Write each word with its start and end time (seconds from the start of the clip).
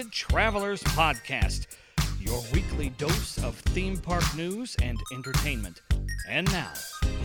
Twisted 0.00 0.12
Travelers 0.12 0.82
Podcast, 0.82 1.66
your 2.18 2.42
weekly 2.54 2.88
dose 2.96 3.36
of 3.44 3.54
theme 3.56 3.98
park 3.98 4.24
news 4.34 4.74
and 4.80 4.98
entertainment. 5.12 5.82
And 6.26 6.50
now, 6.50 6.72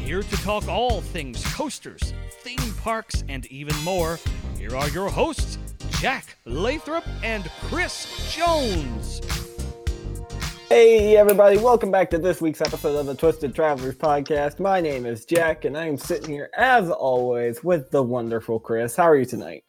here 0.04 0.22
to 0.22 0.38
talk 0.38 0.68
all 0.68 1.00
things 1.00 1.42
coasters, 1.54 2.14
theme 2.42 2.74
parks, 2.82 3.24
and 3.30 3.46
even 3.46 3.78
more, 3.86 4.20
here 4.58 4.76
are 4.76 4.90
your 4.90 5.10
hosts, 5.10 5.58
Jack 6.02 6.38
Lathrop 6.44 7.06
and 7.24 7.46
Chris 7.62 8.36
Jones. 8.36 9.22
Hey, 10.68 11.16
everybody, 11.16 11.58
welcome 11.58 11.92
back 11.92 12.10
to 12.10 12.18
this 12.18 12.42
week's 12.42 12.60
episode 12.60 12.98
of 12.98 13.06
the 13.06 13.16
Twisted 13.16 13.56
Travelers 13.56 13.96
Podcast. 13.96 14.60
My 14.60 14.82
name 14.82 15.06
is 15.06 15.24
Jack, 15.24 15.64
and 15.64 15.78
I 15.78 15.86
am 15.86 15.98
sitting 15.98 16.34
here, 16.34 16.50
as 16.58 16.90
always, 16.90 17.64
with 17.64 17.92
the 17.92 18.04
wonderful 18.04 18.60
Chris. 18.60 18.98
How 18.98 19.04
are 19.04 19.16
you 19.16 19.26
tonight? 19.26 19.65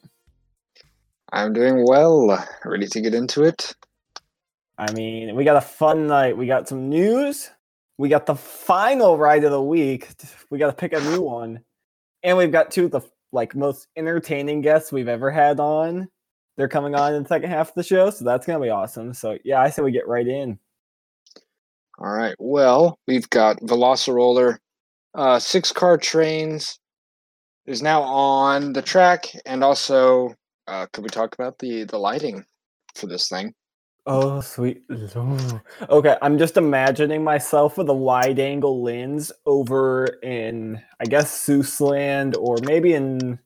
I'm 1.33 1.53
doing 1.53 1.85
well. 1.87 2.47
Ready 2.65 2.87
to 2.87 3.01
get 3.01 3.15
into 3.15 3.43
it? 3.43 3.75
I 4.79 4.93
mean, 4.93 5.35
we 5.35 5.45
got 5.45 5.57
a 5.57 5.61
fun 5.61 6.07
night. 6.07 6.37
We 6.37 6.47
got 6.47 6.69
some 6.69 6.89
news. 6.89 7.51
We 7.99 8.09
got 8.09 8.27
the 8.27 8.35
final 8.35 9.17
ride 9.17 9.45
of 9.45 9.51
the 9.51 9.63
week. 9.63 10.09
We 10.51 10.59
got 10.59 10.67
to 10.67 10.77
pick 10.77 10.93
a 10.93 11.01
new 11.01 11.23
one, 11.23 11.61
and 12.23 12.37
we've 12.37 12.53
got 12.53 12.71
two 12.71 12.85
of 12.87 12.91
the 12.91 13.01
like 13.33 13.55
most 13.55 13.89
entertaining 13.97 14.61
guests 14.61 14.93
we've 14.93 15.09
ever 15.09 15.31
had 15.31 15.59
on. 15.61 16.09
They're 16.57 16.69
coming 16.69 16.95
on 16.95 17.15
in 17.15 17.23
the 17.23 17.29
second 17.29 17.51
half 17.51 17.69
of 17.69 17.75
the 17.75 17.83
show, 17.83 18.11
so 18.11 18.25
that's 18.25 18.47
gonna 18.47 18.63
be 18.63 18.71
awesome. 18.71 19.13
So 19.13 19.39
yeah, 19.45 19.61
I 19.61 19.71
say 19.71 19.83
we 19.83 19.93
get 19.93 20.09
right 20.09 20.27
in. 20.27 20.59
All 21.99 22.13
right. 22.13 22.35
Well, 22.39 22.99
we've 23.07 23.29
got 23.31 23.61
Velociroller, 23.61 24.59
uh, 25.15 25.39
six 25.39 25.73
car 25.73 25.97
trains 25.97 26.79
is 27.67 27.83
now 27.83 28.03
on 28.03 28.73
the 28.75 28.83
track, 28.83 29.27
and 29.45 29.65
also 29.65 30.35
uh, 30.67 30.87
could 30.93 31.05
we 31.05 31.11
talk 31.11 31.35
about 31.35 31.59
the 31.59 31.85
the 31.85 31.99
lighting 31.99 32.45
for 32.95 33.07
this 33.07 33.29
thing? 33.29 33.55
Oh, 34.09 34.41
sweet. 34.41 34.85
Okay, 35.91 36.17
I'm 36.23 36.39
just 36.39 36.57
imagining 36.57 37.25
myself 37.25 37.77
with 37.77 37.89
a 37.89 37.95
wide 37.95 38.39
angle 38.39 38.81
lens 38.81 39.33
over 39.47 40.07
in, 40.23 40.81
I 41.01 41.07
guess, 41.07 41.45
Seussland 41.45 42.37
or 42.39 42.57
maybe 42.63 42.95
in 42.95 43.41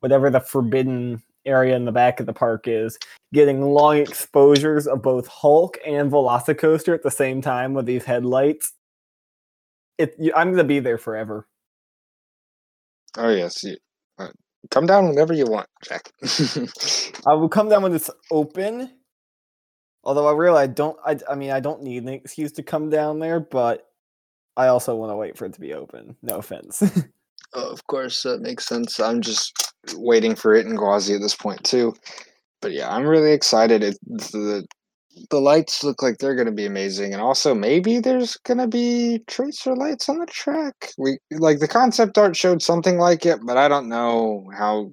whatever 0.00 0.30
the 0.30 0.40
forbidden 0.40 1.22
area 1.44 1.76
in 1.76 1.84
the 1.84 1.92
back 1.92 2.20
of 2.20 2.26
the 2.26 2.32
park 2.32 2.66
is, 2.66 2.98
getting 3.34 3.60
long 3.60 3.98
exposures 3.98 4.86
of 4.86 5.02
both 5.02 5.26
Hulk 5.26 5.76
and 5.86 6.10
Velocicoaster 6.10 6.94
at 6.94 7.02
the 7.02 7.10
same 7.10 7.42
time 7.42 7.74
with 7.74 7.84
these 7.84 8.04
headlights. 8.04 8.72
It, 9.98 10.16
I'm 10.34 10.52
gonna 10.52 10.64
be 10.64 10.80
there 10.80 10.98
forever. 10.98 11.46
Oh 13.18 13.30
yes, 13.30 13.62
come 14.70 14.86
down 14.86 15.08
whenever 15.08 15.32
you 15.32 15.46
want, 15.46 15.68
Jack. 15.82 16.10
I 17.26 17.34
will 17.34 17.48
come 17.48 17.68
down 17.68 17.82
when 17.82 17.94
it's 17.94 18.10
open. 18.30 18.90
Although 20.04 20.28
I 20.28 20.32
realize 20.32 20.64
I 20.64 20.72
don't. 20.72 20.98
I, 21.04 21.18
I 21.28 21.34
mean, 21.34 21.50
I 21.50 21.60
don't 21.60 21.82
need 21.82 22.02
an 22.02 22.08
excuse 22.08 22.52
to 22.52 22.62
come 22.62 22.90
down 22.90 23.18
there, 23.18 23.40
but 23.40 23.88
I 24.56 24.68
also 24.68 24.94
want 24.94 25.10
to 25.10 25.16
wait 25.16 25.36
for 25.36 25.46
it 25.46 25.52
to 25.54 25.60
be 25.60 25.74
open. 25.74 26.16
No 26.22 26.36
offense. 26.36 26.82
Oh, 27.54 27.70
of 27.70 27.86
course, 27.86 28.22
that 28.24 28.42
makes 28.42 28.66
sense. 28.66 29.00
I'm 29.00 29.22
just 29.22 29.72
waiting 29.94 30.34
for 30.34 30.54
it 30.54 30.66
in 30.66 30.76
Gwazi 30.76 31.14
at 31.14 31.22
this 31.22 31.34
point 31.34 31.62
too. 31.64 31.94
But 32.60 32.72
yeah, 32.72 32.94
I'm 32.94 33.06
really 33.06 33.32
excited. 33.32 33.82
It, 33.82 33.96
the 34.04 34.66
the 35.30 35.40
lights 35.40 35.82
look 35.82 36.02
like 36.02 36.18
they're 36.18 36.34
going 36.34 36.46
to 36.46 36.52
be 36.52 36.66
amazing, 36.66 37.12
and 37.12 37.22
also 37.22 37.54
maybe 37.54 38.00
there's 38.00 38.36
going 38.38 38.58
to 38.58 38.68
be 38.68 39.20
tracer 39.26 39.74
lights 39.74 40.08
on 40.08 40.18
the 40.18 40.26
track. 40.26 40.92
We 40.98 41.18
like 41.30 41.58
the 41.58 41.68
concept 41.68 42.18
art 42.18 42.36
showed 42.36 42.62
something 42.62 42.98
like 42.98 43.24
it, 43.26 43.40
but 43.44 43.56
I 43.56 43.68
don't 43.68 43.88
know 43.88 44.50
how 44.56 44.92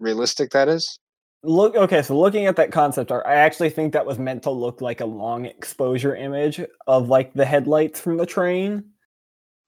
realistic 0.00 0.50
that 0.50 0.68
is. 0.68 0.98
look. 1.42 1.74
Okay, 1.76 2.02
so 2.02 2.18
looking 2.18 2.46
at 2.46 2.56
that 2.56 2.72
concept 2.72 3.10
art, 3.12 3.26
I 3.26 3.34
actually 3.34 3.70
think 3.70 3.92
that 3.92 4.06
was 4.06 4.18
meant 4.18 4.42
to 4.44 4.50
look 4.50 4.80
like 4.80 5.00
a 5.00 5.06
long 5.06 5.44
exposure 5.46 6.14
image 6.16 6.60
of 6.86 7.08
like 7.08 7.34
the 7.34 7.44
headlights 7.44 8.00
from 8.00 8.16
the 8.16 8.26
train. 8.26 8.84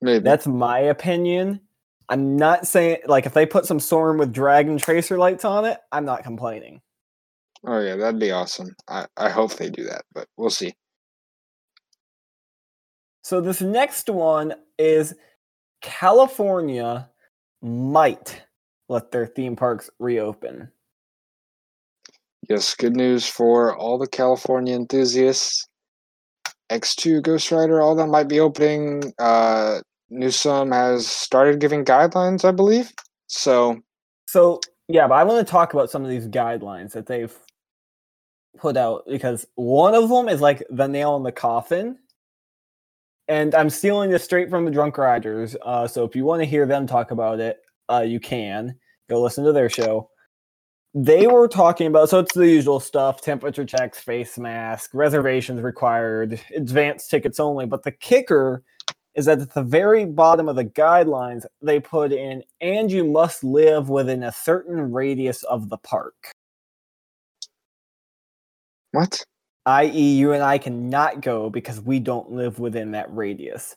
Maybe 0.00 0.22
That's 0.22 0.46
my 0.46 0.78
opinion. 0.78 1.60
I'm 2.08 2.36
not 2.36 2.66
saying 2.66 2.98
like 3.06 3.26
if 3.26 3.34
they 3.34 3.46
put 3.46 3.66
some 3.66 3.80
Soren 3.80 4.18
with 4.18 4.32
Dragon 4.32 4.78
tracer 4.78 5.18
lights 5.18 5.44
on 5.44 5.64
it, 5.64 5.78
I'm 5.90 6.04
not 6.04 6.22
complaining. 6.22 6.80
Oh 7.66 7.80
yeah, 7.80 7.96
that'd 7.96 8.20
be 8.20 8.30
awesome. 8.30 8.74
I 8.88 9.06
I 9.16 9.28
hope 9.28 9.54
they 9.54 9.68
do 9.68 9.84
that, 9.84 10.04
but 10.14 10.28
we'll 10.36 10.50
see. 10.50 10.74
So 13.22 13.40
this 13.40 13.60
next 13.60 14.08
one 14.08 14.54
is 14.78 15.14
California 15.82 17.10
might 17.60 18.42
let 18.88 19.10
their 19.10 19.26
theme 19.26 19.56
parks 19.56 19.90
reopen. 19.98 20.70
Yes, 22.48 22.74
good 22.76 22.94
news 22.94 23.26
for 23.26 23.76
all 23.76 23.98
the 23.98 24.06
California 24.06 24.76
enthusiasts. 24.76 25.66
X2 26.70 27.22
Ghost 27.22 27.50
Rider, 27.50 27.80
all 27.80 27.96
that 27.96 28.06
might 28.06 28.28
be 28.28 28.38
opening. 28.38 29.12
Uh, 29.18 29.80
Newsom 30.08 30.70
has 30.70 31.06
started 31.06 31.60
giving 31.60 31.84
guidelines, 31.84 32.44
I 32.44 32.52
believe. 32.52 32.92
So, 33.26 33.80
So 34.28 34.60
yeah, 34.88 35.08
but 35.08 35.14
I 35.14 35.24
want 35.24 35.44
to 35.44 35.50
talk 35.50 35.74
about 35.74 35.90
some 35.90 36.04
of 36.04 36.10
these 36.10 36.28
guidelines 36.28 36.92
that 36.92 37.06
they've 37.06 37.36
put 38.58 38.76
out 38.76 39.04
because 39.08 39.46
one 39.54 39.94
of 39.94 40.08
them 40.08 40.28
is 40.28 40.40
like 40.40 40.62
the 40.70 40.86
nail 40.86 41.16
in 41.16 41.22
the 41.22 41.32
coffin. 41.32 41.98
And 43.28 43.54
I'm 43.54 43.70
stealing 43.70 44.10
this 44.10 44.24
straight 44.24 44.50
from 44.50 44.64
the 44.64 44.70
Drunk 44.70 44.98
Riders. 44.98 45.56
Uh, 45.62 45.86
so 45.88 46.04
if 46.04 46.14
you 46.14 46.24
want 46.24 46.42
to 46.42 46.46
hear 46.46 46.64
them 46.64 46.86
talk 46.86 47.10
about 47.10 47.40
it, 47.40 47.58
uh, 47.88 48.04
you 48.06 48.20
can 48.20 48.76
go 49.08 49.20
listen 49.20 49.44
to 49.44 49.52
their 49.52 49.68
show. 49.68 50.10
They 50.94 51.26
were 51.26 51.46
talking 51.46 51.88
about 51.88 52.08
so 52.08 52.20
it's 52.20 52.34
the 52.34 52.48
usual 52.48 52.80
stuff: 52.80 53.20
temperature 53.20 53.64
checks, 53.64 53.98
face 53.98 54.38
mask, 54.38 54.90
reservations 54.94 55.60
required, 55.60 56.40
advanced 56.54 57.10
tickets 57.10 57.38
only. 57.38 57.66
But 57.66 57.82
the 57.82 57.92
kicker 57.92 58.62
is 59.16 59.24
that 59.26 59.40
at 59.40 59.54
the 59.54 59.62
very 59.62 60.04
bottom 60.04 60.48
of 60.48 60.56
the 60.56 60.64
guidelines, 60.64 61.44
they 61.62 61.80
put 61.80 62.12
in, 62.12 62.42
and 62.60 62.92
you 62.92 63.04
must 63.04 63.42
live 63.42 63.88
within 63.88 64.22
a 64.22 64.32
certain 64.32 64.92
radius 64.92 65.42
of 65.44 65.70
the 65.70 65.78
park, 65.78 66.32
what? 68.96 69.24
i.e., 69.66 70.16
you 70.16 70.32
and 70.32 70.42
I 70.42 70.58
cannot 70.58 71.20
go 71.20 71.50
because 71.50 71.80
we 71.80 72.00
don't 72.00 72.30
live 72.30 72.58
within 72.58 72.92
that 72.92 73.14
radius. 73.14 73.76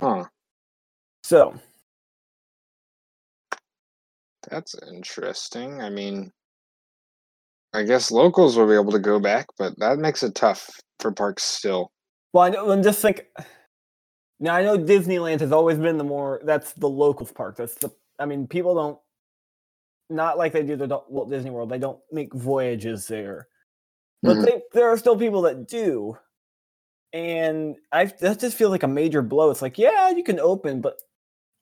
Huh. 0.00 0.24
So, 1.24 1.54
That's 4.50 4.74
interesting. 4.88 5.82
I 5.82 5.90
mean, 5.90 6.32
I 7.74 7.82
guess 7.82 8.10
locals 8.10 8.56
will 8.56 8.66
be 8.66 8.74
able 8.74 8.92
to 8.92 8.98
go 8.98 9.20
back, 9.20 9.46
but 9.58 9.78
that 9.78 9.98
makes 9.98 10.22
it 10.22 10.34
tough 10.34 10.70
for 11.00 11.12
parks 11.12 11.42
still. 11.42 11.90
well, 12.32 12.44
I 12.44 12.50
know, 12.50 12.70
and 12.70 12.82
just 12.82 13.02
think. 13.02 13.26
Now 14.40 14.54
I 14.54 14.62
know 14.62 14.78
Disneyland 14.78 15.40
has 15.40 15.50
always 15.50 15.78
been 15.78 15.98
the 15.98 16.04
more 16.04 16.40
that's 16.44 16.72
the 16.74 16.88
locals 16.88 17.32
park. 17.32 17.56
That's 17.56 17.74
the 17.74 17.90
I 18.20 18.24
mean 18.24 18.46
people 18.46 18.74
don't 18.74 18.98
not 20.10 20.38
like 20.38 20.52
they 20.52 20.62
do 20.62 20.76
the 20.76 20.86
Walt 21.08 21.30
Disney 21.30 21.50
World. 21.50 21.70
They 21.70 21.78
don't 21.78 22.00
make 22.12 22.32
voyages 22.34 23.06
there. 23.08 23.48
but 24.22 24.36
Mhm. 24.38 24.44
they, 24.46 24.62
there 24.72 24.88
are 24.88 24.98
still 24.98 25.16
people 25.18 25.42
that 25.42 25.68
do 25.68 26.16
and 27.12 27.76
i 27.92 28.04
that 28.06 28.38
just 28.40 28.56
feels 28.56 28.70
like 28.70 28.82
a 28.82 28.88
major 28.88 29.22
blow 29.22 29.50
it's 29.50 29.62
like 29.62 29.78
yeah 29.78 30.10
you 30.10 30.22
can 30.24 30.38
open 30.40 30.80
but 30.80 31.00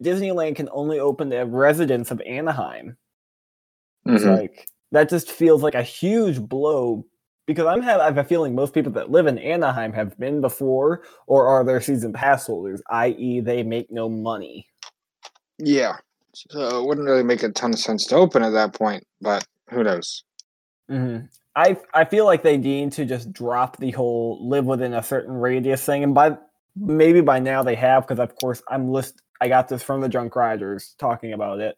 disneyland 0.02 0.56
can 0.56 0.68
only 0.72 0.98
open 0.98 1.30
to 1.30 1.38
residents 1.44 2.10
of 2.10 2.20
anaheim 2.22 2.96
it's 4.06 4.24
Mhm. 4.24 4.38
like 4.38 4.66
that 4.92 5.08
just 5.08 5.30
feels 5.30 5.62
like 5.62 5.74
a 5.74 5.82
huge 5.82 6.40
blow 6.40 7.04
because 7.46 7.66
i'm 7.66 7.82
have, 7.82 8.00
I 8.00 8.06
have 8.06 8.18
a 8.18 8.24
feeling 8.24 8.54
most 8.54 8.74
people 8.74 8.92
that 8.92 9.10
live 9.10 9.26
in 9.26 9.38
anaheim 9.38 9.92
have 9.92 10.18
been 10.18 10.40
before 10.40 11.02
or 11.28 11.46
are 11.46 11.62
their 11.64 11.80
season 11.80 12.12
pass 12.12 12.46
holders 12.46 12.82
i.e 12.90 13.40
they 13.40 13.62
make 13.62 13.90
no 13.90 14.08
money 14.08 14.66
Yeah. 15.58 15.96
So 16.36 16.80
it 16.80 16.86
wouldn't 16.86 17.06
really 17.06 17.22
make 17.22 17.42
a 17.42 17.50
ton 17.50 17.72
of 17.72 17.78
sense 17.78 18.06
to 18.06 18.16
open 18.16 18.42
at 18.42 18.50
that 18.50 18.74
point, 18.74 19.04
but 19.20 19.46
who 19.70 19.82
knows? 19.82 20.24
hmm 20.88 21.18
I 21.54 21.78
I 21.94 22.04
feel 22.04 22.26
like 22.26 22.42
they 22.42 22.58
need 22.58 22.92
to 22.92 23.06
just 23.06 23.32
drop 23.32 23.78
the 23.78 23.90
whole 23.92 24.46
live 24.46 24.66
within 24.66 24.92
a 24.92 25.02
certain 25.02 25.34
radius 25.34 25.84
thing, 25.84 26.04
and 26.04 26.14
by 26.14 26.36
maybe 26.76 27.22
by 27.22 27.38
now 27.38 27.62
they 27.62 27.74
have 27.76 28.06
because 28.06 28.20
of 28.20 28.36
course 28.36 28.62
I'm 28.68 28.90
list 28.90 29.22
I 29.40 29.48
got 29.48 29.68
this 29.68 29.82
from 29.82 30.02
the 30.02 30.08
Drunk 30.08 30.36
Riders 30.36 30.94
talking 30.98 31.32
about 31.32 31.60
it. 31.60 31.76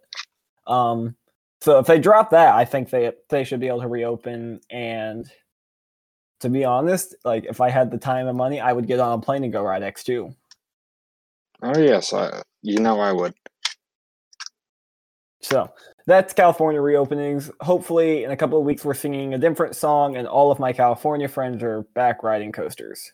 Um, 0.66 1.14
so 1.60 1.78
if 1.78 1.86
they 1.86 1.98
drop 1.98 2.30
that, 2.30 2.54
I 2.54 2.64
think 2.64 2.90
they 2.90 3.12
they 3.30 3.44
should 3.44 3.60
be 3.60 3.68
able 3.68 3.82
to 3.82 3.88
reopen. 3.88 4.60
And 4.70 5.30
to 6.40 6.48
be 6.48 6.64
honest, 6.64 7.14
like 7.24 7.44
if 7.44 7.60
I 7.60 7.70
had 7.70 7.92
the 7.92 7.98
time 7.98 8.26
and 8.26 8.36
money, 8.36 8.60
I 8.60 8.72
would 8.72 8.88
get 8.88 8.98
on 9.00 9.18
a 9.18 9.22
plane 9.22 9.44
and 9.44 9.52
go 9.52 9.62
ride 9.62 9.84
X 9.84 10.02
two. 10.02 10.34
Oh 11.62 11.78
yes, 11.78 12.12
I, 12.12 12.42
you 12.62 12.80
know 12.80 12.98
I 13.00 13.12
would. 13.12 13.34
So 15.40 15.70
that's 16.06 16.32
California 16.32 16.80
reopenings. 16.80 17.50
Hopefully, 17.60 18.24
in 18.24 18.30
a 18.30 18.36
couple 18.36 18.58
of 18.58 18.64
weeks, 18.64 18.84
we're 18.84 18.94
singing 18.94 19.34
a 19.34 19.38
different 19.38 19.76
song, 19.76 20.16
and 20.16 20.26
all 20.26 20.50
of 20.50 20.58
my 20.58 20.72
California 20.72 21.28
friends 21.28 21.62
are 21.62 21.82
back 21.94 22.22
riding 22.22 22.52
coasters. 22.52 23.12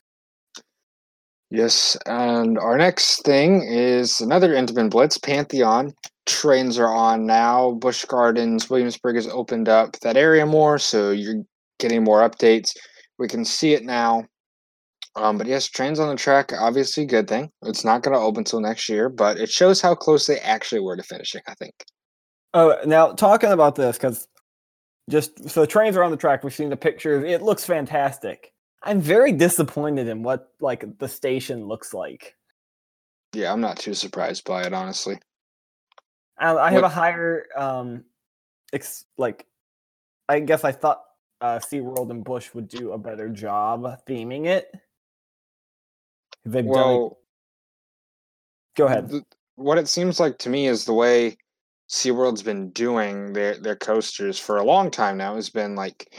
Yes, 1.51 1.97
and 2.07 2.59
our 2.59 2.77
next 2.77 3.23
thing 3.23 3.63
is 3.63 4.21
another 4.21 4.55
Intamin 4.55 4.91
Blitz, 4.91 5.19
Pantheon. 5.19 5.93
trains 6.27 6.79
are 6.79 6.93
on 6.93 7.27
now. 7.27 7.73
Busch 7.73 8.05
Gardens, 8.07 8.71
Williamsburg 8.71 9.17
has 9.17 9.29
opened 9.29 9.69
up 9.69 9.99
that 10.01 10.17
area 10.17 10.47
more, 10.47 10.79
so 10.79 11.11
you're 11.11 11.43
getting 11.79 12.03
more 12.03 12.29
updates. 12.29 12.71
We 13.19 13.29
can 13.29 13.45
see 13.45 13.75
it 13.75 13.85
now. 13.85 14.25
Um, 15.17 15.39
but 15.39 15.47
yes, 15.47 15.69
trains 15.69 16.01
on 16.01 16.09
the 16.09 16.17
track, 16.17 16.53
obviously 16.59 17.07
good 17.07 17.29
thing. 17.29 17.51
It's 17.63 17.85
not 17.85 18.03
going 18.03 18.17
to 18.17 18.21
open 18.21 18.41
until 18.41 18.61
next 18.61 18.89
year, 18.89 19.09
but 19.09 19.39
it 19.39 19.51
shows 19.51 19.81
how 19.81 19.95
close 19.95 20.27
they 20.27 20.41
actually 20.41 20.81
were 20.81 20.97
to 20.97 21.03
finishing. 21.05 21.43
I 21.47 21.55
think. 21.55 21.75
Oh, 22.55 22.77
now 22.87 23.13
talking 23.13 23.51
about 23.51 23.75
this 23.75 23.97
because 23.97 24.29
just 25.11 25.51
so 25.51 25.67
trains 25.67 25.97
are 25.97 26.05
on 26.05 26.11
the 26.13 26.17
track. 26.17 26.45
We've 26.45 26.55
seen 26.55 26.71
the 26.71 26.77
pictures. 26.77 27.25
It 27.25 27.43
looks 27.43 27.65
fantastic. 27.65 28.53
I'm 28.83 29.01
very 29.01 29.33
disappointed 29.33 30.09
in 30.09 30.23
what 30.23 30.53
like 30.61 30.99
the 30.99 31.09
station 31.09 31.67
looks 31.67 31.93
like. 31.93 32.37
Yeah, 33.33 33.53
I'm 33.53 33.61
not 33.61 33.79
too 33.79 33.95
surprised 33.95 34.45
by 34.45 34.63
it, 34.63 34.73
honestly. 34.73 35.19
I, 36.39 36.55
I 36.55 36.71
have 36.71 36.85
a 36.85 36.89
higher 36.89 37.47
um, 37.57 38.05
ex- 38.73 39.05
like. 39.19 39.47
I 40.29 40.41
guess 40.41 40.65
I 40.65 40.73
thought 40.73 41.03
uh, 41.43 41.59
SeaWorld 41.59 42.11
and 42.11 42.25
Busch 42.25 42.55
would 42.55 42.69
do 42.69 42.93
a 42.93 42.99
better 42.99 43.29
job 43.29 43.83
theming 44.09 44.47
it. 44.47 44.71
They've 46.47 46.65
done. 46.65 46.73
Well, 46.73 47.19
Go 48.77 48.87
ahead. 48.87 49.13
what 49.57 49.77
it 49.79 49.89
seems 49.89 50.19
like 50.19 50.39
to 50.39 50.49
me 50.49 50.67
is 50.67 50.85
the 50.85 50.95
way 50.95 51.37
SeaWorld's 51.95 52.43
been 52.43 52.71
doing 52.71 53.33
their 53.35 53.57
their 53.57 53.77
coasters 53.77 54.37
for 54.37 54.57
a 54.57 54.65
long 54.65 54.91
time 54.91 55.17
now 55.17 55.37
has 55.37 55.49
been 55.49 55.77
like 55.77 56.13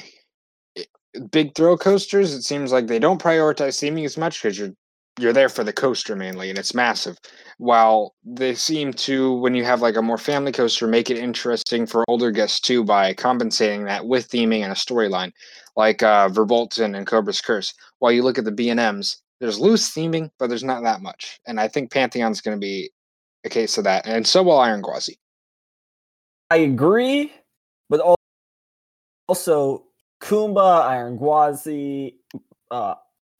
big 1.31 1.54
throw 1.54 1.77
coasters. 1.77 2.33
It 2.33 2.44
seems 2.44 2.72
like 2.72 2.88
they 2.88 2.98
don't 2.98 3.22
prioritize 3.22 3.77
theming 3.81 4.06
as 4.06 4.18
much 4.18 4.42
because 4.42 4.57
you're 4.57 4.72
you're 5.19 5.33
there 5.33 5.50
for 5.50 5.66
the 5.66 5.74
coaster 5.74 6.16
mainly 6.16 6.50
and 6.50 6.57
it's 6.57 6.74
massive. 6.74 7.18
While 7.57 8.16
they 8.24 8.56
seem 8.56 8.94
to, 8.94 9.33
when 9.36 9.54
you 9.54 9.63
have 9.66 9.81
like 9.81 9.98
a 9.98 10.01
more 10.01 10.18
family 10.18 10.51
coaster, 10.54 10.88
make 10.88 11.10
it 11.10 11.18
interesting 11.18 11.86
for 11.86 12.06
older 12.07 12.31
guests 12.31 12.60
too 12.60 12.83
by 12.83 13.13
compensating 13.13 13.86
that 13.86 14.07
with 14.07 14.30
theming 14.30 14.63
and 14.63 14.71
a 14.71 14.75
storyline, 14.75 15.31
like 15.75 16.04
uh, 16.04 16.30
Verbolten 16.30 16.98
and 16.98 17.07
Cobra's 17.07 17.42
Curse. 17.42 17.74
While 18.00 18.12
you 18.13 18.24
look 18.24 18.38
at 18.38 18.45
the 18.45 18.51
B 18.51 18.69
and 18.69 18.80
M's, 18.80 19.21
there's 19.39 19.60
loose 19.60 19.89
theming, 19.94 20.31
but 20.39 20.48
there's 20.48 20.63
not 20.63 20.83
that 20.83 21.01
much. 21.01 21.39
And 21.48 21.60
I 21.60 21.68
think 21.68 21.92
Pantheon's 21.92 22.42
going 22.42 22.56
to 22.57 22.62
be 22.62 22.92
a 23.45 23.50
case 23.50 23.78
of 23.78 23.83
that, 23.86 24.06
and 24.06 24.25
so 24.25 24.44
will 24.44 24.60
Iron 24.60 24.81
Gwazi. 24.81 25.16
I 26.51 26.57
agree, 26.57 27.33
but 27.89 28.01
also 29.27 29.83
Kumba, 30.21 30.81
Iron 30.86 31.18
Gwazi, 31.18 32.15
uh, 32.71 32.95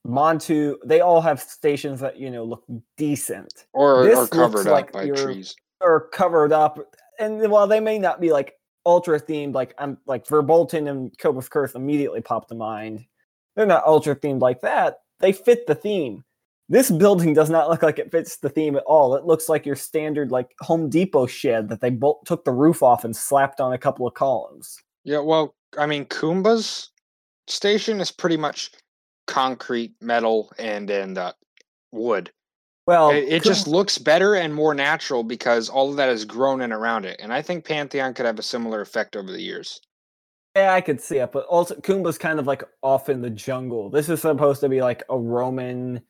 Montu, 0.07 0.75
they 0.85 1.01
all 1.01 1.21
have 1.21 1.39
stations 1.41 1.99
that 1.99 2.17
you 2.19 2.29
know 2.29 2.43
look 2.43 2.63
decent 2.97 3.65
Or, 3.73 4.03
This 4.03 4.17
or 4.17 4.21
looks 4.21 4.35
covered 4.37 4.65
like 4.67 4.87
up 4.87 4.91
by 4.93 5.03
you're- 5.03 5.21
trees. 5.21 5.55
or 5.81 6.09
covered 6.09 6.51
up. 6.53 6.79
And 7.19 7.49
while 7.49 7.65
they 7.67 7.79
may 7.79 7.97
not 7.97 8.19
be 8.21 8.31
like 8.31 8.53
ultra 8.85 9.19
themed, 9.19 9.53
like 9.55 9.73
I'm 9.79 9.97
like 10.05 10.25
Verbolten 10.27 10.89
and 10.89 11.17
Cobra's 11.17 11.49
Curse 11.49 11.73
immediately 11.75 12.21
pop 12.21 12.47
to 12.49 12.55
mind. 12.55 13.05
They're 13.55 13.65
not 13.65 13.85
ultra 13.85 14.15
themed 14.15 14.41
like 14.41 14.61
that. 14.61 14.99
They 15.19 15.31
fit 15.31 15.65
the 15.65 15.75
theme. 15.75 16.23
This 16.67 16.89
building 16.89 17.33
does 17.33 17.50
not 17.50 17.69
look 17.69 17.83
like 17.83 18.00
it 18.00 18.12
fits 18.12 18.38
the 18.38 18.50
theme 18.50 18.75
at 18.75 18.83
all. 18.83 19.15
It 19.15 19.25
looks 19.25 19.47
like 19.50 19.65
your 19.65 19.75
standard 19.75 20.31
like 20.31 20.56
Home 20.62 20.89
Depot 20.89 21.27
shed 21.27 21.69
that 21.69 21.79
they 21.79 21.91
bolt 21.91 22.25
took 22.25 22.44
the 22.44 22.51
roof 22.51 22.81
off 22.81 23.03
and 23.06 23.15
slapped 23.15 23.62
on 23.62 23.73
a 23.73 23.77
couple 23.77 24.07
of 24.07 24.15
columns. 24.15 24.81
Yeah, 25.03 25.19
well, 25.19 25.53
I 25.77 25.85
mean, 25.85 26.06
Kumba's 26.06 26.89
station 27.47 28.01
is 28.01 28.12
pretty 28.12 28.38
much 28.38 28.71
concrete, 29.27 29.94
metal, 30.01 30.51
and 30.57 30.89
and 30.89 31.17
uh, 31.17 31.33
wood. 31.91 32.31
Well, 32.88 33.09
it, 33.09 33.25
it 33.25 33.44
just 33.44 33.67
looks 33.67 33.97
better 33.97 34.35
and 34.35 34.53
more 34.53 34.75
natural 34.75 35.23
because 35.23 35.69
all 35.69 35.89
of 35.89 35.97
that 35.97 36.09
is 36.09 36.23
grown 36.23 36.62
in 36.62 36.71
around 36.71 37.06
it. 37.06 37.19
And 37.19 37.33
I 37.33 37.41
think 37.41 37.65
Pantheon 37.65 38.13
could 38.13 38.27
have 38.27 38.38
a 38.38 38.44
similar 38.44 38.81
effect 38.81 39.15
over 39.15 39.31
the 39.31 39.41
years. 39.41 39.81
Yeah, 40.56 40.73
I 40.73 40.81
could 40.81 41.01
see 41.01 41.17
it, 41.17 41.31
but 41.31 41.45
also 41.45 41.75
Kumba's 41.75 42.17
kind 42.17 42.39
of 42.39 42.47
like 42.47 42.63
off 42.81 43.09
in 43.09 43.21
the 43.21 43.29
jungle. 43.29 43.89
This 43.89 44.07
is 44.07 44.21
supposed 44.21 44.62
to 44.62 44.69
be 44.69 44.81
like 44.81 45.03
a 45.09 45.17
Roman 45.17 46.01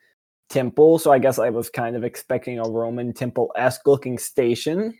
temple, 0.49 0.99
so 0.99 1.11
I 1.11 1.19
guess 1.19 1.39
I 1.39 1.49
was 1.49 1.69
kind 1.69 1.95
of 1.95 2.03
expecting 2.03 2.59
a 2.59 2.63
Roman 2.63 3.13
temple 3.13 3.51
esque 3.55 3.87
looking 3.87 4.17
station. 4.17 4.97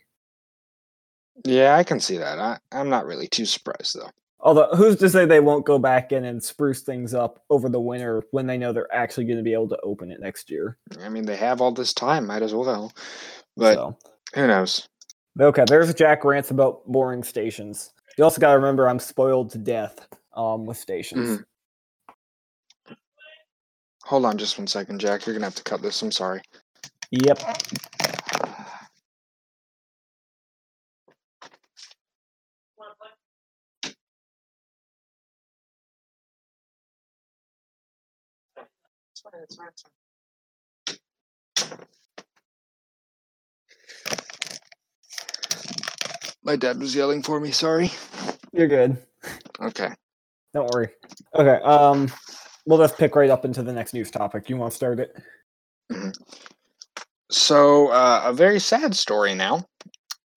Yeah, 1.44 1.76
I 1.76 1.84
can 1.84 2.00
see 2.00 2.16
that. 2.18 2.38
I, 2.38 2.58
I'm 2.72 2.88
not 2.88 3.06
really 3.06 3.28
too 3.28 3.46
surprised 3.46 3.96
though. 3.98 4.10
Although, 4.40 4.68
who's 4.76 4.96
to 4.96 5.08
say 5.08 5.24
they 5.24 5.40
won't 5.40 5.64
go 5.64 5.78
back 5.78 6.12
in 6.12 6.24
and 6.24 6.42
spruce 6.42 6.82
things 6.82 7.14
up 7.14 7.42
over 7.50 7.68
the 7.68 7.80
winter 7.80 8.22
when 8.30 8.46
they 8.46 8.58
know 8.58 8.72
they're 8.72 8.94
actually 8.94 9.24
going 9.24 9.38
to 9.38 9.42
be 9.42 9.54
able 9.54 9.68
to 9.70 9.80
open 9.82 10.10
it 10.10 10.20
next 10.20 10.50
year? 10.50 10.76
I 11.02 11.08
mean, 11.08 11.24
they 11.24 11.36
have 11.36 11.60
all 11.60 11.72
this 11.72 11.92
time, 11.92 12.26
might 12.26 12.42
as 12.42 12.54
well. 12.54 12.92
But 13.56 13.74
so, 13.74 13.96
who 14.34 14.46
knows? 14.46 14.88
okay, 15.40 15.64
there's 15.66 15.92
Jack 15.94 16.24
rants 16.24 16.50
about 16.50 16.86
boring 16.86 17.24
stations. 17.24 17.92
You 18.16 18.24
also 18.24 18.40
got 18.40 18.52
to 18.52 18.58
remember 18.58 18.88
I'm 18.88 18.98
spoiled 18.98 19.50
to 19.50 19.58
death 19.58 20.06
um, 20.34 20.66
with 20.66 20.76
stations. 20.76 21.42
Hold 24.06 24.24
on 24.24 24.38
just 24.38 24.56
one 24.56 24.68
second, 24.68 25.00
Jack. 25.00 25.26
You're 25.26 25.34
gonna 25.34 25.46
have 25.46 25.56
to 25.56 25.64
cut 25.64 25.82
this. 25.82 26.00
I'm 26.00 26.12
sorry. 26.12 26.40
Yep. 27.10 27.40
My 46.44 46.54
dad 46.54 46.78
was 46.78 46.94
yelling 46.94 47.24
for 47.24 47.40
me. 47.40 47.50
Sorry. 47.50 47.90
You're 48.52 48.68
good. 48.68 48.98
Okay. 49.60 49.90
Don't 50.54 50.70
worry. 50.72 50.90
Okay. 51.34 51.60
Um, 51.64 52.12
we'll 52.66 52.78
just 52.78 52.98
pick 52.98 53.14
right 53.16 53.30
up 53.30 53.44
into 53.44 53.62
the 53.62 53.72
next 53.72 53.94
news 53.94 54.10
topic. 54.10 54.50
You 54.50 54.56
want 54.56 54.72
to 54.72 54.76
start 54.76 55.00
it? 55.00 55.16
So, 57.30 57.88
uh, 57.88 58.22
a 58.24 58.32
very 58.32 58.60
sad 58.60 58.94
story 58.94 59.34
now. 59.34 59.64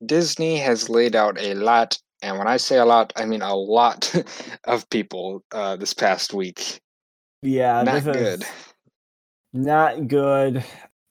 Disney 0.05 0.57
has 0.57 0.89
laid 0.89 1.15
out 1.15 1.37
a 1.39 1.53
lot, 1.53 1.97
and 2.21 2.37
when 2.37 2.47
I 2.47 2.57
say 2.57 2.77
a 2.77 2.85
lot, 2.85 3.11
I 3.15 3.25
mean 3.25 3.41
a 3.41 3.55
lot 3.55 4.13
of 4.63 4.89
people 4.89 5.43
uh, 5.51 5.75
this 5.75 5.93
past 5.93 6.33
week. 6.33 6.79
Yeah, 7.41 7.83
Not 7.83 8.03
good. 8.03 8.43
not 9.53 10.07
good. 10.07 10.63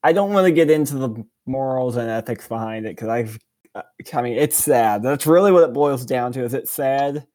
I 0.03 0.13
don't 0.13 0.33
want 0.33 0.47
to 0.47 0.53
get 0.53 0.71
into 0.71 0.97
the 0.97 1.25
morals 1.47 1.97
and 1.97 2.09
ethics 2.11 2.47
behind 2.47 2.87
it 2.87 2.91
because 2.97 3.09
I've, 3.09 3.39
uh, 3.75 3.83
I 4.13 4.23
mean, 4.23 4.37
it's 4.37 4.57
sad. 4.57 5.03
That's 5.03 5.27
really 5.27 5.53
what 5.53 5.65
it 5.65 5.73
boils 5.73 6.05
down 6.05 6.33
to. 6.33 6.45
Is 6.45 6.55
it 6.55 6.69
sad? 6.69 7.27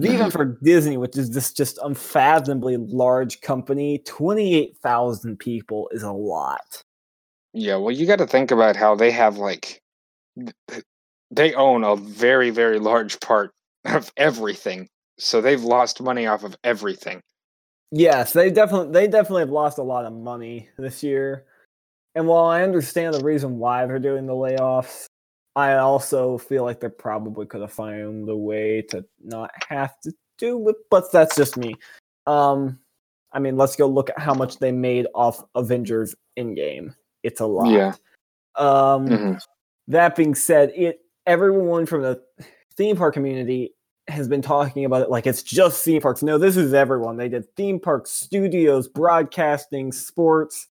Even 0.00 0.30
for 0.30 0.58
Disney, 0.62 0.96
which 0.96 1.16
is 1.16 1.30
this 1.30 1.52
just 1.52 1.78
unfathomably 1.82 2.76
large 2.76 3.40
company, 3.40 3.98
twenty-eight 3.98 4.76
thousand 4.78 5.38
people 5.38 5.88
is 5.92 6.02
a 6.02 6.10
lot. 6.10 6.82
Yeah, 7.52 7.76
well, 7.76 7.92
you 7.92 8.04
got 8.04 8.18
to 8.18 8.26
think 8.26 8.50
about 8.50 8.74
how 8.74 8.96
they 8.96 9.12
have 9.12 9.38
like 9.38 9.80
they 11.30 11.54
own 11.54 11.84
a 11.84 11.94
very, 11.94 12.50
very 12.50 12.80
large 12.80 13.20
part 13.20 13.52
of 13.84 14.12
everything. 14.16 14.88
So 15.18 15.40
they've 15.40 15.62
lost 15.62 16.02
money 16.02 16.26
off 16.26 16.42
of 16.42 16.56
everything. 16.64 17.20
Yes, 17.92 18.32
they 18.32 18.50
definitely 18.50 18.92
they 18.92 19.06
definitely 19.06 19.42
have 19.42 19.50
lost 19.50 19.78
a 19.78 19.82
lot 19.84 20.06
of 20.06 20.12
money 20.12 20.68
this 20.76 21.04
year. 21.04 21.44
And 22.16 22.26
while 22.26 22.46
I 22.46 22.62
understand 22.62 23.14
the 23.14 23.22
reason 23.22 23.58
why 23.58 23.86
they're 23.86 24.00
doing 24.00 24.26
the 24.26 24.32
layoffs, 24.32 25.06
I 25.56 25.74
also 25.76 26.38
feel 26.38 26.64
like 26.64 26.80
they 26.80 26.88
probably 26.88 27.46
could 27.46 27.60
have 27.60 27.72
found 27.72 28.28
a 28.28 28.36
way 28.36 28.82
to 28.90 29.04
not 29.22 29.50
have 29.68 30.00
to 30.00 30.12
do 30.38 30.68
it, 30.68 30.76
but 30.90 31.10
that's 31.12 31.36
just 31.36 31.56
me. 31.56 31.74
Um 32.26 32.78
I 33.32 33.40
mean, 33.40 33.56
let's 33.56 33.74
go 33.76 33.86
look 33.88 34.10
at 34.10 34.18
how 34.18 34.34
much 34.34 34.58
they 34.58 34.70
made 34.72 35.06
off 35.14 35.42
Avengers 35.56 36.14
Endgame. 36.38 36.94
It's 37.22 37.40
a 37.40 37.46
lot. 37.46 37.72
Yeah. 37.72 37.92
Um 38.56 39.08
Mhm. 39.08 39.40
that 39.88 40.16
being 40.16 40.34
said, 40.34 40.72
it 40.74 41.00
everyone 41.26 41.86
from 41.86 42.02
the 42.02 42.22
theme 42.76 42.96
park 42.96 43.14
community 43.14 43.74
has 44.08 44.28
been 44.28 44.42
talking 44.42 44.84
about 44.84 45.00
it 45.02 45.08
like 45.10 45.26
it's 45.26 45.42
just 45.42 45.82
theme 45.84 46.02
parks. 46.02 46.22
No, 46.22 46.36
this 46.36 46.56
is 46.56 46.74
everyone. 46.74 47.16
They 47.16 47.28
did 47.28 47.48
theme 47.56 47.80
parks, 47.80 48.10
studios, 48.10 48.88
broadcasting, 48.88 49.92
sports. 49.92 50.68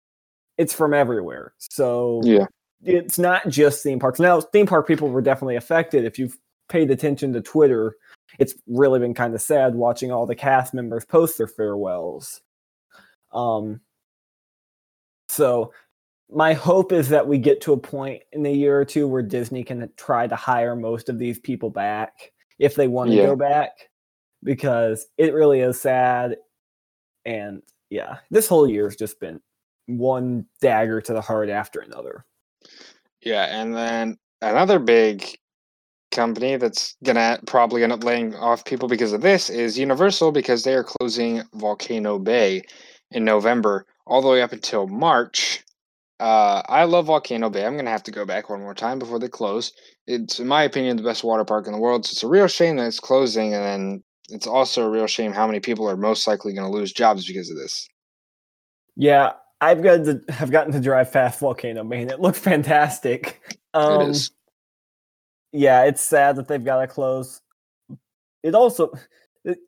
It's 0.56 0.73
from 0.73 0.94
everywhere. 0.94 1.52
So 1.58 2.20
Yeah. 2.25 2.47
It's 2.85 3.18
not 3.18 3.49
just 3.49 3.82
theme 3.82 3.99
parks. 3.99 4.20
Now, 4.20 4.40
theme 4.40 4.66
park 4.66 4.87
people 4.87 5.08
were 5.08 5.20
definitely 5.20 5.56
affected. 5.56 6.04
If 6.04 6.18
you've 6.18 6.37
paid 6.68 6.90
attention 6.90 7.32
to 7.32 7.40
Twitter, 7.40 7.97
it's 8.38 8.54
really 8.66 9.00
been 9.00 9.14
kind 9.14 9.35
of 9.35 9.40
sad 9.40 9.75
watching 9.75 10.12
all 10.12 10.26
the 10.26 10.35
cast 10.35 10.75
members 10.75 11.04
post 11.04 11.38
their 11.38 11.47
farewells. 11.49 12.40
Um, 13.32 13.80
so 15.28 15.73
my 16.30 16.52
hope 16.52 16.92
is 16.92 17.08
that 17.08 17.26
we 17.26 17.38
get 17.38 17.61
to 17.62 17.73
a 17.73 17.78
point 17.78 18.23
in 18.32 18.44
a 18.47 18.52
year 18.52 18.78
or 18.78 18.85
two 18.85 19.08
where 19.08 19.23
Disney 19.23 19.64
can 19.64 19.90
try 19.97 20.26
to 20.26 20.37
hire 20.37 20.76
most 20.76 21.08
of 21.08 21.18
these 21.18 21.38
people 21.38 21.70
back 21.70 22.32
if 22.58 22.75
they 22.75 22.88
want 22.88 23.11
to 23.11 23.16
Yeah. 23.16 23.26
go 23.26 23.37
back 23.37 23.70
because 24.44 25.06
it 25.16 25.35
really 25.35 25.61
is 25.61 25.80
sad 25.80 26.37
and 27.25 27.62
yeah 27.90 28.18
this 28.30 28.47
whole 28.47 28.68
year 28.68 28.85
has 28.85 28.94
just 28.94 29.18
been 29.18 29.40
one 29.87 30.47
dagger 30.61 31.00
to 31.00 31.12
the 31.12 31.20
heart 31.20 31.49
after 31.49 31.80
another 31.80 32.25
Yeah, 33.22 33.44
and 33.44 33.75
then 33.75 34.18
another 34.40 34.78
big 34.78 35.25
company 36.10 36.56
that's 36.56 36.96
gonna 37.04 37.38
probably 37.46 37.82
end 37.82 37.92
up 37.92 38.04
laying 38.04 38.34
off 38.34 38.64
people 38.64 38.88
because 38.88 39.12
of 39.12 39.20
this 39.20 39.50
is 39.50 39.78
Universal 39.78 40.32
because 40.32 40.62
they 40.62 40.75
are 40.75 40.84
closing 40.84 41.42
Volcano 41.54 42.18
Bay 42.18 42.62
in 43.10 43.25
November 43.25 43.87
all 44.06 44.22
the 44.22 44.28
way 44.28 44.42
up 44.42 44.52
until 44.52 44.87
March. 44.87 45.62
Uh, 46.20 46.62
I 46.68 46.84
love 46.84 47.06
Volcano 47.06 47.50
Bay. 47.50 47.64
I'm 47.64 47.76
gonna 47.76 47.90
have 47.90 48.02
to 48.04 48.10
go 48.10 48.25
back 48.25 48.48
one 48.48 48.60
more 48.60 48.75
time 48.75 48.98
before 48.98 49.18
they 49.18 49.28
close. 49.28 49.72
It's, 50.06 50.40
in 50.40 50.48
my 50.48 50.62
opinion, 50.64 50.96
the 50.96 51.02
best 51.02 51.22
water 51.22 51.44
park 51.44 51.66
in 51.66 51.72
the 51.72 51.78
world. 51.78 52.06
So 52.06 52.12
it's 52.12 52.22
a 52.22 52.28
real 52.28 52.48
shame 52.48 52.76
that 52.76 52.87
it's 52.87 53.00
closing, 53.00 53.54
and 53.54 53.64
then 53.64 54.04
it's 54.30 54.46
also 54.46 54.87
a 54.87 54.90
real 54.90 55.06
shame 55.06 55.32
how 55.32 55.46
many 55.46 55.60
people 55.60 55.88
are 55.88 55.96
most 55.96 56.26
likely 56.26 56.54
going 56.54 56.66
to 56.66 56.76
lose 56.76 56.92
jobs 56.92 57.26
because 57.26 57.50
of 57.50 57.56
this. 57.56 57.88
Yeah, 58.96 59.32
I've 59.61 59.83
got 59.83 60.05
to 60.05 60.23
have 60.29 60.50
gotten 60.50 60.73
to 60.73 60.81
drive 60.81 61.11
fast 61.11 61.41
Volcano 61.41 61.83
Man. 61.85 62.11
It 62.11 62.21
looks 62.21 62.38
fantastic. 62.38 63.41
Um, 63.75 64.03
it 64.03 64.09
is. 64.11 64.31
Yeah, 65.53 65.85
it's 65.85 66.03
sad 66.03 66.37
that 66.37 66.49
they've 66.49 66.65
got 66.65 66.81
to 66.81 66.87
close. 66.87 67.41
It 68.43 68.55
also, 68.55 68.93
it, 69.45 69.59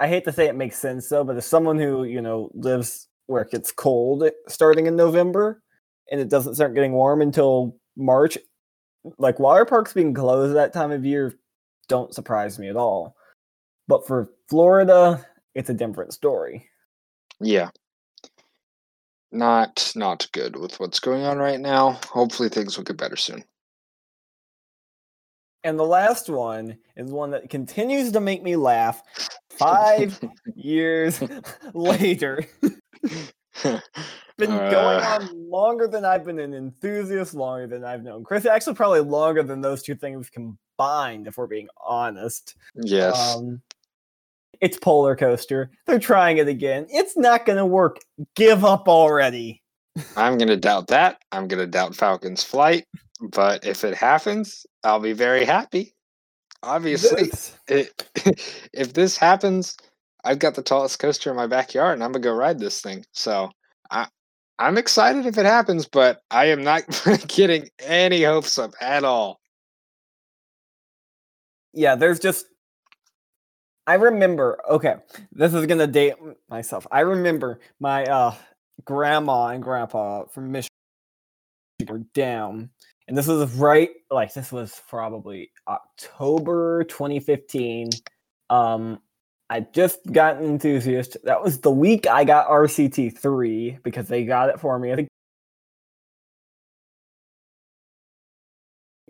I 0.00 0.08
hate 0.08 0.24
to 0.24 0.32
say 0.32 0.46
it 0.46 0.54
makes 0.54 0.78
sense 0.78 1.08
though, 1.08 1.24
but 1.24 1.36
as 1.36 1.46
someone 1.46 1.78
who 1.78 2.04
you 2.04 2.20
know 2.20 2.50
lives 2.54 3.08
where 3.26 3.42
it 3.42 3.50
gets 3.50 3.72
cold 3.72 4.28
starting 4.48 4.86
in 4.86 4.96
November, 4.96 5.62
and 6.10 6.20
it 6.20 6.28
doesn't 6.28 6.54
start 6.54 6.74
getting 6.74 6.92
warm 6.92 7.20
until 7.20 7.76
March, 7.96 8.38
like 9.18 9.38
water 9.38 9.64
parks 9.64 9.92
being 9.92 10.14
closed 10.14 10.54
that 10.54 10.72
time 10.72 10.92
of 10.92 11.04
year 11.04 11.34
don't 11.88 12.14
surprise 12.14 12.58
me 12.58 12.68
at 12.68 12.76
all. 12.76 13.16
But 13.88 14.06
for 14.06 14.30
Florida, 14.48 15.24
it's 15.54 15.70
a 15.70 15.74
different 15.74 16.12
story. 16.12 16.68
Yeah. 17.40 17.70
Not 19.32 19.92
not 19.96 20.28
good 20.32 20.56
with 20.56 20.78
what's 20.78 21.00
going 21.00 21.24
on 21.24 21.38
right 21.38 21.60
now. 21.60 21.98
Hopefully 22.08 22.48
things 22.48 22.76
will 22.76 22.84
get 22.84 22.96
better 22.96 23.16
soon. 23.16 23.44
And 25.64 25.78
the 25.78 25.84
last 25.84 26.28
one 26.28 26.78
is 26.96 27.10
one 27.10 27.32
that 27.32 27.50
continues 27.50 28.12
to 28.12 28.20
make 28.20 28.42
me 28.42 28.54
laugh. 28.54 29.02
Five 29.50 30.20
years 30.54 31.20
later. 31.74 32.46
been 34.38 34.52
uh, 34.52 34.70
going 34.70 35.02
on 35.02 35.50
longer 35.50 35.88
than 35.88 36.04
I've 36.04 36.24
been 36.24 36.38
an 36.38 36.54
enthusiast, 36.54 37.34
longer 37.34 37.66
than 37.66 37.84
I've 37.84 38.04
known 38.04 38.22
Chris. 38.22 38.46
Actually, 38.46 38.74
probably 38.74 39.00
longer 39.00 39.42
than 39.42 39.60
those 39.60 39.82
two 39.82 39.94
things 39.94 40.30
combined, 40.30 41.26
if 41.26 41.36
we're 41.36 41.46
being 41.46 41.68
honest. 41.84 42.54
Yes. 42.76 43.36
Um, 43.36 43.60
it's 44.60 44.78
polar 44.78 45.16
coaster. 45.16 45.70
They're 45.86 45.98
trying 45.98 46.38
it 46.38 46.48
again. 46.48 46.86
It's 46.90 47.16
not 47.16 47.46
going 47.46 47.58
to 47.58 47.66
work. 47.66 47.98
Give 48.34 48.64
up 48.64 48.88
already. 48.88 49.62
I'm 50.16 50.38
going 50.38 50.48
to 50.48 50.56
doubt 50.56 50.88
that. 50.88 51.22
I'm 51.32 51.48
going 51.48 51.60
to 51.60 51.66
doubt 51.66 51.94
Falcon's 51.94 52.42
flight. 52.42 52.86
But 53.20 53.64
if 53.64 53.84
it 53.84 53.94
happens, 53.94 54.66
I'll 54.84 55.00
be 55.00 55.12
very 55.12 55.44
happy. 55.44 55.94
Obviously, 56.62 57.30
it, 57.68 58.08
if 58.72 58.92
this 58.92 59.16
happens, 59.16 59.76
I've 60.24 60.38
got 60.38 60.54
the 60.54 60.62
tallest 60.62 60.98
coaster 60.98 61.30
in 61.30 61.36
my 61.36 61.46
backyard, 61.46 61.94
and 61.94 62.04
I'm 62.04 62.12
gonna 62.12 62.22
go 62.22 62.34
ride 62.34 62.58
this 62.58 62.80
thing. 62.80 63.04
So 63.12 63.50
I, 63.90 64.08
I'm 64.58 64.76
excited 64.76 65.26
if 65.26 65.38
it 65.38 65.46
happens, 65.46 65.86
but 65.86 66.22
I 66.30 66.46
am 66.46 66.64
not 66.64 66.82
getting 67.28 67.68
any 67.80 68.22
hopes 68.24 68.58
up 68.58 68.72
at 68.80 69.04
all. 69.04 69.40
Yeah, 71.72 71.94
there's 71.94 72.18
just. 72.18 72.46
I 73.86 73.94
remember. 73.94 74.58
Okay, 74.68 74.96
this 75.32 75.54
is 75.54 75.66
gonna 75.66 75.86
date 75.86 76.14
myself. 76.48 76.86
I 76.90 77.00
remember 77.00 77.60
my 77.80 78.04
uh 78.04 78.34
grandma 78.84 79.48
and 79.48 79.62
grandpa 79.62 80.24
from 80.26 80.52
Michigan 80.52 80.70
were 81.88 82.00
down 82.14 82.70
and 83.08 83.16
this 83.16 83.26
was 83.26 83.54
right 83.54 83.90
like 84.10 84.34
this 84.34 84.50
was 84.52 84.80
probably 84.88 85.50
October 85.68 86.84
2015. 86.84 87.90
Um, 88.50 89.00
I 89.48 89.60
just 89.60 90.00
got 90.12 90.38
an 90.38 90.44
enthusiast. 90.44 91.16
That 91.24 91.42
was 91.42 91.60
the 91.60 91.70
week 91.70 92.08
I 92.08 92.24
got 92.24 92.48
RCT 92.48 93.16
three 93.18 93.78
because 93.84 94.08
they 94.08 94.24
got 94.24 94.48
it 94.48 94.60
for 94.60 94.78
me 94.78 94.90
as 94.90 94.98
a 95.00 95.06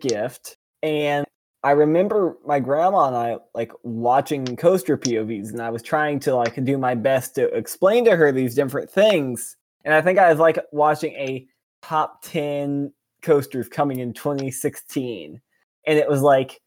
gift. 0.01 0.57
And 0.83 1.25
I 1.63 1.71
remember 1.71 2.37
my 2.45 2.59
grandma 2.59 3.07
and 3.07 3.15
I 3.15 3.37
like 3.53 3.71
watching 3.83 4.55
coaster 4.55 4.97
POVs, 4.97 5.51
and 5.51 5.61
I 5.61 5.69
was 5.69 5.81
trying 5.81 6.19
to 6.21 6.35
like 6.35 6.63
do 6.63 6.77
my 6.77 6.95
best 6.95 7.35
to 7.35 7.45
explain 7.55 8.05
to 8.05 8.15
her 8.15 8.31
these 8.31 8.55
different 8.55 8.89
things. 8.89 9.57
And 9.83 9.93
I 9.93 10.01
think 10.01 10.19
I 10.19 10.29
was 10.29 10.39
like 10.39 10.59
watching 10.71 11.13
a 11.13 11.47
top 11.81 12.21
10 12.23 12.93
coasters 13.21 13.67
coming 13.67 13.99
in 13.99 14.13
2016, 14.13 15.41
and 15.87 15.97
it 15.97 16.07
was 16.07 16.21
like 16.21 16.61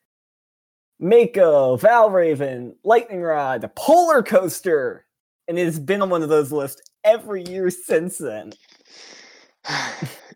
Mako, 0.98 1.76
Valravn, 1.76 2.74
Lightning 2.84 3.22
Rod, 3.22 3.62
the 3.62 3.68
Polar 3.68 4.22
Coaster, 4.22 5.06
and 5.48 5.58
it 5.58 5.64
has 5.64 5.80
been 5.80 6.02
on 6.02 6.10
one 6.10 6.22
of 6.22 6.28
those 6.28 6.52
lists 6.52 6.82
every 7.04 7.42
year 7.44 7.70
since 7.70 8.18
then. 8.18 8.52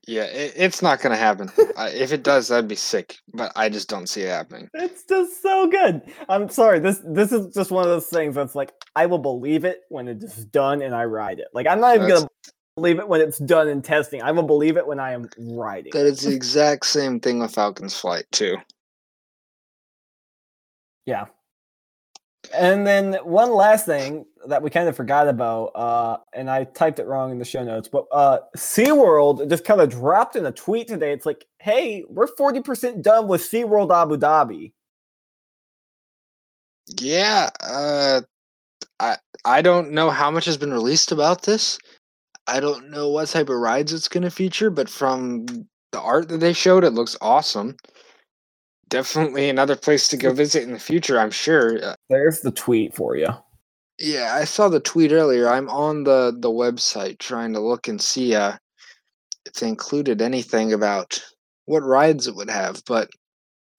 yeah, 0.07 0.25
it, 0.25 0.52
it's 0.57 0.83
not 0.83 1.00
going 1.00 1.12
to 1.12 1.16
happen. 1.16 1.50
if 1.57 2.12
it 2.12 2.23
does, 2.23 2.49
that'd 2.49 2.69
be 2.69 2.76
sick, 2.76 3.19
but 3.33 3.52
I 3.57 3.69
just 3.69 3.88
don't 3.88 4.09
see 4.09 4.23
it 4.23 4.31
happening. 4.31 4.69
It's 4.75 5.04
just 5.04 5.43
so 5.43 5.66
good. 5.66 6.02
I'm 6.28 6.49
sorry. 6.49 6.78
This 6.78 7.00
this 7.04 7.33
is 7.33 7.54
just 7.54 7.71
one 7.71 7.85
of 7.85 7.90
those 7.90 8.09
things 8.09 8.35
that's 8.35 8.54
like 8.54 8.73
I 8.97 9.07
will 9.07 9.19
believe 9.19 9.64
it 9.64 9.81
when 9.88 10.09
it's 10.09 10.45
done 10.47 10.83
and 10.83 10.95
I 10.95 11.04
ride 11.04 11.38
it. 11.38 11.49
Like 11.52 11.66
I'm 11.66 11.81
not 11.81 11.97
even 11.97 12.09
going 12.09 12.23
to 12.23 12.28
believe 12.76 12.99
it 12.99 13.09
when 13.09 13.21
it's 13.21 13.38
done 13.38 13.69
in 13.69 13.83
testing. 13.83 14.23
I 14.23 14.33
will 14.33 14.43
believe 14.43 14.76
it 14.76 14.87
when 14.87 15.00
I 15.00 15.12
am 15.12 15.28
riding. 15.38 15.93
That 15.93 16.07
is 16.07 16.21
the 16.21 16.35
exact 16.35 16.87
same 16.87 17.21
thing 17.21 17.38
with 17.38 17.54
Falcon's 17.54 17.99
flight 17.99 18.25
too. 18.33 18.57
Yeah. 21.07 21.26
And 22.54 22.87
then 22.87 23.14
one 23.25 23.52
last 23.52 23.87
thing 23.87 24.26
that 24.48 24.62
we 24.62 24.70
kind 24.70 24.88
of 24.88 24.96
forgot 24.96 25.28
about, 25.28 25.66
uh, 25.74 26.18
and 26.32 26.50
I 26.50 26.64
typed 26.64 26.98
it 26.98 27.06
wrong 27.06 27.30
in 27.30 27.38
the 27.38 27.44
show 27.44 27.64
notes, 27.64 27.88
but 27.88 28.06
uh, 28.12 28.40
SeaWorld 28.56 29.48
just 29.48 29.64
kind 29.64 29.80
of 29.80 29.90
dropped 29.90 30.36
in 30.36 30.46
a 30.46 30.52
tweet 30.52 30.88
today. 30.88 31.12
It's 31.12 31.26
like, 31.26 31.46
hey, 31.58 32.04
we're 32.08 32.26
40% 32.26 33.02
done 33.02 33.28
with 33.28 33.42
SeaWorld 33.42 33.94
Abu 33.94 34.16
Dhabi. 34.16 34.72
Yeah. 37.00 37.50
Uh, 37.62 38.22
I, 39.00 39.16
I 39.44 39.62
don't 39.62 39.92
know 39.92 40.10
how 40.10 40.30
much 40.30 40.44
has 40.44 40.56
been 40.56 40.72
released 40.72 41.12
about 41.12 41.42
this. 41.42 41.78
I 42.46 42.60
don't 42.60 42.90
know 42.90 43.08
what 43.08 43.28
type 43.28 43.48
of 43.48 43.56
rides 43.56 43.92
it's 43.92 44.08
going 44.08 44.24
to 44.24 44.30
feature, 44.30 44.70
but 44.70 44.88
from 44.88 45.46
the 45.92 46.00
art 46.00 46.28
that 46.28 46.38
they 46.38 46.52
showed, 46.52 46.84
it 46.84 46.90
looks 46.90 47.16
awesome. 47.20 47.76
Definitely 48.88 49.48
another 49.48 49.76
place 49.76 50.08
to 50.08 50.16
go 50.16 50.32
visit 50.32 50.62
in 50.62 50.72
the 50.72 50.78
future, 50.78 51.18
I'm 51.18 51.30
sure. 51.30 51.82
Uh 51.82 51.94
There's 52.10 52.40
the 52.40 52.50
tweet 52.50 52.94
for 52.94 53.16
you. 53.16 53.28
Yeah, 53.98 54.34
I 54.34 54.44
saw 54.44 54.68
the 54.68 54.80
tweet 54.80 55.12
earlier. 55.12 55.48
I'm 55.48 55.68
on 55.68 56.04
the 56.04 56.36
the 56.36 56.50
website 56.50 57.18
trying 57.18 57.52
to 57.52 57.60
look 57.60 57.86
and 57.88 58.00
see 58.00 58.34
uh, 58.34 58.56
if 59.46 59.54
they 59.54 59.68
included 59.68 60.20
anything 60.20 60.72
about 60.72 61.22
what 61.66 61.82
rides 61.82 62.26
it 62.26 62.34
would 62.34 62.50
have, 62.50 62.82
but 62.86 63.08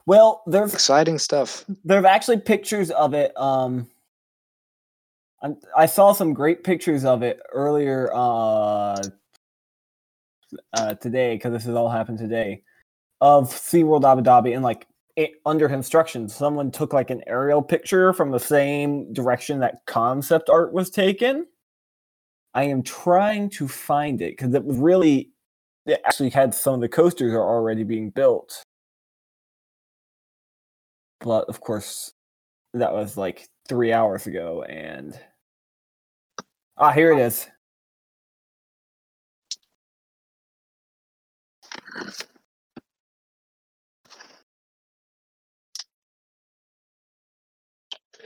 well, 0.05 0.43
there's 0.45 0.73
exciting 0.73 1.17
stuff. 1.17 1.65
There's 1.83 2.05
actually 2.05 2.37
pictures 2.37 2.91
of 2.91 3.13
it. 3.13 3.35
Um, 3.39 3.87
I 5.75 5.85
saw 5.85 6.13
some 6.13 6.33
great 6.33 6.63
pictures 6.63 7.05
of 7.05 7.21
it 7.21 7.39
earlier 7.51 8.11
uh, 8.13 9.01
uh, 10.73 10.95
today 10.95 11.35
because 11.35 11.53
this 11.53 11.65
has 11.65 11.75
all 11.75 11.89
happened 11.89 12.17
today 12.17 12.63
of 13.21 13.49
SeaWorld 13.49 14.09
Abu 14.09 14.21
Dhabi 14.21 14.55
and 14.55 14.63
like 14.63 14.87
under 15.45 15.69
construction. 15.69 16.27
Someone 16.27 16.71
took 16.71 16.93
like 16.93 17.09
an 17.09 17.23
aerial 17.27 17.61
picture 17.61 18.13
from 18.13 18.31
the 18.31 18.39
same 18.39 19.11
direction 19.13 19.59
that 19.59 19.85
concept 19.85 20.49
art 20.49 20.73
was 20.73 20.89
taken. 20.89 21.45
I 22.53 22.63
am 22.63 22.83
trying 22.83 23.49
to 23.51 23.67
find 23.67 24.21
it 24.21 24.37
because 24.37 24.53
it 24.53 24.63
was 24.63 24.77
really 24.77 25.31
it 25.85 26.01
actually 26.05 26.31
had 26.31 26.53
some 26.53 26.75
of 26.75 26.81
the 26.81 26.89
coasters 26.89 27.33
are 27.33 27.43
already 27.43 27.83
being 27.83 28.09
built. 28.09 28.63
But 31.19 31.47
of 31.49 31.59
course, 31.61 32.13
that 32.73 32.93
was 32.93 33.17
like 33.17 33.47
three 33.67 33.91
hours 33.93 34.27
ago, 34.27 34.63
and 34.63 35.17
ah, 36.77 36.91
here 36.91 37.11
it 37.11 37.19
is. 37.19 37.47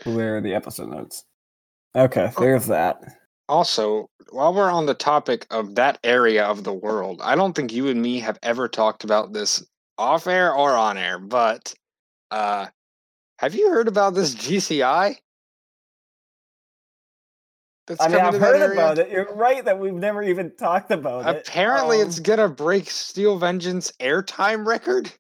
Where 0.06 0.38
are 0.38 0.42
the 0.42 0.54
episode 0.54 0.90
notes? 0.90 1.26
Okay, 1.96 2.32
there's 2.38 2.68
that. 2.68 3.02
Also, 3.48 4.10
while 4.32 4.54
we're 4.54 4.70
on 4.70 4.86
the 4.86 4.94
topic 4.94 5.48
of 5.50 5.76
that 5.76 5.98
area 6.04 6.46
of 6.46 6.64
the 6.64 6.74
world, 6.74 7.20
I 7.24 7.36
don't 7.36 7.54
think 7.54 7.74
you 7.74 7.88
and 7.88 8.02
me 8.02 8.20
have 8.20 8.38
ever 8.44 8.68
talked 8.68 9.04
about 9.04 9.34
this 9.34 9.66
off 9.98 10.28
air 10.28 10.54
or 10.54 10.76
on 10.76 10.98
air, 10.98 11.20
but 11.20 11.74
uh 12.32 12.68
have 13.40 13.56
you 13.56 13.70
heard 13.70 13.88
about 13.88 14.14
this 14.14 14.36
GCI? 14.36 15.16
That's 17.88 18.02
I 18.02 18.08
mean, 18.08 18.20
I've 18.20 18.36
heard 18.36 18.72
about 18.72 19.00
it. 19.00 19.10
You're 19.10 19.34
right 19.34 19.66
that 19.66 19.80
we've 19.80 19.94
never 19.94 20.22
even 20.22 20.52
talked 20.58 20.92
about 20.92 21.22
Apparently, 21.22 21.40
it. 21.40 21.48
Apparently, 21.48 22.02
um, 22.02 22.08
it's 22.08 22.20
gonna 22.20 22.50
break 22.50 22.90
Steel 22.90 23.38
Vengeance 23.40 23.92
airtime 24.00 24.68
record. 24.68 25.12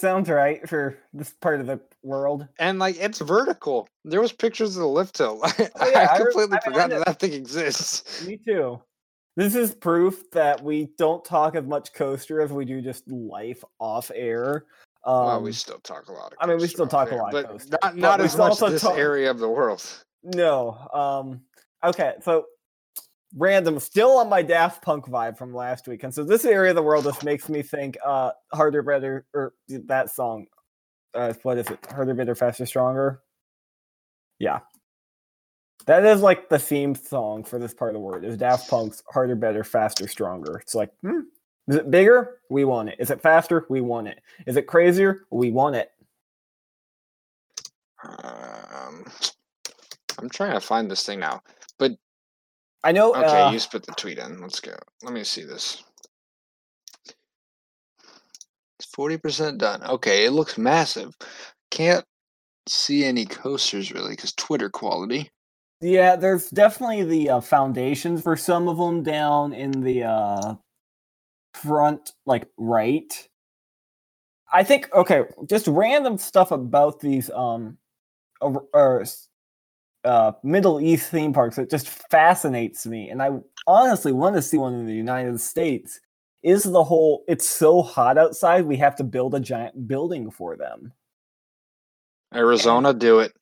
Sounds 0.00 0.28
right 0.28 0.66
for 0.68 0.96
this 1.12 1.30
part 1.40 1.60
of 1.60 1.66
the 1.66 1.80
world. 2.02 2.46
And 2.58 2.78
like 2.78 2.96
it's 2.98 3.20
vertical. 3.20 3.88
There 4.04 4.20
was 4.20 4.32
pictures 4.32 4.76
of 4.76 4.80
the 4.82 4.88
lift 4.88 5.18
hill. 5.18 5.40
I, 5.44 5.70
Oh, 5.80 5.90
yeah, 5.90 6.08
I 6.12 6.18
completely 6.18 6.58
I 6.58 6.60
forgot 6.64 6.90
that 6.90 7.04
that 7.06 7.20
thing 7.20 7.32
exists. 7.32 8.24
Me 8.26 8.36
too. 8.36 8.80
This 9.36 9.54
is 9.54 9.74
proof 9.74 10.28
that 10.32 10.62
we 10.62 10.88
don't 10.98 11.24
talk 11.24 11.54
as 11.54 11.64
much 11.64 11.92
coaster 11.92 12.40
as 12.40 12.50
we 12.52 12.64
do 12.64 12.80
just 12.80 13.08
life 13.10 13.62
off 13.78 14.10
air. 14.14 14.64
Um, 15.04 15.14
well, 15.24 15.42
we 15.42 15.52
still 15.52 15.78
talk 15.78 16.08
a 16.08 16.12
lot. 16.12 16.32
Of 16.32 16.38
I 16.40 16.46
mean, 16.46 16.58
we 16.58 16.66
still 16.66 16.86
talk 16.86 17.10
a 17.12 17.14
lot 17.16 17.32
of 17.34 17.42
but 17.44 17.48
coaster, 17.48 17.78
not 17.82 17.96
not 17.96 18.18
we 18.18 18.26
as 18.26 18.36
much 18.36 18.58
this 18.58 18.82
talk- 18.82 18.98
area 18.98 19.30
of 19.30 19.38
the 19.38 19.48
world. 19.48 19.82
No. 20.22 20.76
Um 20.92 21.40
okay, 21.84 22.14
so 22.22 22.46
random 23.36 23.78
still 23.78 24.18
on 24.18 24.28
my 24.28 24.42
Daft 24.42 24.82
Punk 24.82 25.06
vibe 25.06 25.38
from 25.38 25.54
last 25.54 25.86
week. 25.86 26.02
And 26.02 26.14
so 26.14 26.24
this 26.24 26.44
area 26.44 26.70
of 26.70 26.76
the 26.76 26.82
world 26.82 27.04
just 27.04 27.24
makes 27.24 27.48
me 27.48 27.62
think 27.62 27.96
uh 28.04 28.32
harder 28.52 28.82
better 28.82 29.26
or 29.34 29.54
that 29.68 30.10
song. 30.10 30.46
Uh 31.14 31.32
what 31.42 31.58
is 31.58 31.68
it? 31.68 31.78
Harder, 31.90 32.14
better, 32.14 32.34
faster, 32.34 32.66
stronger. 32.66 33.20
Yeah. 34.38 34.60
That 35.86 36.04
is 36.04 36.20
like 36.20 36.48
the 36.48 36.58
theme 36.58 36.94
song 36.94 37.44
for 37.44 37.58
this 37.58 37.74
part 37.74 37.90
of 37.90 37.94
the 37.94 38.00
world. 38.00 38.24
Is 38.24 38.36
Daft 38.36 38.68
Punk's 38.68 39.02
harder, 39.10 39.34
better, 39.34 39.64
faster, 39.64 40.06
stronger. 40.06 40.58
It's 40.58 40.74
like, 40.74 40.90
hmm, 41.02 41.20
is 41.68 41.76
it 41.76 41.90
bigger? 41.90 42.38
We 42.50 42.64
want 42.64 42.90
it. 42.90 42.96
Is 42.98 43.10
it 43.10 43.22
faster? 43.22 43.66
We 43.70 43.80
want 43.80 44.08
it. 44.08 44.20
Is 44.46 44.56
it 44.56 44.66
crazier? 44.66 45.24
We 45.30 45.50
want 45.50 45.76
it. 45.76 45.90
Um, 48.02 49.04
I'm 50.18 50.28
trying 50.28 50.54
to 50.54 50.60
find 50.60 50.90
this 50.90 51.04
thing 51.04 51.20
now. 51.20 51.42
I 52.82 52.92
know 52.92 53.14
Okay, 53.14 53.42
uh, 53.42 53.52
you 53.52 53.58
spit 53.58 53.84
the 53.84 53.92
tweet 53.92 54.18
in. 54.18 54.40
Let's 54.40 54.60
go. 54.60 54.74
Let 55.02 55.12
me 55.12 55.24
see 55.24 55.44
this. 55.44 55.82
It's 58.78 58.88
forty 58.94 59.18
percent 59.18 59.58
done. 59.58 59.82
Okay, 59.84 60.24
it 60.24 60.30
looks 60.30 60.56
massive. 60.56 61.14
Can't 61.70 62.04
see 62.68 63.04
any 63.04 63.26
coasters 63.26 63.92
really 63.92 64.10
because 64.12 64.32
Twitter 64.32 64.70
quality. 64.70 65.30
Yeah, 65.82 66.16
there's 66.16 66.50
definitely 66.50 67.04
the 67.04 67.30
uh, 67.30 67.40
foundations 67.40 68.22
for 68.22 68.36
some 68.36 68.68
of 68.68 68.76
them 68.76 69.02
down 69.02 69.54
in 69.54 69.70
the 69.72 70.04
uh, 70.04 70.54
front, 71.54 72.12
like 72.26 72.48
right. 72.58 73.28
I 74.52 74.62
think 74.64 74.92
okay, 74.94 75.24
just 75.48 75.66
random 75.68 76.18
stuff 76.18 76.50
about 76.50 77.00
these 77.00 77.30
um, 77.30 77.78
or, 78.40 78.64
or 78.74 79.00
s- 79.02 79.28
uh, 80.04 80.32
Middle 80.42 80.80
East 80.80 81.10
theme 81.10 81.32
parks 81.32 81.56
that 81.56 81.70
just 81.70 81.88
fascinates 81.88 82.86
me, 82.86 83.10
and 83.10 83.22
I 83.22 83.30
honestly 83.66 84.12
want 84.12 84.36
to 84.36 84.42
see 84.42 84.58
one 84.58 84.74
in 84.74 84.86
the 84.86 84.94
United 84.94 85.40
States. 85.40 86.00
Is 86.42 86.62
the 86.62 86.84
whole? 86.84 87.24
It's 87.28 87.46
so 87.46 87.82
hot 87.82 88.16
outside, 88.16 88.64
we 88.64 88.76
have 88.78 88.96
to 88.96 89.04
build 89.04 89.34
a 89.34 89.40
giant 89.40 89.86
building 89.86 90.30
for 90.30 90.56
them. 90.56 90.92
Arizona, 92.34 92.94
do 92.94 93.18
it. 93.18 93.32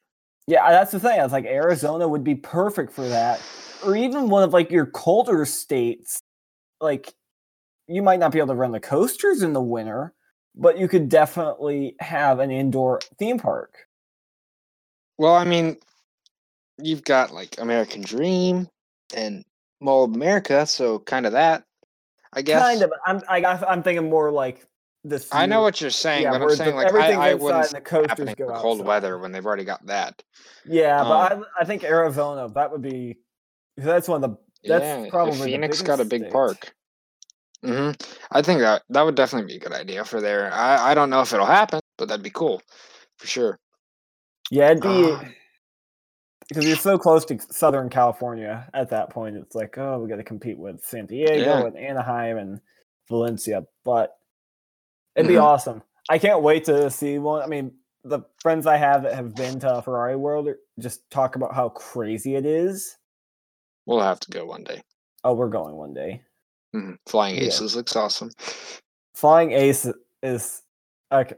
Yeah, 0.47 0.71
that's 0.71 0.93
the 0.93 0.99
thing. 0.99 1.21
I 1.21 1.23
was 1.23 1.33
like, 1.33 1.45
Arizona 1.45 2.09
would 2.09 2.25
be 2.25 2.35
perfect 2.35 2.93
for 2.93 3.07
that, 3.09 3.41
or 3.85 3.95
even 3.95 4.29
one 4.29 4.43
of 4.43 4.53
like 4.53 4.71
your 4.71 4.87
colder 4.87 5.45
states. 5.45 6.21
Like, 6.81 7.12
you 7.87 8.03
might 8.03 8.19
not 8.19 8.33
be 8.33 8.38
able 8.38 8.49
to 8.49 8.55
run 8.55 8.73
the 8.73 8.81
coasters 8.81 9.43
in 9.43 9.53
the 9.53 9.61
winter, 9.61 10.15
but 10.55 10.79
you 10.79 10.88
could 10.88 11.09
definitely 11.09 11.97
have 12.00 12.38
an 12.38 12.50
indoor 12.50 13.00
theme 13.19 13.38
park. 13.38 13.75
Well, 15.19 15.35
I 15.35 15.45
mean, 15.45 15.77
you've 16.82 17.04
got 17.04 17.32
like 17.32 17.56
American 17.58 18.02
Dream 18.02 18.68
and 19.14 19.44
Mall 19.80 20.04
of 20.04 20.14
America, 20.14 20.66
so 20.66 20.99
kind 21.00 21.26
of 21.26 21.32
that. 21.32 21.64
I 22.32 22.42
guess. 22.42 22.62
Kind 22.62 22.82
of. 22.82 22.92
I'm. 23.06 23.23
I, 23.28 23.41
I'm 23.69 23.82
thinking 23.82 24.10
more 24.10 24.30
like 24.30 24.67
this. 25.04 25.28
I 25.32 25.47
know 25.47 25.62
what 25.62 25.80
you're 25.80 25.91
saying, 25.91 26.25
yeah, 26.25 26.30
but 26.32 26.43
I'm 26.43 26.49
the- 26.49 26.56
saying 26.56 26.76
like 26.76 26.88
everything's 26.88 27.19
I, 27.19 27.30
I 27.30 27.34
wouldn't 27.34 27.71
the 27.71 27.80
coasters 27.80 28.34
go 28.34 28.47
cold 28.54 28.80
outside. 28.80 28.86
weather 28.86 29.19
when 29.19 29.32
they've 29.32 29.45
already 29.47 29.64
got 29.64 29.84
that. 29.86 30.23
Yeah, 30.67 31.02
but 31.02 31.32
um, 31.32 31.45
I, 31.58 31.62
I 31.62 31.64
think 31.64 31.84
Arizona. 31.84 32.49
That 32.54 32.71
would 32.73 32.82
be. 32.82 33.19
That's 33.76 34.08
one 34.08 34.23
of 34.23 34.30
the. 34.30 34.36
That's 34.69 35.04
yeah, 35.04 35.10
probably 35.10 35.38
the 35.38 35.45
Phoenix 35.45 35.82
got 35.82 36.00
a 36.00 36.04
big 36.04 36.23
state. 36.23 36.32
park. 36.32 36.75
hmm 37.64 37.91
I 38.32 38.43
think 38.43 38.60
that 38.60 38.82
that 38.91 39.02
would 39.02 39.14
definitely 39.14 39.47
be 39.47 39.56
a 39.56 39.60
good 39.60 39.73
idea 39.73 40.04
for 40.04 40.21
there. 40.21 40.52
I 40.52 40.91
I 40.91 40.95
don't 40.95 41.10
know 41.10 41.21
if 41.23 41.32
it'll 41.32 41.47
happen, 41.47 41.80
but 41.97 42.08
that'd 42.08 42.25
be 42.25 42.30
cool 42.30 42.60
for 43.17 43.26
sure. 43.26 43.58
Yeah, 44.50 44.71
it'd 44.73 44.82
be 44.82 44.88
Ah. 45.12 45.25
Because 46.49 46.65
you're 46.67 46.76
so 46.76 46.99
close 46.99 47.25
to 47.26 47.39
Southern 47.50 47.89
California 47.89 48.69
at 48.75 48.91
that 48.91 49.11
point. 49.11 49.37
It's 49.37 49.54
like, 49.54 49.76
oh, 49.78 49.99
we 49.99 50.08
got 50.08 50.17
to 50.17 50.25
compete 50.25 50.58
with 50.58 50.82
San 50.84 51.06
Diego 51.06 51.39
Yeah. 51.45 51.67
and 51.67 51.76
Anaheim 51.76 52.39
and 52.39 52.61
Valencia, 53.08 53.65
but 53.84 54.19
it'd 55.15 55.28
be 55.28 55.34
Mhm. 55.34 55.43
awesome. 55.43 55.82
I 56.08 56.19
can't 56.19 56.43
wait 56.43 56.65
to 56.65 56.91
see 56.91 57.19
one. 57.19 57.43
I 57.43 57.47
mean, 57.47 57.76
the 58.04 58.21
friends 58.41 58.67
I 58.67 58.76
have 58.76 59.02
that 59.02 59.15
have 59.15 59.34
been 59.34 59.61
to 59.61 59.82
Ferrari 59.82 60.17
World 60.17 60.49
just 60.78 61.08
talk 61.11 61.37
about 61.37 61.54
how 61.54 61.69
crazy 61.71 62.34
it 62.37 62.47
is. 62.47 62.97
We'll 63.87 64.00
have 64.00 64.21
to 64.21 64.30
go 64.30 64.47
one 64.47 64.65
day. 64.65 64.82
Oh, 65.25 65.34
we're 65.34 65.49
going 65.49 65.76
one 65.76 65.93
day. 65.95 66.23
hmm 66.73 66.93
Flying 67.06 67.37
Yeah. 67.37 67.45
Aces 67.45 67.75
looks 67.76 67.97
awesome. 67.97 68.30
Flying 69.15 69.52
Ace 69.52 69.87
is 70.23 70.63
okay. 71.13 71.34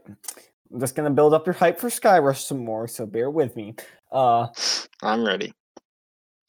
I'm 0.73 0.79
just 0.79 0.95
gonna 0.95 1.09
build 1.09 1.33
up 1.33 1.45
your 1.45 1.53
hype 1.53 1.79
for 1.79 1.89
Skyrush 1.89 2.43
some 2.45 2.63
more, 2.63 2.87
so 2.87 3.05
bear 3.05 3.29
with 3.29 3.55
me. 3.55 3.75
Uh, 4.11 4.47
I'm 5.01 5.25
ready. 5.25 5.53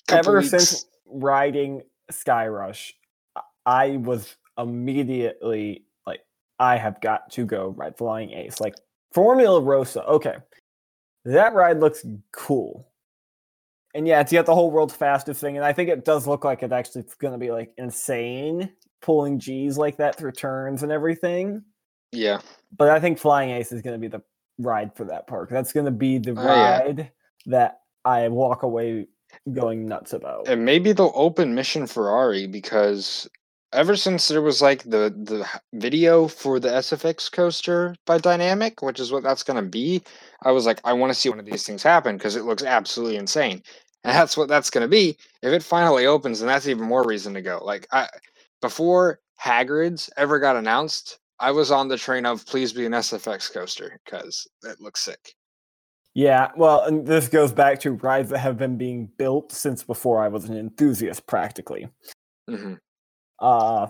Couple 0.08 0.30
ever 0.30 0.38
weeks. 0.40 0.50
since 0.50 0.86
riding 1.06 1.82
Skyrush, 2.10 2.92
I- 3.36 3.42
I 3.66 3.96
was 3.98 4.36
immediately 4.58 5.84
like, 6.06 6.20
I 6.58 6.76
have 6.76 7.00
got 7.00 7.30
to 7.32 7.44
go 7.46 7.68
ride 7.68 7.96
Flying 7.96 8.30
Ace. 8.32 8.60
Like 8.60 8.74
Formula 9.12 9.60
Rossa, 9.60 10.04
okay, 10.06 10.36
that 11.24 11.54
ride 11.54 11.80
looks 11.80 12.04
cool. 12.32 12.88
And 13.94 14.08
yeah, 14.08 14.20
it's 14.20 14.32
got 14.32 14.46
the 14.46 14.54
whole 14.54 14.70
world's 14.70 14.94
fastest 14.94 15.40
thing, 15.40 15.56
and 15.56 15.66
I 15.66 15.72
think 15.72 15.90
it 15.90 16.04
does 16.04 16.26
look 16.26 16.44
like 16.44 16.62
it 16.62 16.72
actually 16.72 17.04
to 17.34 17.38
be 17.38 17.50
like 17.50 17.72
insane 17.76 18.70
pulling 19.02 19.38
G's 19.38 19.76
like 19.76 19.96
that 19.98 20.16
through 20.16 20.32
turns 20.32 20.82
and 20.82 20.90
everything. 20.92 21.62
Yeah. 22.12 22.40
But 22.76 22.90
I 22.90 23.00
think 23.00 23.18
Flying 23.18 23.50
Ace 23.50 23.72
is 23.72 23.82
going 23.82 23.94
to 23.94 23.98
be 24.00 24.08
the 24.08 24.22
ride 24.58 24.94
for 24.96 25.04
that 25.06 25.26
park. 25.26 25.50
That's 25.50 25.72
going 25.72 25.86
to 25.86 25.92
be 25.92 26.18
the 26.18 26.34
Oh, 26.36 26.42
yeah. 26.42 26.78
ride 26.78 27.12
that 27.46 27.80
I 28.04 28.28
walk 28.28 28.62
away 28.62 29.08
going 29.52 29.86
nuts 29.86 30.12
about. 30.12 30.48
And 30.48 30.64
maybe 30.64 30.92
they'll 30.92 31.12
open 31.14 31.54
Mission 31.54 31.86
Ferrari 31.86 32.46
because 32.46 33.28
ever 33.72 33.96
since 33.96 34.28
there 34.28 34.42
was 34.42 34.60
like 34.60 34.82
the 34.84 35.14
the 35.16 35.46
video 35.74 36.28
for 36.28 36.60
the 36.60 36.68
SFX 36.68 37.30
coaster 37.32 37.94
by 38.06 38.18
Dynamic, 38.18 38.82
which 38.82 39.00
is 39.00 39.10
what 39.12 39.22
that's 39.22 39.42
going 39.42 39.62
to 39.62 39.68
be, 39.68 40.02
I 40.42 40.52
was 40.52 40.66
like, 40.66 40.80
I 40.84 40.92
want 40.92 41.12
to 41.12 41.18
see 41.18 41.30
one 41.30 41.38
of 41.40 41.46
these 41.46 41.64
things 41.64 41.82
happen 41.82 42.16
because 42.16 42.36
it 42.36 42.44
looks 42.44 42.62
absolutely 42.62 43.16
insane. 43.16 43.62
And 44.04 44.14
that's 44.16 44.36
what 44.36 44.48
that's 44.48 44.70
going 44.70 44.82
to 44.82 44.88
be. 44.88 45.16
If 45.42 45.52
it 45.52 45.62
finally 45.62 46.06
opens, 46.06 46.40
then 46.40 46.48
that's 46.48 46.68
even 46.68 46.86
more 46.86 47.04
reason 47.06 47.34
to 47.34 47.42
go. 47.42 47.60
Like 47.64 47.86
I 47.92 48.08
before 48.60 49.20
Hagrid's 49.42 50.10
ever 50.16 50.38
got 50.38 50.56
announced, 50.56 51.18
I 51.42 51.50
was 51.50 51.72
on 51.72 51.88
the 51.88 51.98
train 51.98 52.24
of 52.24 52.46
please 52.46 52.72
be 52.72 52.86
an 52.86 52.92
SFX 52.92 53.52
coaster 53.52 54.00
because 54.04 54.46
it 54.62 54.80
looks 54.80 55.00
sick. 55.00 55.34
Yeah, 56.14 56.50
well, 56.56 56.84
and 56.84 57.04
this 57.04 57.26
goes 57.28 57.52
back 57.52 57.80
to 57.80 57.92
rides 57.92 58.30
that 58.30 58.38
have 58.38 58.56
been 58.56 58.78
being 58.78 59.10
built 59.18 59.50
since 59.50 59.82
before 59.82 60.22
I 60.22 60.28
was 60.28 60.44
an 60.44 60.56
enthusiast, 60.56 61.26
practically. 61.26 61.88
hmm 62.48 62.74
Uh 63.40 63.88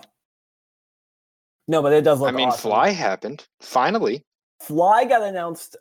no, 1.67 1.81
but 1.81 1.93
it 1.93 2.01
does 2.01 2.19
look. 2.19 2.29
I 2.29 2.31
mean, 2.35 2.49
awesome. 2.49 2.71
Fly 2.71 2.89
happened 2.89 3.47
finally. 3.61 4.25
Fly 4.61 5.05
got 5.05 5.21
announced 5.21 5.77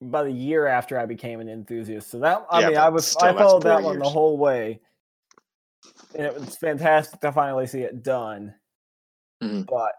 about 0.00 0.26
a 0.26 0.30
year 0.30 0.66
after 0.66 0.98
I 0.98 1.04
became 1.06 1.40
an 1.40 1.48
enthusiast. 1.48 2.10
So 2.10 2.18
that 2.20 2.46
I 2.50 2.60
Yeah, 2.60 2.68
mean, 2.68 2.76
I 2.78 2.88
was 2.88 3.14
I 3.16 3.32
followed 3.34 3.62
that 3.64 3.80
four 3.80 3.90
one 3.90 3.98
the 3.98 4.08
whole 4.08 4.38
way, 4.38 4.80
and 6.14 6.26
it 6.26 6.34
was 6.34 6.56
fantastic 6.56 7.20
to 7.20 7.30
finally 7.30 7.66
see 7.66 7.82
it 7.82 8.02
done. 8.02 8.54
Mhm. 9.42 9.66
But 9.66 9.92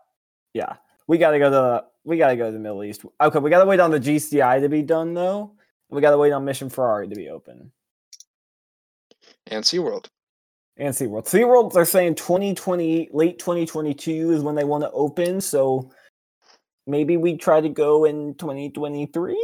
yeah, 0.54 0.76
we 1.08 1.18
got 1.18 1.32
to 1.32 1.40
go 1.40 1.50
to 1.50 1.56
the 1.56 1.86
we 2.04 2.18
got 2.18 2.30
to 2.30 2.36
go 2.36 2.48
to 2.48 2.52
the 2.52 2.60
Middle 2.60 2.84
East. 2.84 3.06
Okay, 3.22 3.40
we 3.40 3.50
got 3.50 3.60
to 3.60 3.66
wait 3.66 3.80
on 3.80 3.92
the 3.92 4.00
GCI 4.00 4.62
to 4.62 4.70
be 4.70 4.82
done 4.82 5.14
though. 5.14 5.54
We 5.90 6.02
got 6.02 6.12
to 6.12 6.18
wait 6.18 6.32
on 6.32 6.46
Mission 6.46 6.70
Ferrari 6.70 7.08
to 7.08 7.16
be 7.16 7.30
open. 7.30 7.72
and 9.48 9.64
SeaWorld. 9.64 10.08
and 10.78 10.94
SeaWorld. 10.94 11.26
SeaWorld, 11.26 11.74
they're 11.74 11.86
saying 11.86 12.16
2020, 12.16 13.10
late 13.12 13.40
2022 13.40 14.32
is 14.32 14.44
when 14.44 14.56
they 14.56 14.64
want 14.64 14.84
to 14.84 14.92
open. 14.92 15.42
So 15.42 15.92
maybe 16.86 17.18
we 17.18 17.38
try 17.38 17.60
to 17.60 17.70
go 17.70 18.06
in 18.06 18.36
2023. 18.36 19.38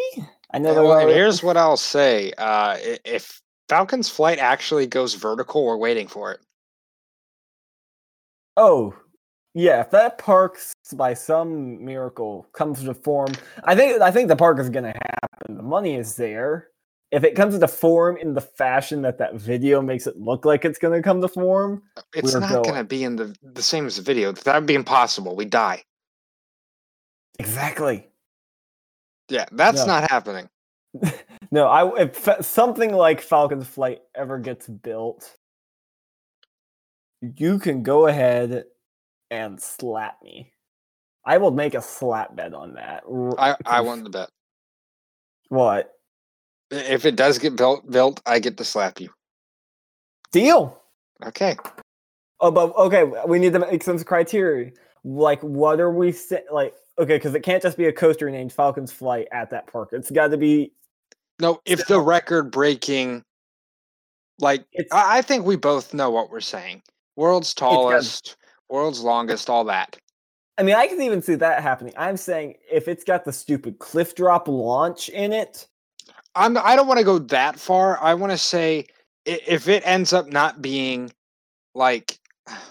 I 0.53 0.59
know 0.59 0.73
well, 0.73 0.99
and 0.99 1.09
here's 1.09 1.43
what 1.43 1.57
I'll 1.57 1.77
say: 1.77 2.31
uh, 2.37 2.77
if 3.03 3.41
Falcon's 3.67 4.09
flight 4.09 4.39
actually 4.39 4.87
goes 4.87 5.15
vertical, 5.15 5.65
we're 5.65 5.77
waiting 5.77 6.07
for 6.07 6.31
it. 6.31 6.39
Oh, 8.55 8.95
yeah. 9.55 9.81
If 9.81 9.89
that 9.91 10.19
park 10.19 10.59
by 10.95 11.15
some 11.15 11.83
miracle 11.83 12.47
comes 12.53 12.83
to 12.83 12.93
form, 12.93 13.31
I 13.63 13.75
think 13.75 14.01
I 14.01 14.11
think 14.11 14.27
the 14.27 14.35
park 14.35 14.59
is 14.59 14.69
going 14.69 14.85
to 14.85 14.91
happen. 14.93 15.57
The 15.57 15.63
money 15.63 15.95
is 15.95 16.15
there. 16.15 16.67
If 17.11 17.23
it 17.23 17.35
comes 17.35 17.57
to 17.57 17.67
form 17.67 18.17
in 18.17 18.33
the 18.35 18.41
fashion 18.41 19.01
that 19.03 19.17
that 19.19 19.35
video 19.35 19.81
makes 19.81 20.05
it 20.07 20.17
look 20.17 20.45
like 20.45 20.65
it's 20.65 20.79
going 20.79 20.93
to 20.93 21.03
come 21.03 21.21
to 21.21 21.27
form, 21.29 21.83
It's 22.13 22.33
not 22.33 22.51
going. 22.51 22.63
going 22.63 22.75
to 22.75 22.83
be 22.83 23.03
in 23.05 23.15
the 23.15 23.35
the 23.41 23.63
same 23.63 23.87
as 23.87 23.95
the 23.95 24.01
video. 24.03 24.31
That 24.33 24.55
would 24.55 24.67
be 24.67 24.75
impossible. 24.75 25.35
We 25.35 25.45
die. 25.45 25.83
exactly. 27.39 28.09
Yeah, 29.29 29.45
that's 29.53 29.79
No. 29.79 29.87
not 29.87 30.11
happening. 30.11 30.49
No, 31.51 31.67
I 31.67 32.01
if 32.01 32.27
something 32.45 32.93
like 32.93 33.21
Falcon's 33.21 33.67
Flight 33.67 34.01
ever 34.15 34.39
gets 34.39 34.67
built, 34.67 35.37
you 37.21 37.59
can 37.59 37.83
go 37.83 38.07
ahead 38.07 38.65
and 39.31 39.61
slap 39.61 40.21
me. 40.23 40.51
I 41.25 41.37
will 41.37 41.51
make 41.51 41.73
a 41.73 41.81
slap 41.81 42.35
bet 42.35 42.53
on 42.53 42.73
that. 42.75 43.03
I, 43.37 43.55
conf- 43.65 43.85
won 43.85 44.03
the 44.03 44.09
bet. 44.09 44.29
what 45.49 45.91
If 46.71 47.05
it 47.05 47.15
does 47.15 47.39
get 47.39 47.55
built, 47.55 47.89
built, 47.89 48.21
I 48.25 48.39
get 48.39 48.57
to 48.57 48.63
slap 48.63 48.99
you. 48.99 49.09
deal? 50.31 50.81
Okay. 51.25 51.55
Oh, 52.41 52.51
but 52.51 52.75
okay, 52.75 53.03
we 53.27 53.39
need 53.39 53.53
to 53.53 53.59
make 53.59 53.81
some 53.81 53.97
criteria. 54.03 54.71
Like, 55.03 55.41
what 55.41 55.79
are 55.79 55.91
we 55.91 56.11
sa- 56.11 56.37
like? 56.51 56.73
Okay, 56.99 57.15
because 57.17 57.33
it 57.33 57.41
can't 57.41 57.63
just 57.63 57.77
be 57.77 57.85
a 57.85 57.93
coaster 57.93 58.29
named 58.29 58.53
Falcon's 58.53 58.91
Flight 58.91 59.27
at 59.31 59.49
that 59.51 59.67
park. 59.67 59.89
It's 59.93 60.11
got 60.11 60.27
to 60.27 60.37
be. 60.37 60.73
No, 61.39 61.61
if 61.65 61.87
the 61.87 61.99
record 61.99 62.51
breaking, 62.51 63.23
like 64.39 64.65
It's 64.73 64.91
I, 64.93 65.17
I 65.17 65.21
think 65.21 65.45
we 65.45 65.55
both 65.55 65.93
know 65.93 66.09
what 66.09 66.29
we're 66.29 66.39
saying. 66.39 66.81
World's 67.15 67.53
tallest, 67.53 68.35
world's 68.69 69.01
longest, 69.01 69.49
all 69.49 69.63
that. 69.65 69.97
I 70.57 70.63
mean, 70.63 70.75
I 70.75 70.87
can 70.87 71.01
even 71.01 71.21
see 71.21 71.35
that 71.35 71.61
happening. 71.61 71.93
I'm 71.97 72.15
saying 72.17 72.55
if 72.71 72.87
it's 72.87 73.03
got 73.03 73.25
the 73.25 73.33
stupid 73.33 73.77
cliff 73.79 74.15
drop 74.15 74.47
launch 74.47 75.09
in 75.09 75.33
it, 75.33 75.67
I'm. 76.35 76.57
I 76.57 76.75
don't 76.75 76.87
want 76.87 76.99
to 76.99 77.05
go 77.05 77.19
that 77.19 77.59
far. 77.59 78.01
I 78.01 78.13
want 78.13 78.31
to 78.31 78.37
say 78.37 78.85
if 79.25 79.67
it 79.67 79.83
ends 79.85 80.13
up 80.13 80.27
not 80.27 80.61
being 80.61 81.11
like, 81.73 82.17
oh, 82.47 82.61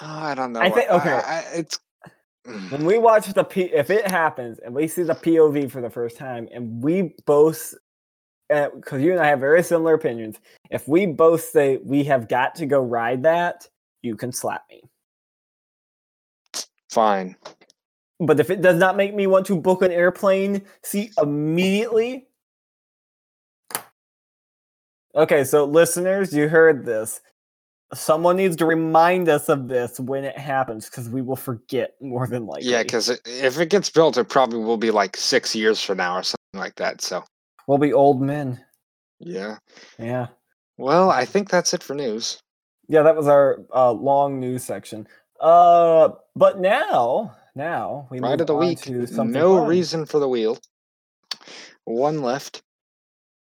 I 0.00 0.34
don't 0.34 0.52
know. 0.52 0.60
I 0.60 0.70
think- 0.70 0.90
okay. 0.90 1.10
I, 1.12 1.38
I- 1.38 1.44
it's. 1.54 1.78
when 2.70 2.84
we 2.84 2.98
watch 2.98 3.26
the 3.32 3.42
P, 3.42 3.62
if 3.62 3.90
it 3.90 4.08
happens 4.08 4.60
and 4.60 4.72
we 4.72 4.86
see 4.86 5.02
the 5.02 5.14
POV 5.14 5.68
for 5.70 5.80
the 5.80 5.90
first 5.90 6.16
time, 6.16 6.48
and 6.52 6.80
we 6.82 7.14
both, 7.26 7.74
eh, 8.50 8.68
because 8.76 9.02
you 9.02 9.10
and 9.10 9.20
I 9.20 9.26
have 9.26 9.40
very 9.40 9.64
similar 9.64 9.94
opinions, 9.94 10.36
if 10.70 10.86
we 10.86 11.06
both 11.06 11.42
say 11.42 11.78
we 11.78 12.04
have 12.04 12.28
got 12.28 12.54
to 12.56 12.66
go 12.66 12.80
ride 12.80 13.24
that, 13.24 13.66
you 14.02 14.16
can 14.16 14.32
slap 14.32 14.64
me. 14.70 14.82
Fine. 16.90 17.36
But 18.18 18.40
if 18.40 18.48
it 18.50 18.62
does 18.62 18.76
not 18.78 18.96
make 18.96 19.14
me 19.14 19.26
want 19.26 19.46
to 19.46 19.56
book 19.60 19.82
an 19.82 19.92
airplane 19.92 20.64
seat 20.82 21.12
immediately, 21.20 22.28
okay. 25.14 25.44
So 25.44 25.64
listeners, 25.66 26.32
you 26.32 26.48
heard 26.48 26.86
this. 26.86 27.20
Someone 27.94 28.36
needs 28.36 28.56
to 28.56 28.66
remind 28.66 29.28
us 29.28 29.48
of 29.48 29.68
this 29.68 30.00
when 30.00 30.24
it 30.24 30.38
happens, 30.38 30.88
because 30.88 31.08
we 31.08 31.22
will 31.22 31.36
forget 31.36 31.94
more 32.00 32.26
than 32.26 32.46
likely. 32.46 32.70
Yeah, 32.70 32.82
because 32.82 33.10
if 33.26 33.58
it 33.60 33.70
gets 33.70 33.90
built, 33.90 34.16
it 34.16 34.28
probably 34.28 34.58
will 34.58 34.76
be 34.76 34.90
like 34.90 35.16
six 35.16 35.54
years 35.54 35.80
from 35.82 35.98
now 35.98 36.16
or 36.16 36.22
something 36.22 36.60
like 36.60 36.74
that. 36.76 37.02
So 37.02 37.22
we'll 37.66 37.78
be 37.78 37.92
old 37.92 38.22
men. 38.22 38.60
yeah. 39.20 39.58
Yeah. 39.98 40.28
Well, 40.78 41.10
I 41.10 41.24
think 41.24 41.48
that's 41.48 41.74
it 41.74 41.82
for 41.82 41.94
news. 41.94 42.38
Yeah, 42.88 43.02
that 43.02 43.16
was 43.16 43.26
our 43.28 43.58
uh, 43.74 43.92
long 43.92 44.38
news 44.40 44.64
section. 44.64 45.06
Uh, 45.40 46.10
but 46.34 46.60
now, 46.60 47.34
now 47.54 48.06
we 48.10 48.20
Ride 48.20 48.30
move 48.32 48.40
of 48.42 48.46
the 48.46 48.54
on 48.54 48.60
week. 48.60 48.80
to 48.82 49.06
something 49.06 49.32
No 49.32 49.58
fun, 49.58 49.68
reason 49.68 50.06
for 50.06 50.18
the 50.18 50.28
wheel. 50.28 50.58
One 51.84 52.22
left. 52.22 52.62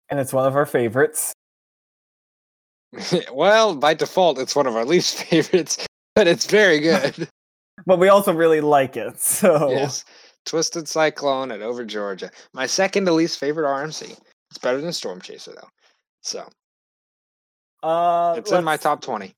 and 0.09 0.19
it's 0.19 0.33
one 0.33 0.45
of 0.47 0.55
our 0.55 0.65
favorites. 0.65 1.33
well, 3.31 3.75
by 3.75 3.93
default, 3.93 4.39
it's 4.39 4.55
one 4.55 4.67
of 4.67 4.75
our 4.75 4.85
least 4.85 5.23
favorites, 5.23 5.85
but 6.15 6.27
it's 6.27 6.45
very 6.45 6.79
good. 6.91 7.29
But 7.85 7.99
we 7.99 8.09
also 8.09 8.33
really 8.33 8.61
like 8.61 8.97
it. 8.97 9.19
So 9.19 9.69
yes. 9.69 10.03
Twisted 10.45 10.87
Cyclone 10.87 11.51
at 11.51 11.61
Over 11.61 11.83
Georgia. 11.83 12.31
My 12.53 12.65
second 12.65 13.05
to 13.05 13.11
least 13.11 13.37
favorite 13.39 13.67
RMC. 13.67 14.17
It's 14.49 14.57
better 14.57 14.79
than 14.79 14.93
Storm 14.93 15.19
Chaser, 15.19 15.51
though. 15.53 15.67
So 16.21 16.47
uh, 17.87 18.35
it's 18.37 18.51
in 18.51 18.63
my 18.63 18.77
top 18.77 19.01
20. 19.01 19.33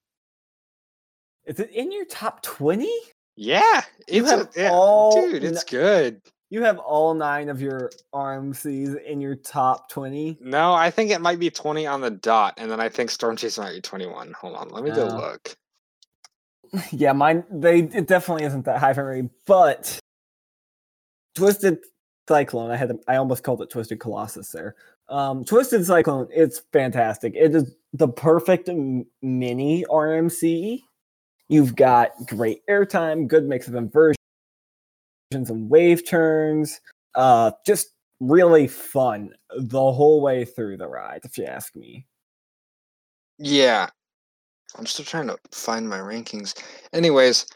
Is 1.45 1.59
it 1.59 1.71
in 1.71 1.91
your 1.91 2.05
top 2.05 2.43
twenty? 2.43 2.93
Yeah. 3.35 3.81
You 4.07 4.21
It's 4.23 4.31
a, 4.31 4.37
have 4.37 4.49
yeah, 4.55 4.69
all 4.71 5.19
dude, 5.29 5.43
it's 5.43 5.63
good. 5.63 6.21
You 6.51 6.63
have 6.63 6.77
all 6.79 7.13
nine 7.13 7.49
of 7.49 7.61
your 7.61 7.89
RMCs 8.13 9.03
in 9.03 9.19
your 9.21 9.35
top 9.35 9.89
twenty. 9.89 10.37
No, 10.41 10.73
I 10.73 10.91
think 10.91 11.09
it 11.11 11.21
might 11.21 11.39
be 11.39 11.49
20 11.49 11.87
on 11.87 12.01
the 12.01 12.11
dot, 12.11 12.55
and 12.57 12.69
then 12.69 12.79
I 12.79 12.89
think 12.89 13.09
Storm 13.09 13.35
Chaser 13.35 13.61
might 13.61 13.73
be 13.75 13.81
21. 13.81 14.33
Hold 14.33 14.55
on, 14.55 14.69
let 14.69 14.83
me 14.83 14.91
go 14.91 15.07
Oh. 15.09 15.15
look. 15.17 15.55
Yeah, 16.91 17.13
mine. 17.13 17.43
They 17.49 17.79
it 17.79 18.05
definitely 18.07 18.45
isn't 18.45 18.65
that 18.65 18.79
high 18.79 18.93
for 18.93 19.11
me, 19.11 19.29
but 19.47 19.97
Twisted 21.35 21.79
Cyclone. 22.27 22.69
I 22.69 22.75
had 22.75 22.91
I 23.07 23.15
almost 23.15 23.43
called 23.43 23.61
it 23.63 23.71
Twisted 23.71 23.99
Colossus 23.99 24.51
there. 24.51 24.75
Um, 25.07 25.43
Twisted 25.43 25.83
Cyclone. 25.83 26.27
It's 26.31 26.61
fantastic. 26.71 27.33
It 27.35 27.55
is 27.55 27.75
the 27.93 28.07
perfect 28.07 28.69
m- 28.69 29.05
mini 29.21 29.85
RMC. 29.89 30.81
You've 31.47 31.75
got 31.75 32.11
great 32.27 32.61
airtime, 32.69 33.27
good 33.27 33.47
mix 33.47 33.67
of 33.67 33.75
inversions 33.75 34.15
and 35.31 35.69
wave 35.69 36.07
turns. 36.07 36.79
Uh, 37.15 37.51
just 37.65 37.89
really 38.19 38.67
fun 38.67 39.33
the 39.57 39.79
whole 39.91 40.21
way 40.21 40.45
through 40.45 40.77
the 40.77 40.87
ride, 40.87 41.21
if 41.23 41.37
you 41.37 41.45
ask 41.45 41.75
me. 41.75 42.05
Yeah. 43.37 43.89
I'm 44.77 44.85
still 44.85 45.05
trying 45.05 45.27
to 45.27 45.37
find 45.51 45.89
my 45.89 45.97
rankings. 45.97 46.61
Anyways, 46.93 47.47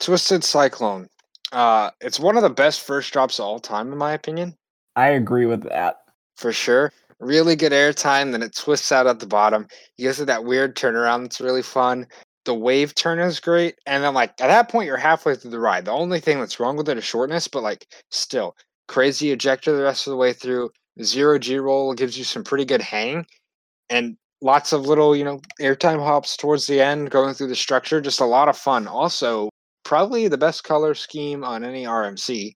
Twisted 0.00 0.42
Cyclone. 0.42 1.08
Uh, 1.52 1.90
it's 2.00 2.18
one 2.20 2.36
of 2.36 2.42
the 2.42 2.50
best 2.50 2.80
first 2.80 3.12
drops 3.12 3.38
of 3.38 3.44
all 3.44 3.60
time, 3.60 3.92
in 3.92 3.98
my 3.98 4.12
opinion. 4.12 4.56
I 4.96 5.08
agree 5.08 5.46
with 5.46 5.64
that. 5.64 5.96
for 6.36 6.52
sure. 6.52 6.92
Really 7.20 7.54
good 7.54 7.72
airtime, 7.72 8.32
then 8.32 8.42
it 8.42 8.56
twists 8.56 8.90
out 8.90 9.06
at 9.06 9.20
the 9.20 9.26
bottom. 9.26 9.68
You 9.98 10.08
guys 10.08 10.18
have 10.18 10.26
that 10.28 10.44
weird 10.44 10.74
turnaround 10.74 11.22
that's 11.22 11.40
really 11.40 11.62
fun. 11.62 12.06
The 12.46 12.54
wave 12.54 12.94
turn 12.94 13.18
is 13.18 13.40
great, 13.40 13.76
and 13.86 14.02
then 14.02 14.14
like 14.14 14.30
at 14.40 14.48
that 14.48 14.70
point 14.70 14.86
you're 14.86 14.96
halfway 14.96 15.34
through 15.34 15.50
the 15.50 15.60
ride. 15.60 15.84
The 15.84 15.92
only 15.92 16.20
thing 16.20 16.40
that's 16.40 16.58
wrong 16.58 16.76
with 16.76 16.88
it 16.88 16.96
is 16.96 17.04
shortness, 17.04 17.46
but 17.46 17.62
like 17.62 17.86
still 18.10 18.56
crazy 18.88 19.30
ejector 19.30 19.76
the 19.76 19.82
rest 19.82 20.06
of 20.06 20.12
the 20.12 20.16
way 20.16 20.32
through. 20.32 20.70
Zero 21.02 21.38
G 21.38 21.58
roll 21.58 21.94
gives 21.94 22.18
you 22.18 22.24
some 22.24 22.42
pretty 22.42 22.64
good 22.64 22.80
hang, 22.82 23.26
and 23.90 24.16
lots 24.40 24.72
of 24.72 24.86
little 24.86 25.14
you 25.14 25.24
know 25.24 25.40
airtime 25.60 26.02
hops 26.02 26.36
towards 26.36 26.66
the 26.66 26.80
end 26.80 27.10
going 27.10 27.34
through 27.34 27.48
the 27.48 27.56
structure. 27.56 28.00
Just 28.00 28.20
a 28.20 28.24
lot 28.24 28.48
of 28.48 28.56
fun. 28.56 28.88
Also, 28.88 29.50
probably 29.84 30.26
the 30.28 30.38
best 30.38 30.64
color 30.64 30.94
scheme 30.94 31.44
on 31.44 31.64
any 31.64 31.84
RMC. 31.84 32.54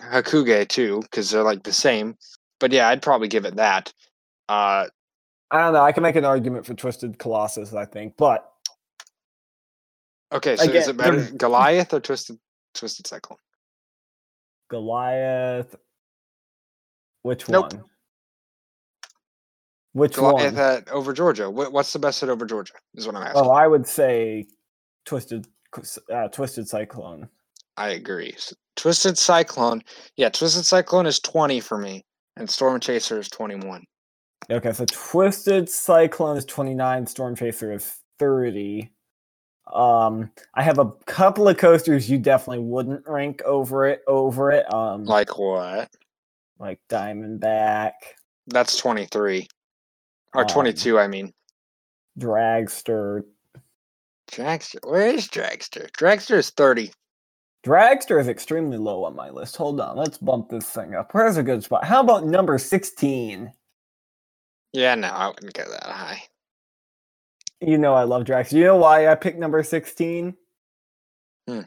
Hakugei 0.00 0.68
too, 0.68 1.00
because 1.02 1.30
they're 1.30 1.42
like 1.42 1.62
the 1.62 1.72
same. 1.72 2.16
But 2.60 2.72
yeah, 2.72 2.88
I'd 2.88 3.02
probably 3.02 3.28
give 3.28 3.44
it 3.44 3.56
that. 3.56 3.92
Uh, 4.48 4.86
I 5.50 5.60
don't 5.60 5.72
know. 5.72 5.82
I 5.82 5.92
can 5.92 6.02
make 6.02 6.16
an 6.16 6.24
argument 6.24 6.66
for 6.66 6.74
Twisted 6.74 7.18
Colossus, 7.18 7.74
I 7.74 7.84
think, 7.84 8.16
but 8.16 8.50
okay, 10.32 10.56
so 10.56 10.64
is 10.64 10.88
it 10.88 10.96
better 10.96 11.30
Goliath 11.36 11.92
or 11.94 12.00
Twisted 12.00 12.38
Twisted 12.74 13.06
Cyclone? 13.06 13.38
Goliath. 14.70 15.76
Which 17.22 17.48
Nope. 17.48 17.72
one? 17.72 17.84
Which 19.92 20.14
Goliath 20.14 20.54
one? 20.54 20.62
at 20.62 20.88
Over 20.90 21.12
Georgia. 21.12 21.50
What's 21.50 21.92
the 21.92 21.98
best 21.98 22.22
at 22.22 22.28
Over 22.28 22.46
Georgia? 22.46 22.74
Is 22.94 23.06
what 23.06 23.16
I'm 23.16 23.22
asking. 23.22 23.42
Oh, 23.42 23.50
I 23.50 23.66
would 23.66 23.86
say 23.86 24.46
Twisted 25.04 25.46
uh, 26.12 26.28
Twisted 26.28 26.68
Cyclone. 26.68 27.28
I 27.76 27.90
agree. 27.90 28.32
S- 28.34 28.54
Twisted 28.76 29.18
Cyclone. 29.18 29.82
Yeah, 30.16 30.28
Twisted 30.30 30.64
Cyclone 30.64 31.06
is 31.06 31.20
20 31.20 31.60
for 31.60 31.78
me, 31.78 32.04
and 32.36 32.48
Storm 32.48 32.80
Chaser 32.80 33.18
is 33.18 33.28
21. 33.28 33.84
Okay, 34.50 34.72
so 34.72 34.84
Twisted 34.90 35.68
Cyclone 35.68 36.36
is 36.36 36.44
29, 36.44 37.06
Storm 37.06 37.34
Chaser 37.34 37.72
is 37.72 37.96
30. 38.18 38.90
Um, 39.72 40.30
I 40.54 40.62
have 40.62 40.78
a 40.78 40.92
couple 41.06 41.48
of 41.48 41.56
coasters 41.56 42.08
you 42.08 42.18
definitely 42.18 42.62
wouldn't 42.64 43.06
rank 43.08 43.42
over 43.42 43.86
it 43.86 44.02
over 44.06 44.52
it. 44.52 44.72
Um, 44.72 45.04
like, 45.04 45.36
what? 45.38 45.90
like 46.58 46.78
Diamondback, 46.88 47.92
That's 48.46 48.76
23. 48.76 49.48
Or 50.34 50.42
Um, 50.42 50.48
22, 50.48 50.98
I 50.98 51.08
mean. 51.08 51.32
Dragster. 52.18 53.22
Dragster. 54.30 54.78
Where's 54.84 55.28
Dragster? 55.28 55.90
Dragster 55.92 56.36
is 56.36 56.50
30. 56.50 56.92
Dragster 57.66 58.20
is 58.20 58.28
extremely 58.28 58.78
low 58.78 59.02
on 59.02 59.16
my 59.16 59.28
list. 59.28 59.56
Hold 59.56 59.80
on, 59.80 59.96
let's 59.96 60.18
bump 60.18 60.48
this 60.48 60.70
thing 60.70 60.94
up. 60.94 61.12
Where's 61.12 61.36
a 61.36 61.42
good 61.42 61.64
spot? 61.64 61.84
How 61.84 62.00
about 62.00 62.24
number 62.24 62.58
16? 62.58 63.52
Yeah, 64.72 64.94
no, 64.94 65.08
I 65.08 65.26
wouldn't 65.26 65.52
go 65.52 65.64
that 65.68 65.82
high. 65.82 66.22
You 67.60 67.76
know 67.76 67.92
I 67.94 68.04
love 68.04 68.22
Dragster. 68.22 68.52
You 68.52 68.64
know 68.66 68.76
why 68.76 69.08
I 69.08 69.16
picked 69.16 69.40
number 69.40 69.64
16? 69.64 70.36
Hmm. 71.48 71.60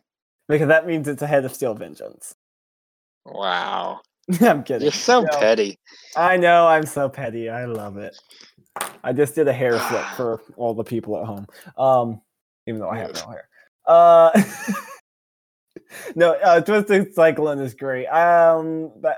Because 0.48 0.70
that 0.70 0.88
means 0.88 1.10
it's 1.10 1.22
ahead 1.22 1.44
of 1.44 1.54
Steel 1.54 1.74
Vengeance. 1.74 2.34
Wow. 3.26 4.00
I'm 4.42 4.64
kidding. 4.64 4.84
You're 4.84 4.92
so 4.94 5.24
No. 5.24 5.38
petty. 5.38 5.78
I 6.16 6.38
know 6.38 6.66
I'm 6.66 6.86
so 6.86 7.10
petty. 7.10 7.50
I 7.50 7.66
love 7.66 7.98
it. 7.98 8.16
I 9.04 9.12
just 9.12 9.36
did 9.36 9.50
a 9.50 9.54
hair 9.54 9.78
flip 9.78 10.06
for 10.16 10.42
all 10.56 10.74
the 10.74 10.84
people 10.86 11.20
at 11.20 11.26
home. 11.26 11.46
Um, 11.78 12.22
even 12.68 12.80
though 12.80 12.90
I 12.90 13.00
have 13.00 13.14
no 13.16 13.28
hair. 13.32 13.50
Uh, 13.86 14.44
no, 16.16 16.34
uh, 16.34 16.62
Twisted 16.62 17.14
Cyclone 17.14 17.60
is 17.60 17.74
great. 17.74 18.08
Um, 18.08 18.92
that 19.02 19.18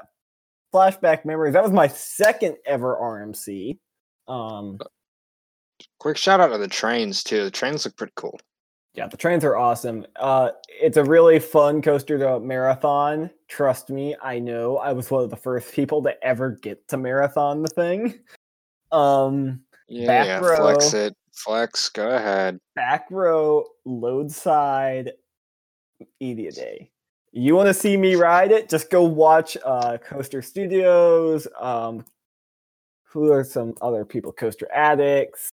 flashback 0.73 1.25
memories. 1.25 1.53
That 1.53 1.63
was 1.63 1.71
my 1.71 1.87
second 1.87 2.57
ever 2.65 2.95
RMC. 2.95 3.77
Um, 4.27 4.79
Quick 5.99 6.17
shout 6.17 6.39
out 6.39 6.49
to 6.49 6.57
the 6.57 6.67
trains 6.67 7.23
too. 7.23 7.43
The 7.43 7.51
trains 7.51 7.85
look 7.85 7.97
pretty 7.97 8.13
cool. 8.15 8.39
yeah, 8.93 9.07
the 9.07 9.17
trains 9.17 9.43
are 9.43 9.55
awesome. 9.57 10.05
Uh, 10.15 10.49
it's 10.67 10.97
a 10.97 11.03
really 11.03 11.39
fun 11.39 11.81
coaster 11.81 12.17
to 12.19 12.39
marathon. 12.39 13.29
Trust 13.47 13.89
me, 13.89 14.15
I 14.21 14.39
know. 14.39 14.77
I 14.77 14.93
was 14.93 15.09
one 15.11 15.23
of 15.23 15.29
the 15.29 15.35
first 15.35 15.73
people 15.73 16.01
to 16.03 16.23
ever 16.23 16.51
get 16.51 16.87
to 16.89 16.97
marathon 16.97 17.61
the 17.63 17.69
thing. 17.69 18.19
Um, 18.91 19.61
Yeah, 19.87 20.07
Back 20.07 20.25
yeah, 20.27 20.39
flex 20.39 20.93
row. 20.93 20.99
it. 20.99 21.15
Flex, 21.33 21.89
go 21.89 22.09
ahead. 22.15 22.59
back 22.75 23.07
row, 23.09 23.63
load 23.85 24.31
side, 24.31 25.13
Edia 26.21 26.53
Day. 26.53 26.91
You 27.31 27.55
want 27.55 27.67
to 27.67 27.73
see 27.73 27.95
me 27.95 28.15
ride 28.15 28.51
it? 28.51 28.67
Just 28.69 28.89
go 28.89 29.03
watch 29.03 29.55
uh, 29.63 29.97
Coaster 29.97 30.41
Studios. 30.41 31.47
Um, 31.59 32.05
who 33.03 33.31
are 33.31 33.43
some 33.43 33.73
other 33.81 34.05
people? 34.05 34.31
Coaster 34.31 34.67
Addicts, 34.73 35.49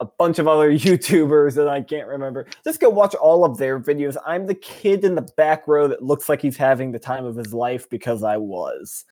a 0.00 0.06
bunch 0.18 0.38
of 0.38 0.48
other 0.48 0.70
YouTubers 0.72 1.54
that 1.54 1.68
I 1.68 1.82
can't 1.82 2.08
remember. 2.08 2.46
Just 2.64 2.80
go 2.80 2.88
watch 2.88 3.14
all 3.14 3.44
of 3.44 3.58
their 3.58 3.78
videos. 3.78 4.16
I'm 4.26 4.46
the 4.46 4.54
kid 4.54 5.04
in 5.04 5.14
the 5.14 5.28
back 5.36 5.68
row 5.68 5.88
that 5.88 6.02
looks 6.02 6.28
like 6.28 6.40
he's 6.40 6.56
having 6.56 6.92
the 6.92 6.98
time 6.98 7.24
of 7.24 7.36
his 7.36 7.52
life 7.52 7.88
because 7.88 8.22
I 8.22 8.36
was. 8.36 9.04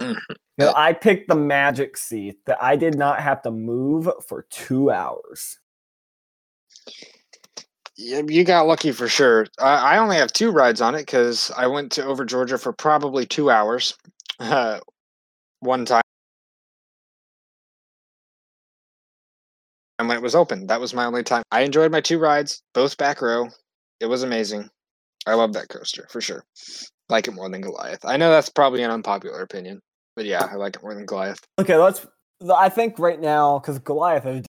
You 0.56 0.66
know, 0.66 0.72
I 0.76 0.92
picked 0.92 1.26
the 1.26 1.34
magic 1.34 1.96
seat 1.96 2.36
that 2.46 2.62
I 2.62 2.76
did 2.76 2.96
not 2.96 3.20
have 3.20 3.42
to 3.42 3.50
move 3.50 4.08
for 4.28 4.46
two 4.50 4.88
hours. 4.88 5.58
You 7.96 8.42
got 8.44 8.66
lucky 8.66 8.90
for 8.92 9.08
sure. 9.08 9.46
I 9.60 9.94
I 9.94 9.98
only 9.98 10.16
have 10.16 10.32
two 10.32 10.50
rides 10.50 10.80
on 10.80 10.94
it 10.94 11.06
because 11.06 11.50
I 11.56 11.66
went 11.68 11.92
to 11.92 12.04
over 12.04 12.24
Georgia 12.24 12.58
for 12.58 12.72
probably 12.72 13.24
two 13.24 13.50
hours. 13.50 13.94
Uh, 14.40 14.80
one 15.60 15.84
time. 15.84 16.02
And 19.98 20.08
when 20.08 20.16
it 20.16 20.22
was 20.22 20.34
open, 20.34 20.66
that 20.66 20.80
was 20.80 20.92
my 20.92 21.04
only 21.04 21.22
time. 21.22 21.42
I 21.52 21.60
enjoyed 21.60 21.92
my 21.92 22.00
two 22.00 22.18
rides, 22.18 22.60
both 22.74 22.96
back 22.96 23.22
row. 23.22 23.48
It 24.00 24.06
was 24.06 24.22
amazing. 24.22 24.68
I 25.26 25.34
love 25.34 25.52
that 25.54 25.68
coaster 25.68 26.06
for 26.10 26.20
sure. 26.20 26.44
Like 27.08 27.28
it 27.28 27.34
more 27.34 27.48
than 27.48 27.60
Goliath. 27.60 28.04
I 28.04 28.16
know 28.16 28.30
that's 28.30 28.50
probably 28.50 28.82
an 28.82 28.90
unpopular 28.90 29.40
opinion, 29.40 29.80
but 30.16 30.24
yeah, 30.24 30.48
I 30.50 30.56
like 30.56 30.76
it 30.76 30.82
more 30.82 30.94
than 30.94 31.06
Goliath. 31.06 31.38
Okay, 31.58 31.76
let's. 31.76 32.06
I 32.54 32.68
think 32.68 32.98
right 32.98 33.20
now 33.20 33.58
because 33.58 33.78
Goliath 33.78 34.26
is 34.26 34.44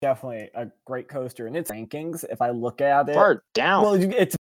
definitely 0.00 0.50
a 0.54 0.68
great 0.84 1.08
coaster 1.08 1.46
in 1.46 1.54
its 1.56 1.70
rankings. 1.70 2.24
If 2.30 2.40
I 2.42 2.50
look 2.50 2.80
at 2.80 3.08
it, 3.08 3.14
Far 3.14 3.42
down. 3.54 3.82
well, 3.82 3.94
it's 3.94 4.36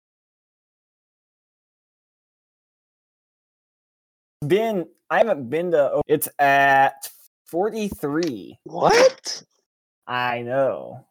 been. 4.46 4.86
I 5.10 5.18
haven't 5.18 5.48
been 5.50 5.70
to. 5.72 6.00
It's 6.06 6.28
at 6.38 7.08
forty 7.46 7.88
three. 7.88 8.58
what? 8.64 9.42
I 10.06 10.42
know. 10.42 11.06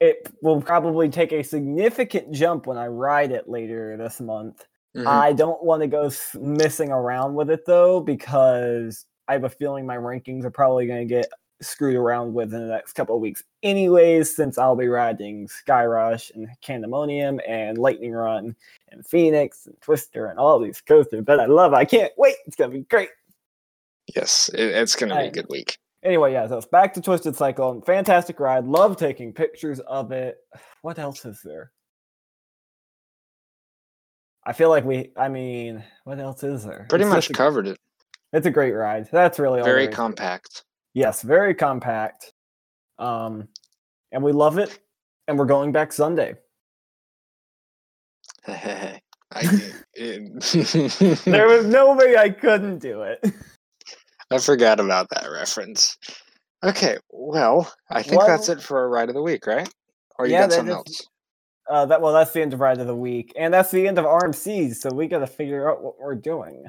It 0.00 0.28
will 0.42 0.60
probably 0.60 1.08
take 1.08 1.32
a 1.32 1.42
significant 1.42 2.32
jump 2.32 2.66
when 2.66 2.76
I 2.76 2.88
ride 2.88 3.30
it 3.32 3.48
later 3.48 3.96
this 3.96 4.20
month. 4.20 4.64
Mhm. 4.96 5.06
I 5.06 5.32
don't 5.32 5.62
want 5.62 5.82
to 5.82 5.86
go 5.86 6.10
messing 6.38 6.90
around 6.90 7.34
with 7.34 7.50
it 7.50 7.64
though, 7.66 8.00
because 8.00 9.06
I 9.28 9.32
have 9.32 9.44
a 9.44 9.48
feeling 9.48 9.86
my 9.86 9.96
rankings 9.96 10.44
are 10.44 10.50
probably 10.50 10.86
going 10.86 11.06
to 11.08 11.14
get 11.14 11.28
screwed 11.60 11.96
around 11.96 12.34
with 12.34 12.52
in 12.52 12.60
the 12.60 12.72
next 12.74 12.92
couple 12.94 13.14
of 13.14 13.22
weeks, 13.22 13.42
anyways. 13.62 14.34
Since 14.34 14.58
I'll 14.58 14.76
be 14.76 14.88
riding 14.88 15.48
Sky 15.48 15.84
Rush 15.86 16.30
and 16.34 16.48
Candymonium 16.62 17.38
and 17.48 17.78
Lightning 17.78 18.12
Run 18.12 18.54
and 18.90 19.06
Phoenix 19.06 19.66
and 19.66 19.80
Twister 19.80 20.26
and 20.26 20.38
all 20.38 20.58
these 20.58 20.80
coasters 20.80 21.24
that 21.26 21.40
I 21.40 21.46
love. 21.46 21.72
I 21.74 21.84
can't 21.84 22.12
wait. 22.16 22.36
It's 22.46 22.56
going 22.56 22.70
to 22.70 22.76
be 22.78 22.84
great. 22.84 23.08
yes, 24.14 24.50
it, 24.54 24.60
it's 24.60 24.96
going 24.96 25.10
to 25.10 25.16
be 25.16 25.26
a 25.28 25.30
good 25.30 25.46
week. 25.48 25.78
Anyway, 26.02 26.32
yeah, 26.34 26.46
so 26.46 26.58
it's 26.58 26.66
back 26.66 26.92
to 26.94 27.00
Twisted 27.00 27.34
Cyclone. 27.34 27.80
Fantastic 27.80 28.38
ride. 28.38 28.64
Love 28.66 28.98
taking 28.98 29.32
pictures 29.32 29.80
of 29.80 30.12
it. 30.12 30.36
What 30.82 30.98
else 30.98 31.24
is 31.24 31.40
there? 31.42 31.70
I 34.46 34.52
feel 34.52 34.68
like 34.68 34.84
we, 34.84 35.10
I 35.16 35.28
mean, 35.30 35.82
what 36.04 36.18
else 36.20 36.42
is 36.42 36.64
there? 36.64 36.84
Pretty 36.90 37.04
It's 37.04 37.14
much 37.14 37.30
a- 37.30 37.32
covered 37.32 37.66
it. 37.66 37.78
It's 38.34 38.46
a 38.46 38.50
great 38.50 38.72
ride. 38.72 39.08
That's 39.10 39.38
really 39.38 39.60
all. 39.60 39.64
Very 39.64 39.82
there 39.84 39.90
is 39.90 39.94
to 39.94 39.96
compact. 39.96 40.64
Yes, 40.94 41.22
very 41.22 41.54
compact. 41.54 42.32
Um, 42.98 43.48
and 44.12 44.22
we 44.22 44.32
love 44.32 44.58
it. 44.58 44.78
And 45.26 45.38
we're 45.38 45.46
going 45.46 45.72
back 45.72 45.92
Sunday. 45.92 46.34
I, 48.46 49.00
There 49.96 51.46
was 51.48 51.66
no 51.66 51.94
way 51.94 52.16
I 52.16 52.28
couldn't 52.30 52.78
do 52.78 53.02
it. 53.02 53.24
I 54.30 54.38
forgot 54.38 54.80
about 54.80 55.08
that 55.10 55.28
reference. 55.30 55.96
Okay, 56.62 56.96
well, 57.10 57.72
I 57.90 58.02
think 58.02 58.22
that's 58.26 58.48
it 58.48 58.60
for 58.62 58.78
our 58.78 58.88
ride 58.88 59.08
of 59.08 59.14
the 59.14 59.22
week, 59.22 59.46
right? 59.46 59.68
Or 60.18 60.26
you 60.26 60.32
Yeah, 60.32 60.42
got 60.42 60.52
something 60.52 60.70
is- 60.72 60.76
else? 60.76 61.08
Uh, 61.70 61.86
that 61.86 62.02
well, 62.02 62.12
that's 62.12 62.32
the 62.32 62.42
end 62.42 62.52
of 62.52 62.60
ride 62.60 62.78
of 62.78 62.86
the 62.86 62.94
week, 62.94 63.32
and 63.38 63.52
that's 63.52 63.70
the 63.70 63.88
end 63.88 63.98
of 63.98 64.04
RMCs. 64.04 64.74
So 64.76 64.90
we 64.94 65.06
got 65.08 65.20
to 65.20 65.26
figure 65.26 65.70
out 65.70 65.82
what 65.82 65.94
we're 65.98 66.14
doing. 66.14 66.64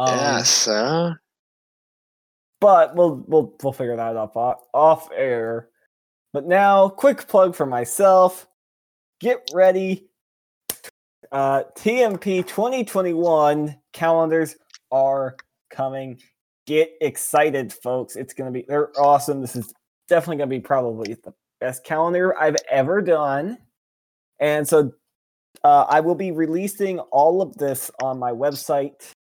Um, 0.00 0.08
yeah, 0.08 0.42
so 0.42 1.12
but 2.60 2.94
we'll 2.94 3.24
we'll 3.26 3.54
we'll 3.62 3.72
figure 3.72 3.96
that 3.96 4.16
out 4.16 4.36
off, 4.36 4.62
off 4.72 5.08
air. 5.14 5.68
But 6.32 6.46
now, 6.46 6.88
quick 6.88 7.26
plug 7.26 7.54
for 7.54 7.66
myself. 7.66 8.46
Get 9.20 9.50
ready. 9.52 10.08
Uh, 11.30 11.64
TMP 11.76 12.46
2021 12.46 13.76
calendars 13.92 14.56
are 14.90 15.36
coming. 15.70 16.20
Get 16.66 16.92
excited, 17.00 17.72
folks. 17.72 18.16
It's 18.16 18.34
gonna 18.34 18.50
be 18.50 18.64
they're 18.68 18.90
awesome. 19.00 19.40
This 19.40 19.56
is 19.56 19.72
definitely 20.08 20.36
gonna 20.36 20.48
be 20.48 20.60
probably 20.60 21.14
the 21.14 21.32
best 21.60 21.84
calendar 21.84 22.38
I've 22.38 22.56
ever 22.70 23.00
done. 23.00 23.58
And 24.40 24.66
so 24.66 24.92
uh, 25.64 25.86
I 25.88 26.00
will 26.00 26.14
be 26.14 26.30
releasing 26.30 26.98
all 27.00 27.42
of 27.42 27.56
this 27.56 27.90
on 28.02 28.18
my 28.18 28.30
website 28.30 29.12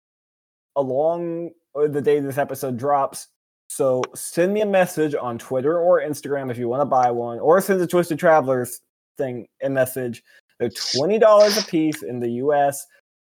along 0.76 1.52
the 1.88 2.02
day 2.02 2.20
this 2.20 2.38
episode 2.38 2.78
drops. 2.78 3.28
So 3.70 4.02
send 4.16 4.54
me 4.54 4.62
a 4.62 4.66
message 4.66 5.14
on 5.14 5.38
Twitter 5.38 5.80
or 5.80 6.02
Instagram 6.02 6.50
if 6.50 6.58
you 6.58 6.70
want 6.70 6.82
to 6.82 6.86
buy 6.86 7.12
one, 7.12 7.40
or 7.40 7.60
send 7.62 7.82
the 7.82 7.88
Twisted 7.88 8.18
Travelers 8.18 8.80
thing 9.18 9.48
a 9.62 9.70
message. 9.70 10.24
They're 10.60 10.70
twenty 10.70 11.20
dollars 11.20 11.58
a 11.58 11.66
piece 11.66 12.04
in 12.04 12.20
the 12.20 12.30
U.S. 12.44 12.86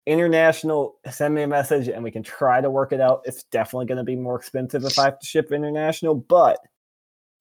International, 0.07 0.99
send 1.11 1.35
me 1.35 1.43
a 1.43 1.49
message 1.49 1.89
and 1.89 2.05
we 2.05 2.13
can 2.13 2.23
try 2.23 2.61
to 2.61 2.71
work 2.71 2.93
it 2.93 3.01
out. 3.01 3.23
It's 3.25 3.43
definitely 3.45 3.87
going 3.87 3.99
to 3.99 4.05
be 4.05 4.15
more 4.15 4.37
expensive 4.37 4.85
if 4.85 4.97
I 5.01 5.05
have 5.07 5.19
to 5.19 5.27
ship 5.27 5.51
international, 5.51 6.15
but 6.15 6.61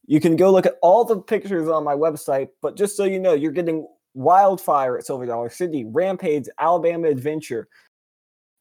you 0.07 0.19
can 0.19 0.35
go 0.35 0.51
look 0.51 0.65
at 0.65 0.77
all 0.81 1.05
the 1.05 1.19
pictures 1.19 1.69
on 1.69 1.83
my 1.83 1.93
website. 1.93 2.49
But 2.63 2.75
just 2.75 2.97
so 2.97 3.03
you 3.03 3.19
know, 3.19 3.33
you're 3.33 3.51
getting 3.51 3.87
Wildfire 4.15 4.97
at 4.97 5.05
Silver 5.05 5.27
Dollar 5.27 5.51
City, 5.51 5.85
Rampage, 5.85 6.47
Alabama 6.57 7.07
Adventure, 7.07 7.67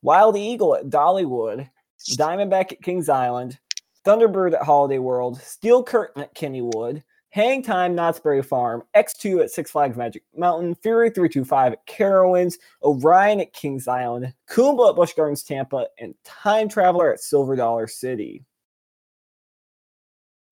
Wild 0.03 0.37
Eagle 0.37 0.75
at 0.75 0.91
Dollywood, 0.91 1.71
Diamondback 2.11 2.73
at 2.73 2.83
Kings 2.83 3.09
Island, 3.09 3.59
Thunderbird 4.05 4.55
at 4.55 4.63
Holiday 4.63 4.99
World, 4.99 5.41
Steel 5.41 5.83
Curtain 5.83 6.23
at 6.23 6.35
Kennywood, 6.35 7.03
Hang 7.31 7.63
Time 7.63 7.97
Knott's 7.97 8.21
Berry 8.21 8.43
Farm, 8.43 8.85
X2 8.95 9.43
at 9.43 9.51
Six 9.51 9.71
Flags 9.73 9.97
Magic 9.97 10.23
Mountain, 10.37 10.77
Fury 10.77 11.11
325 11.11 11.73
at 11.73 11.87
Carowinds, 11.87 12.59
Orion 12.83 13.41
at 13.41 13.53
Kings 13.53 13.89
Island, 13.89 14.33
Kumba 14.49 14.91
at 14.91 14.97
Busch 14.97 15.15
Gardens 15.15 15.43
Tampa, 15.43 15.87
and 15.99 16.15
Time 16.25 16.69
Traveler 16.69 17.13
at 17.13 17.21
Silver 17.21 17.57
Dollar 17.57 17.89
City. 17.89 18.45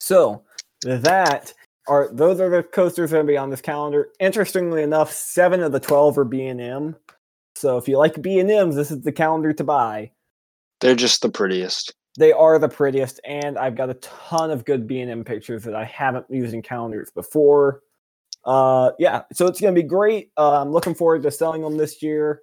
So 0.00 0.42
that 0.82 1.54
are 1.86 2.08
those 2.12 2.40
are 2.40 2.50
the 2.50 2.64
coasters 2.64 3.10
that 3.10 3.16
are 3.16 3.18
going 3.20 3.28
to 3.28 3.32
be 3.32 3.36
on 3.36 3.50
this 3.50 3.60
calendar. 3.60 4.08
Interestingly 4.18 4.82
enough, 4.82 5.12
seven 5.12 5.62
of 5.62 5.70
the 5.70 5.78
twelve 5.78 6.18
are 6.18 6.24
B 6.24 6.46
and 6.46 6.60
M. 6.60 6.96
So 7.54 7.76
if 7.76 7.86
you 7.86 7.96
like 7.96 8.20
B 8.20 8.40
and 8.40 8.50
M's, 8.50 8.74
this 8.74 8.90
is 8.90 9.02
the 9.02 9.12
calendar 9.12 9.52
to 9.52 9.62
buy. 9.62 10.10
They're 10.82 10.96
just 10.96 11.22
the 11.22 11.30
prettiest. 11.30 11.94
They 12.18 12.32
are 12.32 12.58
the 12.58 12.68
prettiest, 12.68 13.20
and 13.24 13.56
I've 13.56 13.76
got 13.76 13.88
a 13.88 13.94
ton 13.94 14.50
of 14.50 14.66
good 14.66 14.86
B 14.86 15.00
and 15.00 15.10
M 15.10 15.24
pictures 15.24 15.64
that 15.64 15.74
I 15.74 15.84
haven't 15.84 16.26
used 16.28 16.52
in 16.52 16.60
calendars 16.60 17.10
before. 17.10 17.80
Uh, 18.44 18.90
yeah, 18.98 19.22
so 19.32 19.46
it's 19.46 19.60
gonna 19.60 19.72
be 19.72 19.84
great. 19.84 20.30
Uh, 20.36 20.60
I'm 20.60 20.72
looking 20.72 20.94
forward 20.94 21.22
to 21.22 21.30
selling 21.30 21.62
them 21.62 21.76
this 21.76 22.02
year. 22.02 22.42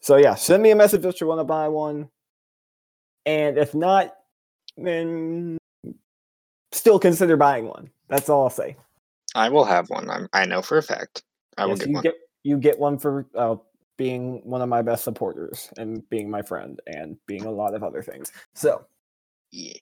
So 0.00 0.16
yeah, 0.16 0.34
send 0.34 0.62
me 0.62 0.70
a 0.70 0.76
message 0.76 1.04
if 1.04 1.20
you 1.20 1.26
want 1.26 1.40
to 1.40 1.44
buy 1.44 1.68
one, 1.68 2.08
and 3.26 3.58
if 3.58 3.74
not, 3.74 4.14
then 4.76 5.58
still 6.72 6.98
consider 6.98 7.36
buying 7.36 7.66
one. 7.66 7.90
That's 8.08 8.28
all 8.28 8.44
I'll 8.44 8.50
say. 8.50 8.76
I 9.34 9.50
will 9.50 9.64
have 9.64 9.90
one. 9.90 10.08
I'm, 10.08 10.28
I 10.32 10.46
know 10.46 10.62
for 10.62 10.78
a 10.78 10.82
fact. 10.82 11.22
I 11.58 11.66
will 11.66 11.76
get 11.76 11.88
you 11.88 11.94
one. 11.94 12.02
get 12.02 12.14
you 12.42 12.58
get 12.58 12.78
one 12.78 12.98
for 12.98 13.26
uh, 13.36 13.56
being 13.96 14.40
one 14.44 14.62
of 14.62 14.68
my 14.68 14.82
best 14.82 15.04
supporters 15.04 15.70
and 15.78 16.08
being 16.10 16.30
my 16.30 16.42
friend 16.42 16.80
and 16.86 17.16
being 17.26 17.44
a 17.44 17.50
lot 17.50 17.74
of 17.74 17.82
other 17.82 18.02
things. 18.02 18.32
So, 18.54 18.86
Yeah. 19.50 19.74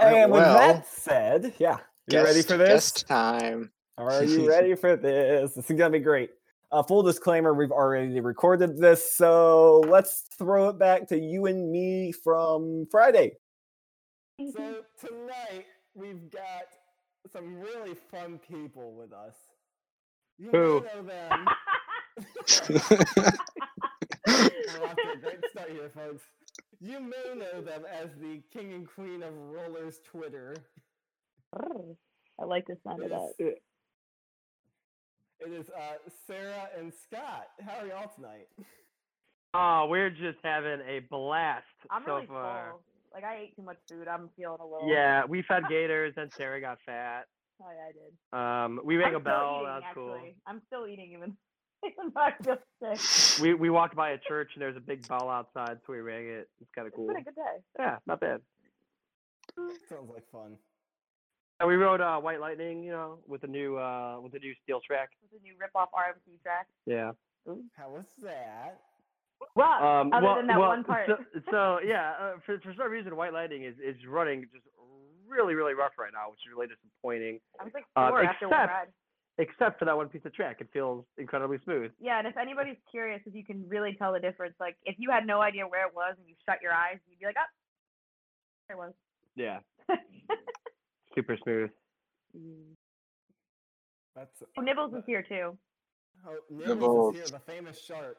Right, 0.00 0.14
and 0.16 0.32
with 0.32 0.42
that 0.42 0.86
said, 0.86 1.54
yeah, 1.58 1.78
you 2.08 2.22
ready 2.22 2.42
for 2.42 2.56
this? 2.56 2.68
Guest 2.68 3.06
time. 3.06 3.70
Are 3.96 4.24
you 4.24 4.48
ready 4.48 4.74
for 4.74 4.96
this? 4.96 5.54
This 5.54 5.70
is 5.70 5.76
gonna 5.78 5.90
be 5.90 6.00
great. 6.00 6.30
Uh, 6.72 6.82
full 6.82 7.04
disclaimer: 7.04 7.54
We've 7.54 7.70
already 7.70 8.20
recorded 8.20 8.76
this, 8.76 9.14
so 9.14 9.84
let's 9.86 10.26
throw 10.36 10.70
it 10.70 10.78
back 10.78 11.06
to 11.08 11.18
you 11.18 11.46
and 11.46 11.70
me 11.70 12.10
from 12.10 12.86
Friday. 12.90 13.36
So 14.52 14.82
tonight 14.98 15.66
we've 15.94 16.28
got 16.30 16.66
some 17.32 17.60
really 17.60 17.94
fun 18.10 18.40
people 18.48 18.94
with 18.94 19.12
us. 19.12 19.36
You 20.38 20.50
Who? 20.50 20.80
know 20.80 21.02
them. 21.02 21.46
We're 22.16 22.24
off 24.84 24.96
to 24.96 25.12
a 25.12 25.16
great 25.20 25.44
start 25.50 25.70
here, 25.70 25.90
folks. 25.94 26.22
You 26.80 27.00
may 27.00 27.34
know 27.38 27.60
them 27.62 27.82
as 27.90 28.08
the 28.20 28.40
king 28.52 28.72
and 28.72 28.88
queen 28.88 29.22
of 29.22 29.34
rollers 29.36 30.00
Twitter. 30.04 30.56
Brr. 31.52 31.94
I 32.40 32.44
like 32.44 32.66
the 32.66 32.76
sound 32.84 33.02
of 33.02 33.10
that. 33.10 33.32
It 33.38 33.44
is, 33.44 33.54
it 35.40 35.52
is 35.52 35.66
uh, 35.70 35.94
Sarah 36.26 36.68
and 36.78 36.92
Scott. 36.92 37.48
How 37.64 37.78
are 37.80 37.86
y'all 37.86 38.10
tonight? 38.14 38.48
Oh, 39.54 39.86
we're 39.88 40.10
just 40.10 40.38
having 40.42 40.80
a 40.88 41.00
blast 41.10 41.64
I'm 41.90 42.02
so 42.04 42.16
really 42.16 42.26
far. 42.26 42.70
full. 42.72 42.80
Like 43.14 43.24
I 43.24 43.36
ate 43.42 43.56
too 43.56 43.62
much 43.62 43.76
food. 43.88 44.08
I'm 44.08 44.28
feeling 44.36 44.58
a 44.60 44.64
little. 44.64 44.88
Yeah, 44.90 45.24
we 45.28 45.42
fed 45.42 45.62
gators, 45.70 46.14
and 46.16 46.32
Sarah 46.36 46.60
got 46.60 46.78
fat. 46.84 47.26
Oh 47.62 47.66
yeah, 47.70 47.86
I 47.88 47.92
did. 47.92 48.74
Um, 48.76 48.80
we 48.84 48.96
rang 48.96 49.10
I'm 49.10 49.20
a 49.20 49.20
bell. 49.20 49.60
eating, 49.62 49.80
That's 49.80 49.94
cool. 49.94 50.18
I'm 50.48 50.60
still 50.66 50.88
eating 50.88 51.12
even. 51.16 51.36
Even 51.86 52.12
though 52.14 52.20
I 52.20 52.32
feel 52.42 52.58
sick. 52.96 53.42
We 53.42 53.54
we 53.54 53.70
walked 53.70 53.94
by 53.96 54.10
a 54.10 54.18
church, 54.18 54.50
and 54.54 54.62
there's 54.62 54.76
a 54.76 54.80
big 54.80 55.06
bell 55.08 55.28
outside, 55.30 55.78
so 55.86 55.92
we 55.92 56.00
rang 56.00 56.26
it. 56.26 56.48
It's 56.60 56.70
kind 56.74 56.86
of 56.86 56.92
It's 56.92 56.96
cool. 56.96 57.08
been 57.08 57.16
a 57.18 57.22
good 57.22 57.34
day. 57.34 57.56
Yeah, 57.78 57.96
not 58.06 58.20
bad. 58.20 58.40
Sounds 59.88 60.10
like 60.12 60.24
fun. 60.32 60.56
And 61.60 61.68
we 61.68 61.76
rode 61.76 62.00
uh, 62.00 62.18
White 62.18 62.40
Lightning, 62.40 62.82
you 62.82 62.90
know, 62.90 63.18
with 63.28 63.42
the 63.42 63.46
new 63.46 63.76
uh 63.78 64.18
with 64.20 64.32
the 64.32 64.38
new 64.40 64.54
steel 64.62 64.80
track. 64.86 65.10
It's 65.22 65.32
a 65.38 65.42
new 65.42 65.54
rip 65.60 65.70
off 65.74 65.90
RMC 65.94 66.42
track. 66.42 66.66
Yeah. 66.86 67.12
How 67.76 67.90
was 67.90 68.06
that? 68.22 68.80
Well, 69.54 69.68
Um, 69.84 70.12
other 70.12 70.24
well, 70.26 70.36
than 70.36 70.46
that 70.48 70.58
well, 70.58 70.68
one 70.70 70.84
part. 70.84 71.06
So, 71.06 71.16
so 71.50 71.78
yeah, 71.84 72.12
uh, 72.20 72.32
for 72.46 72.58
for 72.60 72.74
some 72.76 72.90
reason, 72.90 73.14
White 73.16 73.32
Lightning 73.32 73.64
is 73.64 73.74
is 73.78 73.96
running 74.08 74.42
just 74.52 74.64
really 75.28 75.54
really 75.54 75.74
rough 75.74 75.92
right 75.98 76.12
now, 76.12 76.30
which 76.30 76.40
is 76.40 76.50
really 76.54 76.66
disappointing. 76.66 77.38
I 77.60 77.64
was 77.64 77.72
like 77.74 77.84
four 77.94 78.22
after 78.24 78.48
one 78.48 78.58
except- 78.58 78.72
ride. 78.72 78.88
Except 79.38 79.78
for 79.80 79.84
that 79.84 79.96
one 79.96 80.08
piece 80.08 80.24
of 80.24 80.32
track, 80.32 80.58
it 80.60 80.68
feels 80.72 81.04
incredibly 81.18 81.58
smooth. 81.64 81.90
Yeah, 82.00 82.18
and 82.18 82.28
if 82.28 82.36
anybody's 82.36 82.76
curious, 82.88 83.20
if 83.26 83.34
you 83.34 83.44
can 83.44 83.64
really 83.68 83.94
tell 83.98 84.12
the 84.12 84.20
difference, 84.20 84.54
like 84.60 84.76
if 84.84 84.94
you 84.98 85.10
had 85.10 85.26
no 85.26 85.40
idea 85.40 85.66
where 85.66 85.86
it 85.86 85.92
was 85.94 86.14
and 86.18 86.28
you 86.28 86.34
shut 86.48 86.58
your 86.62 86.72
eyes, 86.72 86.98
you'd 87.08 87.18
be 87.18 87.26
like, 87.26 87.34
oh, 87.36 87.50
there 88.68 88.76
it 88.76 88.80
was. 88.80 88.92
Yeah, 89.34 89.58
super 91.16 91.36
smooth. 91.42 91.70
That's 94.14 94.42
oh, 94.56 94.62
Nibbles 94.62 94.94
is 94.94 95.02
here 95.06 95.22
too. 95.28 95.58
oh, 96.26 96.36
Nibbles 96.50 96.68
Nibbles. 96.68 97.14
is 97.16 97.20
here, 97.30 97.38
the 97.40 97.52
famous 97.52 97.84
shark. 97.84 98.18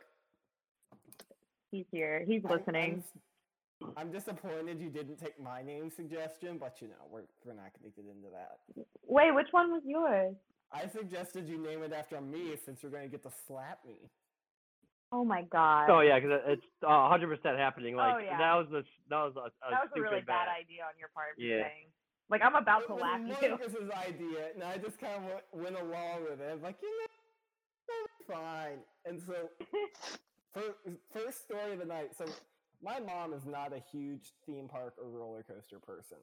He's 1.71 1.85
here. 1.91 2.23
He's 2.27 2.43
I'm- 2.45 2.51
I'm 2.51 2.57
listening. 2.59 3.03
s- 3.05 3.89
I'm 3.97 4.11
disappointed 4.11 4.79
you 4.81 4.89
didn't 4.89 5.17
take 5.17 5.39
my 5.41 5.61
name 5.61 5.89
suggestion, 5.89 6.57
but 6.57 6.81
you 6.81 6.87
know, 6.89 7.05
we're 7.09 7.21
we're 7.45 7.53
not 7.53 7.71
gonna 7.79 7.91
get 7.95 8.05
into 8.05 8.29
that. 8.33 8.57
Wait, 9.05 9.33
which 9.33 9.47
one 9.51 9.71
was 9.71 9.81
yours? 9.85 10.35
I 10.75 10.87
suggested 10.87 11.47
you 11.47 11.57
name 11.57 11.83
it 11.83 11.93
after 11.93 12.19
me 12.19 12.55
since 12.65 12.83
you're 12.83 12.91
gonna 12.91 13.07
get 13.07 13.23
to 13.23 13.31
slap 13.47 13.79
me. 13.87 13.95
Oh 15.11 15.23
my 15.23 15.43
god. 15.43 15.89
Oh 15.89 16.01
yeah, 16.01 16.19
because 16.19 16.41
it's 16.47 16.65
uh, 16.83 16.87
100% 16.89 17.57
happening. 17.57 17.95
Like 17.95 18.15
Oh, 18.15 18.17
yeah. 18.19 18.37
that 18.37 18.53
was 18.55 18.67
the 18.71 18.83
that 19.09 19.21
was 19.23 19.33
a, 19.37 19.47
a 19.47 19.71
that 19.71 19.81
was 19.83 19.87
a 19.87 19.91
stupid 19.91 20.01
really 20.11 20.21
bad 20.21 20.45
bet. 20.47 20.55
idea 20.59 20.83
on 20.83 20.97
your 20.99 21.09
part. 21.13 21.35
Yeah. 21.37 21.63
saying. 21.63 21.87
Like 22.29 22.41
I'm 22.43 22.55
about 22.55 22.83
It 22.83 22.87
to 22.87 22.93
was 22.93 23.01
laugh 23.01 23.21
at 23.21 23.41
you. 23.43 23.49
Marcus's 23.49 23.89
idea, 23.91 24.41
and 24.55 24.63
I 24.63 24.77
just 24.77 24.99
kind 24.99 25.13
of 25.23 25.41
went 25.53 25.77
along 25.79 26.23
with 26.29 26.41
it. 26.41 26.47
I 26.49 26.53
was 26.53 26.63
like, 26.63 26.77
you 26.81 26.89
know, 26.89 27.07
that's 27.87 28.39
fine. 28.41 28.79
And 29.05 29.21
so, 29.21 29.35
first, 30.53 30.77
first 31.13 31.43
story 31.45 31.73
of 31.73 31.79
the 31.79 31.85
night. 31.85 32.11
So, 32.17 32.25
my 32.83 32.99
mom 32.99 33.33
is 33.33 33.45
not 33.45 33.73
a 33.73 33.81
huge 33.91 34.33
theme 34.45 34.67
park 34.67 34.95
or 34.97 35.07
roller 35.07 35.43
coaster 35.43 35.77
person. 35.79 36.17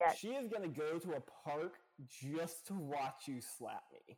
Yeah. 0.00 0.12
She 0.12 0.28
is 0.28 0.48
gonna 0.52 0.68
go 0.68 0.98
to 0.98 1.12
a 1.16 1.20
park 1.48 1.74
just 2.08 2.66
to 2.68 2.74
watch 2.74 3.26
you 3.26 3.40
slap 3.40 3.82
me. 3.92 4.16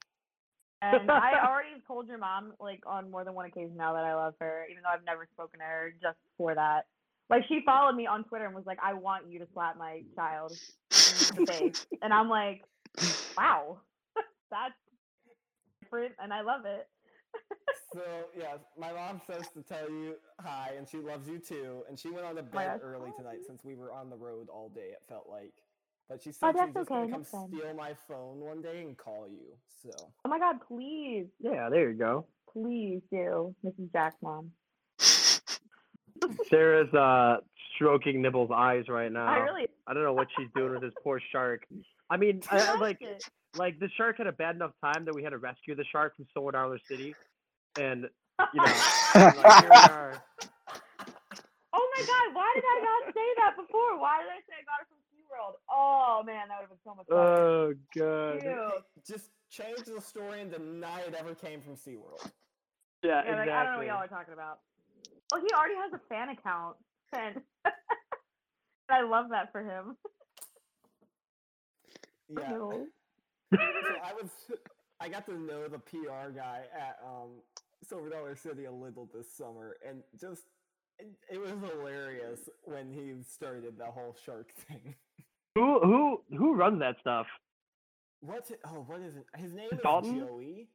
And 0.80 1.10
I 1.10 1.32
already 1.46 1.80
told 1.86 2.08
your 2.08 2.18
mom, 2.18 2.52
like, 2.60 2.82
on 2.86 3.10
more 3.10 3.24
than 3.24 3.34
one 3.34 3.46
occasion 3.46 3.76
now 3.76 3.94
that 3.94 4.04
I 4.04 4.14
love 4.14 4.34
her, 4.40 4.66
even 4.70 4.82
though 4.82 4.90
I've 4.90 5.04
never 5.04 5.26
spoken 5.32 5.60
to 5.60 5.64
her 5.64 5.94
just 6.02 6.18
for 6.36 6.54
that. 6.54 6.86
Like, 7.30 7.44
she 7.48 7.60
followed 7.64 7.94
me 7.94 8.06
on 8.06 8.24
Twitter 8.24 8.46
and 8.46 8.54
was 8.54 8.66
like, 8.66 8.78
I 8.82 8.94
want 8.94 9.30
you 9.30 9.38
to 9.38 9.46
slap 9.54 9.78
my 9.78 10.02
child 10.16 10.52
in 10.52 11.44
the 11.44 11.52
face. 11.52 11.86
And 12.02 12.12
I'm 12.12 12.28
like, 12.28 12.64
wow, 13.36 13.78
that's 14.50 14.74
different, 15.80 16.14
and 16.18 16.32
I 16.32 16.42
love 16.42 16.62
it. 16.66 16.88
So 17.94 18.00
yeah, 18.36 18.56
my 18.78 18.92
mom 18.92 19.20
says 19.26 19.48
to 19.54 19.62
tell 19.62 19.90
you 19.90 20.16
hi, 20.40 20.72
and 20.78 20.88
she 20.88 20.98
loves 20.98 21.28
you 21.28 21.38
too. 21.38 21.82
And 21.88 21.98
she 21.98 22.10
went 22.10 22.24
on 22.24 22.36
to 22.36 22.40
oh 22.40 22.54
my 22.54 22.66
bed 22.66 22.80
early 22.82 23.10
oh, 23.14 23.18
tonight 23.18 23.40
since 23.46 23.64
we 23.64 23.74
were 23.74 23.92
on 23.92 24.08
the 24.08 24.16
road 24.16 24.48
all 24.48 24.70
day. 24.70 24.90
It 24.92 25.02
felt 25.08 25.26
like, 25.30 25.52
but 26.08 26.22
she 26.22 26.32
said 26.32 26.46
Oh, 26.48 26.52
she's 26.52 26.60
that's 26.60 26.74
just 26.74 26.88
gonna 26.88 27.02
okay, 27.02 27.10
come 27.12 27.20
that's 27.22 27.30
fine. 27.30 27.48
steal 27.48 27.74
my 27.74 27.92
phone 28.08 28.40
one 28.40 28.60
day 28.62 28.80
and 28.82 28.96
call 28.96 29.26
you. 29.30 29.56
So 29.82 29.90
Oh 30.24 30.28
my 30.28 30.38
God, 30.38 30.56
please, 30.66 31.26
Yeah, 31.40 31.68
there 31.70 31.90
you 31.90 31.98
go. 31.98 32.26
please 32.52 33.00
do, 33.10 33.54
Mrs. 33.64 33.90
Jack's 33.92 34.16
mom. 34.22 34.52
Sarah's 36.50 36.92
uh 36.94 37.38
stroking 37.74 38.22
Nibble's 38.22 38.50
eyes 38.54 38.84
right 38.88 39.10
now. 39.10 39.26
I 39.26 39.38
really 39.38 39.66
I 39.86 39.94
don't 39.94 40.04
know 40.04 40.12
what 40.12 40.28
she's 40.38 40.48
doing 40.54 40.72
with 40.72 40.82
this 40.82 40.92
poor 41.02 41.20
shark. 41.32 41.66
I 42.10 42.16
mean, 42.16 42.42
I, 42.50 42.60
I 42.60 42.78
like 42.78 42.98
it. 43.00 43.24
like 43.56 43.78
the 43.80 43.88
shark 43.96 44.18
had 44.18 44.26
a 44.26 44.32
bad 44.32 44.54
enough 44.54 44.72
time 44.84 45.04
that 45.06 45.14
we 45.14 45.22
had 45.24 45.30
to 45.30 45.38
rescue 45.38 45.74
the 45.74 45.84
shark 45.90 46.14
from 46.16 46.26
Silver 46.32 46.52
Dollar 46.52 46.78
City, 46.90 47.14
and 47.80 48.06
you 48.54 48.60
know, 48.60 48.72
like, 49.14 49.58
here 49.60 49.70
we 49.70 49.76
are. 49.90 50.12
Oh 51.74 51.86
my 51.96 52.02
god, 52.06 52.34
why 52.36 52.50
did 52.54 52.64
I 52.64 52.78
not 52.84 53.14
say 53.14 53.28
that 53.38 53.56
before? 53.56 53.98
Why 53.98 54.20
did 54.22 54.30
I 54.30 54.40
say 54.46 54.60
I 54.60 54.64
got 54.68 54.82
it 54.84 54.88
from 54.88 54.98
SeaWorld? 55.32 55.54
Oh 55.70 56.22
man, 56.24 56.48
that 56.48 56.58
would 56.60 56.68
have 56.68 56.70
been 56.70 56.78
so 56.84 56.94
much 56.94 57.06
fun. 57.06 57.18
Oh 57.18 57.74
god. 57.96 58.42
Ew. 58.42 58.70
just 59.06 59.30
change 59.50 59.86
the 59.86 60.00
story 60.00 60.40
and 60.40 60.50
deny 60.50 61.00
it 61.00 61.14
ever 61.18 61.34
came 61.34 61.60
from 61.60 61.74
SeaWorld. 61.74 62.30
Yeah, 63.02 63.22
Yeah, 63.24 63.30
like, 63.30 63.40
exactly. 63.40 63.52
I 63.52 63.64
don't 63.64 63.72
know 63.72 63.78
what 63.78 63.86
y'all 63.86 63.96
are 63.96 64.08
talking 64.08 64.34
about. 64.34 64.58
Oh, 65.32 65.40
he 65.40 65.48
already 65.54 65.74
has 65.76 65.92
a 65.92 66.00
fan 66.08 66.28
account. 66.28 66.76
And 67.12 67.40
I 68.90 69.02
love 69.02 69.26
that 69.30 69.52
for 69.52 69.62
him. 69.62 69.96
Yeah. 72.28 72.50
No. 72.50 72.86
so 73.52 73.58
I 73.58 74.12
was 74.14 74.30
I 75.00 75.08
got 75.08 75.26
to 75.26 75.38
know 75.38 75.68
the 75.68 75.78
PR 75.78 76.30
guy 76.34 76.62
at 76.74 76.98
um 77.04 77.40
Silver 77.86 78.08
Dollar 78.08 78.36
City 78.36 78.64
a 78.64 78.72
little 78.72 79.08
this 79.12 79.30
summer 79.30 79.76
and 79.86 80.02
just 80.18 80.44
it, 80.98 81.08
it 81.30 81.40
was 81.40 81.50
hilarious 81.50 82.48
when 82.62 82.90
he 82.90 83.12
started 83.22 83.78
the 83.78 83.86
whole 83.86 84.16
shark 84.24 84.52
thing. 84.54 84.94
Who 85.54 85.80
who 85.80 86.22
who 86.36 86.54
runs 86.54 86.80
that 86.80 86.96
stuff? 87.00 87.26
What's 88.20 88.50
it? 88.50 88.60
Oh, 88.64 88.84
what 88.86 89.00
is 89.00 89.16
it? 89.16 89.26
His 89.36 89.52
name 89.52 89.68
is 89.72 89.78
Dalton? 89.82 90.20
Joey. 90.20 90.68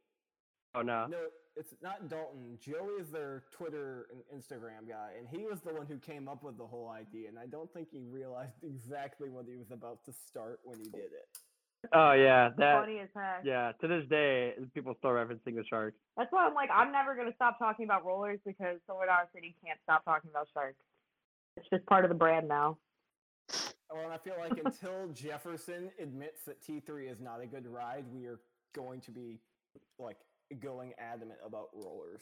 Oh 0.75 0.81
no. 0.81 1.07
No, 1.09 1.17
it's 1.55 1.73
not 1.81 2.09
Dalton. 2.09 2.57
Joey 2.61 3.01
is 3.01 3.09
their 3.09 3.43
Twitter 3.51 4.07
and 4.11 4.21
Instagram 4.39 4.87
guy, 4.87 5.11
and 5.17 5.27
he 5.27 5.45
was 5.47 5.61
the 5.61 5.73
one 5.73 5.87
who 5.87 5.97
came 5.97 6.27
up 6.27 6.43
with 6.43 6.57
the 6.57 6.65
whole 6.65 6.89
idea. 6.89 7.29
And 7.29 7.39
I 7.39 7.47
don't 7.47 7.71
think 7.73 7.87
he 7.91 8.03
realized 8.03 8.53
exactly 8.63 9.29
what 9.29 9.45
he 9.47 9.55
was 9.55 9.71
about 9.71 10.03
to 10.05 10.13
start 10.27 10.59
when 10.63 10.77
he 10.77 10.85
did 10.85 11.11
it. 11.11 11.39
Oh 11.93 12.11
yeah, 12.11 12.49
that. 12.57 12.81
Funny 12.81 12.99
as 12.99 13.09
heck. 13.15 13.41
Yeah, 13.43 13.71
to 13.81 13.87
this 13.87 14.03
day, 14.09 14.53
people 14.73 14.93
still 14.99 15.11
referencing 15.11 15.55
the 15.55 15.63
shark. 15.69 15.95
That's 16.17 16.31
why 16.31 16.45
I'm 16.45 16.53
like, 16.53 16.69
I'm 16.73 16.91
never 16.91 17.15
gonna 17.15 17.33
stop 17.35 17.57
talking 17.57 17.85
about 17.85 18.05
rollers 18.05 18.39
because 18.45 18.77
Silver 18.85 19.05
Dollar 19.05 19.27
City 19.33 19.55
can't 19.65 19.79
stop 19.83 20.05
talking 20.05 20.29
about 20.29 20.47
sharks. 20.53 20.77
It's 21.55 21.67
just 21.71 21.85
part 21.87 22.05
of 22.05 22.09
the 22.09 22.15
brand 22.15 22.47
now. 22.47 22.77
Well, 23.91 24.03
and 24.03 24.13
I 24.13 24.17
feel 24.17 24.35
like 24.39 24.57
until 24.63 25.07
Jefferson 25.13 25.89
admits 25.99 26.43
that 26.43 26.61
T3 26.61 27.09
is 27.09 27.21
not 27.21 27.41
a 27.41 27.45
good 27.45 27.65
ride, 27.67 28.05
we 28.11 28.25
are 28.25 28.39
going 28.75 28.99
to 29.01 29.11
be 29.11 29.39
like 29.99 30.17
going 30.61 30.93
adamant 30.97 31.39
about 31.45 31.69
rollers. 31.73 32.21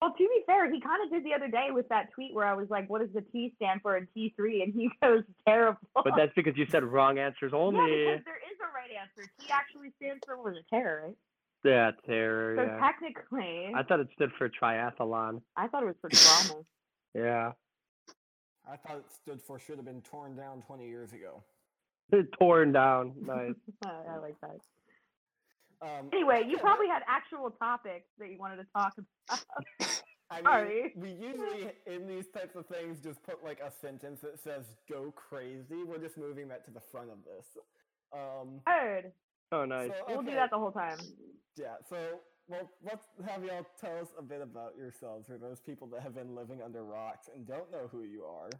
Well, 0.00 0.12
to 0.12 0.18
be 0.18 0.42
fair, 0.46 0.70
he 0.72 0.80
kind 0.80 1.02
of 1.04 1.10
did 1.10 1.24
the 1.24 1.34
other 1.34 1.48
day 1.48 1.68
with 1.70 1.88
that 1.88 2.12
tweet 2.14 2.34
where 2.34 2.46
I 2.46 2.52
was 2.54 2.68
like, 2.68 2.90
"What 2.90 3.00
does 3.00 3.10
the 3.14 3.22
T 3.22 3.52
stand 3.56 3.80
for 3.82 3.96
in 3.96 4.06
T3?" 4.16 4.62
And 4.62 4.74
he 4.74 4.90
goes, 5.02 5.22
"Terrible." 5.48 5.78
But 5.94 6.12
that's 6.16 6.32
because 6.36 6.56
you 6.56 6.66
said 6.70 6.84
wrong 6.84 7.18
answers 7.18 7.52
only. 7.54 7.78
yeah, 7.78 7.84
only. 7.84 8.04
because 8.04 8.24
there 8.24 8.36
is 8.36 8.58
a 8.60 8.66
right 8.74 8.90
answer. 9.00 9.30
T 9.40 9.46
actually 9.50 9.92
stands 9.96 10.22
for 10.26 10.36
was 10.36 10.56
it 10.56 10.66
terror, 10.68 11.04
right? 11.06 11.16
Yeah, 11.64 11.92
terror. 12.06 12.56
So 12.58 12.62
Yeah. 12.64 12.78
technically, 12.80 13.72
I 13.74 13.82
thought 13.82 14.00
it 14.00 14.08
stood 14.14 14.30
for 14.36 14.48
triathlon. 14.50 15.40
I 15.56 15.68
thought 15.68 15.82
it 15.82 15.86
was 15.86 15.96
for 16.00 16.10
trauma. 16.10 16.62
Yeah. 17.14 17.52
I 18.70 18.76
thought 18.76 18.98
it 18.98 19.10
stood 19.12 19.42
for 19.42 19.58
should 19.58 19.76
have 19.76 19.84
been 19.84 20.02
torn 20.02 20.36
down 20.36 20.62
20 20.62 20.86
years 20.86 21.12
ago. 21.12 21.42
Torn 22.38 22.72
down. 22.72 23.14
Nice. 23.20 23.54
I 23.84 24.16
like 24.18 24.36
that. 24.40 24.60
Um, 25.82 26.08
Anyway, 26.12 26.44
you 26.48 26.58
probably 26.58 26.88
had 26.88 27.02
actual 27.06 27.50
topics 27.50 28.06
that 28.18 28.30
you 28.30 28.38
wanted 28.38 28.56
to 28.56 28.66
talk 28.74 28.94
about. 28.98 29.44
I 30.30 30.36
mean, 30.36 30.44
sorry. 30.44 30.92
we 30.96 31.10
usually 31.10 31.70
in 31.86 32.06
these 32.06 32.26
types 32.28 32.56
of 32.56 32.66
things 32.66 33.00
just 33.00 33.22
put 33.22 33.44
like 33.44 33.60
a 33.60 33.70
sentence 33.70 34.20
that 34.20 34.38
says 34.42 34.64
"go 34.88 35.12
crazy." 35.14 35.84
We're 35.86 35.98
just 35.98 36.16
moving 36.16 36.48
that 36.48 36.64
to 36.66 36.70
the 36.70 36.80
front 36.80 37.10
of 37.10 37.18
this. 37.24 37.46
Um, 38.12 38.60
Heard. 38.66 39.12
Oh, 39.52 39.64
nice. 39.64 39.90
So, 39.90 40.04
We'll 40.08 40.22
do 40.22 40.32
that 40.32 40.50
the 40.50 40.58
whole 40.58 40.72
time. 40.72 40.98
Yeah. 41.56 41.74
So, 41.88 41.96
well, 42.48 42.68
let's 42.84 43.06
have 43.26 43.44
y'all 43.44 43.66
tell 43.80 43.98
us 43.98 44.08
a 44.18 44.22
bit 44.22 44.42
about 44.42 44.76
yourselves 44.76 45.26
for 45.26 45.38
those 45.38 45.60
people 45.60 45.86
that 45.88 46.02
have 46.02 46.14
been 46.14 46.34
living 46.34 46.60
under 46.64 46.84
rocks 46.84 47.28
and 47.34 47.46
don't 47.46 47.70
know 47.72 47.88
who 47.90 48.02
you 48.02 48.24
are. 48.24 48.50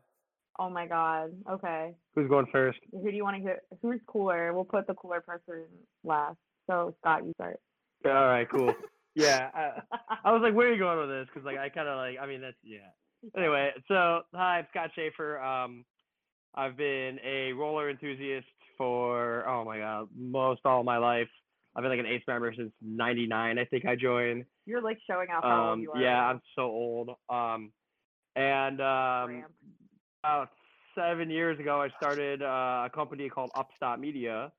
Oh 0.58 0.70
my 0.70 0.86
god. 0.86 1.32
Okay. 1.50 1.92
Who's 2.14 2.28
going 2.28 2.46
first? 2.52 2.78
Who 2.92 3.10
do 3.10 3.16
you 3.16 3.24
want 3.24 3.36
to 3.36 3.42
hear? 3.42 3.60
Who's 3.82 4.00
cooler? 4.06 4.52
We'll 4.52 4.64
put 4.64 4.86
the 4.86 4.94
cooler 4.94 5.20
person 5.20 5.64
last. 6.04 6.36
So 6.68 6.94
Scott, 7.00 7.24
you 7.24 7.32
start. 7.34 7.58
All 8.06 8.12
right, 8.12 8.48
cool. 8.48 8.72
yeah, 9.14 9.50
I, 9.54 9.98
I 10.24 10.32
was 10.32 10.42
like, 10.42 10.54
where 10.54 10.68
are 10.68 10.72
you 10.72 10.78
going 10.78 10.98
with 10.98 11.08
this? 11.08 11.26
Because 11.32 11.44
like 11.44 11.58
I 11.58 11.68
kind 11.68 11.88
of 11.88 11.96
like, 11.96 12.16
I 12.20 12.26
mean, 12.26 12.40
that's 12.40 12.56
yeah. 12.62 12.90
Anyway, 13.36 13.70
so 13.88 14.20
hi, 14.34 14.58
I'm 14.58 14.66
Scott 14.70 14.90
Schaefer. 14.94 15.40
Um, 15.40 15.84
I've 16.54 16.76
been 16.76 17.18
a 17.24 17.52
roller 17.52 17.90
enthusiast 17.90 18.46
for 18.78 19.46
oh 19.48 19.64
my 19.64 19.78
god, 19.78 20.08
most 20.16 20.60
all 20.64 20.84
my 20.84 20.98
life. 20.98 21.28
I've 21.76 21.82
been 21.82 21.90
like 21.90 22.00
an 22.00 22.06
Ace 22.06 22.22
member 22.28 22.52
since 22.56 22.72
'99. 22.82 23.58
I 23.58 23.64
think 23.64 23.84
I 23.84 23.96
joined. 23.96 24.44
You're 24.66 24.80
like 24.82 24.98
showing 25.08 25.28
off 25.30 25.42
how 25.42 25.62
old 25.62 25.72
Um, 25.72 25.80
you 25.80 25.92
are. 25.92 26.00
yeah, 26.00 26.24
I'm 26.26 26.40
so 26.54 26.62
old. 26.62 27.10
Um, 27.28 27.72
and 28.36 28.80
um, 28.80 29.44
about 30.22 30.50
seven 30.94 31.30
years 31.30 31.58
ago, 31.58 31.80
I 31.80 31.88
started 32.00 32.42
uh, 32.42 32.84
a 32.86 32.90
company 32.94 33.28
called 33.28 33.50
Upstop 33.56 33.98
Media, 33.98 34.52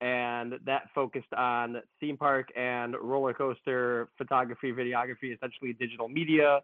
and 0.00 0.54
that 0.64 0.88
focused 0.94 1.32
on 1.36 1.82
theme 2.00 2.16
park 2.16 2.48
and 2.56 2.96
roller 3.00 3.34
coaster 3.34 4.08
photography, 4.16 4.72
videography, 4.72 5.34
essentially 5.34 5.74
digital 5.74 6.08
media. 6.08 6.60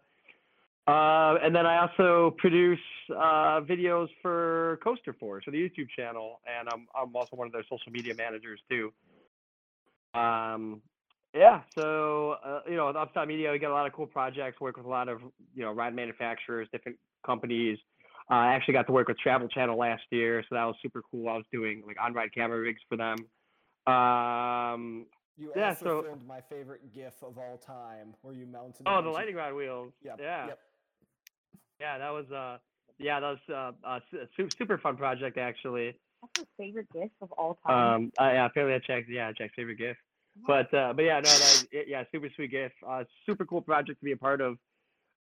Uh, 0.87 1.35
and 1.43 1.55
then 1.55 1.67
I 1.67 1.87
also 1.87 2.35
produce 2.39 2.79
uh, 3.11 3.61
videos 3.61 4.07
for 4.23 4.79
Coaster 4.83 5.13
Force 5.13 5.43
for 5.43 5.51
the 5.51 5.57
YouTube 5.57 5.87
channel, 5.95 6.41
and 6.47 6.67
I'm 6.73 6.87
I'm 6.95 7.15
also 7.15 7.35
one 7.35 7.45
of 7.45 7.53
their 7.53 7.63
social 7.69 7.91
media 7.91 8.15
managers 8.15 8.59
too. 8.67 8.91
Um, 10.13 10.81
yeah, 11.33 11.61
so 11.75 12.35
uh, 12.43 12.59
you 12.67 12.75
know, 12.75 12.87
with 12.87 12.95
Upstop 12.95 13.27
Media, 13.27 13.51
we 13.51 13.59
get 13.59 13.69
a 13.69 13.73
lot 13.73 13.87
of 13.87 13.93
cool 13.93 14.07
projects. 14.07 14.59
Work 14.59 14.77
with 14.77 14.85
a 14.85 14.89
lot 14.89 15.07
of 15.07 15.21
you 15.55 15.63
know 15.63 15.71
ride 15.71 15.95
manufacturers, 15.95 16.67
different 16.71 16.97
companies. 17.25 17.77
Uh, 18.29 18.35
I 18.35 18.53
actually 18.53 18.73
got 18.73 18.87
to 18.87 18.93
work 18.93 19.07
with 19.07 19.17
Travel 19.17 19.47
Channel 19.47 19.77
last 19.77 20.03
year, 20.11 20.43
so 20.49 20.55
that 20.55 20.63
was 20.65 20.75
super 20.81 21.01
cool. 21.09 21.29
I 21.29 21.35
was 21.35 21.45
doing 21.51 21.83
like 21.87 21.97
on-ride 22.01 22.33
camera 22.33 22.59
rigs 22.59 22.81
for 22.89 22.97
them. 22.97 23.17
Um, 23.93 25.05
You 25.37 25.51
Yeah, 25.55 25.69
also 25.69 25.85
so- 25.85 26.03
filmed 26.03 26.27
my 26.27 26.41
favorite 26.41 26.93
GIF 26.93 27.23
of 27.23 27.37
all 27.37 27.57
time, 27.57 28.13
where 28.21 28.33
you 28.33 28.45
mounted. 28.45 28.83
oh, 28.85 29.01
the 29.01 29.09
lightning 29.09 29.35
rod 29.35 29.53
wheels. 29.53 29.93
Yep. 30.03 30.19
Yeah, 30.19 30.47
Yep. 30.47 30.59
yeah, 31.79 31.97
that 31.97 32.09
was 32.09 32.29
uh, 32.31 32.57
yeah, 32.99 33.19
that 33.19 33.29
was 33.29 33.49
uh, 33.49 33.71
a 33.89 34.01
su- 34.11 34.27
su- 34.37 34.49
super 34.57 34.77
fun 34.77 34.97
project 34.97 35.37
actually. 35.37 35.97
That's 36.21 36.31
my 36.39 36.65
favorite 36.65 36.87
gift 36.93 37.15
of 37.21 37.31
all 37.33 37.57
time. 37.65 37.95
Um, 37.95 38.11
uh, 38.19 38.31
yeah, 38.31 38.45
apparently 38.45 38.75
I 38.75 38.79
checked. 38.79 39.09
Yeah, 39.09 39.31
Jack's 39.31 39.53
favorite 39.55 39.77
gift. 39.77 39.99
But 40.47 40.73
uh, 40.73 40.93
but 40.93 41.03
yeah, 41.03 41.15
no, 41.15 41.29
that, 41.29 41.65
yeah, 41.87 42.03
super 42.11 42.29
sweet 42.35 42.51
gift. 42.51 42.75
Uh, 42.87 43.03
super 43.25 43.45
cool 43.45 43.61
project 43.61 43.99
to 43.99 44.05
be 44.05 44.13
a 44.13 44.17
part 44.17 44.41
of. 44.41 44.57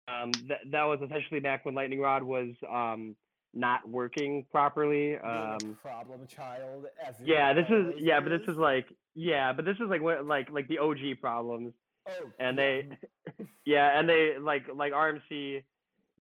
Um, 0.07 0.31
that 0.47 0.59
that 0.71 0.83
was 0.83 0.99
essentially 1.03 1.39
back 1.39 1.65
when 1.65 1.75
Lightning 1.75 1.99
Rod 1.99 2.23
was 2.23 2.49
um 2.71 3.15
not 3.53 3.87
working 3.87 4.45
properly. 4.51 5.17
Um, 5.17 5.77
problem 5.81 6.27
child. 6.27 6.85
As 7.05 7.15
yeah, 7.23 7.53
this 7.53 7.65
is 7.65 7.71
always 7.71 7.95
yeah, 7.99 8.19
but 8.19 8.29
this 8.29 8.41
is. 8.43 8.49
is 8.49 8.57
like 8.57 8.85
yeah, 9.13 9.53
but 9.53 9.65
this 9.65 9.75
is 9.75 9.89
like 9.89 10.01
what 10.01 10.25
like 10.25 10.49
like 10.51 10.67
the 10.67 10.79
OG 10.79 11.19
problems. 11.21 11.73
Oh, 12.07 12.29
and 12.39 12.57
they 12.57 12.87
yeah 13.65 13.97
and 13.97 14.09
they 14.09 14.37
like 14.37 14.63
like 14.75 14.91
rmc 14.91 15.63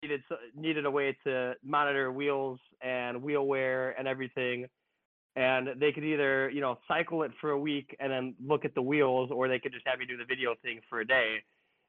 needed 0.01 0.21
needed 0.55 0.85
a 0.85 0.91
way 0.91 1.15
to 1.23 1.53
monitor 1.63 2.11
wheels 2.11 2.59
and 2.81 3.21
wheel 3.21 3.45
wear 3.45 3.91
and 3.97 4.07
everything. 4.07 4.65
And 5.35 5.69
they 5.79 5.91
could 5.91 6.03
either 6.03 6.49
you 6.49 6.61
know 6.61 6.77
cycle 6.87 7.23
it 7.23 7.31
for 7.39 7.51
a 7.51 7.59
week 7.59 7.95
and 7.99 8.11
then 8.11 8.35
look 8.45 8.65
at 8.65 8.73
the 8.75 8.81
wheels 8.81 9.29
or 9.31 9.47
they 9.47 9.59
could 9.59 9.73
just 9.73 9.87
have 9.87 10.01
you 10.01 10.07
do 10.07 10.17
the 10.17 10.25
video 10.25 10.55
thing 10.61 10.79
for 10.89 11.01
a 11.01 11.07
day. 11.07 11.37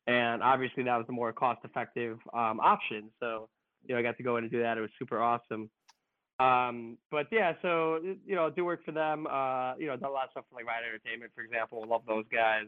And 0.06 0.42
obviously 0.42 0.82
that 0.84 0.96
was 0.96 1.06
the 1.06 1.12
more 1.12 1.32
cost 1.32 1.60
effective 1.64 2.18
um, 2.34 2.60
option. 2.60 3.10
So 3.20 3.48
you 3.86 3.94
know 3.94 3.98
i 3.98 4.02
got 4.02 4.16
to 4.16 4.22
go 4.22 4.36
in 4.36 4.44
and 4.44 4.52
do 4.52 4.62
that. 4.62 4.78
It 4.78 4.80
was 4.80 4.90
super 4.98 5.20
awesome. 5.20 5.70
Um, 6.38 6.98
but 7.10 7.26
yeah 7.30 7.54
so 7.62 8.00
you 8.26 8.34
know 8.34 8.50
do 8.50 8.64
work 8.64 8.84
for 8.84 8.92
them. 8.92 9.26
Uh, 9.26 9.74
you 9.76 9.86
know 9.86 9.96
done 9.96 10.10
a 10.10 10.12
lot 10.12 10.24
of 10.24 10.30
stuff 10.32 10.44
for 10.50 10.56
like 10.56 10.66
ride 10.66 10.82
entertainment 10.86 11.32
for 11.34 11.42
example. 11.42 11.84
Love 11.88 12.02
those 12.06 12.24
guys 12.30 12.66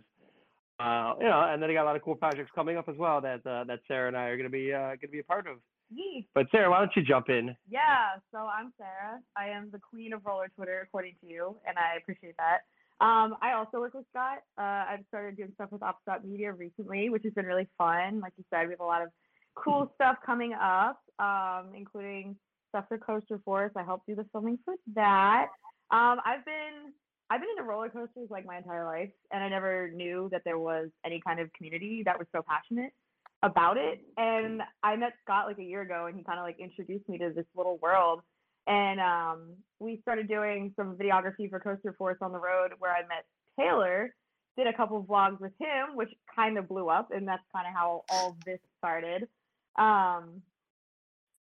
uh, 0.80 1.14
you 1.18 1.26
know, 1.26 1.48
and 1.48 1.62
then 1.62 1.68
they 1.68 1.74
got 1.74 1.84
a 1.84 1.88
lot 1.90 1.96
of 1.96 2.02
cool 2.02 2.16
projects 2.16 2.50
coming 2.54 2.76
up 2.76 2.88
as 2.88 2.96
well 2.96 3.20
that 3.20 3.46
uh, 3.46 3.64
that 3.64 3.80
Sarah 3.86 4.08
and 4.08 4.16
I 4.16 4.24
are 4.24 4.36
gonna 4.36 4.48
be 4.48 4.72
uh, 4.72 4.96
gonna 5.00 5.12
be 5.12 5.20
a 5.20 5.24
part 5.24 5.46
of. 5.46 5.58
Yee. 5.90 6.26
But 6.34 6.46
Sarah, 6.50 6.70
why 6.70 6.78
don't 6.78 6.90
you 6.96 7.02
jump 7.02 7.28
in? 7.28 7.54
Yeah, 7.68 8.16
so 8.32 8.38
I'm 8.38 8.72
Sarah. 8.78 9.20
I 9.36 9.48
am 9.48 9.70
the 9.70 9.78
queen 9.78 10.12
of 10.12 10.24
roller 10.24 10.48
Twitter, 10.56 10.80
according 10.82 11.14
to 11.20 11.26
you, 11.26 11.56
and 11.68 11.76
I 11.78 11.98
appreciate 11.98 12.34
that. 12.38 12.60
Um, 13.04 13.36
I 13.42 13.52
also 13.52 13.78
work 13.78 13.94
with 13.94 14.06
Scott. 14.10 14.38
Uh, 14.58 14.90
I've 14.90 15.04
started 15.08 15.36
doing 15.36 15.50
stuff 15.54 15.70
with 15.70 15.82
Upstop 15.82 16.24
Media 16.24 16.52
recently, 16.52 17.10
which 17.10 17.22
has 17.24 17.32
been 17.34 17.46
really 17.46 17.68
fun. 17.76 18.20
Like 18.20 18.32
you 18.36 18.44
said, 18.50 18.66
we 18.66 18.72
have 18.72 18.80
a 18.80 18.84
lot 18.84 19.02
of 19.02 19.08
cool 19.54 19.92
stuff 19.94 20.16
coming 20.24 20.54
up, 20.54 21.00
um, 21.18 21.72
including 21.76 22.36
stuff 22.70 22.86
for 22.88 22.98
Coaster 22.98 23.38
Force. 23.44 23.72
I 23.76 23.82
helped 23.82 24.06
do 24.06 24.14
the 24.14 24.26
filming 24.32 24.58
for 24.64 24.74
that. 24.94 25.48
Um, 25.90 26.18
I've 26.24 26.44
been 26.44 26.92
I've 27.34 27.40
been 27.40 27.50
into 27.50 27.64
roller 27.64 27.88
coasters 27.88 28.28
like 28.30 28.46
my 28.46 28.58
entire 28.58 28.84
life, 28.84 29.10
and 29.32 29.42
I 29.42 29.48
never 29.48 29.90
knew 29.90 30.28
that 30.30 30.42
there 30.44 30.58
was 30.58 30.90
any 31.04 31.20
kind 31.20 31.40
of 31.40 31.52
community 31.54 32.04
that 32.04 32.16
was 32.16 32.28
so 32.30 32.44
passionate 32.48 32.92
about 33.42 33.76
it. 33.76 34.02
And 34.16 34.62
I 34.84 34.94
met 34.94 35.14
Scott 35.24 35.46
like 35.48 35.58
a 35.58 35.64
year 35.64 35.82
ago, 35.82 36.06
and 36.06 36.16
he 36.16 36.22
kind 36.22 36.38
of 36.38 36.44
like 36.44 36.60
introduced 36.60 37.08
me 37.08 37.18
to 37.18 37.32
this 37.34 37.46
little 37.56 37.78
world. 37.78 38.20
And 38.68 39.00
um, 39.00 39.56
we 39.80 39.98
started 40.02 40.28
doing 40.28 40.74
some 40.76 40.96
videography 40.96 41.50
for 41.50 41.58
Coaster 41.58 41.92
Force 41.98 42.18
on 42.22 42.30
the 42.30 42.38
road, 42.38 42.70
where 42.78 42.92
I 42.92 43.00
met 43.00 43.24
Taylor. 43.58 44.14
Did 44.56 44.68
a 44.68 44.72
couple 44.72 45.02
vlogs 45.02 45.40
with 45.40 45.52
him, 45.58 45.96
which 45.96 46.10
kind 46.36 46.56
of 46.56 46.68
blew 46.68 46.88
up, 46.88 47.08
and 47.10 47.26
that's 47.26 47.42
kind 47.52 47.66
of 47.66 47.74
how 47.74 48.04
all 48.10 48.36
this 48.46 48.60
started. 48.78 49.22
Um, 49.76 50.40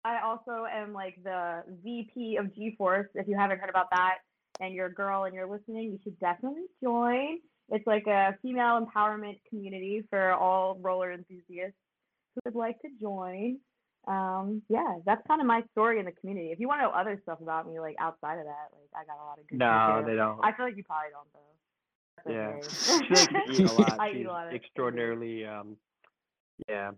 I 0.05 0.20
also 0.24 0.66
am 0.72 0.93
like 0.93 1.18
the 1.24 1.64
VP 1.82 2.36
of 2.36 2.55
G-Force. 2.55 3.09
If 3.16 3.26
you 3.26 3.36
haven't 3.36 3.59
heard 3.59 3.70
about 3.70 3.91
that, 3.91 4.18
and 4.61 4.74
you're 4.74 4.86
a 4.86 4.94
girl 4.94 5.24
and 5.24 5.34
you're 5.34 5.48
listening, 5.50 5.90
you 5.92 5.98
should 6.04 6.18
definitely 6.20 6.64
join. 6.82 7.38
It's 7.70 7.86
like 7.86 8.06
a 8.06 8.36
female 8.42 8.84
empowerment 8.84 9.38
community 9.48 10.04
for 10.11 10.32
all 10.32 10.76
roller 10.80 11.12
enthusiasts 11.12 11.76
who 12.34 12.40
would 12.44 12.54
like 12.54 12.80
to 12.82 12.88
join. 13.00 13.58
Um, 14.08 14.62
yeah, 14.68 14.98
that's 15.04 15.22
kind 15.28 15.40
of 15.40 15.46
my 15.46 15.62
story 15.72 15.98
in 15.98 16.06
the 16.06 16.12
community. 16.12 16.48
If 16.52 16.58
you 16.61 16.68
want 16.68 16.80
to 16.80 16.84
know 16.84 16.90
other 16.92 17.18
stuff 17.22 17.40
about 17.40 17.68
me, 17.68 17.78
like 17.80 17.96
outside 18.00 18.38
of 18.38 18.44
that, 18.46 18.68
like 18.72 18.90
I 18.94 19.04
got 19.04 19.22
a 19.22 19.24
lot 19.24 19.38
of 19.38 19.46
good. 19.48 19.58
No, 19.58 20.02
they 20.06 20.16
don't. 20.16 20.40
I 20.44 20.52
feel 20.56 20.66
like 20.66 20.76
you 20.76 20.84
probably 20.84 21.11
don't 21.12 21.28
though. 21.32 21.40
That's 22.24 22.34
Yeah. 22.34 22.96
okay. 22.96 23.06
She 23.06 23.14
likes 23.14 23.32
to 23.32 23.52
eat 23.52 23.66
a 23.66 23.72
lot. 23.80 24.00
I 24.00 24.11
She's 24.11 24.20
eat 24.20 24.26
a 24.26 24.30
lot 24.30 24.46
of 24.48 24.54
extraordinarily 24.54 25.44
um, 25.46 25.76
yeah. 26.68 26.90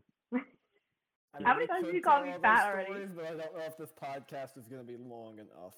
I 1.35 1.43
How 1.45 1.55
many 1.55 1.67
times 1.67 1.81
could 1.87 1.93
did 1.93 1.95
you 1.97 2.03
call 2.03 2.23
me 2.23 2.29
all 2.29 2.35
those 2.35 2.43
fat 2.43 2.67
already? 2.73 2.87
stories, 2.93 3.11
But 3.17 3.25
I 3.25 3.29
don't 3.31 3.39
know 3.39 3.65
if 3.67 3.77
this 3.79 3.93
podcast 4.01 4.59
is 4.59 4.67
going 4.69 4.85
to 4.85 4.87
be 4.87 4.97
long 4.99 5.39
enough. 5.39 5.75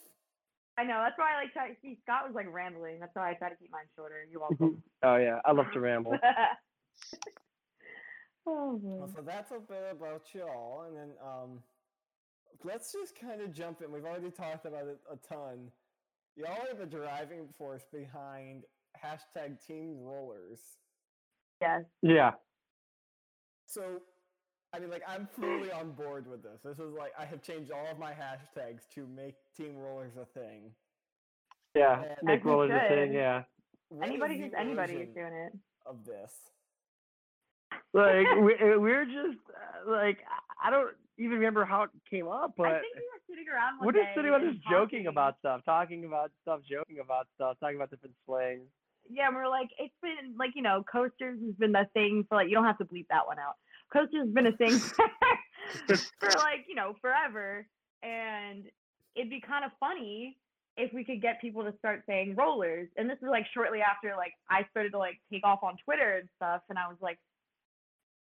I 0.76 0.84
know. 0.84 1.00
That's 1.04 1.16
why 1.16 1.34
I 1.34 1.42
like 1.42 1.52
try. 1.52 1.70
See, 1.82 1.98
Scott 2.02 2.26
was 2.26 2.34
like 2.34 2.52
rambling. 2.52 2.98
That's 3.00 3.14
why 3.14 3.30
I 3.30 3.34
try 3.34 3.48
to 3.48 3.56
keep 3.56 3.70
mine 3.70 3.84
shorter. 3.96 4.26
You're 4.30 4.40
welcome. 4.40 4.82
Oh 5.02 5.16
yeah, 5.16 5.38
I 5.44 5.52
love 5.52 5.66
to 5.72 5.80
ramble. 5.80 6.12
oh 8.46 8.80
Well, 8.82 9.08
so 9.14 9.22
that's 9.24 9.52
a 9.52 9.60
bit 9.60 9.84
about 9.92 10.22
y'all, 10.34 10.84
and 10.88 10.96
then 10.96 11.10
um, 11.22 11.60
let's 12.64 12.92
just 12.92 13.18
kind 13.18 13.40
of 13.40 13.52
jump 13.52 13.82
in. 13.82 13.92
We've 13.92 14.04
already 14.04 14.30
talked 14.30 14.66
about 14.66 14.88
it 14.88 14.98
a 15.10 15.16
ton. 15.28 15.70
Y'all 16.36 16.66
are 16.68 16.76
the 16.76 16.86
driving 16.86 17.46
force 17.56 17.84
behind 17.92 18.64
hashtag 19.04 19.64
Team 19.64 19.98
Rollers. 20.00 20.58
Yes. 21.60 21.84
Yeah. 22.02 22.32
So, 23.66 24.00
I 24.74 24.80
mean, 24.80 24.90
like, 24.90 25.02
I'm 25.08 25.28
fully 25.38 25.70
on 25.70 25.92
board 25.92 26.26
with 26.28 26.42
this. 26.42 26.58
This 26.64 26.78
is 26.78 26.92
like 26.98 27.12
I 27.18 27.24
have 27.24 27.42
changed 27.42 27.70
all 27.70 27.86
of 27.90 27.98
my 27.98 28.10
hashtags 28.12 28.80
to 28.94 29.06
make 29.14 29.34
Team 29.56 29.76
Rollers 29.76 30.12
a 30.20 30.24
thing. 30.38 30.72
Yeah. 31.76 32.02
As 32.10 32.16
Make 32.22 32.44
you 32.44 32.50
rollers 32.50 32.70
a 32.72 32.88
thing. 32.88 33.12
Yeah. 33.12 33.42
What 33.88 34.06
is 34.06 34.10
Anybody 34.10 34.36
the 34.38 34.44
who's 34.44 34.52
anybody 34.58 34.94
is 34.94 35.14
doing 35.14 35.32
it. 35.32 35.52
of 35.86 36.04
this. 36.04 36.32
Like 37.92 38.26
we, 38.40 38.54
we're 38.78 39.04
just 39.04 39.38
uh, 39.48 39.90
like 39.90 40.18
I- 40.28 40.68
I 40.68 40.70
don't 40.70 40.94
even 41.18 41.32
remember 41.38 41.64
how 41.66 41.82
it 41.82 41.90
came 42.10 42.26
up, 42.26 42.54
I 42.58 42.62
but 42.62 42.80
think 42.80 42.94
we 42.96 43.02
were 43.02 43.20
sitting 43.28 43.44
around 43.52 43.78
one 43.78 43.86
we're 43.86 43.92
just 43.92 44.06
day 44.06 44.12
sitting 44.16 44.30
around 44.30 44.44
and 44.46 44.54
just 44.54 44.66
joking 44.70 45.06
about 45.08 45.38
stuff, 45.40 45.60
talking 45.66 46.04
about 46.06 46.30
stuff, 46.42 46.60
joking 46.68 47.00
about 47.04 47.26
stuff, 47.34 47.58
talking 47.60 47.76
about 47.76 47.90
different 47.90 48.14
slangs. 48.24 48.62
Yeah, 49.10 49.26
and 49.26 49.36
we're 49.36 49.48
like, 49.48 49.68
it's 49.78 49.92
been 50.00 50.34
like 50.38 50.52
you 50.54 50.62
know, 50.62 50.82
coasters 50.90 51.38
has 51.44 51.54
been 51.56 51.72
the 51.72 51.86
thing 51.92 52.24
for 52.28 52.36
like 52.36 52.48
you 52.48 52.54
don't 52.54 52.64
have 52.64 52.78
to 52.78 52.84
bleep 52.86 53.06
that 53.10 53.26
one 53.26 53.38
out. 53.38 53.54
Coasters 53.92 54.26
has 54.26 54.30
been 54.30 54.46
a 54.46 54.56
thing 54.56 54.78
for 55.88 56.30
like 56.38 56.64
you 56.68 56.74
know 56.74 56.94
forever, 57.00 57.66
and 58.02 58.64
it'd 59.14 59.30
be 59.30 59.40
kind 59.40 59.64
of 59.64 59.70
funny 59.78 60.38
if 60.76 60.92
we 60.92 61.04
could 61.04 61.22
get 61.22 61.40
people 61.40 61.62
to 61.62 61.72
start 61.78 62.02
saying 62.06 62.34
rollers. 62.36 62.88
And 62.96 63.08
this 63.08 63.18
is 63.22 63.28
like 63.30 63.46
shortly 63.54 63.80
after 63.80 64.14
like 64.16 64.32
I 64.50 64.66
started 64.70 64.90
to 64.90 64.98
like 64.98 65.20
take 65.32 65.44
off 65.44 65.62
on 65.62 65.76
Twitter 65.84 66.18
and 66.18 66.28
stuff, 66.36 66.62
and 66.68 66.78
I 66.78 66.88
was 66.88 66.98
like, 67.00 67.18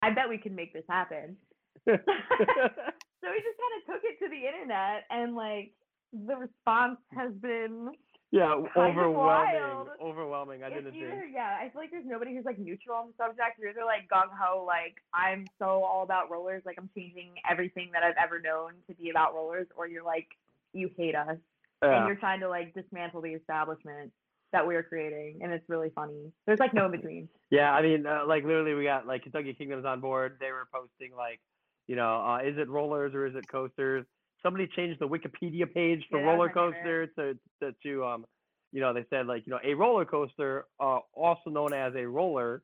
I 0.02 0.12
bet 0.12 0.30
we 0.30 0.38
can 0.38 0.56
make 0.56 0.74
this 0.74 0.86
happen. 0.90 1.38
so 1.86 1.92
we 1.92 1.98
just 1.98 3.58
kind 3.60 3.74
of 3.78 3.82
took 3.88 4.04
it 4.04 4.20
to 4.20 4.30
the 4.30 4.48
internet 4.48 5.04
and 5.10 5.36
like 5.36 5.74
the 6.14 6.36
response 6.36 7.00
has 7.16 7.34
been 7.42 7.90
Yeah, 8.34 8.56
overwhelming, 8.76 9.94
overwhelming. 10.02 10.64
I 10.64 10.68
It's 10.68 10.76
didn't 10.78 10.96
either, 10.96 11.22
think. 11.22 11.36
yeah, 11.36 11.58
I 11.62 11.70
feel 11.70 11.82
like 11.82 11.92
there's 11.92 12.06
nobody 12.06 12.34
who's 12.36 12.46
like 12.46 12.58
neutral 12.58 12.98
on 12.98 13.08
the 13.08 13.14
subject. 13.24 13.60
You're 13.60 13.70
either 13.70 13.86
like 13.86 14.10
gung 14.10 14.34
ho, 14.34 14.64
like 14.66 14.96
I'm 15.14 15.46
so 15.60 15.84
all 15.84 16.02
about 16.02 16.32
rollers, 16.32 16.64
like 16.66 16.76
I'm 16.80 16.90
changing 16.98 17.36
everything 17.50 17.92
that 17.94 18.02
I've 18.02 18.18
ever 18.18 18.40
known 18.42 18.72
to 18.90 18.96
be 18.96 19.12
about 19.12 19.36
rollers, 19.36 19.68
or 19.78 19.88
you're 19.88 20.04
like 20.04 20.28
you 20.74 20.90
hate 20.98 21.14
us 21.16 21.38
and 21.84 22.08
you're 22.08 22.16
trying 22.16 22.40
to 22.40 22.50
like 22.50 22.74
dismantle 22.74 23.22
the 23.22 23.34
establishment 23.34 24.12
that 24.52 24.66
we're 24.66 24.84
creating, 24.84 25.40
and 25.44 25.52
it's 25.54 25.68
really 25.70 25.92
funny. 25.94 26.32
There's 26.48 26.60
like 26.60 26.74
no 26.74 26.86
in 26.86 26.92
between. 26.92 27.30
Yeah, 27.52 27.72
I 27.72 27.84
mean, 27.84 28.08
uh, 28.08 28.24
like 28.28 28.44
literally, 28.46 28.74
we 28.74 28.84
got 28.84 29.06
like 29.06 29.22
Kentucky 29.22 29.54
Kingdoms 29.54 29.86
on 29.86 30.00
board. 30.00 30.38
They 30.40 30.52
were 30.52 30.68
posting 30.74 31.16
like, 31.16 31.40
you 31.86 31.96
know, 31.96 32.20
uh, 32.26 32.40
is 32.40 32.58
it 32.58 32.68
rollers 32.68 33.14
or 33.14 33.28
is 33.28 33.36
it 33.36 33.48
coasters? 33.48 34.06
Somebody 34.44 34.68
changed 34.76 35.00
the 35.00 35.08
Wikipedia 35.08 35.72
page 35.74 36.04
for 36.12 36.20
Yeah, 36.20 36.28
roller 36.28 36.50
coaster 36.50 37.08
to, 37.18 37.34
to 37.62 37.74
to 37.84 38.06
um, 38.06 38.26
you 38.74 38.82
know, 38.82 38.94
they 38.94 39.06
said 39.10 39.28
like, 39.28 39.44
you 39.46 39.52
know, 39.52 39.60
a 39.64 39.74
roller 39.76 40.04
coaster, 40.04 40.66
uh, 40.80 41.00
also 41.14 41.50
known 41.50 41.74
as 41.74 41.94
a 41.96 42.06
roller, 42.06 42.64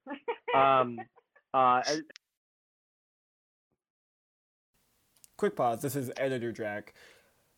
um, 0.55 0.99
uh, 1.53 1.81
and- 1.87 2.03
Quick 5.37 5.55
pause. 5.55 5.81
This 5.81 5.95
is 5.95 6.11
Editor 6.17 6.51
Jack. 6.51 6.93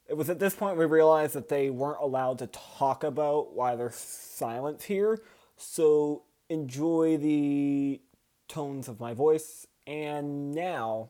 It 0.08 0.16
was 0.16 0.30
at 0.30 0.38
this 0.38 0.54
point 0.54 0.78
we 0.78 0.86
realized 0.86 1.34
that 1.34 1.50
they 1.50 1.72
weren't 1.72 2.00
allowed 2.00 2.38
to 2.40 2.48
talk 2.48 3.04
about 3.04 3.56
why 3.56 3.76
there's 3.76 3.96
silence 3.96 4.84
here. 4.84 5.20
So 5.58 6.24
enjoy 6.50 7.18
the 7.18 8.02
tones 8.48 8.88
of 8.88 9.00
my 9.00 9.16
voice. 9.16 9.66
And 9.88 10.52
now 10.52 11.10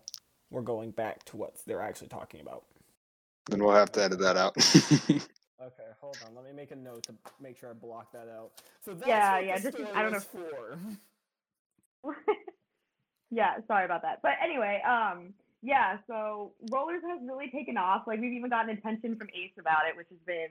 we're 0.49 0.61
going 0.61 0.91
back 0.91 1.25
to 1.25 1.37
what 1.37 1.57
they're 1.65 1.81
actually 1.81 2.07
talking 2.07 2.39
about. 2.39 2.63
Then 3.49 3.63
we'll 3.63 3.73
have 3.75 3.91
to 3.93 4.03
edit 4.03 4.19
that 4.19 4.37
out. 4.37 4.55
Okay, 5.63 5.83
hold 6.01 6.17
on. 6.27 6.33
Let 6.33 6.43
me 6.43 6.53
make 6.55 6.71
a 6.71 6.75
note 6.75 7.03
to 7.03 7.13
make 7.39 7.55
sure 7.55 7.69
I 7.69 7.73
block 7.73 8.11
that 8.13 8.27
out. 8.27 8.49
So 8.83 8.95
that's 8.95 9.07
Yeah, 9.07 9.33
what 9.35 9.45
yeah, 9.45 9.57
the 9.59 9.61
just- 9.71 9.77
story 9.77 9.89
I 9.93 10.01
don't 10.01 10.13
was 10.13 10.23
for. 10.23 10.79
yeah, 13.29 13.57
sorry 13.67 13.85
about 13.85 14.01
that. 14.01 14.21
But 14.23 14.31
anyway, 14.43 14.81
um, 14.87 15.33
yeah, 15.61 15.97
so 16.07 16.53
rollers 16.71 17.01
has 17.07 17.19
really 17.23 17.51
taken 17.51 17.77
off. 17.77 18.03
Like 18.07 18.19
we've 18.19 18.33
even 18.33 18.49
gotten 18.49 18.75
attention 18.75 19.15
from 19.15 19.27
Ace 19.35 19.51
about 19.59 19.83
it, 19.87 19.95
which 19.95 20.07
has 20.09 20.17
been 20.25 20.47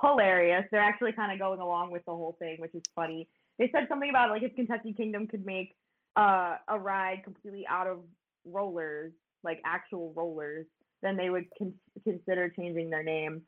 hilarious. 0.00 0.64
They're 0.72 0.80
actually 0.82 1.12
kind 1.12 1.30
of 1.32 1.38
going 1.38 1.60
along 1.60 1.92
with 1.92 2.04
the 2.04 2.10
whole 2.10 2.34
thing, 2.40 2.56
which 2.58 2.74
is 2.74 2.82
funny. 2.96 3.28
They 3.60 3.70
said 3.70 3.86
something 3.88 4.10
about 4.10 4.30
like 4.30 4.42
if 4.42 4.56
Kentucky 4.56 4.92
Kingdom 4.92 5.28
could 5.28 5.46
make 5.46 5.76
uh, 6.16 6.56
a 6.66 6.76
ride 6.78 7.22
completely 7.22 7.64
out 7.68 7.86
of 7.86 8.00
rollers, 8.44 9.12
like 9.44 9.60
actual 9.64 10.12
rollers, 10.16 10.66
then 11.02 11.16
they 11.16 11.30
would 11.30 11.46
con- 11.58 11.74
consider 12.04 12.48
changing 12.50 12.90
their 12.90 13.02
name 13.02 13.42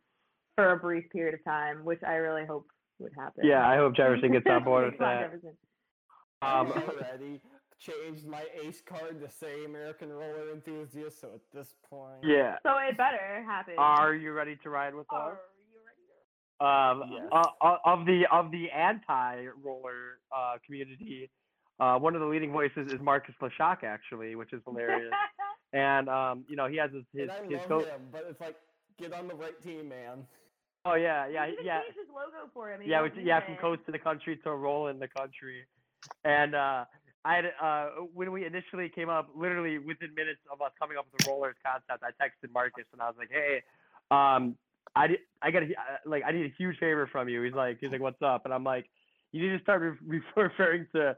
for 0.56 0.72
a 0.72 0.76
brief 0.76 1.08
period 1.10 1.34
of 1.34 1.44
time, 1.44 1.84
which 1.84 2.00
I 2.06 2.14
really 2.14 2.46
hope 2.46 2.66
would 2.98 3.12
happen. 3.16 3.44
yeah, 3.44 3.66
I 3.66 3.76
hope 3.76 3.94
Jefferson 3.96 4.32
gets 4.32 4.46
on 4.48 4.62
board 4.64 4.84
with 4.90 4.98
that. 4.98 5.22
Jefferson. 5.22 5.56
Um, 6.42 6.72
already 6.72 7.40
changed 7.78 8.26
my 8.26 8.44
ace 8.62 8.82
card 8.86 9.20
to 9.20 9.30
say 9.30 9.64
American 9.64 10.10
roller 10.10 10.50
enthusiast, 10.52 11.20
so 11.20 11.28
at 11.34 11.40
this 11.52 11.74
point 11.88 12.22
yeah. 12.22 12.56
So 12.62 12.72
it 12.78 12.96
better 12.96 13.42
happen. 13.46 13.74
Are 13.78 14.14
you 14.14 14.32
ready 14.32 14.56
to 14.62 14.70
ride 14.70 14.94
with 14.94 15.06
us? 15.12 15.18
Are 15.18 15.40
you 15.72 15.80
ready 15.86 16.02
to- 16.60 16.66
um, 16.66 17.10
Yes. 17.10 17.28
uh, 17.32 17.66
uh, 17.66 17.76
of 17.86 18.04
the 18.06 18.24
of 18.30 18.50
the 18.50 18.70
anti-roller 18.70 20.18
uh, 20.34 20.56
community, 20.64 21.30
uh, 21.78 21.98
one 21.98 22.14
of 22.14 22.20
the 22.20 22.26
leading 22.26 22.52
voices 22.52 22.92
is 22.92 23.00
Marcus 23.00 23.34
Leshock, 23.40 23.82
actually, 23.84 24.34
which 24.34 24.52
is 24.52 24.60
hilarious. 24.66 25.10
And 25.72 26.08
um, 26.08 26.44
you 26.48 26.56
know, 26.56 26.66
he 26.66 26.76
has 26.76 26.90
his 26.92 27.04
his, 27.12 27.22
and 27.22 27.32
I 27.32 27.42
his 27.48 27.58
love 27.58 27.68
co- 27.68 27.84
him, 27.84 28.02
but 28.12 28.26
it's 28.28 28.40
like 28.40 28.56
get 28.98 29.12
on 29.12 29.28
the 29.28 29.34
right 29.34 29.60
team, 29.62 29.88
man. 29.88 30.26
Oh 30.84 30.94
yeah, 30.94 31.28
yeah, 31.28 31.46
We 31.46 31.52
even 31.52 31.64
yeah, 31.66 31.80
changed 31.82 31.98
his 31.98 32.08
logo 32.08 32.50
for 32.54 32.72
him. 32.72 32.80
he 32.80 32.90
yeah, 32.90 33.02
which, 33.02 33.12
yeah, 33.16 33.44
from 33.44 33.54
it. 33.54 33.60
coast 33.60 33.82
to 33.86 33.92
the 33.92 33.98
country 33.98 34.38
to 34.44 34.50
roll 34.52 34.88
in 34.88 34.98
the 34.98 35.08
country. 35.08 35.66
And 36.24 36.54
uh, 36.54 36.84
I 37.24 37.34
had 37.36 37.44
uh, 37.62 37.86
when 38.14 38.32
we 38.32 38.46
initially 38.46 38.88
came 38.88 39.08
up, 39.08 39.28
literally 39.36 39.78
within 39.78 40.14
minutes 40.14 40.40
of 40.50 40.62
us 40.62 40.72
coming 40.78 40.96
up 40.96 41.06
with 41.12 41.22
the 41.22 41.30
rollers 41.30 41.56
concept, 41.64 42.02
I 42.02 42.10
texted 42.22 42.52
Marcus 42.52 42.84
and 42.92 43.02
I 43.02 43.06
was 43.06 43.16
like, 43.18 43.30
hey, 43.30 43.62
um, 44.10 44.56
I 44.96 45.06
di- 45.08 45.24
I 45.42 45.50
got 45.50 45.62
a, 45.62 45.66
uh, 45.66 45.96
like 46.06 46.22
I 46.26 46.32
need 46.32 46.46
a 46.46 46.54
huge 46.56 46.78
favor 46.78 47.06
from 47.12 47.28
you. 47.28 47.42
He's 47.42 47.54
like 47.54 47.78
he's 47.80 47.90
like 47.90 48.00
what's 48.00 48.22
up? 48.22 48.44
And 48.46 48.54
I'm 48.54 48.64
like, 48.64 48.86
you 49.32 49.42
need 49.42 49.56
to 49.56 49.62
start 49.62 49.82
re- 50.06 50.20
referring 50.36 50.86
to 50.94 51.16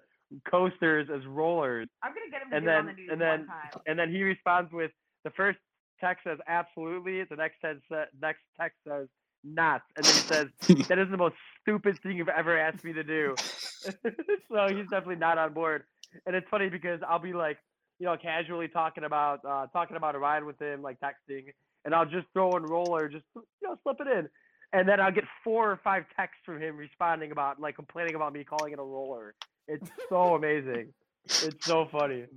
coasters 0.51 1.09
as 1.15 1.25
rollers. 1.27 1.89
I'm 2.03 2.13
gonna 2.15 2.31
get 2.31 2.43
him 2.43 2.51
to 2.51 2.57
and 2.57 2.65
get 2.67 2.75
on 2.77 2.87
then- 2.87 2.95
the 2.97 3.01
news 3.03 3.11
and 3.13 3.21
one 3.21 3.29
then- 3.39 3.47
time. 3.47 3.83
And 3.87 3.99
then 3.99 4.11
he 4.11 4.23
responds 4.23 4.73
with 4.73 4.91
the 5.25 5.31
first 5.31 5.59
text 6.01 6.25
says 6.25 6.39
absolutely, 6.49 7.23
the 7.25 7.37
next 7.37 7.57
text 7.61 7.83
sa- 7.89 8.05
next 8.21 8.41
text 8.61 8.79
says 8.87 9.09
not, 9.45 9.83
and 9.97 10.05
then 10.05 10.13
he 10.15 10.21
says 10.21 10.47
that 10.89 10.99
is 10.99 11.09
the 11.11 11.17
most 11.17 11.35
stupid 11.61 11.99
thing 12.03 12.17
you've 12.17 12.29
ever 12.29 12.57
asked 12.59 12.85
me 12.85 12.93
to 12.93 13.03
do. 13.05 13.35
so 13.91 14.69
he's 14.69 14.89
definitely 14.91 15.17
not 15.17 15.39
on 15.39 15.53
board. 15.53 15.85
And 16.27 16.37
it's 16.37 16.47
funny 16.51 16.69
because 16.69 17.01
I'll 17.09 17.19
be 17.19 17.33
like, 17.33 17.59
you 17.99 18.07
know, 18.07 18.17
casually 18.17 18.69
talking 18.69 19.05
about 19.05 19.45
uh, 19.45 19.67
talking 19.69 19.97
about 19.97 20.15
a 20.15 20.19
ride 20.19 20.45
with 20.45 20.61
him, 20.61 20.83
like 20.83 20.99
texting, 21.01 21.53
and 21.85 21.95
I'll 21.95 22.05
just 22.07 22.27
throw 22.33 22.51
in 22.57 22.65
roller, 22.65 23.09
just 23.09 23.25
you 23.35 23.43
know, 23.63 23.77
slip 23.83 23.99
it 24.01 24.07
in, 24.09 24.29
and 24.73 24.89
then 24.89 25.01
I'll 25.01 25.13
get 25.13 25.25
four 25.45 25.71
or 25.71 25.81
five 25.83 26.05
texts 26.17 26.41
from 26.45 26.61
him 26.61 26.77
responding 26.77 27.33
about 27.33 27.61
like 27.61 27.77
complaining 27.77 28.15
about 28.15 28.33
me 28.33 28.45
calling 28.45 28.73
it 28.73 28.79
a 28.79 28.83
roller. 28.83 29.35
It's 29.75 29.91
so 30.09 30.35
amazing. 30.35 30.93
It's 31.25 31.65
so 31.67 31.87
funny. 31.91 32.25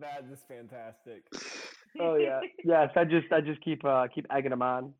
That 0.00 0.24
is 0.30 0.40
fantastic. 0.48 1.22
Oh 2.00 2.16
yeah, 2.16 2.40
yes. 2.64 2.90
I 2.96 3.04
just 3.04 3.32
I 3.32 3.40
just 3.40 3.60
keep 3.62 3.84
uh 3.84 4.08
keep 4.12 4.26
egging 4.30 4.50
him 4.50 4.60
on. 4.60 4.92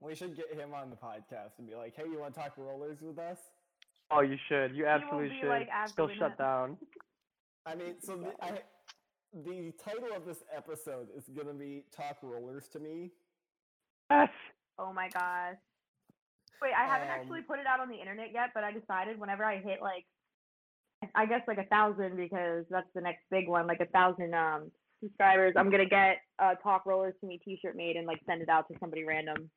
We 0.00 0.14
should 0.14 0.34
get 0.34 0.50
him 0.58 0.72
on 0.74 0.88
the 0.88 0.96
podcast 0.96 1.58
and 1.58 1.68
be 1.68 1.74
like, 1.76 1.94
"Hey, 1.94 2.04
you 2.10 2.18
want 2.18 2.32
to 2.34 2.40
talk 2.40 2.54
rollers 2.56 3.02
with 3.02 3.18
us?" 3.18 3.38
Oh, 4.10 4.22
you 4.22 4.36
should. 4.48 4.74
You 4.74 4.86
absolutely 4.86 5.28
be 5.28 5.40
should. 5.40 5.48
like, 5.50 5.68
Still 5.86 6.06
"Absolutely 6.06 6.16
shut 6.16 6.38
down. 6.38 6.78
I 7.66 7.74
mean, 7.74 7.96
so 8.00 8.16
the, 8.16 8.32
I, 8.42 8.60
the 9.44 9.72
title 9.84 10.08
of 10.16 10.24
this 10.24 10.42
episode 10.56 11.08
is 11.14 11.28
gonna 11.28 11.52
be 11.54 11.84
"Talk 11.94 12.16
Rollers 12.22 12.68
to 12.68 12.80
Me." 12.80 13.10
Yes. 14.10 14.30
oh 14.78 14.94
my 14.94 15.10
gosh. 15.10 15.56
Wait, 16.62 16.72
I 16.76 16.86
haven't 16.86 17.08
actually 17.08 17.40
Um, 17.40 17.44
put 17.44 17.58
it 17.60 17.66
out 17.66 17.80
on 17.80 17.88
the 17.90 17.96
internet 18.00 18.32
yet, 18.32 18.50
but 18.54 18.64
I 18.64 18.72
decided 18.72 19.20
whenever 19.20 19.44
I 19.44 19.58
hit 19.58 19.82
like, 19.82 20.06
I 21.14 21.26
guess 21.26 21.40
like 21.46 21.58
a 21.58 21.64
thousand 21.64 22.16
because 22.16 22.64
that's 22.70 22.88
the 22.94 23.00
next 23.00 23.22
big 23.30 23.48
one, 23.48 23.66
like 23.66 23.80
a 23.80 23.86
thousand 23.86 24.34
um 24.34 24.70
subscribers. 25.02 25.54
I'm 25.56 25.70
gonna 25.70 25.86
get 25.86 26.18
a 26.38 26.56
Talk 26.62 26.84
Rollers 26.86 27.14
to 27.20 27.26
Me 27.26 27.40
T-shirt 27.44 27.76
made 27.76 27.96
and 27.96 28.06
like 28.06 28.20
send 28.26 28.42
it 28.42 28.48
out 28.48 28.68
to 28.68 28.74
somebody 28.80 29.04
random 29.04 29.50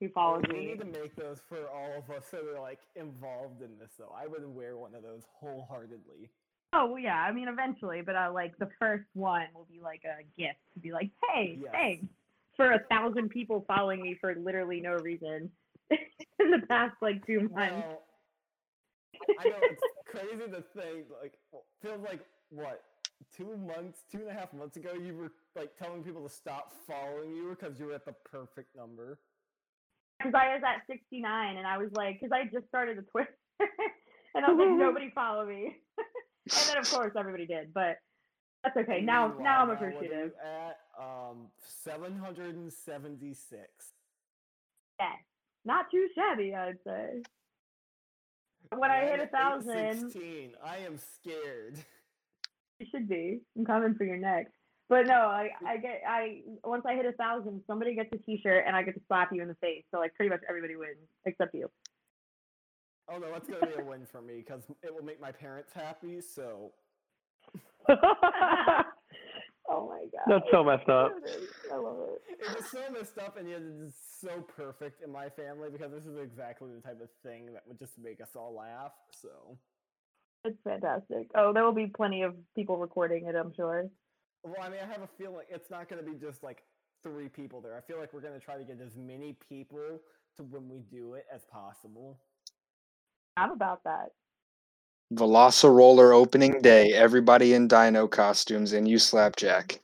who 0.00 0.08
follows 0.10 0.42
we 0.48 0.54
me. 0.54 0.60
We 0.60 0.66
need 0.66 0.78
to 0.80 1.00
make 1.00 1.16
those 1.16 1.40
for 1.48 1.68
all 1.68 1.98
of 1.98 2.10
us 2.14 2.30
that 2.30 2.42
are 2.42 2.60
like 2.60 2.80
involved 2.96 3.62
in 3.62 3.78
this, 3.78 3.92
though. 3.98 4.14
I 4.16 4.26
would 4.26 4.46
wear 4.46 4.76
one 4.76 4.94
of 4.94 5.02
those 5.02 5.22
wholeheartedly. 5.40 6.30
Oh 6.72 6.86
well, 6.86 6.98
yeah, 6.98 7.16
I 7.16 7.32
mean 7.32 7.48
eventually, 7.48 8.02
but 8.02 8.14
uh, 8.14 8.30
like 8.32 8.56
the 8.58 8.68
first 8.78 9.04
one 9.14 9.46
will 9.54 9.66
be 9.70 9.80
like 9.80 10.02
a 10.04 10.22
gift 10.40 10.58
to 10.74 10.80
be 10.80 10.92
like, 10.92 11.10
hey, 11.32 11.58
Yes. 11.60 11.72
thanks 11.72 12.04
for 12.56 12.72
a 12.72 12.80
thousand 12.90 13.30
people 13.30 13.64
following 13.66 14.02
me 14.02 14.16
for 14.20 14.34
literally 14.34 14.80
no 14.80 14.92
reason 14.96 15.50
in 15.90 16.50
the 16.50 16.60
past 16.68 16.94
like 17.00 17.24
two 17.26 17.48
months. 17.48 17.74
Well, 17.86 18.02
I 19.38 19.48
know 19.48 19.56
it's 19.62 19.82
crazy 20.06 20.50
to 20.50 20.62
think. 20.74 21.06
Like, 21.22 21.34
feels 21.82 22.02
like 22.02 22.20
what 22.50 22.82
two 23.36 23.56
months, 23.56 24.02
two 24.10 24.18
and 24.18 24.28
a 24.28 24.32
half 24.32 24.52
months 24.52 24.76
ago, 24.76 24.90
you 24.94 25.14
were 25.14 25.32
like 25.56 25.76
telling 25.76 26.02
people 26.02 26.22
to 26.22 26.34
stop 26.34 26.72
following 26.86 27.34
you 27.34 27.56
because 27.58 27.78
you 27.78 27.86
were 27.86 27.94
at 27.94 28.04
the 28.04 28.14
perfect 28.24 28.74
number. 28.76 29.18
Because 30.18 30.34
I 30.34 30.54
was 30.54 30.62
at 30.66 30.86
69 30.86 31.56
and 31.56 31.66
I 31.66 31.78
was 31.78 31.90
like, 31.92 32.20
because 32.20 32.32
I 32.32 32.44
just 32.52 32.68
started 32.68 32.98
the 32.98 33.02
Twitter 33.02 33.34
and 34.34 34.44
I 34.44 34.50
was 34.50 34.58
like, 34.58 34.78
nobody 34.78 35.10
follow 35.14 35.46
me. 35.46 35.76
and 35.98 36.68
then 36.68 36.78
of 36.78 36.90
course 36.90 37.12
everybody 37.16 37.46
did, 37.46 37.72
but 37.72 37.96
that's 38.62 38.76
okay. 38.76 39.00
Now 39.00 39.28
Meanwhile, 39.28 39.42
now 39.42 39.62
I'm 39.62 39.68
what 39.68 39.82
are 39.82 39.90
you 39.90 39.96
appreciative. 39.96 40.32
At 40.44 40.78
um, 41.00 41.48
seven 41.66 42.16
hundred 42.18 42.56
and 42.56 42.70
seventy-six. 42.70 43.70
Yes, 44.98 45.16
not 45.64 45.90
too 45.90 46.06
shabby, 46.14 46.54
I'd 46.54 46.76
say. 46.86 47.22
When 48.76 48.90
I 48.90 49.00
hit 49.00 49.20
a 49.20 49.26
thousand, 49.26 50.10
Sixteen. 50.10 50.52
I 50.64 50.78
am 50.78 50.98
scared. 50.98 51.76
You 52.78 52.86
should 52.90 53.08
be. 53.08 53.40
I'm 53.56 53.64
coming 53.64 53.94
for 53.94 54.04
your 54.04 54.16
neck. 54.16 54.46
But 54.88 55.06
no, 55.06 55.14
I, 55.14 55.50
I 55.64 55.76
get 55.76 56.02
I 56.06 56.40
once 56.64 56.84
I 56.86 56.94
hit 56.94 57.06
a 57.06 57.12
thousand, 57.12 57.62
somebody 57.66 57.94
gets 57.94 58.10
a 58.12 58.18
T-shirt 58.18 58.64
and 58.66 58.74
I 58.74 58.82
get 58.82 58.94
to 58.94 59.00
slap 59.06 59.30
you 59.32 59.40
in 59.40 59.48
the 59.48 59.54
face. 59.56 59.84
So 59.92 60.00
like 60.00 60.14
pretty 60.14 60.30
much 60.30 60.40
everybody 60.48 60.74
wins 60.74 60.98
except 61.24 61.54
you. 61.54 61.70
Oh 63.08 63.18
no, 63.18 63.30
that's 63.32 63.48
gonna 63.48 63.66
be 63.66 63.80
a 63.80 63.84
win 63.84 64.06
for 64.10 64.20
me 64.20 64.42
because 64.44 64.62
it 64.82 64.92
will 64.92 65.04
make 65.04 65.20
my 65.20 65.30
parents 65.30 65.72
happy. 65.72 66.20
So 66.20 66.72
oh 67.88 67.94
my 69.68 70.04
god. 70.12 70.26
That's 70.26 70.44
so 70.50 70.64
messed 70.64 70.88
up. 70.88 71.12
It 72.52 72.58
is. 72.58 72.74
I 72.74 72.78
love 72.78 72.94
it. 72.94 72.98
it 72.98 72.98
is 72.98 72.98
so 72.98 72.98
messed 72.98 73.18
up, 73.18 73.36
and 73.38 73.48
yet 73.48 73.60
it 73.60 73.86
is 73.86 73.94
so 74.20 74.44
perfect 74.56 75.02
in 75.02 75.10
my 75.12 75.28
family 75.28 75.68
because 75.70 75.92
this 75.92 76.06
is 76.06 76.16
exactly 76.18 76.70
the 76.74 76.80
type 76.80 77.00
of 77.00 77.08
thing 77.22 77.46
that 77.52 77.62
would 77.66 77.78
just 77.78 77.98
make 77.98 78.20
us 78.20 78.30
all 78.36 78.54
laugh. 78.54 78.92
So 79.12 79.58
It's 80.44 80.58
fantastic. 80.64 81.30
Oh, 81.34 81.52
there 81.52 81.64
will 81.64 81.72
be 81.72 81.86
plenty 81.86 82.22
of 82.22 82.34
people 82.54 82.76
recording 82.76 83.26
it, 83.26 83.34
I'm 83.34 83.52
sure. 83.54 83.88
well, 84.44 84.56
I 84.62 84.68
mean, 84.68 84.80
I 84.82 84.86
have 84.90 85.02
a 85.02 85.08
feeling 85.18 85.46
it's 85.50 85.70
not 85.70 85.88
gonna 85.88 86.02
be 86.02 86.14
just 86.14 86.42
like 86.42 86.62
three 87.02 87.28
people 87.28 87.60
there. 87.60 87.76
I 87.76 87.80
feel 87.80 87.98
like 87.98 88.12
we're 88.12 88.20
gonna 88.20 88.40
try 88.40 88.56
to 88.58 88.64
get 88.64 88.80
as 88.80 88.96
many 88.96 89.36
people 89.48 90.00
to 90.36 90.42
when 90.44 90.68
we 90.68 90.78
do 90.90 91.14
it 91.14 91.26
as 91.32 91.44
possible. 91.44 92.18
I'm 93.36 93.52
about 93.52 93.84
that. 93.84 94.12
Velociroller 95.12 96.14
opening 96.14 96.60
day. 96.60 96.92
Everybody 96.92 97.54
in 97.54 97.66
dino 97.68 98.06
costumes 98.06 98.72
and 98.72 98.86
you 98.86 98.98
slapjack. 98.98 99.80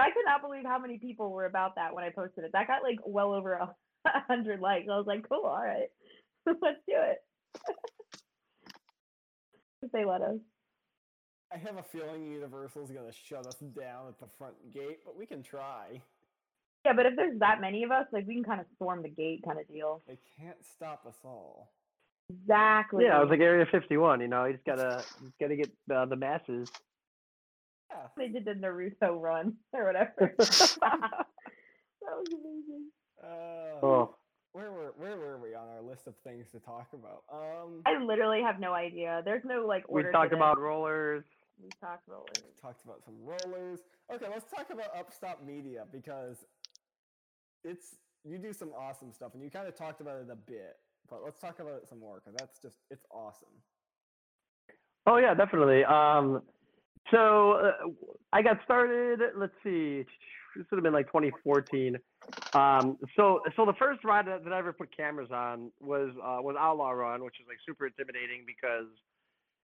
I 0.00 0.10
could 0.10 0.24
not 0.24 0.42
believe 0.42 0.64
how 0.64 0.78
many 0.78 0.98
people 0.98 1.30
were 1.30 1.46
about 1.46 1.74
that 1.76 1.94
when 1.94 2.04
I 2.04 2.10
posted 2.10 2.44
it. 2.44 2.50
That 2.52 2.66
got 2.66 2.82
like 2.82 2.98
well 3.04 3.32
over 3.32 3.52
a 3.54 3.74
hundred 4.28 4.60
likes. 4.60 4.88
I 4.90 4.96
was 4.96 5.06
like, 5.06 5.28
cool, 5.28 5.44
all 5.44 5.62
right, 5.62 5.88
let's 6.46 6.80
do 6.88 6.94
it. 6.96 7.18
if 9.82 9.90
they 9.92 10.04
let 10.04 10.22
us. 10.22 10.38
I 11.52 11.58
have 11.58 11.78
a 11.78 11.82
feeling 11.82 12.32
Universal's 12.32 12.90
gonna 12.90 13.12
shut 13.12 13.46
us 13.46 13.56
down 13.56 14.06
at 14.08 14.20
the 14.20 14.28
front 14.38 14.54
gate, 14.72 15.00
but 15.04 15.18
we 15.18 15.26
can 15.26 15.42
try. 15.42 16.00
Yeah, 16.84 16.92
but 16.94 17.06
if 17.06 17.16
there's 17.16 17.38
that 17.40 17.60
many 17.60 17.82
of 17.82 17.90
us, 17.90 18.06
like 18.12 18.26
we 18.26 18.34
can 18.34 18.44
kind 18.44 18.60
of 18.60 18.66
storm 18.76 19.02
the 19.02 19.08
gate, 19.08 19.42
kind 19.44 19.58
of 19.60 19.68
deal. 19.68 20.02
They 20.06 20.18
can't 20.38 20.56
stop 20.64 21.04
us 21.06 21.16
all. 21.24 21.72
Exactly. 22.30 23.04
Yeah, 23.04 23.18
it 23.18 23.22
was 23.22 23.30
like 23.30 23.40
Area 23.40 23.66
51. 23.70 24.20
You 24.20 24.28
know, 24.28 24.44
you 24.44 24.54
just 24.54 24.64
gotta 24.64 25.04
you 25.20 25.26
just 25.26 25.38
gotta 25.38 25.56
get 25.56 25.70
uh, 25.94 26.06
the 26.06 26.16
masses. 26.16 26.70
Yeah. 27.90 28.06
they 28.16 28.28
did 28.28 28.44
the 28.44 28.52
Naruto 28.52 29.20
run 29.20 29.54
or 29.72 29.84
whatever. 29.86 30.34
that 30.38 31.26
was 32.02 32.26
amazing. 32.28 32.90
Uh, 33.22 33.84
Oh, 33.84 34.14
where 34.52 34.72
were 34.72 34.94
where 34.96 35.16
were 35.16 35.38
we 35.38 35.54
on 35.54 35.68
our 35.68 35.82
list 35.82 36.06
of 36.06 36.14
things 36.24 36.50
to 36.52 36.58
talk 36.60 36.88
about? 36.92 37.22
Um, 37.32 37.82
I 37.86 38.02
literally 38.02 38.42
have 38.42 38.58
no 38.58 38.72
idea. 38.72 39.22
There's 39.24 39.44
no 39.44 39.64
like 39.66 39.88
we 39.88 40.00
order. 40.00 40.08
to 40.08 40.12
talked 40.12 40.32
about 40.32 40.58
rollers. 40.58 41.24
We 41.62 41.68
talked 41.80 42.08
rollers. 42.08 42.42
talked 42.60 42.84
about 42.84 43.04
some 43.04 43.14
rollers. 43.22 43.80
Okay, 44.12 44.26
let's 44.32 44.50
talk 44.50 44.70
about 44.72 44.94
Upstop 44.96 45.44
Media 45.46 45.84
because 45.92 46.44
it's 47.64 47.96
you 48.24 48.38
do 48.38 48.52
some 48.52 48.70
awesome 48.78 49.12
stuff, 49.12 49.34
and 49.34 49.42
you 49.42 49.50
kind 49.50 49.68
of 49.68 49.76
talked 49.76 50.00
about 50.00 50.16
it 50.20 50.28
a 50.30 50.36
bit. 50.36 50.76
But 51.08 51.20
let's 51.24 51.38
talk 51.38 51.58
about 51.60 51.74
it 51.74 51.88
some 51.88 52.00
more 52.00 52.16
because 52.24 52.36
that's 52.38 52.58
just 52.60 52.76
it's 52.90 53.04
awesome. 53.10 53.48
Oh 55.06 55.16
yeah, 55.18 55.34
definitely. 55.34 55.84
Um, 55.84 56.42
so 57.10 57.52
uh, 57.52 57.72
I 58.32 58.42
got 58.42 58.58
started. 58.64 59.20
Let's 59.36 59.54
see, 59.62 60.04
this 60.56 60.66
would 60.70 60.78
have 60.78 60.84
been 60.84 60.92
like 60.92 61.06
2014. 61.06 61.98
Um, 62.54 62.98
so 63.16 63.40
so 63.56 63.64
the 63.64 63.72
first 63.78 64.04
ride 64.04 64.26
that, 64.26 64.44
that 64.44 64.52
I 64.52 64.58
ever 64.58 64.72
put 64.72 64.94
cameras 64.96 65.30
on 65.32 65.70
was 65.80 66.10
uh, 66.22 66.42
was 66.42 66.56
Outlaw 66.58 66.90
Run, 66.90 67.24
which 67.24 67.36
is 67.40 67.46
like 67.48 67.58
super 67.66 67.86
intimidating 67.86 68.44
because 68.46 68.86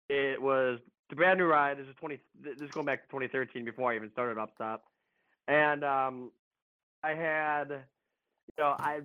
it 0.09 0.41
was 0.41 0.79
the 1.09 1.15
brand 1.15 1.39
new 1.39 1.45
ride. 1.45 1.77
This 1.77 1.87
is 1.87 1.95
20. 1.99 2.19
This 2.41 2.55
is 2.61 2.71
going 2.71 2.85
back 2.85 3.03
to 3.03 3.07
2013 3.09 3.65
before 3.65 3.91
I 3.91 3.95
even 3.95 4.11
started 4.11 4.37
Upstop, 4.37 4.79
and 5.47 5.83
um, 5.83 6.31
I 7.03 7.09
had, 7.09 7.69
you 7.69 8.63
know, 8.63 8.75
I 8.77 9.01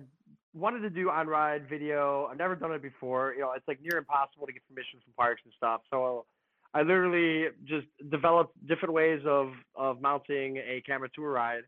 wanted 0.53 0.79
to 0.81 0.89
do 0.89 1.09
on 1.09 1.27
ride 1.27 1.67
video. 1.67 2.27
I've 2.31 2.37
never 2.37 2.55
done 2.55 2.71
it 2.71 2.81
before. 2.81 3.33
You 3.33 3.41
know, 3.41 3.51
it's 3.55 3.67
like 3.67 3.81
near 3.81 3.97
impossible 3.97 4.47
to 4.47 4.53
get 4.53 4.61
permission 4.67 4.99
from 5.03 5.13
parks 5.13 5.41
and 5.45 5.53
stuff. 5.57 5.81
So 5.89 6.25
I 6.73 6.81
literally 6.81 7.49
just 7.65 7.87
developed 8.09 8.55
different 8.67 8.93
ways 8.93 9.21
of 9.25 9.51
of 9.75 10.01
mounting 10.01 10.57
a 10.57 10.81
camera 10.85 11.09
to 11.15 11.23
a 11.23 11.27
ride. 11.27 11.63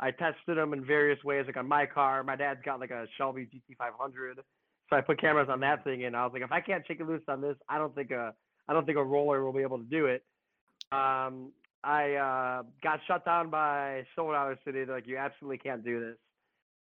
I 0.00 0.10
tested 0.10 0.56
them 0.56 0.72
in 0.72 0.84
various 0.84 1.22
ways, 1.22 1.44
like 1.46 1.56
on 1.56 1.68
my 1.68 1.86
car. 1.86 2.22
My 2.24 2.36
dad's 2.36 2.60
got 2.64 2.80
like 2.80 2.90
a 2.90 3.06
Shelby 3.16 3.46
GT500, 3.46 4.36
so 4.88 4.96
I 4.96 5.00
put 5.02 5.20
cameras 5.20 5.48
on 5.50 5.60
that 5.60 5.84
thing, 5.84 6.04
and 6.04 6.16
I 6.16 6.24
was 6.24 6.32
like, 6.32 6.42
if 6.42 6.50
I 6.50 6.60
can't 6.60 6.84
shake 6.86 7.00
it 7.00 7.06
loose 7.06 7.22
on 7.28 7.40
this, 7.40 7.56
I 7.68 7.78
don't 7.78 7.94
think 7.94 8.10
a 8.10 8.34
I 8.68 8.72
don't 8.72 8.86
think 8.86 8.98
a 8.98 9.04
roller 9.04 9.44
will 9.44 9.52
be 9.52 9.62
able 9.62 9.78
to 9.78 9.84
do 9.84 10.06
it. 10.06 10.24
Um, 10.92 11.52
I 11.82 12.14
uh, 12.14 12.62
got 12.82 13.00
shut 13.06 13.24
down 13.24 13.50
by 13.50 14.04
Silver 14.14 14.32
Dollar 14.32 14.58
City. 14.64 14.84
They're 14.84 14.96
like, 14.96 15.06
you 15.06 15.16
absolutely 15.16 15.58
can't 15.58 15.84
do 15.84 16.00
this. 16.00 16.16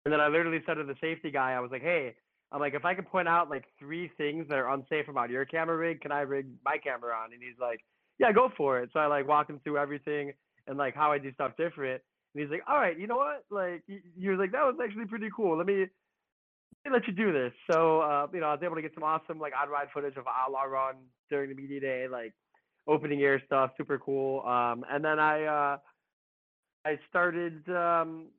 And 0.05 0.13
then 0.13 0.21
I 0.21 0.27
literally 0.27 0.61
said 0.65 0.75
to 0.75 0.83
the 0.83 0.95
safety 1.01 1.31
guy, 1.31 1.51
I 1.51 1.59
was 1.59 1.71
like, 1.71 1.81
hey, 1.81 2.15
I'm 2.51 2.59
like, 2.59 2.73
if 2.73 2.85
I 2.85 2.95
could 2.95 3.07
point 3.07 3.27
out 3.27 3.49
like 3.49 3.65
three 3.79 4.09
things 4.17 4.47
that 4.47 4.55
are 4.57 4.71
unsafe 4.73 5.07
about 5.09 5.29
your 5.29 5.45
camera 5.45 5.75
rig, 5.75 6.01
can 6.01 6.11
I 6.11 6.21
rig 6.21 6.47
my 6.63 6.77
camera 6.77 7.13
on? 7.13 7.33
And 7.33 7.41
he's 7.41 7.59
like, 7.59 7.81
yeah, 8.19 8.31
go 8.31 8.49
for 8.55 8.79
it. 8.79 8.89
So 8.93 8.99
I 8.99 9.07
like 9.07 9.27
walk 9.27 9.49
him 9.49 9.59
through 9.63 9.77
everything 9.77 10.33
and 10.65 10.77
like 10.77 10.95
how 10.95 11.11
I 11.11 11.17
do 11.17 11.33
stuff 11.33 11.53
different. 11.57 12.01
And 12.33 12.41
he's 12.41 12.49
like, 12.51 12.61
all 12.67 12.77
right, 12.77 12.97
you 12.97 13.07
know 13.07 13.17
what? 13.17 13.43
Like, 13.49 13.83
y- 13.89 14.01
you 14.17 14.31
was 14.31 14.39
like, 14.39 14.51
that 14.53 14.63
was 14.63 14.75
actually 14.83 15.05
pretty 15.05 15.29
cool. 15.35 15.57
Let 15.57 15.67
me, 15.67 15.79
let 16.85 16.91
me 16.91 16.91
let 16.91 17.07
you 17.07 17.13
do 17.13 17.33
this. 17.33 17.51
So, 17.71 18.01
uh, 18.01 18.27
you 18.33 18.39
know, 18.39 18.47
I 18.47 18.53
was 18.53 18.61
able 18.63 18.75
to 18.75 18.81
get 18.81 18.93
some 18.93 19.03
awesome 19.03 19.39
like 19.39 19.53
on 19.61 19.69
ride 19.69 19.89
footage 19.93 20.15
of 20.17 20.25
Outlaw 20.27 20.63
Run 20.63 20.95
during 21.29 21.49
the 21.49 21.55
media 21.55 21.79
day, 21.81 22.07
like 22.09 22.33
opening 22.87 23.21
air 23.21 23.41
stuff, 23.45 23.71
super 23.77 23.97
cool. 23.99 24.41
Um, 24.45 24.85
and 24.89 25.03
then 25.03 25.19
I, 25.19 25.43
uh, 25.43 25.77
I 26.85 26.99
started, 27.09 27.67
um, 27.69 28.29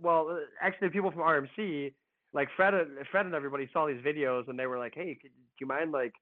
well, 0.00 0.28
uh, 0.30 0.36
actually, 0.60 0.90
people 0.90 1.10
from 1.10 1.20
RMC, 1.20 1.94
like 2.32 2.48
Fred, 2.56 2.74
and- 2.74 3.06
Fred 3.10 3.26
and 3.26 3.34
everybody 3.34 3.68
saw 3.72 3.86
these 3.86 4.02
videos, 4.02 4.48
and 4.48 4.58
they 4.58 4.66
were 4.66 4.78
like, 4.78 4.94
"Hey, 4.94 5.16
could, 5.20 5.30
do 5.30 5.60
you 5.60 5.66
mind 5.66 5.92
like 5.92 6.12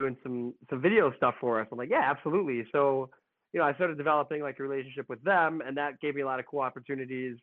doing 0.00 0.16
some 0.22 0.54
some 0.70 0.80
video 0.80 1.12
stuff 1.16 1.34
for 1.40 1.60
us?" 1.60 1.68
I'm 1.72 1.78
like, 1.78 1.90
"Yeah, 1.90 2.02
absolutely." 2.04 2.66
So, 2.72 3.10
you 3.52 3.60
know, 3.60 3.66
I 3.66 3.74
started 3.74 3.96
developing 3.98 4.42
like 4.42 4.58
a 4.58 4.62
relationship 4.62 5.08
with 5.08 5.22
them, 5.22 5.62
and 5.66 5.76
that 5.76 6.00
gave 6.00 6.14
me 6.14 6.22
a 6.22 6.26
lot 6.26 6.40
of 6.40 6.46
cool 6.46 6.60
opportunities 6.60 7.38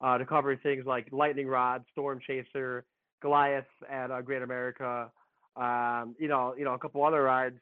uh, 0.00 0.18
to 0.18 0.26
cover 0.26 0.56
things 0.56 0.84
like 0.86 1.08
Lightning 1.12 1.46
Rod, 1.46 1.84
Storm 1.92 2.20
Chaser, 2.26 2.84
Goliath 3.22 3.64
at 3.90 4.10
uh, 4.10 4.20
Great 4.22 4.42
America, 4.42 5.10
um, 5.56 6.14
you 6.18 6.28
know, 6.28 6.54
you 6.58 6.64
know, 6.64 6.74
a 6.74 6.78
couple 6.78 7.04
other 7.04 7.22
rides. 7.22 7.56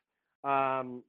Um, 0.45 1.03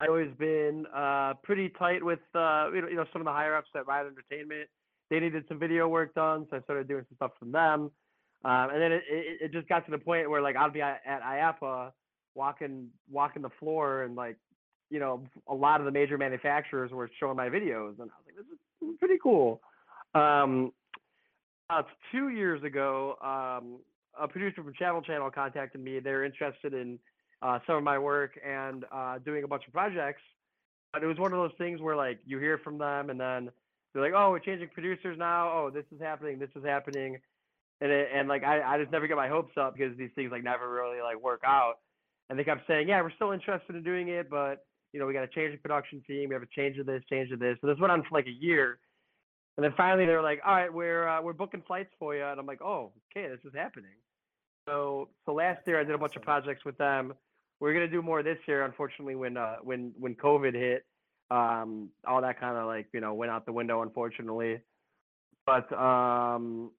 I've 0.00 0.08
always 0.08 0.34
been 0.38 0.86
uh, 0.94 1.34
pretty 1.42 1.70
tight 1.78 2.04
with 2.04 2.20
uh, 2.34 2.70
you 2.72 2.94
know 2.94 3.04
some 3.12 3.22
of 3.22 3.26
the 3.26 3.32
higher 3.32 3.56
ups 3.56 3.70
at 3.76 3.86
Ride 3.86 4.06
Entertainment. 4.06 4.68
They 5.10 5.20
needed 5.20 5.44
some 5.48 5.58
video 5.58 5.88
work 5.88 6.14
done, 6.14 6.46
so 6.50 6.56
I 6.56 6.60
started 6.62 6.88
doing 6.88 7.04
some 7.08 7.16
stuff 7.16 7.32
from 7.38 7.52
them. 7.52 7.90
Um, 8.44 8.70
and 8.70 8.80
then 8.82 8.92
it, 8.92 9.02
it, 9.08 9.38
it 9.42 9.52
just 9.52 9.68
got 9.68 9.84
to 9.86 9.90
the 9.90 9.98
point 9.98 10.28
where 10.28 10.42
like 10.42 10.56
I'd 10.56 10.72
be 10.72 10.82
at, 10.82 11.02
IAAPA 11.06 11.92
walking 12.34 12.88
walking 13.10 13.42
the 13.42 13.50
floor 13.60 14.02
and 14.02 14.16
like 14.16 14.36
you 14.90 14.98
know 14.98 15.22
a 15.48 15.54
lot 15.54 15.80
of 15.80 15.86
the 15.86 15.92
major 15.92 16.18
manufacturers 16.18 16.90
were 16.90 17.08
showing 17.18 17.36
my 17.36 17.48
videos 17.48 17.98
and 18.00 18.10
I 18.10 18.16
was 18.16 18.24
like 18.26 18.36
this 18.36 18.46
is, 18.46 18.98
pretty 18.98 19.18
cool. 19.22 19.60
Um, 20.14 20.72
about 21.70 21.86
two 22.12 22.28
years 22.28 22.62
ago, 22.62 23.16
um, 23.22 23.78
a 24.20 24.28
producer 24.28 24.62
from 24.62 24.74
Channel 24.74 25.00
Channel 25.00 25.30
contacted 25.30 25.82
me. 25.82 26.00
They're 26.00 26.24
interested 26.24 26.74
in 26.74 26.98
uh, 27.40 27.60
some 27.66 27.76
of 27.76 27.82
my 27.82 27.98
work 27.98 28.38
and 28.46 28.84
uh, 28.92 29.18
doing 29.18 29.44
a 29.44 29.48
bunch 29.48 29.66
of 29.66 29.72
projects. 29.72 30.22
But 30.92 31.02
it 31.02 31.06
was 31.06 31.18
one 31.18 31.32
of 31.32 31.38
those 31.38 31.56
things 31.56 31.80
where 31.80 31.96
like 31.96 32.18
you 32.26 32.38
hear 32.38 32.58
from 32.58 32.78
them 32.78 33.08
and 33.08 33.18
then 33.18 33.50
they're 33.94 34.02
like, 34.02 34.12
oh, 34.16 34.30
we're 34.30 34.40
changing 34.40 34.68
producers 34.74 35.16
now. 35.18 35.48
Oh, 35.48 35.70
this 35.72 35.84
is 35.94 36.00
happening. 36.00 36.38
This 36.38 36.50
is 36.56 36.64
happening. 36.64 37.18
And 37.80 37.92
it, 37.92 38.08
and 38.12 38.28
like 38.28 38.42
I, 38.42 38.60
I 38.62 38.78
just 38.78 38.90
never 38.90 39.06
get 39.06 39.16
my 39.16 39.28
hopes 39.28 39.54
up 39.56 39.74
because 39.76 39.96
these 39.96 40.10
things 40.14 40.32
like 40.32 40.42
never 40.42 40.68
really 40.68 41.00
like 41.00 41.22
work 41.22 41.42
out. 41.46 41.74
And 42.28 42.38
they 42.38 42.44
kept 42.44 42.66
saying, 42.66 42.88
yeah, 42.88 43.00
we're 43.02 43.12
still 43.12 43.32
interested 43.32 43.76
in 43.76 43.82
doing 43.82 44.08
it, 44.08 44.28
but 44.28 44.66
you 44.92 45.00
know 45.00 45.06
we 45.06 45.12
got 45.12 45.20
to 45.20 45.28
change 45.28 45.52
the 45.52 45.58
production 45.58 46.02
team. 46.06 46.28
We 46.28 46.34
have 46.34 46.42
to 46.42 46.48
change 46.54 46.76
to 46.76 46.84
this, 46.84 47.02
change 47.10 47.30
to 47.30 47.36
this. 47.36 47.56
So 47.60 47.66
this 47.66 47.78
went 47.78 47.92
on 47.92 48.02
for 48.02 48.08
like 48.12 48.26
a 48.26 48.44
year. 48.44 48.78
And 49.56 49.64
then 49.64 49.72
finally 49.76 50.06
they 50.06 50.12
were 50.12 50.22
like, 50.22 50.40
all 50.44 50.54
right, 50.54 50.72
we're 50.72 51.06
uh, 51.06 51.22
we're 51.22 51.32
booking 51.32 51.62
flights 51.66 51.90
for 51.98 52.16
you. 52.16 52.24
And 52.24 52.40
I'm 52.40 52.46
like, 52.46 52.62
oh, 52.62 52.92
okay, 53.16 53.28
this 53.28 53.40
is 53.44 53.52
happening. 53.54 53.90
So 54.68 55.08
so 55.26 55.34
last 55.34 55.60
year 55.66 55.80
I 55.80 55.84
did 55.84 55.94
a 55.94 55.98
bunch 55.98 56.16
of 56.16 56.22
projects 56.22 56.64
with 56.64 56.76
them. 56.78 57.14
We're 57.60 57.72
gonna 57.72 57.88
do 57.88 58.02
more 58.02 58.22
this 58.22 58.38
year. 58.48 58.64
Unfortunately, 58.64 59.14
when 59.14 59.36
uh, 59.36 59.56
when 59.62 59.92
when 59.98 60.14
COVID 60.16 60.54
hit, 60.54 60.84
um, 61.30 61.90
all 62.06 62.20
that 62.22 62.38
kind 62.40 62.56
of 62.56 62.66
like 62.66 62.88
you 62.92 63.00
know 63.00 63.14
went 63.14 63.30
out 63.30 63.46
the 63.46 63.52
window. 63.52 63.82
Unfortunately, 63.82 64.60
but 65.46 65.72
um, 65.72 66.70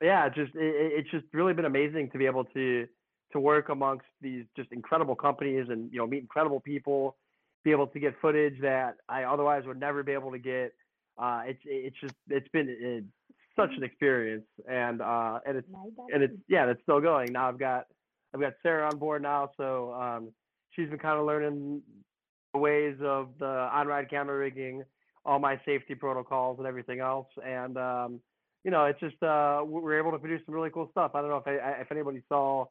yeah, 0.00 0.28
just 0.28 0.54
it, 0.54 0.62
it- 0.62 0.92
it's 1.00 1.10
just 1.10 1.24
really 1.32 1.54
been 1.54 1.64
amazing 1.64 2.10
to 2.10 2.18
be 2.18 2.26
able 2.26 2.44
to 2.44 2.86
to 3.32 3.40
work 3.40 3.68
amongst 3.70 4.06
these 4.20 4.44
just 4.56 4.70
incredible 4.72 5.16
companies 5.16 5.66
and 5.68 5.90
you 5.92 5.98
know 5.98 6.06
meet 6.06 6.20
incredible 6.20 6.60
people, 6.60 7.16
be 7.64 7.70
able 7.70 7.86
to 7.88 7.98
get 8.00 8.14
footage 8.20 8.60
that 8.60 8.96
I 9.08 9.24
otherwise 9.24 9.64
would 9.66 9.80
never 9.80 10.02
be 10.02 10.12
able 10.12 10.30
to 10.32 10.38
get. 10.38 10.72
Uh, 11.18 11.42
it's 11.46 11.60
it's 11.64 11.96
just 12.00 12.14
it's 12.28 12.48
been 12.48 12.68
uh 12.68 13.60
such 13.60 13.70
an 13.76 13.82
experience 13.84 14.44
and 14.68 15.00
uh, 15.00 15.40
and 15.46 15.56
it's 15.56 15.68
and 16.12 16.22
it's 16.22 16.34
yeah, 16.48 16.68
it's 16.70 16.82
still 16.82 17.00
going. 17.00 17.32
Now 17.32 17.48
I've 17.48 17.58
got 17.58 17.86
I've 18.34 18.40
got 18.40 18.52
Sarah 18.62 18.88
on 18.88 18.98
board 18.98 19.22
now, 19.22 19.50
so 19.56 19.94
um, 19.94 20.30
she's 20.70 20.90
been 20.90 20.98
kind 20.98 21.18
of 21.18 21.24
learning 21.26 21.80
ways 22.56 22.96
of 23.02 23.28
the 23.38 23.46
on-ride 23.46 24.08
camera 24.10 24.36
rigging, 24.36 24.84
all 25.24 25.38
my 25.38 25.60
safety 25.64 25.94
protocols 25.94 26.58
and 26.58 26.66
everything 26.66 27.00
else, 27.00 27.28
and 27.44 27.76
um, 27.76 28.20
you 28.64 28.70
know, 28.70 28.84
it's 28.86 29.00
just 29.00 29.20
uh, 29.22 29.62
we- 29.64 29.80
we're 29.80 29.98
able 29.98 30.10
to 30.12 30.18
produce 30.18 30.40
some 30.44 30.54
really 30.54 30.70
cool 30.70 30.88
stuff. 30.90 31.12
I 31.14 31.20
don't 31.20 31.30
know 31.30 31.42
if 31.44 31.46
I, 31.46 31.80
if 31.80 31.92
anybody 31.92 32.22
saw 32.28 32.66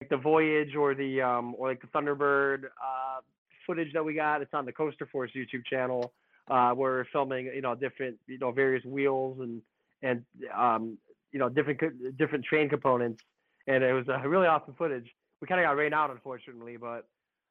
like 0.00 0.10
the 0.10 0.16
Voyage 0.16 0.74
or 0.74 0.94
the 0.94 1.22
um, 1.22 1.54
or 1.56 1.68
like 1.68 1.80
the 1.80 1.86
Thunderbird 1.88 2.64
uh, 2.64 3.20
footage 3.66 3.92
that 3.92 4.04
we 4.04 4.14
got. 4.14 4.42
It's 4.42 4.52
on 4.52 4.66
the 4.66 4.72
Coaster 4.72 5.06
Force 5.06 5.30
YouTube 5.34 5.64
channel. 5.64 6.12
Uh, 6.50 6.74
we're 6.76 7.06
filming, 7.12 7.46
you 7.46 7.62
know, 7.62 7.74
different, 7.74 8.18
you 8.26 8.38
know, 8.38 8.50
various 8.50 8.84
wheels 8.84 9.38
and 9.40 9.62
and 10.02 10.24
um, 10.54 10.98
you 11.32 11.38
know, 11.38 11.48
different 11.48 11.80
different 12.18 12.44
train 12.44 12.68
components, 12.68 13.22
and 13.66 13.82
it 13.82 13.92
was 13.92 14.04
a 14.08 14.28
really 14.28 14.46
awesome 14.46 14.74
footage. 14.76 15.08
We 15.40 15.46
kind 15.46 15.60
of 15.60 15.64
got 15.66 15.76
rained 15.76 15.94
out, 15.94 16.10
unfortunately, 16.10 16.76
but 16.76 17.06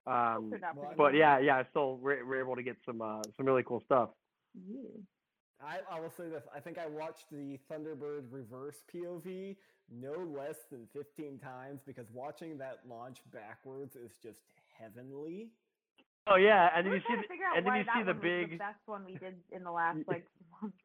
um, 0.08 0.50
Turned 0.52 0.64
out 0.64 0.76
Well, 0.76 0.86
pretty 0.86 0.98
but 0.98 1.12
good. 1.12 1.18
yeah, 1.20 1.40
yeah, 1.40 1.64
still 1.70 1.98
we're, 1.98 2.26
we're 2.26 2.40
able 2.40 2.56
to 2.56 2.64
get 2.64 2.78
some 2.86 3.02
uh, 3.02 3.22
some 3.38 3.46
really 3.46 3.64
cool 3.64 3.82
stuff. 3.86 4.10
Yeah. 4.56 4.80
I, 5.66 5.80
I 5.96 6.00
will 6.02 6.12
say 6.18 6.28
this. 6.30 6.44
I 6.54 6.60
think 6.60 6.78
I 6.78 6.88
watched 6.88 7.30
the 7.32 7.58
Thunderbird 7.72 8.24
reverse 8.32 8.76
POV 8.94 9.56
no 9.90 10.12
less 10.12 10.58
than 10.72 10.88
15 10.94 11.40
times 11.40 11.80
because 11.86 12.06
watching 12.14 12.58
that 12.58 12.80
launch 12.90 13.20
backwards 13.32 13.96
is 13.96 14.12
just 14.22 14.40
heavenly. 14.78 15.50
Oh 16.28 16.36
yeah, 16.36 16.70
and 16.76 16.86
then 16.86 16.94
you 16.94 17.00
see 17.00 17.16
the, 17.16 17.22
to 17.22 17.28
figure 17.28 17.46
out 17.46 17.58
and 17.58 17.66
then 17.66 17.76
you 17.76 17.84
see 17.84 18.04
the 18.04 18.14
one 18.14 18.16
was 18.16 18.24
the 18.24 18.46
big 18.48 18.60
best 18.60 18.80
one 18.86 19.06
we 19.06 19.14
did 19.18 19.36
in 19.52 19.64
the 19.64 19.72
last 19.82 20.00
like 20.08 20.26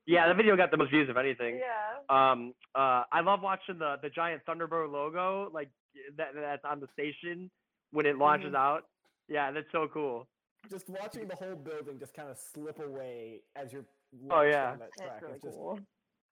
yeah 0.07 0.27
the 0.29 0.35
video 0.35 0.57
got 0.57 0.71
the 0.73 0.77
most 0.77 0.91
views 0.91 1.09
of 1.09 1.17
anything. 1.17 1.59
Yeah. 1.61 2.31
Um, 2.33 2.55
uh, 2.75 3.05
I 3.13 3.21
love 3.23 3.41
watching 3.43 3.79
the 3.79 3.97
the 4.03 4.11
giant 4.11 4.43
Thunderbird 4.49 4.91
logo 4.93 5.49
like 5.53 5.71
that 6.17 6.29
that's 6.35 6.65
on 6.65 6.81
the 6.81 6.89
station 6.93 7.51
when 7.93 8.05
it 8.07 8.17
launches 8.19 8.53
Mhm. 8.53 8.57
out. 8.57 8.85
Yeah, 9.29 9.51
that's 9.51 9.71
so 9.73 9.89
cool. 9.93 10.27
Just 10.71 10.89
watching 10.89 11.29
the 11.29 11.37
whole 11.37 11.55
building 11.55 11.99
just 11.99 12.15
kind 12.15 12.29
of 12.31 12.37
slip 12.39 12.79
away 12.81 13.41
as 13.57 13.73
you're 13.73 13.85
Oh, 14.31 14.41
yeah. 14.43 14.71
down 14.71 14.79
that 14.81 14.89
That's 14.99 15.11
track. 15.11 15.23
really 15.23 15.39
just, 15.43 15.57
cool. 15.57 15.79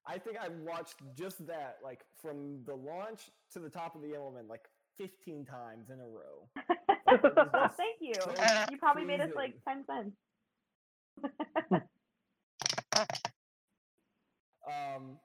I 0.06 0.18
think 0.18 0.36
I've 0.40 0.56
watched 0.60 0.94
just 1.16 1.46
that, 1.46 1.76
like 1.84 2.00
from 2.22 2.62
the 2.64 2.74
launch 2.74 3.30
to 3.52 3.58
the 3.58 3.68
top 3.68 3.94
of 3.94 4.02
the 4.02 4.14
element, 4.14 4.48
like 4.48 4.62
15 4.98 5.44
times 5.44 5.90
in 5.90 6.00
a 6.00 6.06
row. 6.06 6.48
well, 7.52 7.70
thank 7.76 7.98
you. 8.00 8.14
so 8.14 8.32
You 8.70 8.78
probably 8.78 9.04
made 9.04 9.20
us 9.20 9.30
like 9.36 9.54
pleasing. 9.64 9.84
ten 9.86 10.12
cents. 11.74 11.82
Um, 14.66 15.18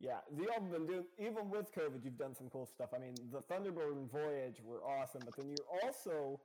yeah, 0.00 0.18
you 0.36 0.48
all 0.48 0.60
have 0.60 0.70
been 0.72 0.86
doing 0.86 1.04
even 1.18 1.48
with 1.48 1.72
COVID. 1.74 2.04
You've 2.04 2.18
done 2.18 2.34
some 2.34 2.48
cool 2.50 2.66
stuff. 2.66 2.90
I 2.94 2.98
mean, 2.98 3.14
the 3.30 3.38
Thunderbird 3.40 3.92
and 3.92 4.10
Voyage 4.10 4.56
were 4.64 4.82
awesome, 4.82 5.22
but 5.24 5.36
then 5.36 5.48
you're 5.48 5.80
also 5.84 6.40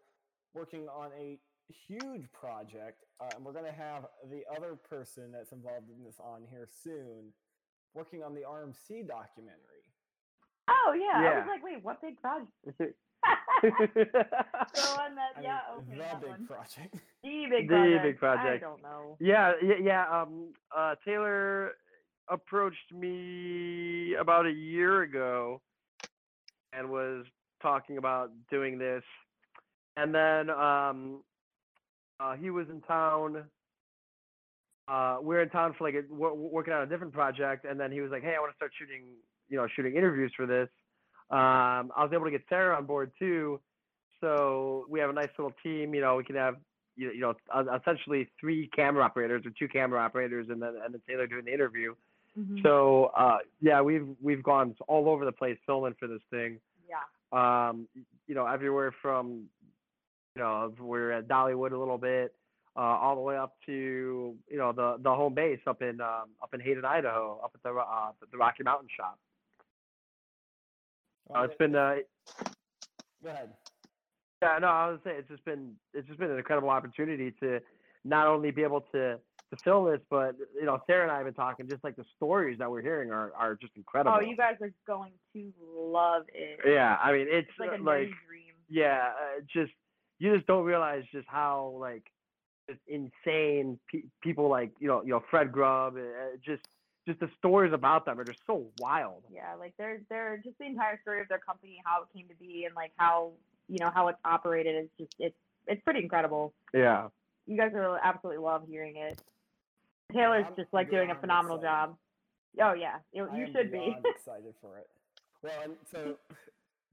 working 0.54 0.88
on 0.88 1.12
a 1.20 1.38
huge 1.88 2.32
project, 2.32 3.04
uh, 3.22 3.30
and 3.36 3.46
we're 3.46 3.54
going 3.54 3.66
to 3.66 3.72
have 3.72 4.06
the 4.32 4.42
other 4.56 4.76
person 4.76 5.32
that's 5.32 5.52
involved 5.52 5.90
in 5.90 6.04
this 6.04 6.20
on 6.20 6.42
here 6.50 6.68
soon, 6.84 7.32
working 7.94 8.24
on 8.24 8.34
the 8.34 8.42
RMC 8.42 9.08
documentary. 9.08 9.86
Oh 10.70 10.94
yeah. 10.94 11.30
I 11.30 11.40
was 11.40 11.48
like, 11.48 11.64
wait, 11.64 11.84
what 11.84 12.02
big 12.02 12.20
project? 12.22 12.52
the 12.78 12.94
the 13.64 14.06
one 14.96 15.16
that 15.16 15.34
I 15.38 15.42
yeah, 15.42 15.60
mean, 15.76 15.80
okay, 15.80 15.92
the 15.92 15.98
that 15.98 16.22
big 16.22 16.30
one. 16.30 16.48
project. 16.48 16.96
The 17.24 17.46
big 17.50 17.68
The 17.70 18.14
project. 18.18 18.64
I 18.64 18.68
don't 18.68 18.82
know. 18.82 19.18
Yeah, 19.20 19.54
yeah, 19.62 19.76
yeah. 19.82 20.22
Um, 20.22 20.54
uh, 20.76 20.96
Taylor 21.06 21.72
approached 22.30 22.94
me 22.94 24.16
about 24.20 24.46
a 24.46 24.52
year 24.52 25.02
ago 25.02 25.62
and 26.72 26.90
was 26.90 27.26
talking 27.62 27.98
about 27.98 28.30
doing 28.50 28.78
this, 28.78 29.04
and 30.00 30.16
then 30.16 30.50
um, 30.50 31.22
uh, 32.20 32.36
he 32.36 32.50
was 32.50 32.68
in 32.70 32.82
town. 32.82 33.44
Uh, 34.88 35.18
we 35.22 35.36
are 35.36 35.42
in 35.42 35.50
town 35.50 35.76
for 35.78 35.84
like 35.84 35.96
a, 35.96 36.14
working 36.14 36.74
on 36.74 36.82
a 36.82 36.86
different 36.86 37.14
project, 37.14 37.66
and 37.66 37.80
then 37.80 37.92
he 37.92 38.02
was 38.02 38.12
like, 38.12 38.24
"Hey, 38.24 38.34
I 38.36 38.40
want 38.40 38.52
to 38.52 38.56
start 38.56 38.72
shooting, 38.78 39.04
you 39.50 39.58
know, 39.58 39.68
shooting 39.76 39.96
interviews 39.96 40.32
for 40.36 40.46
this." 40.46 40.70
Um, 41.30 41.92
I 41.96 42.04
was 42.04 42.12
able 42.14 42.26
to 42.26 42.32
get 42.32 42.42
Sarah 42.50 42.76
on 42.76 42.86
board 42.86 43.12
too, 43.20 43.60
so 44.22 44.86
we 44.90 45.00
have 45.00 45.10
a 45.10 45.14
nice 45.14 45.30
little 45.38 45.54
team. 45.62 45.94
You 45.94 46.02
know, 46.02 46.16
we 46.16 46.24
can 46.24 46.36
have 46.36 46.56
you, 46.96 47.12
you 47.12 47.22
know 47.22 47.36
essentially 47.78 48.30
three 48.40 48.68
camera 48.76 49.04
operators 49.04 49.46
or 49.46 49.52
two 49.58 49.68
camera 49.68 50.00
operators, 50.00 50.48
and 50.50 50.62
then 50.62 50.76
and 50.84 50.94
then 50.94 51.02
Taylor 51.08 51.28
doing 51.28 51.46
the 51.46 51.54
interview. 51.54 51.94
Mhm. 52.38 52.64
So 52.64 53.12
uh, 53.18 53.40
yeah, 53.62 53.82
we've 53.82 54.08
we've 54.22 54.44
gone 54.44 54.76
all 54.88 55.10
over 55.10 55.26
the 55.26 55.32
place 55.32 55.58
filming 55.66 55.96
for 56.00 56.08
this 56.08 56.22
thing. 56.32 56.60
yeah. 56.88 57.04
Um, 57.32 57.88
you 58.28 58.34
know, 58.34 58.48
everywhere 58.48 58.94
from 59.02 59.50
you 60.40 60.46
know 60.46 60.74
we're 60.80 61.12
at 61.12 61.28
Dollywood 61.28 61.74
a 61.74 61.78
little 61.78 61.98
bit, 61.98 62.34
uh, 62.78 62.80
all 62.80 63.16
the 63.16 63.22
way 63.22 63.36
up 63.36 63.56
to 63.66 64.36
you 64.50 64.58
know 64.58 64.72
the 64.72 64.96
the 65.04 65.10
home 65.10 65.34
base 65.34 65.60
up 65.68 65.82
in 65.82 66.00
um, 66.00 66.30
up 66.42 66.54
in 66.54 66.62
Hayden, 66.62 66.86
Idaho, 66.86 67.42
up 67.44 67.52
at 67.54 67.62
the 67.62 67.78
uh, 67.78 68.12
the 68.32 68.38
Rocky 68.38 68.64
Mountain 68.64 68.88
Shop. 68.96 69.20
Uh, 71.36 71.42
it's 71.42 71.56
been 71.58 71.76
uh, 71.76 71.96
Go 73.22 73.30
ahead. 73.30 73.50
Yeah, 74.42 74.58
no, 74.62 74.68
I 74.68 74.90
was 74.92 75.00
saying 75.04 75.18
it's 75.20 75.28
just 75.28 75.44
been 75.44 75.74
it's 75.94 76.08
just 76.08 76.20
been 76.20 76.32
an 76.32 76.38
incredible 76.38 76.70
opportunity 76.70 77.34
to 77.42 77.60
not 78.06 78.28
only 78.28 78.52
be 78.52 78.64
able 78.64 78.82
to 78.94 79.18
to 79.50 79.58
film 79.62 79.92
this, 79.92 80.00
but 80.10 80.38
you 80.56 80.66
know, 80.66 80.80
Sarah 80.88 81.04
and 81.04 81.12
I 81.12 81.18
have 81.18 81.26
been 81.26 81.34
talking. 81.34 81.68
Just 81.68 81.84
like 81.84 81.98
the 81.98 82.06
stories 82.16 82.60
that 82.60 82.72
we're 82.72 82.82
hearing 82.82 83.12
are 83.12 83.34
are 83.36 83.56
just 83.56 83.74
incredible. 83.76 84.18
Oh, 84.18 84.22
you 84.22 84.38
guys 84.38 84.56
are 84.62 84.72
going 84.88 85.12
to 85.34 85.52
love 85.76 86.24
it. 86.34 86.60
Yeah, 86.66 86.96
I 87.04 87.12
mean, 87.12 87.28
it's, 87.30 87.50
It's 87.50 87.60
like 87.60 87.78
a 87.78 87.84
like 87.84 88.08
dream. 88.26 88.54
yeah, 88.70 89.10
uh, 89.10 89.42
just 89.54 89.74
you 90.20 90.36
just 90.36 90.48
don't 90.48 90.66
realize 90.66 91.04
just 91.12 91.28
how 91.28 91.76
like 91.80 92.04
just 92.70 92.80
insane 92.88 93.80
pe- 93.92 94.04
people 94.22 94.50
like 94.50 94.72
you 94.80 94.88
know 94.88 95.02
you 95.02 95.10
know 95.10 95.24
Fred 95.30 95.52
Grubb, 95.52 95.98
uh, 95.98 96.38
just 96.46 96.64
just 97.08 97.20
the 97.20 97.30
stories 97.40 97.74
about 97.74 98.06
them 98.06 98.20
are 98.20 98.24
just 98.24 98.40
so 98.46 98.66
wild. 98.80 99.24
Yeah, 99.34 99.56
like 99.58 99.74
they're 99.78 100.02
they're 100.10 100.38
just 100.44 100.58
the 100.60 100.66
entire 100.66 101.00
story 101.02 101.22
of 101.22 101.28
their 101.28 101.40
company, 101.40 101.82
how 101.84 102.04
it 102.04 102.08
came 102.16 102.28
to 102.28 102.36
be, 102.36 102.66
and 102.66 102.76
like 102.76 102.92
how 102.98 103.32
you 103.68 103.78
know 103.80 103.92
how 103.94 104.08
it's 104.10 104.20
operated. 104.26 104.84
is 104.84 104.90
just 105.00 105.16
it's 105.20 105.36
it's 105.68 105.82
pretty 105.84 106.02
incredible. 106.02 106.54
Yeah. 106.74 107.08
You 107.48 107.58
guys 107.58 107.72
will 107.74 107.98
absolutely 108.04 108.44
love 108.44 108.64
hearing 108.70 108.98
it. 108.98 109.20
Taylor's 110.14 110.46
I'm 110.48 110.56
just 110.56 110.74
like 110.74 110.92
doing 110.92 111.12
a 111.12 111.16
phenomenal 111.16 111.58
excited. 111.58 111.92
job. 111.92 111.98
Oh 112.62 112.74
yeah, 112.74 112.96
you, 113.14 113.28
you 113.36 113.46
am 113.46 113.54
should 113.54 113.72
be. 113.72 113.96
excited 114.06 114.54
for 114.62 114.78
it. 114.78 114.90
Well, 115.42 115.54
and 115.64 115.74
so 115.90 116.16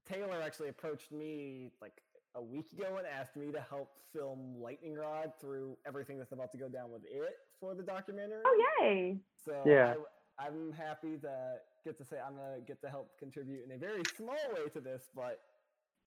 Taylor 0.08 0.40
actually 0.42 0.68
approached 0.68 1.10
me 1.10 1.70
like 1.80 2.00
a 2.36 2.42
week 2.42 2.66
ago 2.72 2.96
and 2.98 3.06
asked 3.06 3.36
me 3.36 3.50
to 3.52 3.60
help 3.68 3.90
film 4.12 4.54
Lightning 4.60 4.94
Rod 4.94 5.32
through 5.40 5.76
everything 5.86 6.18
that's 6.18 6.32
about 6.32 6.52
to 6.52 6.58
go 6.58 6.68
down 6.68 6.90
with 6.92 7.02
it 7.04 7.36
for 7.60 7.74
the 7.74 7.82
documentary. 7.82 8.42
oh 8.44 8.64
yay! 8.80 9.18
So 9.44 9.62
Yeah. 9.64 9.94
I, 10.38 10.48
am 10.48 10.72
happy 10.72 11.16
to 11.22 11.58
get 11.84 11.96
to 11.98 12.04
say 12.04 12.16
I'm 12.24 12.36
gonna 12.36 12.60
get 12.66 12.80
to 12.82 12.88
help 12.88 13.18
contribute 13.18 13.64
in 13.64 13.72
a 13.72 13.78
very 13.78 14.02
small 14.16 14.36
way 14.54 14.68
to 14.72 14.80
this, 14.80 15.08
but 15.14 15.40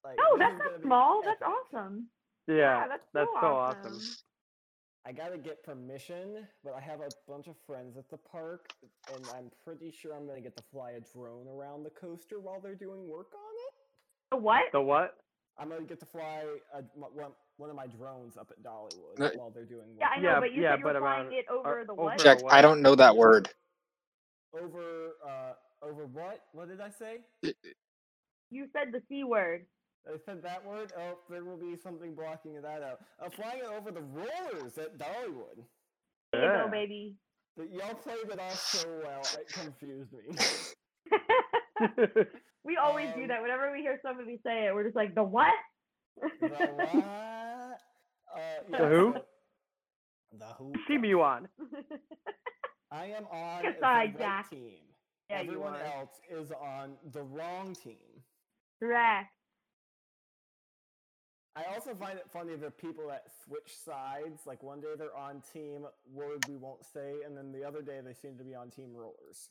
like 0.04 0.18
oh, 0.20 0.38
that's 0.38 0.58
not 0.58 0.66
gonna 0.66 0.78
be 0.78 0.84
small. 0.84 1.22
That's 1.26 1.42
awesome. 1.42 2.08
Yeah, 2.48 2.88
that's 2.88 3.08
that's 3.14 3.28
so 3.28 3.42
so 3.42 3.48
awesome. 3.48 3.94
awesome. 3.94 4.16
I 5.06 5.12
gotta 5.12 5.38
get 5.38 5.64
permission, 5.64 6.46
but 6.64 6.74
I 6.74 6.82
have 6.82 7.00
a 7.00 7.10
bunch 7.28 7.48
of 7.48 7.56
friends 7.66 7.98
at 7.98 8.10
the 8.10 8.18
park, 8.18 8.68
and 9.14 9.26
I'm 9.36 9.50
pretty 9.64 9.92
sure 9.92 10.14
I'm 10.16 10.28
gonna 10.28 10.42
get 10.42 10.56
to 10.58 10.64
fly 10.72 10.92
a 10.92 11.00
drone 11.00 11.48
around 11.48 11.84
the 11.84 11.90
coaster 11.90 12.40
while 12.40 12.60
they're 12.62 12.76
doing 12.76 13.08
work 13.08 13.34
on 13.34 13.54
it. 13.68 13.74
The 14.32 14.38
what? 14.38 14.64
The 14.72 14.82
what? 14.82 15.16
I'm 15.60 15.70
gonna 15.70 15.84
get 15.84 16.00
to 16.02 16.06
fly 16.08 16.44
a, 16.74 16.78
m- 16.80 16.86
one, 17.14 17.32
one 17.58 17.70
of 17.70 17.76
my 17.76 17.88
drones 17.88 18.38
up 18.38 18.52
at 18.52 18.64
Dollywood 18.64 19.20
Uh, 19.20 19.30
while 19.34 19.52
they're 19.52 19.66
doing 19.66 19.96
work. 19.98 20.00
Yeah, 20.00 20.08
I 20.18 20.22
know, 20.22 20.24
Yeah, 20.24 20.40
but 20.40 20.54
you 20.54 20.64
yeah, 20.64 20.72
said 20.72 20.80
you 20.80 20.86
were 20.86 20.94
but 20.94 21.00
flying 21.00 21.28
it 21.34 21.46
over 21.50 21.84
the 21.86 21.94
over- 21.94 22.06
what? 22.06 22.18
Jack, 22.18 22.40
what? 22.44 22.54
I 22.54 22.62
don't 22.62 22.82
know 22.82 22.96
that 22.96 23.18
word. 23.18 23.50
Over, 24.54 25.12
uh, 25.28 25.54
over 25.86 26.06
what? 26.08 26.42
What 26.54 26.70
did 26.70 26.82
I 26.82 26.90
say? 26.90 27.20
You 28.52 28.68
said 28.74 28.92
the 28.94 29.02
c 29.10 29.24
word. 29.24 29.66
I 30.08 30.18
said 30.26 30.44
that 30.44 30.66
word. 30.66 30.92
Oh, 30.98 31.20
there 31.30 31.44
will 31.44 31.58
be 31.58 31.76
something 31.78 32.16
blocking 32.16 32.56
that 32.62 32.84
out. 32.84 33.00
I'm 33.24 33.32
flying 33.32 33.60
it 33.60 33.66
over 33.66 33.92
the 33.92 34.02
rollers 34.02 34.78
at 34.78 34.98
Dollywood. 34.98 35.66
There 36.34 36.46
you 36.46 36.52
Yeah. 36.52 36.64
go, 36.66 36.68
baby. 36.70 37.16
But 37.58 37.72
y'all 37.72 37.96
played 37.96 38.30
it 38.32 38.40
off 38.40 38.62
so 38.72 39.02
well, 39.04 39.30
it 39.40 39.52
confused 39.54 40.14
me. 40.14 40.36
we 42.64 42.78
always 42.78 43.10
do 43.16 43.24
Um, 43.24 43.28
that. 43.30 43.42
Whenever 43.42 43.72
we 43.72 43.80
hear 43.82 44.00
somebody 44.02 44.40
say 44.46 44.66
it, 44.68 44.74
we're 44.74 44.84
just 44.84 44.96
like, 44.96 45.16
the 45.16 45.24
what? 45.24 45.54
the 46.42 46.48
what? 46.50 46.96
Uh, 46.96 48.40
The 48.72 48.78
who? 48.88 49.14
The 50.38 50.46
who? 50.58 50.74
team 50.88 51.06
you 51.06 51.22
on? 51.22 51.48
I 52.92 53.06
am 53.08 53.26
on 53.32 53.64
the 53.64 53.74
side, 53.80 54.16
right 54.16 54.18
Jack. 54.18 54.50
team. 54.50 54.80
Yeah, 55.30 55.40
Everyone 55.42 55.76
else 55.76 56.20
is 56.30 56.52
on 56.52 56.94
the 57.14 57.22
wrong 57.22 57.76
team. 57.76 58.24
Correct. 58.82 59.30
I 61.56 61.66
also 61.74 61.94
find 61.96 62.18
it 62.18 62.26
funny 62.32 62.56
the 62.56 62.72
people 62.72 63.08
that 63.10 63.26
switch 63.46 63.76
sides. 63.84 64.42
Like 64.48 64.64
one 64.64 64.80
day 64.80 64.88
they're 64.98 65.16
on 65.16 65.42
team 65.54 65.86
word 66.12 66.46
we 66.48 66.56
won't 66.56 66.86
say, 66.86 67.16
and 67.26 67.36
then 67.38 67.52
the 67.52 67.64
other 67.64 67.82
day 67.82 68.00
they 68.04 68.14
seem 68.14 68.38
to 68.38 68.44
be 68.44 68.56
on 68.56 68.70
team 68.70 68.94
rollers. 68.96 69.50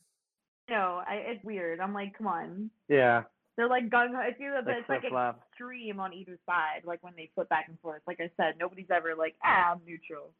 No, 0.69 1.01
I, 1.07 1.15
it's 1.27 1.43
weird. 1.43 1.79
I'm 1.79 1.93
like, 1.93 2.17
come 2.17 2.27
on. 2.27 2.69
Yeah. 2.87 3.23
They're 3.57 3.67
like 3.67 3.89
gung 3.89 4.13
ho. 4.15 4.21
It's 4.25 4.39
either, 4.39 4.61
but 4.63 4.71
Like 4.71 4.77
it's 4.79 4.89
like 4.89 5.01
flip-flop. 5.01 5.43
extreme 5.51 5.99
on 5.99 6.13
either 6.13 6.37
side. 6.45 6.81
Like 6.85 7.03
when 7.03 7.13
they 7.17 7.29
flip 7.35 7.49
back 7.49 7.65
and 7.67 7.79
forth. 7.79 8.01
Like 8.07 8.19
I 8.21 8.29
said, 8.37 8.55
nobody's 8.59 8.89
ever 8.89 9.15
like, 9.17 9.35
ah, 9.43 9.73
I'm 9.73 9.79
neutral. 9.85 10.31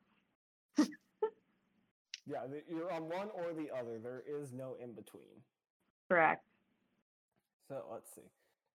Yeah, 2.32 2.46
th- 2.52 2.66
you're 2.70 2.92
on 2.94 3.10
one 3.10 3.30
or 3.34 3.54
the 3.54 3.76
other. 3.76 3.98
There 3.98 4.22
is 4.28 4.54
no 4.54 4.76
in 4.84 4.92
between. 4.94 5.24
Correct. 6.08 6.46
So 7.68 7.84
let's 7.92 8.14
see. 8.14 8.22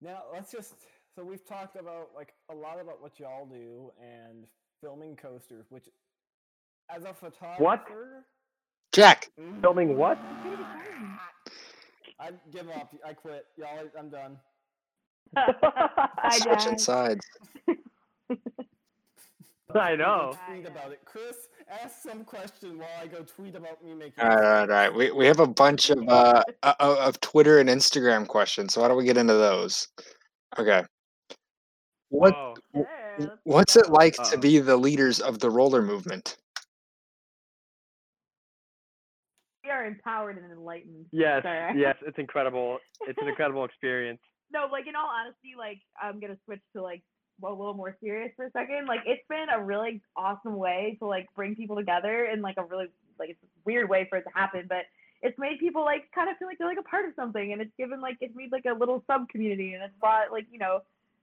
Now 0.03 0.23
let's 0.33 0.51
just. 0.51 0.75
So 1.15 1.23
we've 1.25 1.47
talked 1.47 1.77
about 1.77 2.09
like 2.17 2.35
a 2.51 2.55
lot 2.55 2.81
about 2.81 3.01
what 3.01 3.21
y'all 3.21 3.47
do 3.47 3.93
and 4.03 4.45
filming 4.81 5.15
coasters, 5.15 5.67
which 5.71 5.85
as 6.91 7.05
a 7.05 7.15
photographer. 7.15 8.25
Jack, 8.95 9.29
Filming 9.61 9.97
what? 9.97 10.19
I 12.21 12.31
give 12.53 12.69
up. 12.69 12.95
I 13.05 13.13
quit. 13.13 13.45
Y'all, 13.57 13.69
I'm 13.99 14.09
done. 14.09 14.39
Hi, 15.37 16.39
switching 16.39 16.79
sides. 16.79 17.27
I 19.75 19.97
Go 19.97 19.97
know. 19.97 20.39
Tweet 20.49 20.67
about 20.69 20.93
it, 20.93 21.01
Chris. 21.05 21.49
Ask 21.69 22.03
some 22.03 22.25
question 22.25 22.79
while 22.79 22.87
I 23.03 23.09
go 23.09 23.25
tweet 23.25 23.57
about 23.57 23.85
me 23.85 23.95
making. 23.95 24.23
All 24.23 24.29
right, 24.29 24.37
all 24.37 24.43
right, 24.43 24.61
all 24.61 24.67
right. 24.69 24.95
We 24.95 25.11
we 25.11 25.27
have 25.27 25.41
a 25.41 25.47
bunch 25.47 25.91
of 25.91 25.99
uh 26.09 26.45
uh, 26.63 26.75
uh, 26.79 26.97
of 27.01 27.21
Twitter 27.21 27.59
and 27.59 27.69
Instagram 27.69 28.29
questions. 28.29 28.75
So 28.75 28.83
why 28.83 28.89
don't 28.89 28.97
we 28.97 29.05
get 29.05 29.17
into 29.17 29.35
those? 29.35 29.89
Okay. 30.57 30.85
What 32.11 32.33
Whoa. 32.35 32.55
Yeah, 32.75 32.83
w- 32.83 32.89
let's 33.19 33.41
what's 33.43 33.77
it 33.77 33.91
like 33.91 34.15
to 34.15 34.23
Uh-oh. 34.23 34.37
be 34.37 34.59
the 34.61 34.77
leaders 34.77 35.19
of 35.19 35.41
the 35.41 35.51
roller 35.51 35.83
movement? 35.83 36.37
Are 39.85 39.89
empowered 39.89 40.37
and 40.39 40.51
enlightened. 40.51 41.07
Yes, 41.13 41.43
Sorry. 41.43 41.81
yes, 41.81 41.97
it's 42.07 42.19
incredible. 42.19 42.79
It's 43.09 43.19
an 43.21 43.29
incredible 43.29 43.65
experience. 43.65 44.21
no, 44.53 44.67
like 44.71 44.87
in 44.87 44.95
all 44.97 45.09
honesty, 45.09 45.55
like 45.59 45.81
I'm 46.01 46.21
gonna 46.21 46.39
switch 46.47 46.63
to 46.75 46.83
like 46.83 47.03
a 47.45 47.51
little 47.51 47.75
more 47.75 47.97
serious 48.03 48.33
for 48.37 48.47
a 48.47 48.51
second. 48.53 48.87
Like 48.87 49.01
it's 49.07 49.23
been 49.29 49.47
a 49.55 49.63
really 49.63 50.01
awesome 50.17 50.57
way 50.57 50.97
to 51.01 51.07
like 51.07 51.27
bring 51.37 51.55
people 51.55 51.77
together 51.77 52.27
in 52.27 52.41
like 52.41 52.57
a 52.57 52.65
really 52.65 52.87
like 53.19 53.31
it's 53.31 53.43
a 53.43 53.47
weird 53.65 53.89
way 53.89 54.07
for 54.09 54.19
it 54.19 54.23
to 54.23 54.31
happen, 54.35 54.67
but 54.69 54.85
it's 55.23 55.39
made 55.39 55.59
people 55.59 55.85
like 55.85 56.05
kind 56.15 56.29
of 56.31 56.37
feel 56.39 56.49
like 56.49 56.59
they're 56.59 56.69
like 56.69 56.79
a 56.79 56.83
part 56.83 57.05
of 57.07 57.13
something, 57.17 57.53
and 57.53 57.61
it's 57.61 57.73
given 57.79 58.01
like 58.01 58.17
it's 58.21 58.35
made 58.37 58.53
like 58.53 58.65
a 58.67 58.73
little 58.79 59.03
sub 59.07 59.29
community, 59.29 59.75
and 59.75 59.83
it's 59.83 59.95
brought 60.01 60.33
like 60.33 60.47
you 60.51 60.59
know, 60.59 60.81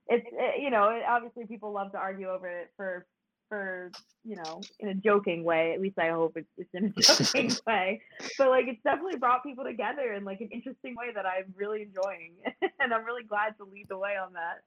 it's 0.08 0.26
it, 0.32 0.60
you 0.62 0.70
know 0.70 0.90
it, 0.90 1.02
obviously 1.08 1.46
people 1.46 1.72
love 1.72 1.92
to 1.92 1.98
argue 1.98 2.28
over 2.28 2.46
it 2.48 2.70
for 2.76 3.06
for 3.52 3.90
you 4.24 4.34
know 4.36 4.62
in 4.80 4.88
a 4.88 4.94
joking 4.94 5.44
way. 5.44 5.74
At 5.74 5.80
least 5.82 5.98
I 5.98 6.08
hope 6.08 6.38
it's, 6.38 6.48
it's 6.56 6.70
in 6.72 6.86
a 6.86 6.88
joking 7.00 7.54
way. 7.66 8.00
But 8.38 8.48
like 8.48 8.64
it's 8.66 8.82
definitely 8.82 9.18
brought 9.18 9.42
people 9.42 9.64
together 9.64 10.14
in 10.14 10.24
like 10.24 10.40
an 10.40 10.48
interesting 10.50 10.94
way 10.96 11.12
that 11.14 11.26
I'm 11.26 11.52
really 11.54 11.82
enjoying, 11.82 12.32
and 12.80 12.94
I'm 12.94 13.04
really 13.04 13.24
glad 13.24 13.54
to 13.58 13.64
lead 13.64 13.88
the 13.90 13.98
way 13.98 14.14
on 14.16 14.32
that. 14.32 14.62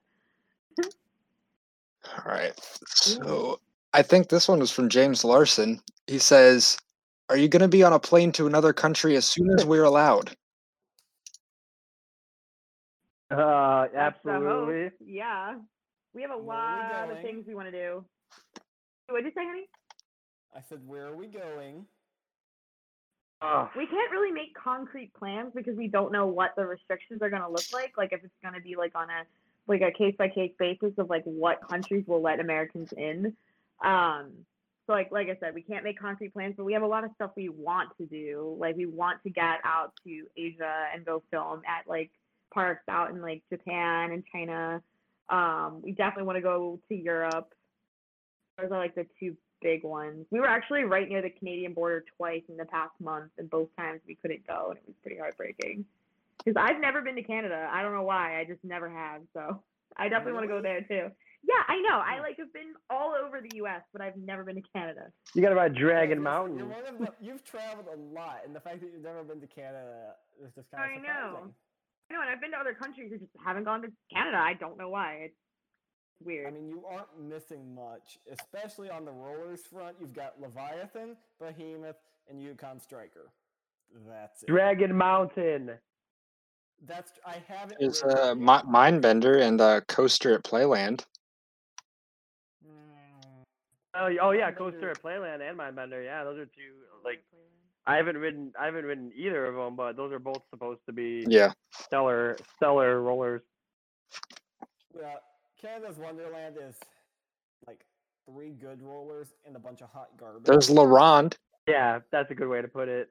All 2.16 2.32
right. 2.32 2.52
So 2.86 3.58
I 3.92 4.02
think 4.02 4.28
this 4.28 4.46
one 4.46 4.60
was 4.60 4.70
from 4.70 4.88
James 4.88 5.24
Larson. 5.24 5.80
He 6.06 6.20
says, 6.20 6.78
"Are 7.28 7.36
you 7.36 7.48
going 7.48 7.62
to 7.62 7.68
be 7.68 7.82
on 7.82 7.92
a 7.92 7.98
plane 7.98 8.30
to 8.32 8.46
another 8.46 8.72
country 8.72 9.16
as 9.16 9.24
soon 9.24 9.50
as 9.58 9.64
we're 9.64 9.82
allowed?" 9.82 10.36
Uh, 13.32 13.88
That's 13.92 14.22
the 14.22 14.34
hope. 14.34 14.70
absolutely. 14.70 14.90
Yeah, 15.04 15.56
we 16.14 16.22
have 16.22 16.30
a 16.30 16.38
Where 16.38 16.56
are 16.56 17.06
we 17.08 17.10
lot 17.10 17.16
of 17.16 17.22
things 17.24 17.44
we 17.48 17.56
want 17.56 17.66
to 17.66 17.72
do. 17.72 18.04
What 19.08 19.22
did 19.22 19.26
you 19.26 19.32
say, 19.40 19.46
honey? 19.46 19.68
I 20.54 20.60
said, 20.68 20.80
where 20.86 21.06
are 21.06 21.16
we 21.16 21.26
going? 21.26 21.86
Oh, 23.42 23.68
We 23.76 23.86
can't 23.86 24.10
really 24.10 24.32
make 24.32 24.54
concrete 24.54 25.12
plans 25.14 25.52
because 25.54 25.76
we 25.76 25.88
don't 25.88 26.10
know 26.10 26.26
what 26.26 26.52
the 26.56 26.64
restrictions 26.64 27.20
are 27.20 27.28
going 27.28 27.42
to 27.42 27.48
look 27.48 27.66
like. 27.72 27.92
Like 27.96 28.12
if 28.12 28.24
it's 28.24 28.34
going 28.42 28.54
to 28.54 28.60
be 28.60 28.76
like 28.76 28.92
on 28.94 29.08
a 29.10 29.24
like 29.68 29.82
a 29.82 29.90
case 29.90 30.14
by 30.16 30.28
case 30.28 30.52
basis 30.58 30.92
of 30.96 31.10
like 31.10 31.24
what 31.24 31.60
countries 31.68 32.04
will 32.06 32.22
let 32.22 32.40
Americans 32.40 32.92
in. 32.96 33.36
Um, 33.84 34.30
so 34.86 34.92
like 34.92 35.10
like 35.10 35.28
I 35.28 35.36
said, 35.38 35.54
we 35.54 35.62
can't 35.62 35.84
make 35.84 35.98
concrete 35.98 36.32
plans, 36.32 36.54
but 36.56 36.64
we 36.64 36.72
have 36.72 36.82
a 36.82 36.86
lot 36.86 37.04
of 37.04 37.10
stuff 37.16 37.32
we 37.36 37.48
want 37.50 37.90
to 37.98 38.06
do. 38.06 38.56
Like 38.58 38.76
we 38.76 38.86
want 38.86 39.22
to 39.24 39.30
get 39.30 39.58
out 39.64 39.92
to 40.04 40.26
Asia 40.36 40.86
and 40.94 41.04
go 41.04 41.22
film 41.30 41.62
at 41.66 41.86
like 41.88 42.10
parks 42.54 42.84
out 42.88 43.10
in 43.10 43.20
like 43.20 43.42
Japan 43.52 44.12
and 44.12 44.24
China. 44.32 44.80
Um, 45.28 45.80
we 45.82 45.92
definitely 45.92 46.24
want 46.24 46.36
to 46.36 46.42
go 46.42 46.80
to 46.88 46.94
Europe. 46.94 47.52
Those 48.58 48.70
are 48.70 48.78
like 48.78 48.94
the 48.94 49.06
two 49.20 49.36
big 49.60 49.84
ones. 49.84 50.26
We 50.30 50.40
were 50.40 50.48
actually 50.48 50.84
right 50.84 51.08
near 51.08 51.22
the 51.22 51.30
Canadian 51.30 51.74
border 51.74 52.04
twice 52.16 52.42
in 52.48 52.56
the 52.56 52.64
past 52.64 52.92
month, 53.00 53.30
and 53.38 53.48
both 53.50 53.68
times 53.76 54.00
we 54.06 54.14
couldn't 54.14 54.46
go, 54.46 54.68
and 54.70 54.78
it 54.78 54.84
was 54.86 54.96
pretty 55.02 55.18
heartbreaking. 55.18 55.84
Because 56.38 56.60
I've 56.60 56.80
never 56.80 57.02
been 57.02 57.16
to 57.16 57.22
Canada. 57.22 57.68
I 57.72 57.82
don't 57.82 57.92
know 57.94 58.02
why. 58.02 58.38
I 58.38 58.44
just 58.44 58.62
never 58.62 58.88
have. 58.88 59.22
So 59.32 59.62
I 59.96 60.08
definitely 60.08 60.34
want 60.34 60.44
to 60.44 60.48
go 60.48 60.62
there 60.62 60.80
too. 60.82 61.10
Yeah, 61.42 61.62
I 61.68 61.80
know. 61.80 62.02
I 62.04 62.20
like 62.20 62.38
have 62.38 62.52
been 62.52 62.74
all 62.90 63.14
over 63.14 63.40
the 63.40 63.56
U.S., 63.58 63.82
but 63.92 64.02
I've 64.02 64.16
never 64.16 64.42
been 64.42 64.56
to 64.56 64.62
Canada. 64.74 65.12
you 65.34 65.42
got 65.42 65.52
about 65.52 65.74
Yeah, 65.74 65.80
Dragon 65.80 66.22
Mountain. 66.22 66.58
You're 66.58 66.66
one 66.66 66.86
of 66.86 66.98
the, 66.98 67.12
you've 67.20 67.44
traveled 67.44 67.86
a 67.92 68.14
lot, 68.14 68.40
and 68.44 68.54
the 68.54 68.60
fact 68.60 68.80
that 68.80 68.90
you've 68.92 69.02
never 69.04 69.22
been 69.22 69.40
to 69.40 69.46
Canada 69.46 70.14
is 70.42 70.50
just 70.54 70.70
kind 70.70 70.82
of 70.82 70.90
I 70.90 70.96
of 70.96 71.02
know. 71.02 71.52
I 72.10 72.14
know, 72.14 72.20
and 72.20 72.30
I've 72.30 72.40
been 72.40 72.50
to 72.50 72.58
other 72.58 72.74
countries. 72.74 73.12
I 73.14 73.18
just 73.18 73.30
haven't 73.44 73.64
gone 73.64 73.82
to 73.82 73.88
Canada. 74.12 74.38
I 74.38 74.54
don't 74.54 74.76
know 74.76 74.88
why. 74.88 75.30
It's 75.30 75.34
weird. 76.24 76.46
I 76.46 76.50
mean, 76.50 76.68
you 76.68 76.84
aren't 76.88 77.08
missing 77.20 77.74
much, 77.74 78.18
especially 78.30 78.90
on 78.90 79.04
the 79.04 79.10
rollers 79.10 79.60
front. 79.62 79.96
You've 80.00 80.14
got 80.14 80.40
Leviathan, 80.40 81.16
Behemoth, 81.40 81.96
and 82.28 82.42
Yukon 82.42 82.80
Striker. 82.80 83.30
That's 84.08 84.42
it. 84.42 84.46
Dragon 84.48 84.96
Mountain. 84.96 85.72
That's 86.86 87.12
I 87.24 87.36
haven't. 87.46 87.78
There's 87.80 88.02
ridden 88.04 88.18
uh, 88.18 88.32
it 88.32 88.38
Mi- 88.38 88.46
yet. 88.46 88.66
Mindbender 88.66 89.40
and 89.40 89.60
uh, 89.60 89.80
Coaster 89.88 90.34
at 90.34 90.44
Playland. 90.44 91.04
Oh, 93.98 94.14
oh 94.20 94.30
yeah, 94.32 94.50
Coaster 94.50 94.90
at 94.90 95.02
Playland 95.02 95.48
and 95.48 95.58
Mindbender. 95.58 96.04
Yeah, 96.04 96.22
those 96.24 96.38
are 96.38 96.44
two. 96.44 96.74
Like 97.02 97.22
I 97.86 97.96
haven't 97.96 98.18
ridden, 98.18 98.52
I 98.60 98.66
haven't 98.66 98.84
ridden 98.84 99.12
either 99.16 99.46
of 99.46 99.54
them, 99.54 99.76
but 99.76 99.96
those 99.96 100.12
are 100.12 100.18
both 100.18 100.42
supposed 100.50 100.80
to 100.86 100.92
be 100.92 101.24
Yeah. 101.28 101.52
stellar, 101.72 102.36
stellar 102.56 103.00
rollers. 103.00 103.42
Yeah, 104.94 105.14
Canada's 105.60 105.98
Wonderland 105.98 106.56
is 106.60 106.76
like 107.66 107.84
three 108.28 108.50
good 108.50 108.82
rollers 108.82 109.28
and 109.46 109.56
a 109.56 109.58
bunch 109.58 109.80
of 109.82 109.88
hot 109.90 110.08
garbage. 110.18 110.44
There's 110.44 110.68
LaRonde. 110.68 111.34
Yeah, 111.68 112.00
that's 112.12 112.30
a 112.30 112.34
good 112.34 112.48
way 112.48 112.62
to 112.62 112.68
put 112.68 112.88
it. 112.88 113.08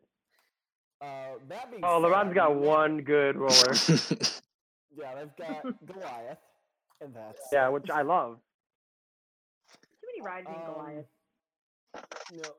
uh, 1.02 1.38
that 1.50 1.70
being 1.72 1.82
Oh, 1.84 2.02
said, 2.02 2.10
LaRonde's 2.10 2.34
got 2.36 2.56
Nick- 2.56 2.66
one 2.66 2.98
good 3.02 3.36
roller. 3.38 3.74
Yeah, 4.98 5.14
they've 5.14 5.36
got 5.36 5.86
Goliath, 5.86 6.38
and 7.02 7.14
that's 7.14 7.42
yeah, 7.52 7.68
which 7.68 7.90
I 7.90 8.02
love. 8.02 8.38
Too 10.00 10.08
many 10.16 10.26
rides 10.26 10.48
in 10.48 10.56
Um, 10.56 10.74
Goliath. 10.74 11.06
you 12.32 12.38
know, 12.38 12.50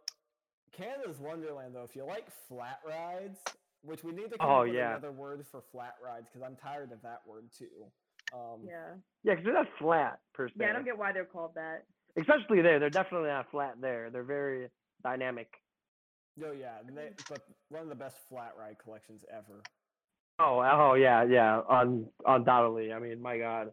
Canada's 0.72 1.18
Wonderland 1.18 1.74
though. 1.74 1.84
If 1.84 1.96
you 1.96 2.04
like 2.04 2.26
flat 2.46 2.80
rides, 2.86 3.38
which 3.80 4.04
we 4.04 4.12
need 4.12 4.28
to 4.32 4.34
Oh, 4.34 4.38
come 4.38 4.50
up 4.50 4.64
with 4.66 4.74
yeah. 4.74 4.90
another 4.90 5.12
word 5.12 5.46
for 5.50 5.62
flat 5.72 5.94
rides 6.04 6.26
because 6.30 6.46
I'm 6.46 6.56
tired 6.56 6.92
of 6.92 7.00
that 7.00 7.22
word 7.26 7.44
too. 7.58 7.86
Um, 8.32 8.60
Yeah. 8.64 8.94
Yeah, 9.22 9.34
because 9.34 9.44
they're 9.44 9.54
not 9.54 9.66
flat 9.78 10.20
per 10.34 10.48
se. 10.48 10.54
Yeah, 10.58 10.70
I 10.70 10.72
don't 10.72 10.84
get 10.84 10.98
why 10.98 11.12
they're 11.12 11.24
called 11.24 11.54
that. 11.54 11.84
Especially 12.16 12.62
there, 12.62 12.78
they're 12.78 12.90
definitely 12.90 13.28
not 13.28 13.50
flat 13.50 13.74
there. 13.80 14.10
They're 14.10 14.22
very 14.22 14.68
dynamic. 15.02 15.48
Oh 16.42 16.52
yeah, 16.52 16.78
they, 16.86 17.10
but 17.28 17.40
one 17.70 17.82
of 17.82 17.88
the 17.88 17.94
best 17.94 18.16
flat 18.28 18.52
ride 18.58 18.76
collections 18.78 19.24
ever. 19.30 19.62
Oh, 20.38 20.60
oh 20.60 20.94
yeah, 20.94 21.24
yeah, 21.24 21.62
un, 21.68 22.06
undoubtedly. 22.26 22.92
I 22.92 22.98
mean, 22.98 23.20
my 23.22 23.38
God, 23.38 23.72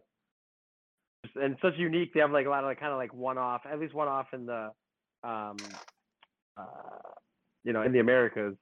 and 1.36 1.56
such 1.60 1.74
unique. 1.76 2.14
They 2.14 2.20
have 2.20 2.30
like 2.30 2.46
a 2.46 2.50
lot 2.50 2.64
of 2.64 2.68
like 2.68 2.80
kind 2.80 2.92
of 2.92 2.98
like 2.98 3.12
one-off, 3.12 3.62
at 3.70 3.78
least 3.78 3.94
one-off 3.94 4.28
in 4.32 4.46
the, 4.46 4.70
um, 5.22 5.56
uh, 6.56 6.64
you 7.64 7.72
know, 7.72 7.82
in 7.82 7.92
the 7.92 8.00
Americas. 8.00 8.56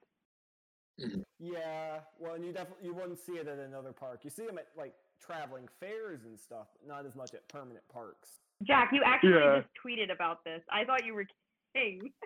Yeah, 1.38 2.00
well, 2.18 2.34
and 2.34 2.44
you 2.44 2.52
definitely 2.52 2.86
you 2.86 2.94
wouldn't 2.94 3.18
see 3.18 3.32
it 3.32 3.46
at 3.48 3.58
another 3.58 3.92
park. 3.92 4.20
You 4.24 4.30
see 4.30 4.46
them 4.46 4.58
at 4.58 4.66
like 4.76 4.94
traveling 5.24 5.68
fairs 5.80 6.24
and 6.24 6.38
stuff, 6.38 6.66
but 6.78 6.86
not 6.88 7.06
as 7.06 7.14
much 7.14 7.32
at 7.34 7.46
permanent 7.48 7.86
parks. 7.92 8.28
Jack, 8.62 8.90
you 8.92 9.02
actually 9.04 9.30
Yeah. 9.34 9.60
just 9.60 9.68
tweeted 9.84 10.12
about 10.12 10.44
this. 10.44 10.62
I 10.70 10.84
thought 10.84 11.04
you 11.04 11.14
were 11.14 11.26
kidding. 11.74 12.12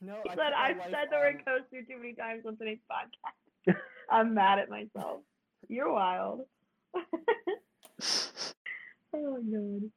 No, 0.00 0.20
He 0.24 0.30
I 0.30 0.34
said 0.36 0.52
I've 0.56 0.76
life 0.78 0.86
said 0.90 1.08
the 1.10 1.16
word 1.16 1.36
on- 1.38 1.44
coaster 1.44 1.82
too 1.82 1.96
many 1.96 2.14
times 2.14 2.44
on 2.46 2.56
today's 2.56 2.78
podcast. 2.88 3.74
I'm 4.10 4.32
mad 4.32 4.60
at 4.60 4.68
myself. 4.70 5.22
You're 5.68 5.90
wild. 5.92 6.42
oh 6.94 7.02
my 9.12 9.40
god. 9.40 9.90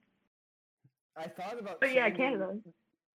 I 1.17 1.27
thought 1.27 1.59
about. 1.59 1.79
But 1.79 1.93
yeah, 1.93 2.09
Canada. 2.09 2.57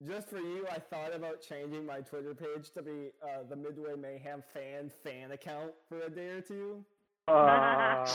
Just 0.06 0.28
for 0.28 0.40
you, 0.40 0.66
I 0.70 0.78
thought 0.78 1.14
about 1.14 1.40
changing 1.40 1.86
my 1.86 2.00
Twitter 2.00 2.34
page 2.34 2.70
to 2.74 2.82
be 2.82 3.10
uh, 3.22 3.44
the 3.48 3.56
Midway 3.56 3.94
Mayhem 3.98 4.42
fan 4.52 4.90
fan 5.02 5.30
account 5.32 5.72
for 5.88 6.02
a 6.02 6.10
day 6.10 6.28
or 6.28 6.40
two. 6.42 6.84
Uh, 7.28 8.06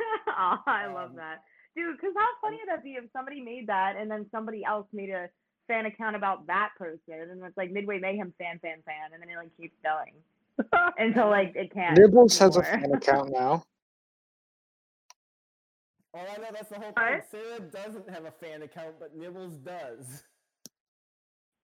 oh, 0.28 0.56
I 0.66 0.86
love 0.86 1.10
Um, 1.10 1.16
that. 1.16 1.42
Dude, 1.76 1.96
because 1.96 2.14
how 2.16 2.26
funny 2.40 2.58
would 2.60 2.68
that 2.74 2.82
be 2.82 2.92
if 2.92 3.04
somebody 3.12 3.40
made 3.40 3.66
that 3.68 3.94
and 3.98 4.10
then 4.10 4.26
somebody 4.30 4.64
else 4.64 4.86
made 4.92 5.10
a 5.10 5.28
fan 5.68 5.86
account 5.86 6.16
about 6.16 6.46
that 6.46 6.70
person 6.78 7.14
and 7.30 7.42
it's 7.44 7.56
like 7.56 7.70
Midway 7.70 7.98
Mayhem 7.98 8.32
fan, 8.38 8.58
fan, 8.60 8.78
fan, 8.84 9.12
and 9.12 9.22
then 9.22 9.28
it 9.30 9.36
like 9.36 9.56
keeps 9.56 9.76
going 9.82 10.14
until 10.98 11.28
like 11.30 11.52
it 11.54 11.72
can't. 11.72 11.98
Nibbles 11.98 12.38
has 12.38 12.56
a 12.56 12.62
fan 12.62 12.92
account 12.94 13.30
now. 13.30 13.64
Oh, 16.14 16.20
I 16.20 16.36
know 16.38 16.48
that's 16.52 16.68
the 16.70 16.76
whole 16.76 16.92
What? 16.92 16.96
point. 16.96 17.24
Sarah 17.30 17.60
doesn't 17.60 18.08
have 18.10 18.24
a 18.24 18.30
fan 18.30 18.62
account, 18.62 18.94
but 18.98 19.14
Nibbles 19.16 19.56
does. 19.58 20.24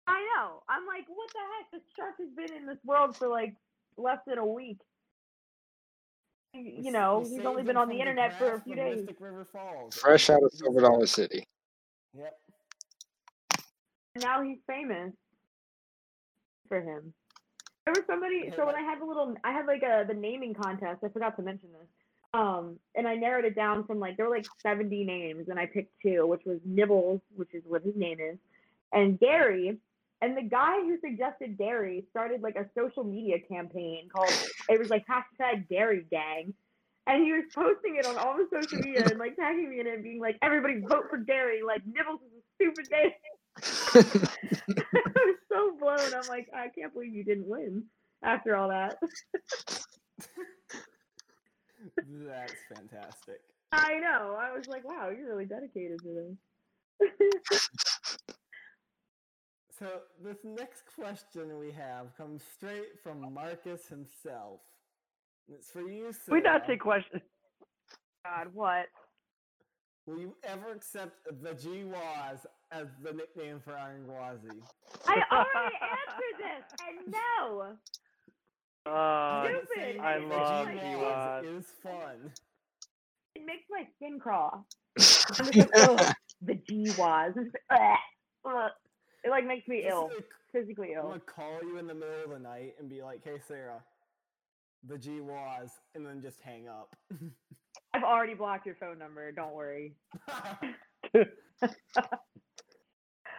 I 0.07 0.19
know. 0.35 0.63
I'm 0.67 0.85
like, 0.85 1.05
what 1.07 1.29
the 1.33 1.39
heck? 1.39 1.71
This 1.71 1.81
shark 1.95 2.15
has 2.19 2.29
been 2.35 2.57
in 2.57 2.65
this 2.65 2.79
world 2.83 3.15
for 3.15 3.27
like 3.27 3.55
less 3.95 4.19
than 4.27 4.37
a 4.37 4.45
week. 4.45 4.79
Y- 6.53 6.61
We 6.77 6.83
You 6.85 6.91
know, 6.91 7.19
we 7.19 7.29
he's 7.37 7.45
only 7.45 7.63
been 7.63 7.77
on 7.77 7.87
the 7.87 7.95
from 7.95 8.01
internet 8.01 8.37
for 8.37 8.53
a 8.53 8.61
few 8.61 8.75
days. 8.75 8.97
Mystic 8.97 9.19
River 9.19 9.45
Falls. 9.45 9.95
Fresh 9.95 10.29
out 10.29 10.43
of 10.43 10.51
Silver 10.51 10.81
Dollar 10.81 11.07
City. 11.07 11.47
Yep. 12.15 12.39
now 14.21 14.43
he's 14.43 14.59
famous 14.67 15.13
for 16.67 16.79
him. 16.81 17.13
There 17.85 17.93
was 17.93 18.03
somebody. 18.05 18.51
So 18.55 18.65
when 18.65 18.75
I 18.75 18.81
had 18.81 19.01
the 19.01 19.05
little, 19.05 19.35
I 19.43 19.51
had 19.51 19.65
like 19.65 19.81
a 19.83 20.05
the 20.07 20.13
naming 20.13 20.53
contest. 20.53 21.03
I 21.03 21.09
forgot 21.09 21.35
to 21.37 21.41
mention 21.41 21.69
this. 21.71 21.87
Um, 22.35 22.79
and 22.95 23.07
I 23.07 23.15
narrowed 23.15 23.45
it 23.45 23.55
down 23.55 23.85
from 23.85 23.99
like 23.99 24.17
there 24.17 24.27
were 24.27 24.35
like 24.35 24.47
70 24.61 25.03
names, 25.03 25.49
and 25.49 25.59
I 25.59 25.65
picked 25.65 25.93
two, 26.01 26.25
which 26.27 26.41
was 26.45 26.59
Nibbles, 26.65 27.21
which 27.35 27.53
is 27.53 27.63
what 27.65 27.83
his 27.83 27.95
name 27.95 28.19
is, 28.19 28.37
and 28.91 29.19
Gary. 29.19 29.77
And 30.21 30.37
the 30.37 30.43
guy 30.43 30.79
who 30.79 30.97
suggested 30.99 31.57
Gary 31.57 32.05
started 32.09 32.41
like 32.41 32.55
a 32.55 32.65
social 32.77 33.03
media 33.03 33.37
campaign 33.39 34.07
called 34.13 34.31
it 34.69 34.79
was 34.79 34.89
like 34.89 35.05
hashtag 35.05 35.67
Gary 35.67 36.05
Gang. 36.09 36.53
And 37.05 37.21
he 37.21 37.33
was 37.33 37.43
posting 37.53 37.97
it 37.97 38.05
on 38.05 38.17
all 38.17 38.37
the 38.37 38.47
social 38.49 38.79
media 38.79 39.03
and 39.09 39.19
like 39.19 39.35
tagging 39.35 39.69
me 39.69 39.81
in 39.81 39.87
it 39.87 39.95
and 39.95 40.03
being 40.03 40.21
like, 40.21 40.37
everybody 40.41 40.79
vote 40.79 41.09
for 41.09 41.17
Gary, 41.17 41.61
like 41.61 41.81
Nibbles 41.85 42.21
is 42.21 42.31
a 42.37 42.43
stupid 42.55 42.87
name. 42.89 43.11
I 44.95 45.25
was 45.25 45.37
so 45.51 45.75
blown. 45.77 46.13
I'm 46.15 46.27
like, 46.29 46.47
I 46.55 46.69
can't 46.69 46.93
believe 46.93 47.13
you 47.13 47.25
didn't 47.25 47.47
win 47.47 47.83
after 48.23 48.55
all 48.55 48.69
that. 48.69 48.97
That's 51.97 52.53
fantastic. 52.73 53.41
I 53.73 53.99
know. 53.99 54.37
I 54.39 54.55
was 54.55 54.67
like, 54.67 54.87
wow, 54.87 55.09
you're 55.09 55.27
really 55.27 55.45
dedicated 55.45 55.99
to 56.03 56.35
this. 57.01 57.69
So 59.79 59.87
this 60.23 60.37
next 60.43 60.83
question 60.95 61.57
we 61.59 61.71
have 61.71 62.15
comes 62.15 62.41
straight 62.55 62.99
from 63.01 63.33
Marcus 63.33 63.87
himself. 63.87 64.59
It's 65.51 65.69
for 65.71 65.81
you, 65.81 66.11
We 66.29 66.41
not 66.41 66.61
Sarah. 66.61 66.67
take 66.67 66.79
questions. 66.81 67.21
God, 68.23 68.47
what? 68.53 68.85
Will 70.05 70.19
you 70.19 70.35
ever 70.43 70.71
accept 70.71 71.15
the 71.41 71.53
G-Waz 71.53 72.45
as 72.71 72.87
the 73.03 73.13
nickname 73.13 73.59
for 73.63 73.75
Iron 73.77 74.05
Gwazi? 74.05 74.61
I 75.07 75.21
already 75.31 75.75
answered 75.91 76.37
this, 76.39 76.65
and 76.87 77.13
no. 77.13 77.75
Uh, 78.85 79.47
stupid. 79.47 79.99
I 80.01 80.17
love 80.17 80.67
G-Waz 80.67 80.81
G-Waz. 80.81 81.45
is 81.45 81.65
fun. 81.81 82.31
It 83.35 83.45
makes 83.45 83.63
my 83.69 83.83
skin 83.95 84.19
crawl. 84.19 84.65
I'm 84.99 85.51
just 85.51 85.55
like, 85.55 85.69
"Ugh, 85.75 86.13
the 86.41 86.55
G 86.55 86.91
was. 86.97 87.33
It 89.23 89.29
like 89.29 89.45
makes 89.45 89.67
me 89.67 89.85
ill, 89.87 90.11
a- 90.17 90.23
physically 90.51 90.93
ill. 90.95 91.03
I'm 91.03 91.07
gonna 91.09 91.21
call 91.21 91.59
you 91.63 91.77
in 91.77 91.87
the 91.87 91.93
middle 91.93 92.23
of 92.25 92.29
the 92.29 92.39
night 92.39 92.75
and 92.79 92.89
be 92.89 93.01
like, 93.01 93.23
"Hey, 93.23 93.39
Sarah, 93.47 93.83
the 94.87 94.97
G 94.97 95.21
was," 95.21 95.71
and 95.95 96.05
then 96.05 96.21
just 96.21 96.41
hang 96.41 96.67
up. 96.67 96.95
I've 97.93 98.03
already 98.03 98.33
blocked 98.33 98.65
your 98.65 98.75
phone 98.75 98.97
number. 98.99 99.31
Don't 99.31 99.53
worry. 99.53 99.95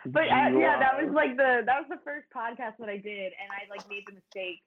But 0.06 0.24
uh, 0.24 0.52
yeah, 0.58 0.78
that 0.78 1.02
was 1.02 1.10
like 1.14 1.36
the 1.36 1.62
that 1.64 1.78
was 1.80 1.86
the 1.88 1.98
first 2.04 2.26
podcast 2.34 2.74
that 2.78 2.90
I 2.90 2.98
did, 2.98 3.32
and 3.40 3.50
I 3.50 3.64
like 3.70 3.88
made 3.88 4.04
the 4.06 4.12
mistake 4.12 4.60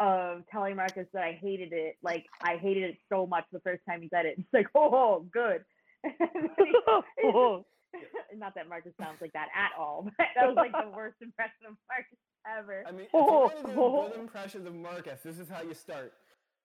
of 0.00 0.44
telling 0.50 0.76
Marcus 0.76 1.06
that 1.12 1.22
I 1.22 1.38
hated 1.42 1.74
it. 1.74 1.96
Like 2.02 2.24
I 2.42 2.56
hated 2.56 2.84
it 2.84 2.96
so 3.10 3.26
much 3.26 3.44
the 3.52 3.60
first 3.60 3.82
time 3.86 4.00
he 4.00 4.08
said 4.08 4.24
it. 4.24 4.36
It's 4.38 4.48
like, 4.52 4.68
"Oh, 4.74 5.26
good." 5.30 5.64
Then 6.18 7.64
he- 7.92 8.36
Not 8.38 8.54
that 8.54 8.68
Marcus 8.68 8.92
sounds 9.00 9.20
like 9.20 9.32
that 9.32 9.48
at 9.56 9.70
all, 9.78 10.04
but 10.18 10.26
that 10.36 10.46
was 10.46 10.56
like 10.56 10.72
the 10.72 10.90
worst 10.96 11.16
impression 11.20 11.66
of 11.68 11.74
Marcus 11.88 12.18
ever. 12.58 12.84
I 12.86 12.92
mean, 12.92 13.02
if 13.06 13.12
you 13.12 13.20
want 13.20 13.56
to 13.56 13.62
do 13.66 13.74
good 13.74 14.20
impressions 14.20 14.66
of 14.66 14.74
Marcus, 14.74 15.20
this 15.22 15.38
is 15.38 15.48
how 15.48 15.62
you 15.62 15.74
start. 15.74 16.12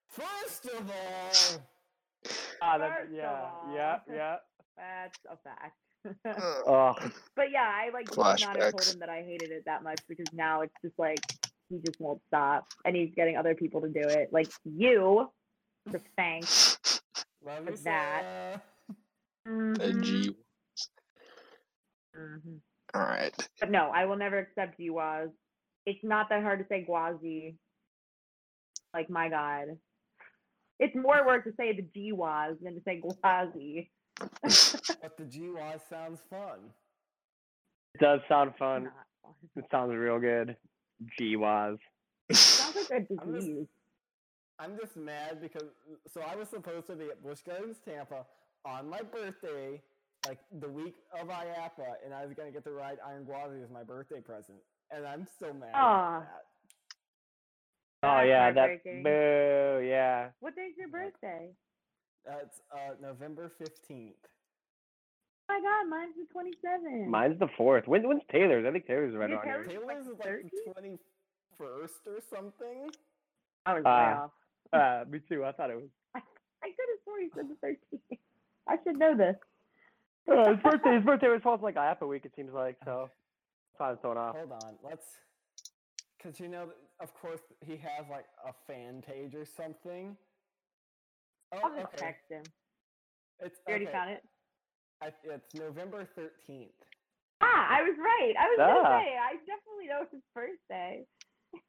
First 0.10 0.66
of 0.66 0.90
all, 0.90 1.62
Ah, 2.62 2.78
that, 2.78 2.98
First 3.00 3.10
of 3.12 3.16
yeah, 3.18 3.32
all. 3.32 3.72
yeah, 3.74 3.98
yeah. 4.14 4.36
That's 4.78 5.20
a 5.30 5.38
fact. 5.38 5.78
Oh, 6.68 6.94
but 7.36 7.50
yeah, 7.52 7.64
I 7.74 7.90
like 7.94 8.10
would 8.12 8.18
not 8.18 8.40
have 8.62 8.72
told 8.72 8.86
him 8.86 9.00
that 9.00 9.10
I 9.10 9.22
hated 9.24 9.52
it 9.52 9.64
that 9.66 9.84
much 9.84 10.00
because 10.10 10.26
now 10.34 10.62
it's 10.62 10.74
just 10.84 10.98
like 11.00 11.20
he 11.70 11.80
just 11.86 12.00
won't 12.00 12.22
stop, 12.28 12.68
and 12.86 12.96
he's 12.96 13.12
getting 13.16 13.38
other 13.38 13.56
people 13.56 13.82
to 13.82 13.88
do 13.90 14.02
it, 14.02 14.30
like 14.32 14.50
you. 14.66 15.30
So 15.92 16.00
thanks. 16.18 16.78
love 17.46 17.66
For 17.66 17.72
you, 17.72 17.78
that. 17.86 18.62
Sarah. 19.46 20.34
The 22.14 22.20
Mhm, 22.20 22.42
mhm. 22.46 22.60
All 22.94 23.02
right. 23.02 23.50
But 23.60 23.72
no, 23.72 23.90
I 23.94 24.06
will 24.06 24.18
never 24.18 24.38
accept 24.40 24.80
Guaz. 24.80 25.30
It's 25.86 26.04
not 26.04 26.30
that 26.30 26.44
hard 26.44 26.60
to 26.60 26.66
say 26.68 26.86
Gwazi. 26.88 27.56
Like 28.94 29.10
my 29.10 29.30
God. 29.30 29.78
It's 30.80 30.96
more 30.96 31.26
work 31.26 31.44
to 31.46 31.54
say 31.58 31.74
the 31.76 31.82
G 31.94 32.12
was 32.12 32.56
than 32.62 32.76
to 32.76 32.82
say 32.84 33.02
Gwazi. 33.02 33.90
But 35.02 35.18
the 35.18 35.26
G-Waz 35.26 35.82
sounds 35.90 36.20
fun. 36.30 36.60
it 37.96 38.00
does 38.02 38.20
sound 38.30 38.54
fun. 38.58 38.84
Fun. 39.24 39.34
It 39.56 39.66
sounds 39.72 39.94
real 39.96 40.20
good. 40.20 40.56
G 41.18 41.36
was. 41.36 41.78
Sounds 42.32 42.76
like 42.90 42.90
a 42.92 42.96
I'm 43.22 43.34
just- 43.34 43.48
disease. 43.48 43.68
I'm 44.60 44.78
just 44.80 44.96
mad 44.96 45.42
because 45.42 45.68
so 46.14 46.22
I 46.22 46.36
was 46.36 46.48
supposed 46.50 46.86
to 46.88 46.96
be 46.96 47.06
at 47.10 47.24
Busch 47.24 47.42
Gardens, 47.42 47.78
Tampa 47.84 48.24
on 48.66 48.88
my 48.88 49.02
birthday, 49.02 49.82
like 50.28 50.40
the 50.60 50.70
week 50.70 50.96
of 51.20 51.28
IAAPA, 51.28 51.96
and 52.06 52.14
I 52.14 52.26
was 52.26 52.34
gonna 52.36 52.52
get 52.52 52.64
to 52.66 52.72
ride 52.72 52.98
Iron 53.08 53.26
Gwazi 53.26 53.62
as 53.64 53.70
my 53.70 53.84
birthday 53.84 54.22
present, 54.22 54.58
and 54.92 55.06
I'm 55.06 55.28
so 55.40 55.54
mad 55.54 55.72
Aw. 55.74 56.18
about 56.18 56.22
that. 56.28 56.44
Oh 58.06 58.18
That's 58.18 58.28
yeah, 58.28 58.52
that 58.52 58.84
boo, 59.04 59.86
yeah. 59.88 60.30
What 60.40 60.56
day's 60.56 60.74
your 60.78 60.90
birthday? 60.90 61.50
That's 62.26 62.62
uh, 62.72 62.94
November 63.02 63.52
fifteenth. 63.58 64.16
Oh 65.50 65.60
my 65.60 65.60
God, 65.60 65.90
mine's 65.90 66.16
the 66.16 66.26
27th. 66.34 67.08
Mine's 67.08 67.38
the 67.38 67.50
fourth. 67.58 67.86
When, 67.86 68.08
when's 68.08 68.22
Taylor's? 68.32 68.66
I 68.66 68.72
think 68.72 68.88
Taylor's 68.88 69.14
right 69.14 69.30
Your 69.30 69.40
around 69.40 69.46
here. 69.70 69.80
Taylor's- 69.80 69.88
Taylor's 69.88 70.06
is 70.08 70.20
like 70.24 70.52
the 70.52 70.72
twenty 70.72 70.98
first 71.58 72.08
or 72.08 72.20
something. 72.34 72.90
I 73.66 73.74
was 73.76 73.84
way 73.84 73.92
Ah. 73.92 74.24
off. 74.24 74.32
Uh, 74.72 75.04
me 75.10 75.20
too. 75.30 75.44
I 75.46 75.52
thought 75.52 75.70
it 75.70 75.76
was. 75.76 75.90
I 76.16 76.20
could 76.64 76.90
have 76.90 77.00
sworn 77.04 77.22
you 77.24 77.30
said 77.36 77.46
the 77.50 77.68
13th. 77.68 78.18
I 78.70 78.76
should 78.84 78.98
know 78.98 79.16
this. 79.16 79.36
Uh, 80.30 80.50
his 80.50 80.60
birthday. 80.64 80.96
His 80.96 81.04
birthday 81.04 81.28
was 81.28 81.42
falls 81.42 81.62
like 81.62 81.76
half 81.76 82.02
a 82.02 82.08
week. 82.08 82.26
It 82.26 82.34
seems 82.36 82.54
like 82.54 82.78
so. 82.86 83.10
That's 83.72 83.80
why 83.80 83.88
I 83.88 83.92
was 83.92 84.00
thrown 84.02 84.18
off. 84.18 84.36
Hold 84.36 84.52
on, 84.52 84.76
let's. 84.84 85.06
Cause 86.22 86.40
you 86.40 86.48
know, 86.48 86.68
of 87.02 87.14
course, 87.14 87.42
he 87.66 87.76
has 87.76 88.06
like 88.10 88.26
a 88.48 88.54
fan 88.66 89.02
page 89.06 89.36
or 89.36 89.46
something. 89.46 90.16
Oh, 91.54 91.60
I'll 91.64 91.70
just 91.76 91.94
okay. 91.94 91.98
text 91.98 92.24
him. 92.30 92.44
It's 93.40 93.60
You 93.68 93.72
already 93.72 93.86
okay. 93.88 93.92
found 93.94 94.10
it? 94.12 94.24
I, 95.02 95.08
it's 95.26 95.54
November 95.54 96.08
thirteenth. 96.16 96.72
Ah, 97.42 97.68
I 97.70 97.82
was 97.84 97.96
right. 98.00 98.34
I 98.40 98.46
was 98.48 98.58
Ah. 98.62 98.68
gonna 98.68 99.04
say 99.04 99.18
I 99.20 99.32
definitely 99.44 99.88
know 99.90 100.00
it's 100.04 100.14
his 100.14 100.22
birthday. 100.34 101.06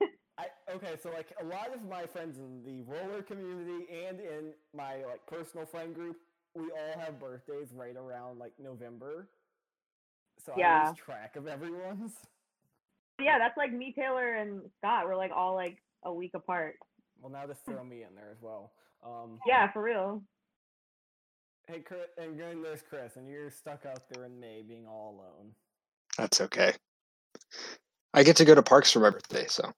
I 0.38 0.46
okay, 0.72 0.94
so 1.02 1.10
like 1.10 1.32
a 1.40 1.44
lot 1.44 1.74
of 1.74 1.82
my 1.88 2.06
friends 2.06 2.38
in 2.38 2.62
the 2.64 2.82
roller 2.82 3.22
community 3.22 3.86
and 4.06 4.20
in 4.20 4.52
my 4.76 4.96
like 5.04 5.26
personal 5.26 5.66
friend 5.66 5.94
group, 5.94 6.16
we 6.54 6.70
all 6.70 6.98
have 6.98 7.18
birthdays 7.18 7.72
right 7.72 7.96
around 7.96 8.38
like 8.38 8.52
November. 8.58 9.28
So 10.44 10.52
I 10.52 10.58
Yeah. 10.58 10.88
lose 10.88 10.96
track 10.98 11.36
of 11.36 11.46
everyone's. 11.46 12.16
Yeah, 13.20 13.38
that's 13.38 13.56
like 13.56 13.72
me, 13.72 13.92
Taylor, 13.92 14.34
and 14.34 14.70
Scott. 14.78 15.06
We're 15.06 15.16
like 15.16 15.30
all 15.32 15.54
like 15.54 15.82
a 16.02 16.12
week 16.12 16.32
apart. 16.34 16.76
Well, 17.20 17.30
now 17.30 17.46
just 17.46 17.64
throw 17.64 17.84
me 17.84 18.02
in 18.02 18.14
there 18.14 18.30
as 18.30 18.40
well. 18.40 18.72
Um, 19.02 19.40
Yeah, 19.46 19.70
for 19.72 19.82
real. 19.82 20.22
hey, 21.66 21.80
Chris, 21.80 22.08
and 22.18 22.38
then 22.38 22.60
there's 22.62 22.82
Chris, 22.82 23.16
and 23.16 23.28
you're 23.28 23.50
stuck 23.50 23.86
out 23.86 24.08
there 24.10 24.24
in 24.24 24.38
May, 24.38 24.62
being 24.62 24.86
all 24.86 25.14
alone. 25.16 25.54
That's 26.18 26.40
okay. 26.40 26.74
I 28.12 28.22
get 28.22 28.36
to 28.36 28.44
go 28.44 28.54
to 28.54 28.62
parks 28.62 28.92
for 28.92 29.00
my 29.00 29.10
birthday, 29.10 29.46
so. 29.46 29.72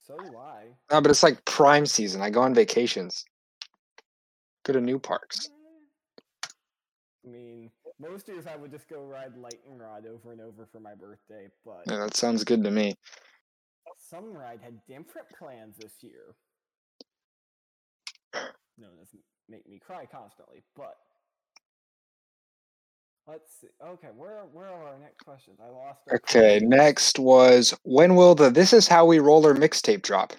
So 0.00 0.16
do 0.18 0.36
I. 0.36 0.76
No, 0.90 1.00
but 1.00 1.10
it's 1.10 1.22
like 1.22 1.44
prime 1.44 1.86
season. 1.86 2.20
I 2.22 2.30
go 2.30 2.42
on 2.42 2.54
vacations. 2.54 3.24
Go 4.64 4.72
to 4.72 4.80
new 4.80 4.98
parks. 4.98 5.48
I 8.16 8.18
most 8.18 8.28
years 8.28 8.46
I 8.46 8.56
would 8.56 8.70
just 8.70 8.88
go 8.88 9.04
ride 9.04 9.36
lightning 9.36 9.76
rod 9.78 10.06
over 10.06 10.32
and 10.32 10.40
over 10.40 10.66
for 10.72 10.80
my 10.80 10.94
birthday, 10.94 11.48
but 11.66 11.82
Yeah, 11.86 11.98
that 11.98 12.16
sounds 12.16 12.44
good 12.44 12.64
to 12.64 12.70
me. 12.70 12.94
some 13.98 14.32
ride 14.32 14.60
had 14.62 14.80
different 14.88 15.28
plans 15.38 15.76
this 15.76 15.92
year. 16.00 16.34
No, 18.78 18.88
doesn't 18.98 19.20
make 19.50 19.68
me 19.68 19.78
cry 19.78 20.06
constantly, 20.10 20.62
but 20.74 20.96
let's 23.26 23.60
see. 23.60 23.68
Okay, 23.84 24.08
where 24.16 24.44
where 24.50 24.66
are 24.66 24.88
our 24.88 24.98
next 24.98 25.22
questions? 25.22 25.58
I 25.62 25.68
lost. 25.68 26.00
Okay, 26.10 26.58
questions. 26.60 26.70
next 26.70 27.18
was 27.18 27.74
when 27.82 28.14
will 28.14 28.34
the 28.34 28.48
This 28.48 28.72
Is 28.72 28.88
How 28.88 29.04
We 29.04 29.18
Roller 29.18 29.54
mixtape 29.54 30.00
drop? 30.00 30.32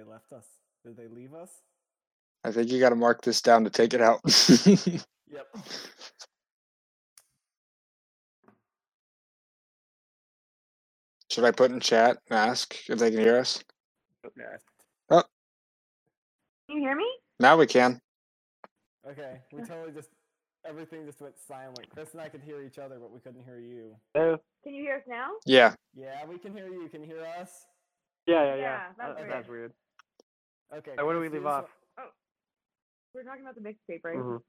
They 0.00 0.10
left 0.10 0.32
us. 0.32 0.46
Did 0.82 0.96
they 0.96 1.08
leave 1.08 1.34
us? 1.34 1.50
I 2.42 2.52
think 2.52 2.70
you 2.70 2.80
got 2.80 2.88
to 2.88 2.96
mark 2.96 3.20
this 3.20 3.42
down 3.42 3.64
to 3.64 3.70
take 3.70 3.92
it 3.92 4.00
out. 4.00 4.20
Yep. 5.32 5.46
Should 11.30 11.44
I 11.44 11.52
put 11.52 11.70
in 11.70 11.78
chat 11.78 12.18
and 12.28 12.38
ask 12.38 12.74
if 12.88 12.98
they 12.98 13.10
can 13.12 13.20
hear 13.20 13.38
us? 13.38 13.62
Yeah. 14.36 14.56
Can 15.10 15.22
you 16.68 16.80
hear 16.80 16.96
me? 16.96 17.06
Now 17.38 17.56
we 17.56 17.66
can. 17.66 18.00
Okay, 19.08 19.38
we 19.52 19.62
totally 19.62 19.92
just 19.92 20.08
everything 20.68 21.06
just 21.06 21.20
went 21.20 21.34
silent. 21.38 21.88
Chris 21.90 22.12
and 22.12 22.20
I 22.20 22.28
could 22.28 22.42
hear 22.42 22.60
each 22.62 22.78
other, 22.78 22.98
but 22.98 23.12
we 23.12 23.20
couldn't 23.20 23.44
hear 23.44 23.60
you. 23.60 23.94
Hello? 24.14 24.36
Can 24.64 24.74
you 24.74 24.82
hear 24.82 24.96
us 24.96 25.02
now? 25.08 25.28
Yeah. 25.46 25.74
Yeah, 25.94 26.26
we 26.28 26.38
can 26.38 26.52
hear 26.52 26.68
you. 26.68 26.88
Can 26.88 27.02
you 27.02 27.06
hear 27.08 27.24
us? 27.40 27.50
Yeah, 28.26 28.44
yeah, 28.44 28.54
Yeah, 28.54 28.60
yeah. 28.60 28.80
that's 28.98 29.10
Uh, 29.10 29.14
weird. 29.18 29.30
that's 29.32 29.48
weird. 29.48 29.72
Okay. 30.76 30.92
Hey, 30.96 31.02
where 31.02 31.14
do 31.14 31.20
we 31.20 31.28
leave 31.28 31.42
just 31.42 31.46
off? 31.52 31.64
wa- 31.98 32.04
We're 33.14 33.24
talking 33.24 33.42
about 33.42 33.56
the 33.56 33.60
mixtape, 33.60 34.00
right? 34.04 34.16
Mhm. 34.16 34.40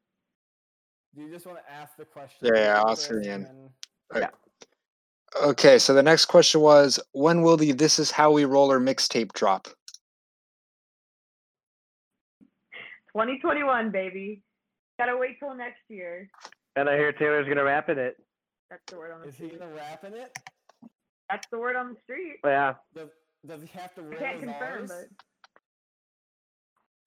Do 1.16 1.22
you 1.22 1.30
just 1.30 1.46
want 1.46 1.58
to 1.60 1.72
ask 1.72 1.96
the 1.98 2.06
question? 2.06 2.48
Yeah, 2.54 2.60
yeah, 2.62 2.80
I'll 2.82 2.92
ask 2.92 3.06
it 3.10 3.14
Chris, 3.14 3.26
again. 3.28 3.46
and 3.46 3.72
then- 4.12 4.30
Okay, 5.44 5.80
so 5.80 5.94
the 5.94 6.04
next 6.04 6.26
question 6.26 6.62
was 6.62 7.00
when 7.14 7.42
will 7.42 7.58
the 7.58 7.72
This 7.72 7.98
Is 8.00 8.12
How 8.12 8.32
We 8.32 8.44
Roller 8.46 8.80
mixtape 8.80 9.32
drop? 9.34 9.68
2021, 13.14 13.92
baby. 13.92 14.44
Gotta 15.00 15.18
wait 15.18 15.40
till 15.40 15.54
next 15.56 15.82
year. 15.90 16.30
And 16.76 16.90
I 16.90 16.96
hear 16.98 17.12
Taylor's 17.12 17.48
gonna 17.48 17.64
rap 17.64 17.90
in 17.90 17.98
it. 17.98 18.22
That's 18.70 18.84
the 18.88 18.98
word 18.98 19.12
on 19.12 19.22
the 19.22 19.28
Is 19.28 19.36
he 19.36 19.48
street. 19.48 19.60
gonna 19.60 19.74
rap 19.74 20.04
in 20.04 20.14
it? 20.14 20.38
That's 21.30 21.48
the 21.50 21.58
word 21.60 21.76
on 21.76 21.94
the 21.94 22.00
street. 22.02 22.40
Yeah. 22.44 22.76
Does 22.94 23.10
Does 23.46 23.62
he 23.64 23.68
have 23.70 23.96
to 23.96 24.02
roll 24.04 24.14
I 24.14 24.18
can't 24.18 24.36
his 24.36 24.44
confirm, 24.50 24.82
R's? 24.84 24.92
but. 24.92 25.26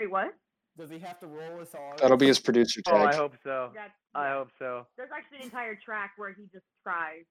Wait, 0.05 0.11
what? 0.11 0.35
Does 0.77 0.91
he 0.91 0.99
have 0.99 1.19
to 1.21 1.27
roll 1.27 1.61
his 1.61 1.75
R's? 1.75 2.01
That'll 2.01 2.19
be 2.19 2.27
his 2.27 2.39
producer 2.39 2.83
tag. 2.83 2.95
Oh, 2.95 3.05
I 3.05 3.15
hope 3.15 3.33
so. 3.43 3.71
That's, 3.75 3.93
I 4.15 4.33
hope 4.33 4.49
so. 4.59 4.87
There's 4.99 5.09
actually 5.17 5.39
an 5.39 5.45
entire 5.45 5.77
track 5.83 6.13
where 6.19 6.35
he 6.35 6.43
just 6.53 6.67
tries. 6.83 7.25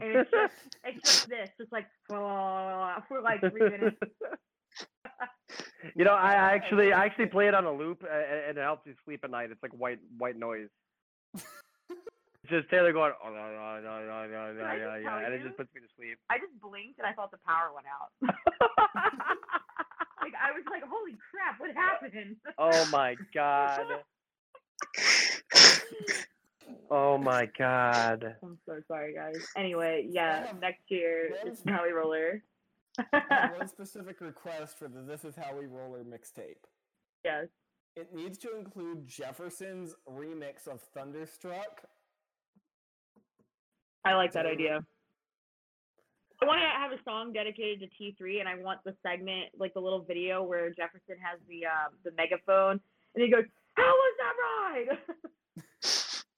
And 0.00 0.16
it's 0.16 0.30
just, 0.30 0.54
it's 0.84 1.00
just 1.00 1.28
this, 1.28 1.50
just 1.58 1.72
like, 1.72 1.86
for 2.08 3.20
like 3.22 3.40
three 3.40 3.68
minutes. 3.68 3.96
you 5.96 6.04
know, 6.04 6.12
I 6.12 6.34
I 6.34 6.52
actually 6.52 6.92
I 6.92 7.04
actually 7.04 7.26
play 7.26 7.48
it 7.48 7.54
on 7.54 7.64
a 7.64 7.72
loop, 7.72 8.04
and 8.08 8.56
it 8.56 8.60
helps 8.60 8.86
you 8.86 8.94
sleep 9.04 9.24
at 9.24 9.30
night. 9.30 9.50
It's 9.50 9.62
like 9.62 9.72
white 9.72 9.98
white 10.18 10.38
noise. 10.38 10.68
It's 11.34 11.42
just 12.48 12.70
Taylor 12.70 12.92
going, 12.92 13.12
oh, 13.24 13.28
no, 13.28 13.34
no, 13.34 13.80
no, 13.82 14.06
no, 14.06 14.26
no, 14.26 14.52
no, 14.52 14.72
yeah, 14.72 14.96
yeah, 14.96 15.08
tell 15.08 15.18
and 15.18 15.34
it 15.34 15.42
just 15.42 15.56
puts 15.56 15.68
me 15.74 15.80
to 15.80 15.88
sleep. 15.96 16.16
I 16.30 16.38
just 16.38 16.58
blinked 16.60 16.98
and 16.98 17.06
I 17.06 17.12
thought 17.12 17.30
the 17.30 17.38
power 17.46 17.70
went 17.74 17.86
out. 17.90 18.10
Like, 20.32 20.40
I 20.40 20.52
was 20.52 20.64
like, 20.70 20.82
holy 20.82 21.16
crap, 21.30 21.60
what 21.60 21.70
happened? 21.74 22.36
oh 22.58 22.88
my 22.90 23.16
god. 23.34 23.86
Oh 26.90 27.18
my 27.18 27.48
god. 27.58 28.36
I'm 28.42 28.58
so 28.66 28.80
sorry, 28.88 29.14
guys. 29.14 29.44
Anyway, 29.56 30.06
yeah, 30.10 30.46
have 30.46 30.60
next 30.60 30.82
year 30.88 31.30
one 31.42 31.48
it's 31.52 31.62
Howie 31.66 31.92
Roller. 31.94 32.42
I 33.12 33.22
have 33.30 33.56
one 33.56 33.68
specific 33.68 34.20
request 34.20 34.78
for 34.78 34.88
the 34.88 35.00
This 35.02 35.24
Is 35.24 35.34
How 35.36 35.56
We 35.58 35.66
Roller 35.66 36.04
mixtape. 36.04 36.56
yes. 37.24 37.46
It 37.96 38.14
needs 38.14 38.38
to 38.38 38.56
include 38.56 39.06
Jefferson's 39.08 39.94
remix 40.08 40.68
of 40.68 40.80
Thunderstruck. 40.94 41.82
I 44.04 44.14
like 44.14 44.32
that 44.32 44.46
idea. 44.46 44.80
I 46.42 46.46
want 46.46 46.60
to 46.60 46.68
have 46.68 46.92
a 46.92 47.02
song 47.04 47.32
dedicated 47.32 47.80
to 47.80 47.88
T3, 48.02 48.40
and 48.40 48.48
I 48.48 48.56
want 48.56 48.80
the 48.84 48.94
segment, 49.02 49.50
like 49.58 49.74
the 49.74 49.80
little 49.80 50.00
video 50.00 50.42
where 50.42 50.70
Jefferson 50.70 51.16
has 51.22 51.38
the 51.48 51.66
um, 51.66 51.94
the 52.04 52.12
megaphone, 52.16 52.80
and 53.14 53.24
he 53.24 53.30
goes, 53.30 53.44
"How 53.74 53.92
was 53.92 54.14
that 54.18 54.34
ride?" 54.42 54.98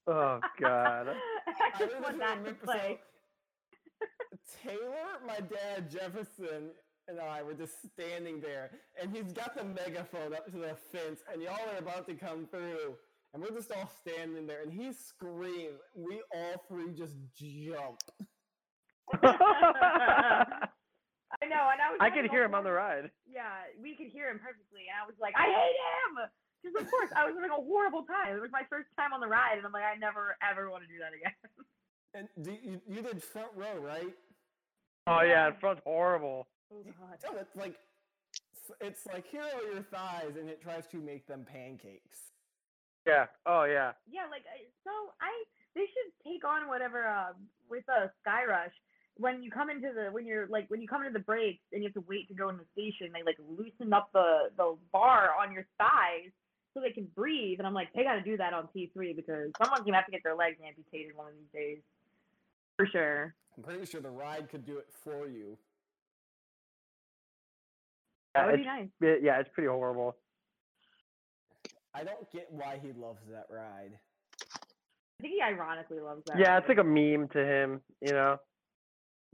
Oh 0.07 0.40
god. 0.61 1.09
I 1.09 1.12
I 1.46 1.78
just 1.78 1.92
really 1.92 2.03
want 2.03 2.18
that 2.18 2.44
to 2.44 2.55
play. 2.55 2.98
Taylor, 4.62 5.20
my 5.24 5.38
dad, 5.38 5.90
Jefferson, 5.90 6.70
and 7.07 7.20
I 7.20 7.42
were 7.42 7.55
just 7.55 7.74
standing 7.92 8.40
there, 8.40 8.72
and 9.00 9.14
he's 9.14 9.32
got 9.32 9.57
the 9.57 9.64
megaphone 9.64 10.34
up 10.34 10.46
to 10.46 10.59
the 10.59 10.76
fence, 10.90 11.20
and 11.32 11.40
y'all 11.42 11.57
are 11.72 11.78
about 11.78 12.09
to 12.09 12.14
come 12.14 12.46
through, 12.50 12.96
and 13.32 13.42
we're 13.42 13.50
just 13.50 13.70
all 13.70 13.90
standing 14.00 14.46
there, 14.46 14.62
and 14.62 14.72
he 14.72 14.92
screams. 14.92 15.78
We 15.94 16.20
all 16.34 16.64
three 16.68 16.92
just 16.92 17.14
jump. 17.36 18.00
I 21.42 21.48
know, 21.48 21.64
and 21.72 21.80
I 21.80 21.90
was. 21.90 21.98
I 22.00 22.10
could 22.10 22.30
hear 22.30 22.44
him 22.44 22.54
on 22.54 22.64
the 22.64 22.72
ride. 22.72 23.10
Yeah, 23.26 23.66
we 23.80 23.96
could 23.96 24.08
hear 24.08 24.30
him 24.30 24.38
perfectly, 24.38 24.86
and 24.92 24.96
I 25.02 25.06
was 25.06 25.16
like, 25.20 25.34
I 25.36 25.48
hate 25.48 25.78
him. 25.80 26.28
Because 26.62 26.82
of 26.86 26.90
course 26.90 27.10
I 27.16 27.26
was 27.26 27.34
having 27.34 27.50
a 27.50 27.54
horrible 27.58 28.04
time. 28.04 28.36
It 28.36 28.40
was 28.40 28.52
my 28.52 28.62
first 28.70 28.88
time 28.96 29.12
on 29.12 29.20
the 29.20 29.26
ride, 29.26 29.58
and 29.58 29.66
I'm 29.66 29.72
like, 29.72 29.82
I 29.82 29.96
never 29.98 30.36
ever 30.44 30.70
want 30.70 30.84
to 30.84 30.88
do 30.88 30.98
that 31.00 31.12
again. 31.14 31.34
And 32.14 32.28
do 32.42 32.52
you, 32.52 32.78
you 32.86 33.00
did 33.00 33.22
front 33.24 33.48
row, 33.56 33.80
right? 33.80 34.12
Oh 35.06 35.22
yeah, 35.22 35.28
Yeah. 35.28 35.46
in 35.48 35.54
front's 35.54 35.80
horrible. 35.82 36.46
Oh 36.70 36.84
god. 36.84 37.16
It's 37.40 37.56
like 37.56 37.74
it's 38.82 39.06
like 39.06 39.24
here 39.26 39.40
are 39.40 39.72
your 39.72 39.82
thighs, 39.82 40.36
and 40.38 40.46
it 40.46 40.60
tries 40.60 40.86
to 40.88 40.98
make 40.98 41.26
them 41.26 41.46
pancakes. 41.50 42.18
Yeah. 43.06 43.28
Oh 43.46 43.64
yeah. 43.64 43.92
Yeah, 44.06 44.26
like 44.30 44.44
so 44.84 44.90
I 45.22 45.32
they 45.74 45.86
should 45.88 46.12
take 46.22 46.44
on 46.44 46.68
whatever 46.68 47.08
uh, 47.08 47.32
with 47.70 47.88
a 47.88 48.12
Skyrush. 48.20 48.76
When 49.18 49.42
you 49.42 49.50
come 49.50 49.68
into 49.70 49.92
the 49.94 50.10
when 50.10 50.26
you're 50.26 50.46
like 50.48 50.66
when 50.68 50.80
you 50.80 50.88
come 50.88 51.02
into 51.02 51.12
the 51.12 51.24
brakes 51.24 51.62
and 51.72 51.82
you 51.82 51.88
have 51.88 51.94
to 51.94 52.04
wait 52.08 52.28
to 52.28 52.34
go 52.34 52.48
in 52.48 52.56
the 52.56 52.64
station, 52.72 53.12
they 53.12 53.22
like 53.22 53.36
loosen 53.46 53.92
up 53.92 54.08
the 54.12 54.50
the 54.56 54.76
bar 54.92 55.30
on 55.40 55.52
your 55.52 55.66
thighs 55.78 56.32
so 56.74 56.80
they 56.80 56.90
can 56.90 57.06
breathe. 57.14 57.58
And 57.58 57.66
I'm 57.66 57.74
like, 57.74 57.88
they 57.94 58.02
got 58.02 58.14
to 58.14 58.22
do 58.22 58.36
that 58.38 58.54
on 58.54 58.68
T3 58.74 59.14
because 59.14 59.50
someone's 59.62 59.84
gonna 59.84 59.96
have 59.96 60.06
to 60.06 60.12
get 60.12 60.22
their 60.24 60.34
legs 60.34 60.56
amputated 60.66 61.14
one 61.14 61.28
of 61.28 61.34
these 61.34 61.52
days, 61.52 61.78
for 62.78 62.86
sure. 62.86 63.34
I'm 63.56 63.62
pretty 63.62 63.84
sure 63.84 64.00
the 64.00 64.08
ride 64.10 64.48
could 64.50 64.64
do 64.64 64.78
it 64.78 64.86
for 65.04 65.28
you. 65.28 65.58
That 68.34 68.40
Yeah, 68.40 68.46
would 68.46 68.54
be 68.56 68.60
it's, 68.62 68.66
nice. 68.66 68.88
it- 69.02 69.22
yeah, 69.22 69.38
it's 69.40 69.50
pretty 69.52 69.68
horrible. 69.68 70.16
I 71.94 72.04
don't 72.04 72.30
get 72.32 72.50
why 72.50 72.78
he 72.82 72.92
loves 72.92 73.20
that 73.30 73.44
ride. 73.50 73.98
I 74.40 75.22
think 75.22 75.34
he 75.34 75.42
ironically 75.42 76.00
loves 76.00 76.24
that. 76.24 76.38
Yeah, 76.38 76.54
ride. 76.54 76.58
it's 76.60 76.68
like 76.70 76.78
a 76.78 76.84
meme 76.84 77.28
to 77.28 77.44
him, 77.44 77.82
you 78.00 78.12
know. 78.12 78.38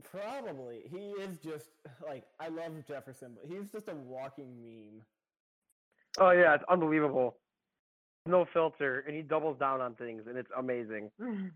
Probably. 0.03 0.81
He 0.89 1.11
is 1.21 1.37
just 1.39 1.67
like 2.07 2.23
I 2.39 2.47
love 2.47 2.71
Jefferson, 2.87 3.35
but 3.35 3.51
he's 3.51 3.69
just 3.71 3.87
a 3.89 3.95
walking 3.95 4.61
meme. 4.61 5.01
Oh 6.19 6.31
yeah, 6.31 6.55
it's 6.55 6.63
unbelievable. 6.69 7.37
No 8.25 8.45
filter, 8.45 9.03
and 9.07 9.15
he 9.15 9.21
doubles 9.21 9.57
down 9.59 9.81
on 9.81 9.95
things, 9.95 10.23
and 10.27 10.37
it's 10.37 10.51
amazing. 10.57 11.11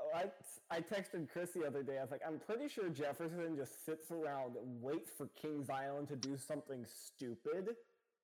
Oh, 0.00 0.10
I 0.18 0.76
I 0.76 0.80
texted 0.80 1.28
Chris 1.32 1.52
the 1.52 1.64
other 1.64 1.82
day. 1.84 1.98
I 1.98 2.02
was 2.02 2.10
like, 2.10 2.20
I'm 2.26 2.40
pretty 2.40 2.68
sure 2.68 2.88
Jefferson 2.88 3.56
just 3.56 3.84
sits 3.86 4.10
around 4.10 4.56
and 4.56 4.82
waits 4.82 5.10
for 5.16 5.28
Kings 5.40 5.70
Island 5.70 6.08
to 6.08 6.16
do 6.16 6.36
something 6.36 6.84
stupid 6.84 7.76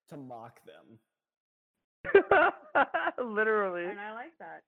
to 0.09 0.16
mock 0.16 0.59
them. 0.66 0.99
Literally. 3.18 3.85
and 3.87 4.01
I 4.01 4.12
like 4.12 4.33
that. 4.41 4.62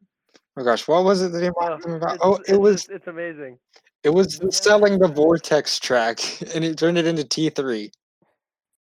Oh 0.56 0.64
gosh, 0.64 0.86
what 0.86 1.04
was 1.04 1.22
it 1.22 1.32
that 1.32 1.42
he 1.42 1.48
Oh, 1.48 1.52
mocked 1.58 1.86
him 1.86 1.92
about? 1.94 2.18
Oh, 2.20 2.38
it 2.46 2.60
was 2.60 2.84
it's, 2.84 2.88
it's 2.90 3.06
amazing. 3.06 3.58
it 4.04 4.10
was 4.10 4.38
The 4.38 4.52
selling 4.52 4.98
the 4.98 5.08
Vortex 5.08 5.78
Vortex 5.78 5.78
track, 5.78 6.18
and 6.54 6.64
he 6.64 6.74
turned 6.74 6.98
it 6.98 7.06
into 7.06 7.22
T3. 7.24 7.90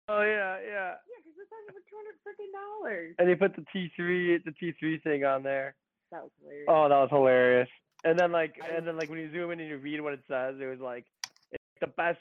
Oh 0.08 0.22
yeah, 0.22 0.60
yeah. 0.62 0.62
Yeah, 0.62 1.18
because 1.18 1.34
it's 1.42 1.52
only 1.52 1.74
for 1.74 1.82
two 1.90 1.96
hundred 1.96 2.16
freaking 2.22 2.54
dollars. 2.54 3.16
And 3.18 3.28
he 3.30 3.36
put 3.36 3.56
the 3.56 3.66
T 3.74 3.92
three 3.96 4.38
the 4.38 4.52
T 4.60 4.74
three 4.80 5.00
thing 5.00 5.24
on 5.26 5.42
there. 5.42 5.76
That 6.12 6.22
was 6.24 6.32
hilarious. 6.40 6.66
Oh, 6.70 6.88
that 6.90 6.96
was 6.96 7.10
hilarious. 7.10 7.70
And 8.04 8.20
then 8.20 8.32
like 8.32 8.56
I- 8.64 8.76
and 8.76 8.88
then 8.88 8.98
like 8.98 9.10
when 9.10 9.18
you 9.18 9.32
zoom 9.32 9.50
in 9.52 9.60
and 9.60 9.68
you 9.68 9.78
read 9.78 10.00
what 10.02 10.14
it 10.14 10.22
says, 10.28 10.56
it 10.62 10.66
was 10.68 10.80
like 10.80 11.06
it's 11.52 11.64
the 11.82 11.88
best 11.88 12.20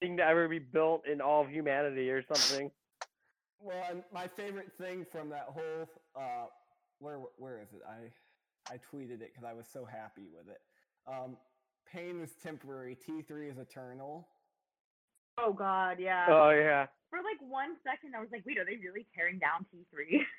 thing 0.00 0.16
to 0.16 0.24
ever 0.24 0.48
be 0.48 0.58
built 0.58 1.06
in 1.06 1.20
all 1.20 1.42
of 1.42 1.50
humanity 1.50 2.08
or 2.10 2.24
something. 2.32 2.70
Well, 3.60 3.84
and 3.90 4.02
my 4.12 4.26
favorite 4.26 4.72
thing 4.80 5.04
from 5.12 5.28
that 5.28 5.48
whole 5.48 5.86
uh, 6.16 6.46
where 7.00 7.18
where 7.36 7.58
is 7.58 7.68
it? 7.74 7.82
I 7.86 8.08
I 8.70 8.74
tweeted 8.74 9.20
it 9.20 9.32
because 9.34 9.44
I 9.48 9.52
was 9.52 9.66
so 9.72 9.84
happy 9.84 10.28
with 10.34 10.48
it. 10.48 10.60
Um, 11.06 11.36
pain 11.90 12.20
is 12.20 12.30
temporary. 12.42 12.94
T 12.94 13.22
three 13.22 13.48
is 13.48 13.58
eternal. 13.58 14.28
Oh 15.38 15.52
God, 15.52 15.98
yeah. 15.98 16.26
Oh 16.28 16.50
yeah. 16.50 16.86
For 17.10 17.18
like 17.18 17.40
one 17.40 17.76
second, 17.84 18.14
I 18.16 18.20
was 18.20 18.28
like, 18.32 18.44
wait, 18.46 18.58
are 18.58 18.64
they 18.64 18.76
really 18.76 19.06
tearing 19.14 19.38
down 19.38 19.66
T 19.70 19.86
three? 19.90 20.24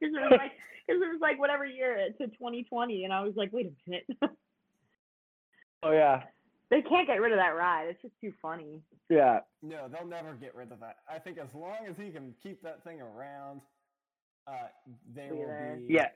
Because 0.00 0.14
it 0.16 0.20
was 0.20 0.38
like, 0.38 0.52
because 0.86 1.00
it 1.02 1.08
was 1.08 1.18
like 1.22 1.38
whatever 1.38 1.64
year 1.64 1.96
it 1.96 2.18
to 2.18 2.26
2020, 2.26 3.04
and 3.04 3.12
I 3.12 3.22
was 3.22 3.32
like, 3.36 3.50
wait 3.52 3.66
a 3.66 3.90
minute, 3.90 4.06
Oh 5.82 5.92
yeah. 5.92 6.22
they 6.70 6.82
can't 6.82 7.06
get 7.06 7.20
rid 7.20 7.32
of 7.32 7.38
that 7.38 7.56
ride. 7.56 7.86
It's 7.88 8.02
just 8.02 8.14
too 8.20 8.32
funny. 8.42 8.82
Yeah. 9.08 9.40
No, 9.62 9.88
they'll 9.88 10.06
never 10.06 10.34
get 10.34 10.54
rid 10.54 10.72
of 10.72 10.80
that. 10.80 10.96
I 11.08 11.18
think 11.18 11.38
as 11.38 11.54
long 11.54 11.86
as 11.88 11.96
he 11.96 12.10
can 12.10 12.34
keep 12.42 12.62
that 12.62 12.84
thing 12.84 13.00
around, 13.00 13.60
uh, 14.46 14.68
they 15.14 15.28
Be 15.30 15.36
will 15.36 15.76
be. 15.78 15.94
Yeah. 15.94 16.08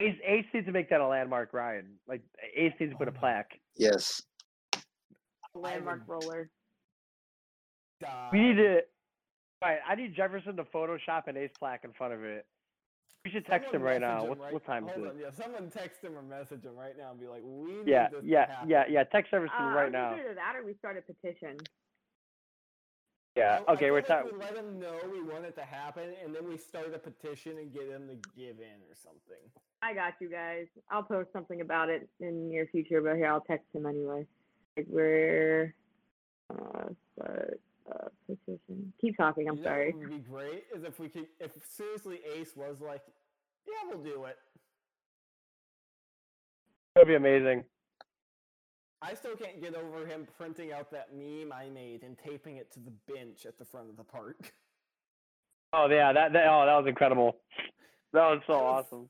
Ace, 0.00 0.14
Ace 0.24 0.44
needs 0.54 0.66
to 0.66 0.72
make 0.72 0.88
that 0.90 1.00
a 1.00 1.06
landmark 1.06 1.52
Ryan. 1.52 1.86
Like 2.06 2.22
Ace 2.56 2.72
needs 2.78 2.92
to 2.92 2.98
put 2.98 3.08
a 3.08 3.10
Oh 3.10 3.14
my 3.14 3.20
plaque. 3.20 3.60
Yes. 3.76 4.22
Landmark 5.54 6.02
roller. 6.06 6.50
Die. 8.00 8.28
We 8.32 8.38
need 8.40 8.56
to. 8.56 8.80
Right, 9.60 9.78
I 9.88 9.96
need 9.96 10.14
Jefferson 10.14 10.54
to 10.56 10.64
Photoshop 10.64 11.26
an 11.26 11.36
Ace 11.36 11.50
plaque 11.58 11.82
in 11.82 11.92
front 11.92 12.14
of 12.14 12.22
it. 12.22 12.46
We 13.24 13.32
should 13.32 13.44
text 13.44 13.74
him 13.74 13.82
right 13.82 14.00
now. 14.00 14.18
message 14.18 14.28
What, 14.28 14.38
right- 14.40 14.52
what 14.52 14.64
time 14.64 14.88
is 14.88 14.96
it? 14.96 15.00
on, 15.08 15.18
Yeah, 15.18 15.30
someone 15.32 15.68
text 15.68 16.04
him 16.04 16.16
or 16.16 16.22
message 16.22 16.62
him 16.62 16.76
right 16.76 16.96
now 16.96 17.10
and 17.10 17.18
be 17.18 17.26
like, 17.26 17.42
"We 17.44 17.72
need 17.72 17.88
Yeah, 17.88 18.08
this 18.08 18.20
to 18.20 18.26
yeah, 18.26 18.46
happen." 18.46 18.70
yeah, 18.70 18.84
yeah. 18.88 19.02
Text 19.02 19.32
Jefferson 19.32 19.56
Uh, 19.60 19.70
right 19.74 19.90
now. 19.90 20.14
Either 20.14 20.34
that 20.34 20.54
or 20.54 20.64
we 20.64 20.74
start 20.74 20.96
a 20.96 21.02
petition. 21.02 21.56
Yeah. 23.38 23.60
I 23.68 23.72
Okay, 23.72 23.84
feel 23.86 23.92
we're 23.92 23.98
like 23.98 24.06
talking. 24.08 24.32
We 24.32 24.38
let 24.40 24.56
him 24.56 24.80
know 24.80 24.98
we 25.12 25.22
want 25.22 25.44
it 25.44 25.54
to 25.54 25.64
happen, 25.64 26.10
and 26.24 26.34
then 26.34 26.48
we 26.48 26.56
start 26.56 26.92
a 26.92 26.98
petition 26.98 27.56
and 27.58 27.72
get 27.72 27.88
him 27.88 28.08
to 28.08 28.16
give 28.36 28.58
in 28.58 28.78
or 28.88 28.94
something. 28.94 29.42
I 29.80 29.94
got 29.94 30.14
you 30.20 30.28
guys. 30.28 30.66
I'll 30.90 31.04
post 31.04 31.32
something 31.32 31.60
about 31.60 31.88
it 31.88 32.08
in 32.18 32.26
the 32.26 32.32
near 32.32 32.66
future, 32.66 33.00
but 33.00 33.14
here 33.14 33.28
I'll 33.28 33.40
text 33.40 33.66
him 33.72 33.86
anyway. 33.86 34.26
Like 34.76 34.86
we're 34.88 35.72
uh, 36.50 36.86
start 37.14 37.60
uh, 37.88 38.08
petition. 38.26 38.92
Keep 39.00 39.16
talking. 39.16 39.48
I'm 39.48 39.56
you 39.56 39.62
know 39.62 39.68
sorry. 39.68 39.92
What 39.92 40.00
would 40.00 40.10
be 40.10 40.28
great 40.28 40.64
is 40.74 40.82
if 40.82 40.98
we 40.98 41.08
could, 41.08 41.26
if 41.38 41.52
seriously 41.70 42.18
Ace 42.36 42.56
was 42.56 42.80
like, 42.80 43.02
yeah, 43.68 43.88
we'll 43.88 44.02
do 44.02 44.24
it. 44.24 44.36
That'd 46.96 47.06
be 47.06 47.14
amazing. 47.14 47.64
I 49.00 49.14
still 49.14 49.36
can't 49.36 49.60
get 49.62 49.74
over 49.74 50.06
him 50.06 50.26
printing 50.36 50.72
out 50.72 50.90
that 50.90 51.08
meme 51.14 51.52
I 51.52 51.68
made 51.70 52.02
and 52.02 52.16
taping 52.18 52.56
it 52.56 52.72
to 52.72 52.80
the 52.80 52.92
bench 53.12 53.46
at 53.46 53.58
the 53.58 53.64
front 53.64 53.90
of 53.90 53.96
the 53.96 54.04
park. 54.04 54.52
Oh 55.74 55.86
yeah, 55.90 56.14
that, 56.14 56.32
that 56.32 56.46
oh 56.48 56.64
that 56.64 56.76
was 56.78 56.86
incredible. 56.86 57.36
That 58.14 58.26
was 58.30 58.40
so 58.46 58.54
That 58.54 58.62
was- 58.62 58.84
awesome. 58.86 59.08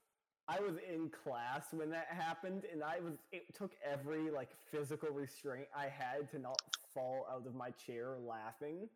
I 0.48 0.58
was 0.58 0.74
in 0.92 1.08
class 1.22 1.66
when 1.72 1.88
that 1.90 2.08
happened, 2.10 2.64
and 2.72 2.82
I 2.82 2.98
was. 2.98 3.12
It 3.30 3.54
took 3.54 3.70
every 3.88 4.28
like 4.32 4.48
physical 4.72 5.10
restraint 5.10 5.68
I 5.76 5.84
had 5.84 6.28
to 6.32 6.38
not 6.40 6.60
fall 6.92 7.26
out 7.32 7.46
of 7.46 7.54
my 7.54 7.70
chair 7.70 8.16
laughing. 8.26 8.88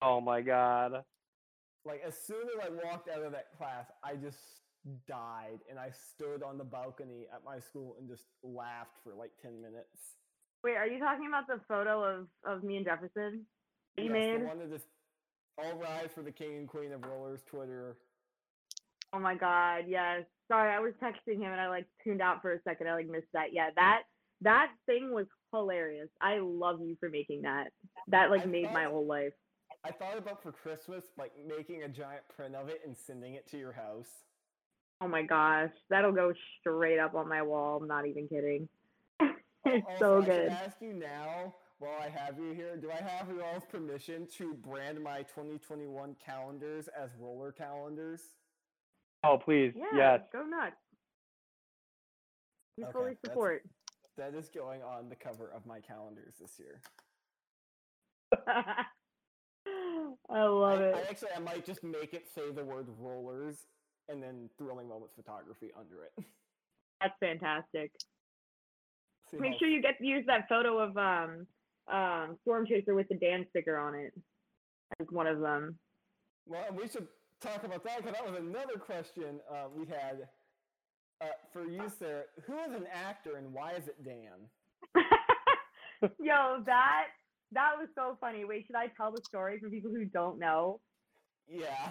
Oh 0.00 0.22
my 0.22 0.40
god. 0.40 1.04
Like 1.84 2.02
as 2.06 2.16
soon 2.16 2.44
as 2.48 2.66
I 2.66 2.70
walked 2.88 3.10
out 3.10 3.22
of 3.22 3.32
that 3.32 3.48
class, 3.58 3.88
I 4.02 4.14
just 4.14 4.38
died, 5.06 5.60
and 5.70 5.78
I 5.78 5.90
stood 5.90 6.42
on 6.42 6.58
the 6.58 6.64
balcony 6.64 7.26
at 7.32 7.44
my 7.44 7.58
school 7.58 7.96
and 7.98 8.08
just 8.08 8.24
laughed 8.42 8.96
for 9.02 9.14
like 9.14 9.32
ten 9.40 9.60
minutes. 9.60 10.16
Wait, 10.62 10.76
are 10.76 10.86
you 10.86 10.98
talking 10.98 11.26
about 11.26 11.46
the 11.46 11.60
photo 11.68 12.02
of 12.02 12.26
of 12.46 12.62
me 12.62 12.76
and 12.76 12.86
Jefferson? 12.86 13.46
You 13.96 14.04
Yes, 14.04 14.12
made? 14.12 14.40
the 14.40 14.46
one 14.46 14.58
that 14.58 14.70
just 14.70 14.86
all 15.56 15.76
rise 15.78 16.10
for 16.14 16.22
the 16.22 16.32
king 16.32 16.56
and 16.56 16.68
queen 16.68 16.92
of 16.92 17.04
rollers 17.04 17.42
Twitter. 17.44 17.96
Oh 19.12 19.20
my 19.20 19.34
god, 19.36 19.84
yes. 19.86 20.24
Sorry, 20.48 20.74
I 20.74 20.80
was 20.80 20.92
texting 21.02 21.36
him 21.36 21.52
and 21.52 21.60
I 21.60 21.68
like 21.68 21.86
tuned 22.02 22.20
out 22.20 22.42
for 22.42 22.52
a 22.52 22.62
second. 22.62 22.88
I 22.88 22.94
like 22.94 23.08
missed 23.08 23.28
that. 23.32 23.52
Yeah, 23.52 23.70
that 23.76 24.02
that 24.40 24.70
thing 24.86 25.12
was 25.14 25.26
hilarious. 25.52 26.08
I 26.20 26.38
love 26.40 26.80
you 26.80 26.96
for 26.98 27.08
making 27.08 27.42
that. 27.42 27.68
That 28.08 28.30
like 28.30 28.42
I 28.42 28.46
made 28.46 28.72
my 28.72 28.84
whole 28.84 29.06
life. 29.06 29.32
I 29.84 29.92
thought 29.92 30.18
about 30.18 30.42
for 30.42 30.50
Christmas 30.50 31.04
like 31.16 31.32
making 31.46 31.82
a 31.82 31.88
giant 31.88 32.22
print 32.34 32.54
of 32.54 32.68
it 32.68 32.80
and 32.84 32.96
sending 32.96 33.34
it 33.34 33.46
to 33.50 33.58
your 33.58 33.72
house. 33.72 34.08
Oh 35.04 35.08
my 35.08 35.22
gosh, 35.22 35.68
that'll 35.90 36.12
go 36.12 36.32
straight 36.60 36.98
up 36.98 37.14
on 37.14 37.28
my 37.28 37.42
wall. 37.42 37.78
I'm 37.82 37.86
not 37.86 38.06
even 38.06 38.26
kidding. 38.26 38.66
it's 39.66 39.86
Also, 39.86 39.98
so 39.98 40.16
I 40.22 40.24
should 40.24 40.34
good. 40.36 40.48
ask 40.48 40.76
you 40.80 40.94
now, 40.94 41.54
while 41.78 41.98
I 42.00 42.08
have 42.08 42.38
you 42.38 42.54
here, 42.54 42.74
do 42.76 42.90
I 42.90 43.06
have 43.06 43.28
your 43.28 43.44
all's 43.44 43.66
permission 43.70 44.26
to 44.38 44.54
brand 44.54 45.02
my 45.02 45.18
2021 45.18 46.16
calendars 46.24 46.88
as 46.98 47.10
roller 47.20 47.52
calendars? 47.52 48.22
Oh 49.24 49.36
please, 49.36 49.74
Yeah, 49.76 49.84
yes. 49.94 50.20
go 50.32 50.42
nuts. 50.44 50.72
We 52.78 52.84
Okay, 52.84 52.92
fully 52.92 53.16
support. 53.22 53.62
That 54.16 54.34
is 54.34 54.48
going 54.48 54.82
on 54.82 55.10
the 55.10 55.16
cover 55.16 55.50
of 55.54 55.66
my 55.66 55.80
calendars 55.80 56.36
this 56.40 56.58
year. 56.58 56.80
I 60.30 60.42
love 60.44 60.80
I, 60.80 60.84
it. 60.84 60.94
I 60.94 61.00
actually, 61.10 61.28
I 61.36 61.40
might 61.40 61.66
just 61.66 61.84
make 61.84 62.14
it 62.14 62.26
say 62.34 62.50
the 62.54 62.64
word 62.64 62.86
rollers 62.98 63.66
and 64.08 64.22
then 64.22 64.48
thrilling 64.58 64.88
moments 64.88 65.14
photography 65.16 65.70
under 65.78 66.04
it. 66.04 66.12
That's 67.00 67.14
fantastic. 67.20 67.92
See 69.30 69.38
Make 69.38 69.58
sure 69.58 69.68
you 69.68 69.82
get 69.82 69.98
to 69.98 70.06
use 70.06 70.24
that 70.26 70.48
photo 70.48 70.78
of 70.78 70.96
um 70.96 71.46
um 71.92 72.36
Storm 72.42 72.66
Chaser 72.66 72.94
with 72.94 73.08
the 73.08 73.16
Dan 73.16 73.46
sticker 73.50 73.76
on 73.76 73.94
it 73.94 74.12
as 75.00 75.06
one 75.10 75.26
of 75.26 75.40
them. 75.40 75.78
Well, 76.46 76.64
we 76.74 76.88
should 76.88 77.08
talk 77.40 77.64
about 77.64 77.84
that 77.84 77.98
because 77.98 78.12
that 78.12 78.26
was 78.26 78.38
another 78.38 78.78
question 78.78 79.40
uh, 79.50 79.66
we 79.74 79.86
had 79.86 80.28
uh, 81.20 81.26
for 81.52 81.64
you, 81.64 81.82
Sarah. 81.98 82.24
Who 82.46 82.58
is 82.58 82.74
an 82.74 82.86
actor 82.92 83.36
and 83.36 83.52
why 83.52 83.72
is 83.72 83.88
it 83.88 84.02
Dan? 84.04 84.48
Yo, 86.20 86.62
that 86.66 87.04
that 87.52 87.72
was 87.78 87.88
so 87.94 88.16
funny. 88.20 88.44
Wait, 88.44 88.66
should 88.66 88.76
I 88.76 88.88
tell 88.96 89.12
the 89.12 89.22
story 89.24 89.58
for 89.58 89.68
people 89.68 89.90
who 89.90 90.04
don't 90.04 90.38
know? 90.38 90.80
Yeah. 91.48 91.90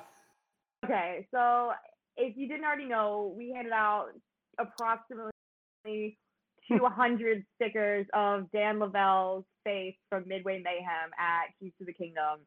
Okay, 0.85 1.27
so 1.33 1.71
if 2.17 2.37
you 2.37 2.47
didn't 2.47 2.65
already 2.65 2.85
know, 2.85 3.33
we 3.35 3.51
handed 3.51 3.73
out 3.73 4.07
approximately 4.59 5.31
200 6.67 7.45
stickers 7.55 8.05
of 8.13 8.49
Dan 8.51 8.79
Lavelle's 8.79 9.45
face 9.63 9.95
from 10.09 10.27
Midway 10.27 10.61
Mayhem 10.63 11.11
at 11.19 11.47
Keys 11.59 11.73
to 11.79 11.85
the 11.85 11.93
Kingdom. 11.93 12.39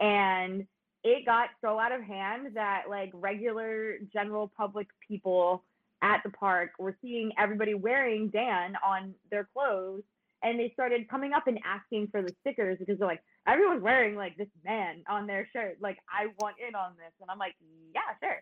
And 0.00 0.66
it 1.02 1.24
got 1.24 1.48
so 1.62 1.78
out 1.78 1.92
of 1.92 2.02
hand 2.02 2.48
that 2.54 2.84
like 2.88 3.10
regular 3.14 3.96
general 4.12 4.50
public 4.56 4.88
people 5.06 5.64
at 6.02 6.20
the 6.24 6.30
park 6.30 6.70
were 6.78 6.96
seeing 7.00 7.32
everybody 7.38 7.74
wearing 7.74 8.28
Dan 8.28 8.74
on 8.84 9.14
their 9.30 9.48
clothes 9.54 10.02
and 10.44 10.60
they 10.60 10.70
started 10.74 11.08
coming 11.08 11.32
up 11.32 11.46
and 11.46 11.58
asking 11.64 12.08
for 12.08 12.20
the 12.20 12.34
stickers 12.42 12.78
because 12.78 12.98
they're 12.98 13.08
like, 13.08 13.22
everyone's 13.48 13.82
wearing 13.82 14.14
like 14.14 14.36
this 14.36 14.48
man 14.64 15.02
on 15.08 15.26
their 15.26 15.48
shirt. 15.52 15.78
Like, 15.80 15.98
I 16.06 16.26
want 16.38 16.56
in 16.66 16.74
on 16.74 16.92
this. 16.96 17.12
And 17.20 17.30
I'm 17.30 17.38
like, 17.38 17.54
yeah, 17.94 18.12
sure. 18.22 18.38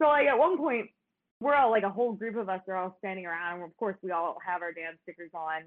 So 0.00 0.08
like 0.08 0.26
at 0.26 0.38
one 0.38 0.58
point, 0.58 0.90
we're 1.40 1.54
all 1.54 1.70
like 1.70 1.82
a 1.82 1.90
whole 1.90 2.12
group 2.12 2.36
of 2.36 2.48
us 2.48 2.60
are 2.68 2.76
all 2.76 2.96
standing 2.98 3.26
around, 3.26 3.56
and 3.56 3.64
of 3.64 3.76
course 3.76 3.96
we 4.02 4.10
all 4.10 4.38
have 4.44 4.62
our 4.62 4.72
damn 4.72 4.94
stickers 5.02 5.30
on, 5.34 5.62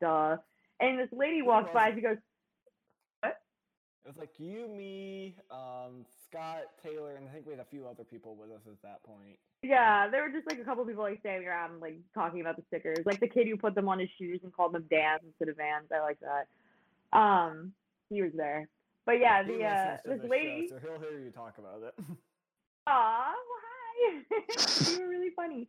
duh. 0.00 0.36
And 0.80 0.98
this 0.98 1.08
lady 1.12 1.42
walks 1.42 1.70
by, 1.74 1.92
she 1.94 2.00
goes, 2.00 2.16
"What?" 3.20 3.36
It 4.04 4.08
was 4.08 4.16
like 4.16 4.38
you, 4.38 4.68
me, 4.68 5.34
um, 5.50 6.06
Scott, 6.24 6.64
Taylor, 6.82 7.16
and 7.16 7.28
I 7.28 7.32
think 7.32 7.46
we 7.46 7.52
had 7.52 7.60
a 7.60 7.64
few 7.64 7.86
other 7.86 8.04
people 8.04 8.36
with 8.36 8.50
us 8.50 8.62
at 8.66 8.80
that 8.82 9.02
point. 9.02 9.38
Yeah, 9.62 10.08
there 10.08 10.22
were 10.22 10.30
just 10.30 10.46
like 10.48 10.60
a 10.60 10.64
couple 10.64 10.84
people 10.84 11.02
like 11.02 11.18
standing 11.20 11.48
around 11.48 11.80
like 11.80 11.98
talking 12.14 12.40
about 12.40 12.56
the 12.56 12.62
stickers. 12.68 12.98
Like 13.04 13.20
the 13.20 13.28
kid 13.28 13.48
who 13.48 13.56
put 13.56 13.74
them 13.74 13.88
on 13.88 13.98
his 13.98 14.08
shoes 14.18 14.40
and 14.44 14.52
called 14.52 14.72
them 14.72 14.84
Dans 14.90 15.20
instead 15.26 15.48
of 15.48 15.56
Vans. 15.56 15.88
I 15.92 16.00
like 16.00 16.18
that. 16.20 17.18
Um, 17.18 17.72
he 18.08 18.22
was 18.22 18.32
there. 18.34 18.68
But 19.04 19.20
yeah, 19.20 19.42
the 19.42 19.64
uh, 19.64 19.96
this 20.04 20.20
lady. 20.28 20.68
show, 20.68 20.76
so 20.76 20.80
he'll 20.80 21.00
hear 21.00 21.18
you 21.18 21.30
talk 21.30 21.58
about 21.58 21.82
it. 21.82 21.94
Aw, 22.86 23.32
well. 23.32 23.67
you 24.90 25.00
were 25.00 25.08
really 25.08 25.30
funny. 25.34 25.68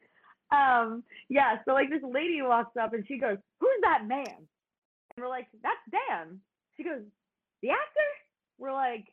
Um, 0.51 1.03
yeah, 1.29 1.57
so 1.65 1.73
like 1.73 1.89
this 1.89 2.03
lady 2.03 2.41
walks 2.41 2.75
up 2.81 2.93
and 2.93 3.05
she 3.07 3.17
goes, 3.19 3.37
Who's 3.59 3.81
that 3.83 4.07
man? 4.07 4.25
And 4.27 5.17
we're 5.17 5.29
like, 5.29 5.47
That's 5.63 5.83
Dan. 5.91 6.39
She 6.77 6.83
goes, 6.83 7.01
The 7.61 7.69
actor? 7.69 8.09
We're 8.57 8.73
like, 8.73 9.05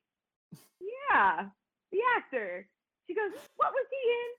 Yeah, 0.80 1.46
the 1.92 1.98
actor. 2.16 2.66
She 3.06 3.14
goes, 3.14 3.32
What 3.56 3.72
was 3.72 3.86
he 3.90 4.02
in? 4.10 4.30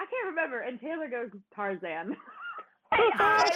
I 0.00 0.04
can't 0.06 0.28
remember. 0.28 0.60
And 0.60 0.80
Taylor 0.80 1.08
goes, 1.08 1.30
Tarzan. 1.54 2.16
And 2.92 3.12
I 3.18 3.50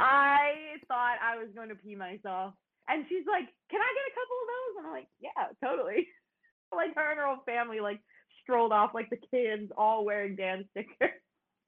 I 0.00 0.50
thought 0.88 1.22
I 1.22 1.38
was 1.38 1.46
going 1.54 1.68
to 1.68 1.76
pee 1.76 1.94
myself. 1.94 2.54
And 2.88 3.06
she's 3.08 3.22
like, 3.24 3.46
Can 3.70 3.78
I 3.80 3.90
get 3.94 4.10
a 4.10 4.16
couple 4.18 4.36
of 4.42 4.48
those? 4.50 4.72
And 4.76 4.86
I'm 4.86 4.92
like, 4.92 5.08
Yeah, 5.22 5.46
totally. 5.62 6.08
like 6.74 6.94
her 6.96 7.10
and 7.10 7.20
her 7.20 7.26
whole 7.26 7.44
family 7.46 7.80
like 7.80 8.00
strolled 8.42 8.72
off 8.72 8.92
like 8.94 9.10
the 9.10 9.16
kids 9.16 9.70
all 9.76 10.04
wearing 10.04 10.36
Dan 10.36 10.64
stickers. 10.70 11.10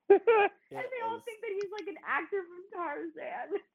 It 0.08 0.10
and 0.10 0.20
they 0.70 1.06
all 1.06 1.14
was- 1.14 1.22
think 1.24 1.40
that 1.40 1.50
he's 1.52 1.70
like 1.72 1.88
an 1.88 1.96
actor 2.06 2.42
from 2.42 2.80
Tarzan. 2.80 3.60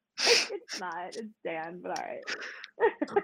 It's 0.51 0.79
not. 0.81 1.15
It's 1.15 1.33
Dan, 1.45 1.79
but 1.81 1.97
all 1.97 2.05
right. 2.05 3.23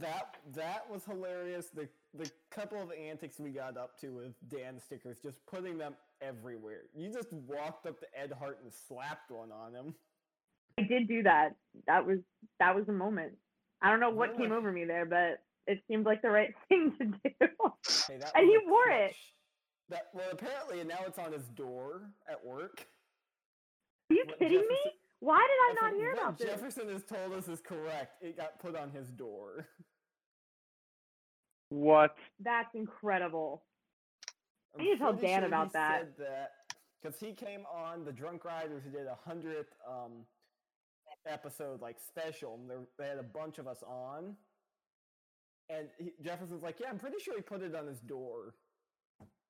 that 0.00 0.36
that 0.54 0.90
was 0.90 1.04
hilarious. 1.04 1.66
The 1.74 1.86
the 2.14 2.30
couple 2.50 2.80
of 2.80 2.90
antics 2.92 3.38
we 3.38 3.50
got 3.50 3.76
up 3.76 3.98
to 4.00 4.08
with 4.08 4.32
Dan 4.48 4.78
stickers, 4.80 5.18
just 5.22 5.44
putting 5.46 5.76
them 5.76 5.94
everywhere. 6.22 6.82
You 6.96 7.12
just 7.12 7.30
walked 7.32 7.86
up 7.86 8.00
to 8.00 8.06
Ed 8.18 8.32
Hart 8.38 8.60
and 8.64 8.72
slapped 8.72 9.30
one 9.30 9.52
on 9.52 9.74
him. 9.74 9.94
I 10.78 10.82
did 10.82 11.08
do 11.08 11.22
that. 11.24 11.50
That 11.86 12.06
was 12.06 12.20
that 12.58 12.74
was 12.74 12.88
a 12.88 12.92
moment. 12.92 13.32
I 13.82 13.90
don't 13.90 14.00
know 14.00 14.10
what 14.10 14.30
Really? 14.30 14.44
came 14.44 14.52
over 14.52 14.72
me 14.72 14.84
there, 14.86 15.04
but 15.06 15.40
it 15.68 15.80
seemed 15.86 16.06
like 16.06 16.22
the 16.22 16.30
right 16.30 16.52
thing 16.68 16.92
to 16.98 17.04
do. 17.04 17.46
Hey, 18.08 18.18
And 18.34 18.46
he 18.46 18.56
a 18.56 18.68
wore 18.68 18.88
it. 18.90 19.14
That 19.90 20.08
well, 20.12 20.26
apparently 20.32 20.80
and 20.80 20.88
now 20.88 20.98
it's 21.06 21.18
on 21.18 21.32
his 21.32 21.44
door 21.48 22.02
at 22.28 22.44
work. 22.44 22.86
Are 24.10 24.14
you 24.14 24.24
What 24.26 24.38
kidding 24.38 24.60
me? 24.68 24.78
Why 25.20 25.38
did 25.38 25.50
I 25.50 25.68
That's 25.72 25.82
not 25.82 25.92
what- 25.92 26.00
hear 26.00 26.12
what 26.14 26.22
about 26.22 26.38
this? 26.38 26.48
Jefferson 26.48 26.88
has 26.90 27.04
told 27.04 27.32
us 27.34 27.48
is 27.48 27.60
correct. 27.60 28.22
It 28.22 28.36
got 28.36 28.58
put 28.60 28.76
on 28.76 28.90
his 28.90 29.10
door. 29.10 29.66
What? 31.70 32.16
That's 32.40 32.74
incredible. 32.74 33.62
I'm 34.78 34.84
need 34.84 34.92
to 34.92 34.98
tell 34.98 35.12
Dan 35.12 35.40
sure 35.40 35.46
about 35.48 35.66
he 35.68 35.72
that. 35.74 36.50
Because 37.02 37.18
he 37.20 37.32
came 37.32 37.64
on 37.72 38.04
the 38.04 38.12
Drunk 38.12 38.44
Riders 38.44 38.82
who 38.84 38.90
did 38.90 39.06
a 39.06 39.16
hundredth 39.24 39.72
um, 39.88 40.24
episode 41.26 41.80
like 41.80 41.96
special. 42.00 42.54
And 42.54 42.86
they 42.98 43.06
had 43.08 43.18
a 43.18 43.22
bunch 43.22 43.58
of 43.58 43.66
us 43.68 43.82
on, 43.86 44.34
and 45.70 45.88
he, 45.98 46.12
Jefferson's 46.22 46.62
like, 46.62 46.80
"Yeah, 46.80 46.88
I'm 46.90 46.98
pretty 46.98 47.18
sure 47.20 47.34
he 47.36 47.42
put 47.42 47.62
it 47.62 47.74
on 47.74 47.86
his 47.86 48.00
door." 48.00 48.54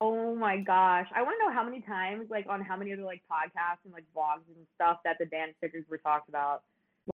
Oh 0.00 0.34
my 0.36 0.58
gosh. 0.58 1.08
I 1.14 1.22
want 1.22 1.36
to 1.40 1.46
know 1.46 1.52
how 1.52 1.64
many 1.64 1.80
times, 1.80 2.28
like 2.30 2.46
on 2.48 2.60
how 2.60 2.76
many 2.76 2.92
other 2.92 3.02
like 3.02 3.22
podcasts 3.30 3.84
and 3.84 3.92
like 3.92 4.04
vlogs 4.16 4.46
and 4.54 4.66
stuff 4.74 4.98
that 5.04 5.16
the 5.18 5.26
Dan 5.26 5.48
stickers 5.58 5.84
were 5.88 5.98
talked 5.98 6.28
about. 6.28 6.62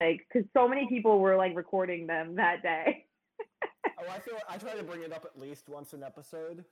Like, 0.01 0.27
because 0.33 0.49
so 0.53 0.66
many 0.66 0.89
people 0.89 1.20
were 1.20 1.37
like 1.37 1.55
recording 1.55 2.07
them 2.07 2.37
that 2.37 2.62
day. 2.62 3.07
Oh, 4.05 4.11
I 4.11 4.19
feel 4.19 4.35
I 4.49 4.57
try 4.57 4.74
to 4.74 4.83
bring 4.83 5.03
it 5.03 5.12
up 5.12 5.24
at 5.24 5.41
least 5.41 5.69
once 5.69 5.93
an 5.93 6.03
episode. 6.03 6.65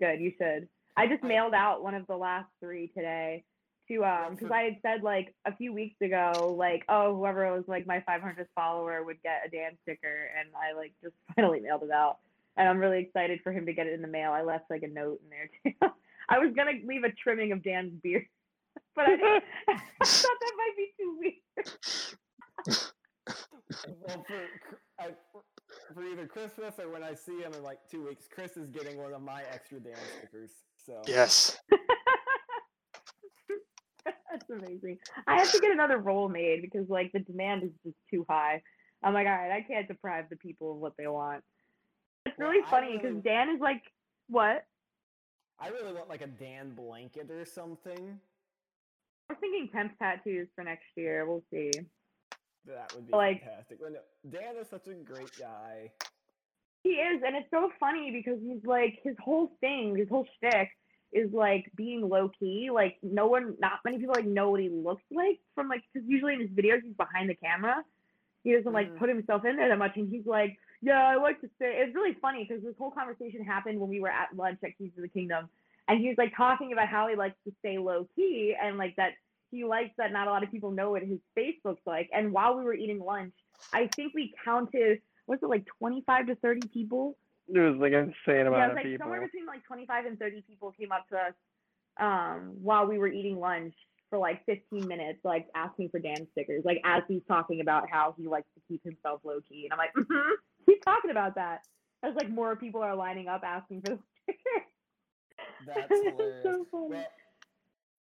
Good, 0.00 0.20
you 0.20 0.32
should. 0.36 0.68
I 0.96 1.06
just 1.06 1.22
mailed 1.22 1.54
out 1.54 1.84
one 1.84 1.94
of 1.94 2.06
the 2.08 2.16
last 2.16 2.48
three 2.60 2.88
today 2.88 3.44
to 3.92 4.04
um 4.04 4.34
because 4.34 4.50
I 4.50 4.62
had 4.62 4.76
said 4.82 5.02
like 5.02 5.34
a 5.44 5.54
few 5.56 5.72
weeks 5.72 6.00
ago 6.00 6.54
like 6.58 6.84
oh 6.88 7.14
whoever 7.16 7.52
was 7.54 7.64
like 7.66 7.86
my 7.86 8.02
500th 8.08 8.46
follower 8.54 9.02
would 9.04 9.22
get 9.22 9.42
a 9.46 9.50
Dan 9.50 9.72
sticker 9.82 10.30
and 10.38 10.48
I 10.56 10.76
like 10.76 10.92
just 11.02 11.14
finally 11.36 11.60
mailed 11.60 11.82
it 11.82 11.90
out 11.90 12.18
and 12.56 12.68
I'm 12.68 12.78
really 12.78 13.00
excited 13.00 13.40
for 13.42 13.52
him 13.52 13.66
to 13.66 13.72
get 13.72 13.86
it 13.86 13.94
in 13.94 14.02
the 14.02 14.08
mail. 14.08 14.32
I 14.32 14.42
left 14.42 14.64
like 14.70 14.82
a 14.82 14.88
note 14.88 15.20
in 15.24 15.30
there 15.30 15.48
too. 15.64 15.94
I 16.28 16.38
was 16.38 16.52
gonna 16.54 16.72
leave 16.86 17.04
a 17.04 17.10
trimming 17.12 17.52
of 17.52 17.62
Dan's 17.62 17.92
beard, 18.02 18.26
but 18.94 19.06
I, 19.06 19.40
I 19.68 20.04
thought 20.04 20.36
that 20.40 20.52
might 20.56 20.76
be 20.76 20.92
too 20.98 21.18
weird. 21.18 21.68
Well, 24.06 24.24
for 24.28 24.48
I, 25.00 25.06
for- 25.32 25.42
for 25.94 26.02
either 26.04 26.26
Christmas 26.26 26.78
or 26.78 26.90
when 26.90 27.02
I 27.02 27.14
see 27.14 27.40
him 27.40 27.52
in 27.54 27.62
like 27.62 27.78
two 27.90 28.06
weeks, 28.06 28.26
Chris 28.32 28.56
is 28.56 28.68
getting 28.68 28.98
one 28.98 29.12
of 29.12 29.22
my 29.22 29.42
extra 29.52 29.80
Dan 29.80 29.94
stickers. 30.18 30.50
So 30.84 31.00
Yes. 31.06 31.58
That's 34.32 34.48
amazing. 34.50 34.98
I 35.26 35.36
have 35.38 35.52
to 35.52 35.60
get 35.60 35.72
another 35.72 35.98
roll 35.98 36.28
made 36.28 36.62
because 36.62 36.88
like 36.88 37.12
the 37.12 37.20
demand 37.20 37.64
is 37.64 37.70
just 37.84 37.96
too 38.10 38.24
high. 38.28 38.62
I'm 39.02 39.12
like, 39.12 39.26
all 39.26 39.32
right, 39.32 39.52
I 39.52 39.60
can't 39.62 39.86
deprive 39.86 40.26
the 40.30 40.36
people 40.36 40.72
of 40.72 40.78
what 40.78 40.94
they 40.96 41.06
want. 41.06 41.42
It's 42.24 42.38
Well, 42.38 42.48
really 42.48 42.64
funny 42.70 42.92
because 42.92 43.10
really- 43.10 43.20
Dan 43.22 43.50
is 43.50 43.60
like, 43.60 43.82
what? 44.28 44.64
I 45.58 45.68
really 45.68 45.92
want 45.92 46.08
like 46.08 46.22
a 46.22 46.26
Dan 46.28 46.74
blanket 46.74 47.30
or 47.30 47.44
something. 47.44 48.18
Was 49.28 49.38
thinking 49.38 49.68
temp 49.72 49.98
tattoos 49.98 50.48
for 50.54 50.64
next 50.64 50.86
year. 50.96 51.26
We'll 51.26 51.44
see. 51.52 51.70
That 52.66 52.94
would 52.94 53.06
be 53.08 53.12
Like- 53.12 53.40
fantastic. 53.42 53.78
Dan 54.30 54.56
is 54.56 54.68
such 54.68 54.88
a 54.88 54.94
great 54.94 55.30
guy. 55.38 55.90
He 56.84 56.90
is, 56.94 57.22
and 57.24 57.36
it's 57.36 57.50
so 57.50 57.70
funny 57.78 58.10
because 58.10 58.40
he's 58.40 58.64
like 58.64 58.98
his 59.04 59.16
whole 59.22 59.48
thing, 59.60 59.94
his 59.96 60.08
whole 60.08 60.26
shtick 60.38 60.70
is 61.12 61.32
like 61.32 61.70
being 61.76 62.08
low 62.08 62.30
key. 62.38 62.70
Like 62.72 62.98
no 63.02 63.26
one, 63.26 63.56
not 63.58 63.80
many 63.84 63.98
people 63.98 64.14
like 64.14 64.26
know 64.26 64.50
what 64.50 64.60
he 64.60 64.68
looks 64.68 65.04
like 65.10 65.40
from 65.54 65.68
like 65.68 65.82
because 65.92 66.08
usually 66.08 66.34
in 66.34 66.40
his 66.40 66.50
videos 66.50 66.82
he's 66.82 66.94
behind 66.94 67.28
the 67.30 67.34
camera. 67.34 67.84
He 68.44 68.52
doesn't 68.52 68.72
like 68.72 68.92
Mhm. 68.92 68.98
put 68.98 69.08
himself 69.08 69.44
in 69.44 69.56
there 69.56 69.68
that 69.68 69.78
much, 69.78 69.96
and 69.96 70.08
he's 70.08 70.26
like, 70.26 70.58
yeah, 70.80 71.06
I 71.06 71.16
like 71.16 71.40
to 71.42 71.48
say. 71.60 71.76
It's 71.76 71.94
really 71.94 72.14
funny 72.14 72.44
because 72.44 72.64
this 72.64 72.74
whole 72.76 72.90
conversation 72.90 73.44
happened 73.44 73.78
when 73.78 73.88
we 73.88 74.00
were 74.00 74.10
at 74.10 74.34
lunch 74.36 74.58
at 74.64 74.76
Keys 74.76 74.90
to 74.96 75.02
the 75.02 75.08
Kingdom, 75.08 75.48
and 75.88 76.00
he 76.00 76.08
was 76.08 76.18
like 76.18 76.36
talking 76.36 76.72
about 76.72 76.88
how 76.88 77.06
he 77.08 77.14
likes 77.14 77.36
to 77.46 77.52
stay 77.60 77.78
low 77.78 78.08
key 78.16 78.56
and 78.60 78.78
like 78.78 78.96
that 78.96 79.12
he 79.52 79.64
likes 79.64 79.90
that 79.98 80.12
not 80.12 80.26
a 80.26 80.30
lot 80.30 80.42
of 80.42 80.50
people 80.50 80.70
know 80.70 80.90
what 80.90 81.02
his 81.02 81.20
face 81.34 81.56
looks 81.64 81.82
like. 81.86 82.08
And 82.12 82.32
while 82.32 82.56
we 82.56 82.64
were 82.64 82.74
eating 82.74 82.98
lunch, 82.98 83.34
I 83.72 83.88
think 83.94 84.12
we 84.14 84.34
counted 84.44 85.02
was 85.26 85.38
it 85.42 85.46
like 85.46 85.64
25 85.78 86.26
to 86.26 86.34
30 86.36 86.68
people 86.68 87.16
It 87.48 87.58
was 87.58 87.76
like 87.80 87.92
an 87.92 88.14
insane 88.14 88.46
yeah, 88.46 88.46
amount 88.46 88.54
it 88.62 88.68
was 88.68 88.70
of 88.70 88.76
like 88.76 88.84
people. 88.84 89.04
somewhere 89.04 89.20
between 89.20 89.46
like 89.46 89.64
25 89.64 90.06
and 90.06 90.18
30 90.18 90.42
people 90.48 90.72
came 90.72 90.92
up 90.92 91.08
to 91.10 91.16
us 91.16 91.34
um, 92.00 92.54
while 92.62 92.86
we 92.86 92.98
were 92.98 93.08
eating 93.08 93.38
lunch 93.38 93.74
for 94.10 94.18
like 94.18 94.44
15 94.46 94.86
minutes, 94.86 95.20
like 95.24 95.46
asking 95.54 95.88
for 95.90 95.98
Dan 95.98 96.26
stickers, 96.32 96.62
like 96.64 96.80
as 96.84 97.02
he's 97.08 97.22
talking 97.26 97.60
about 97.60 97.90
how 97.90 98.14
he 98.18 98.28
likes 98.28 98.48
to 98.54 98.60
keep 98.68 98.82
himself 98.84 99.20
low 99.24 99.40
key. 99.48 99.64
And 99.64 99.72
I'm 99.72 99.78
like, 99.78 99.92
mm-hmm, 99.96 100.32
he's 100.66 100.78
talking 100.84 101.10
about 101.10 101.34
that. 101.36 101.60
As 102.02 102.14
like 102.14 102.30
more 102.30 102.56
people 102.56 102.82
are 102.82 102.94
lining 102.96 103.28
up 103.28 103.42
asking 103.44 103.82
for 103.82 103.90
the 103.90 103.98
sticker. 104.24 104.66
That's 105.66 105.78
It's 105.90 106.04
hilarious. 106.04 106.42
so 106.42 106.66
funny. 106.70 106.88
Well, 106.88 107.06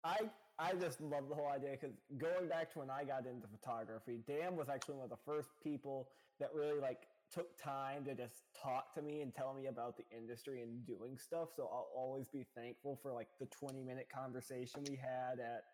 I 0.04 0.16
I 0.58 0.72
just 0.74 1.00
love 1.00 1.28
the 1.28 1.34
whole 1.34 1.48
idea 1.48 1.70
because 1.80 1.96
going 2.18 2.48
back 2.48 2.72
to 2.72 2.80
when 2.80 2.90
I 2.90 3.04
got 3.04 3.26
into 3.26 3.46
photography, 3.48 4.20
Dan 4.26 4.56
was 4.56 4.68
actually 4.68 4.96
one 4.96 5.04
of 5.04 5.10
the 5.10 5.22
first 5.24 5.50
people 5.62 6.08
that 6.38 6.50
really 6.54 6.80
like 6.80 7.02
took 7.32 7.56
time 7.62 8.04
to 8.04 8.14
just 8.14 8.42
talk 8.60 8.92
to 8.94 9.02
me 9.02 9.22
and 9.22 9.34
tell 9.34 9.54
me 9.54 9.66
about 9.66 9.96
the 9.96 10.04
industry 10.16 10.62
and 10.62 10.84
doing 10.86 11.16
stuff. 11.18 11.48
So 11.54 11.62
I'll 11.62 11.90
always 11.96 12.28
be 12.28 12.46
thankful 12.56 12.98
for 13.02 13.12
like 13.12 13.28
the 13.38 13.46
20 13.46 13.82
minute 13.82 14.08
conversation 14.12 14.82
we 14.88 14.96
had 14.96 15.38
at 15.40 15.64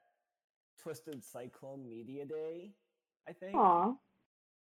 Twisted 0.83 1.25
Cyclone 1.25 1.89
Media 1.89 2.25
Day, 2.25 2.73
I 3.29 3.33
think. 3.33 3.55
Aw. 3.55 3.93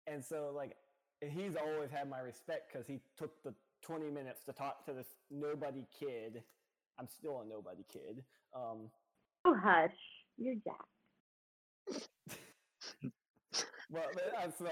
And 0.06 0.24
so 0.24 0.52
like 0.54 0.76
he's 1.20 1.56
always 1.56 1.90
had 1.90 2.08
my 2.10 2.20
respect 2.20 2.72
because 2.72 2.86
he 2.86 3.00
took 3.16 3.42
the 3.42 3.54
20 3.82 4.10
minutes 4.10 4.44
to 4.44 4.52
talk 4.52 4.84
to 4.86 4.92
this 4.92 5.08
nobody 5.30 5.86
kid. 5.98 6.42
I'm 6.98 7.08
still 7.08 7.40
a 7.40 7.48
nobody 7.48 7.84
kid. 7.90 8.22
Um, 8.54 8.90
Oh, 9.44 9.56
hush. 9.60 9.90
You're 10.36 10.54
Jack. 10.64 10.86
well, 13.90 14.04
so, 14.56 14.66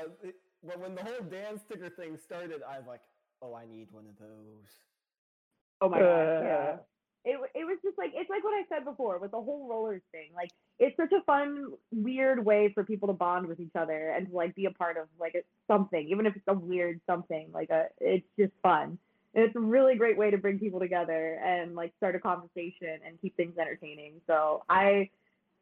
it- 0.63 0.69
well, 0.69 0.79
when 0.79 0.95
the 0.95 1.03
whole 1.03 1.23
Dan 1.31 1.59
sticker 1.59 1.91
thing 1.91 2.19
started, 2.25 2.63
I 2.69 2.79
was 2.79 2.87
like, 2.87 3.01
oh, 3.43 3.55
I 3.55 3.65
need 3.67 3.89
one 3.91 4.05
of 4.07 4.19
those. 4.19 4.69
Oh 5.81 5.89
my 5.89 5.99
god! 5.99 6.45
yeah. 6.45 6.73
Uh. 6.75 6.77
It, 7.23 7.39
it 7.55 7.65
was 7.67 7.79
just 7.85 7.99
like 7.99 8.13
it's 8.15 8.31
like 8.31 8.43
what 8.43 8.55
I 8.55 8.65
said 8.71 8.85
before 8.85 9.19
with 9.19 9.33
the 9.33 9.41
whole 9.43 9.69
rollers 9.69 10.01
thing. 10.11 10.31
Like 10.35 10.51
it's 10.79 10.97
such 10.97 11.13
a 11.13 11.23
fun, 11.25 11.67
weird 11.93 12.43
way 12.45 12.73
for 12.75 12.83
people 12.83 13.09
to 13.09 13.15
bond 13.15 13.47
with 13.47 13.61
each 13.61 13.77
other 13.77 14.11
and 14.11 14.29
to 14.29 14.35
like 14.35 14.55
be 14.55 14.65
a 14.65 14.71
part 14.71 14.97
of 14.97 15.07
like 15.19 15.35
a, 15.35 15.41
something, 15.71 16.09
even 16.09 16.25
if 16.25 16.35
it's 16.35 16.49
a 16.49 16.55
weird 16.55 17.01
something. 17.07 17.51
Like 17.53 17.69
a, 17.69 17.87
it's 18.01 18.27
just 18.39 18.53
fun. 18.63 18.99
And 19.35 19.45
it's 19.45 19.55
a 19.55 19.61
really 19.61 19.97
great 19.97 20.17
way 20.17 20.31
to 20.31 20.39
bring 20.39 20.59
people 20.59 20.81
together 20.81 21.39
and 21.45 21.75
like 21.75 21.93
start 21.99 22.15
a 22.15 22.21
conversation 22.21 22.99
and 23.07 23.21
keep 23.21 23.37
things 23.37 23.59
entertaining. 23.59 24.15
So 24.27 24.65
I 24.71 25.11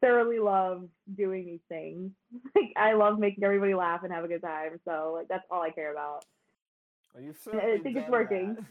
thoroughly 0.01 0.39
love 0.39 0.87
doing 1.15 1.45
these 1.45 1.63
things. 1.69 2.11
Like 2.55 2.73
I 2.75 2.93
love 2.93 3.19
making 3.19 3.43
everybody 3.43 3.73
laugh 3.73 4.03
and 4.03 4.11
have 4.13 4.23
a 4.23 4.27
good 4.27 4.41
time. 4.41 4.79
So 4.85 5.13
like 5.15 5.27
that's 5.27 5.45
all 5.51 5.61
I 5.61 5.69
care 5.71 5.91
about. 5.91 6.25
Well, 7.13 7.23
you've 7.23 7.37
I 7.53 7.77
think 7.81 7.97
it's 7.97 8.09
working. 8.09 8.55
that. 8.55 8.65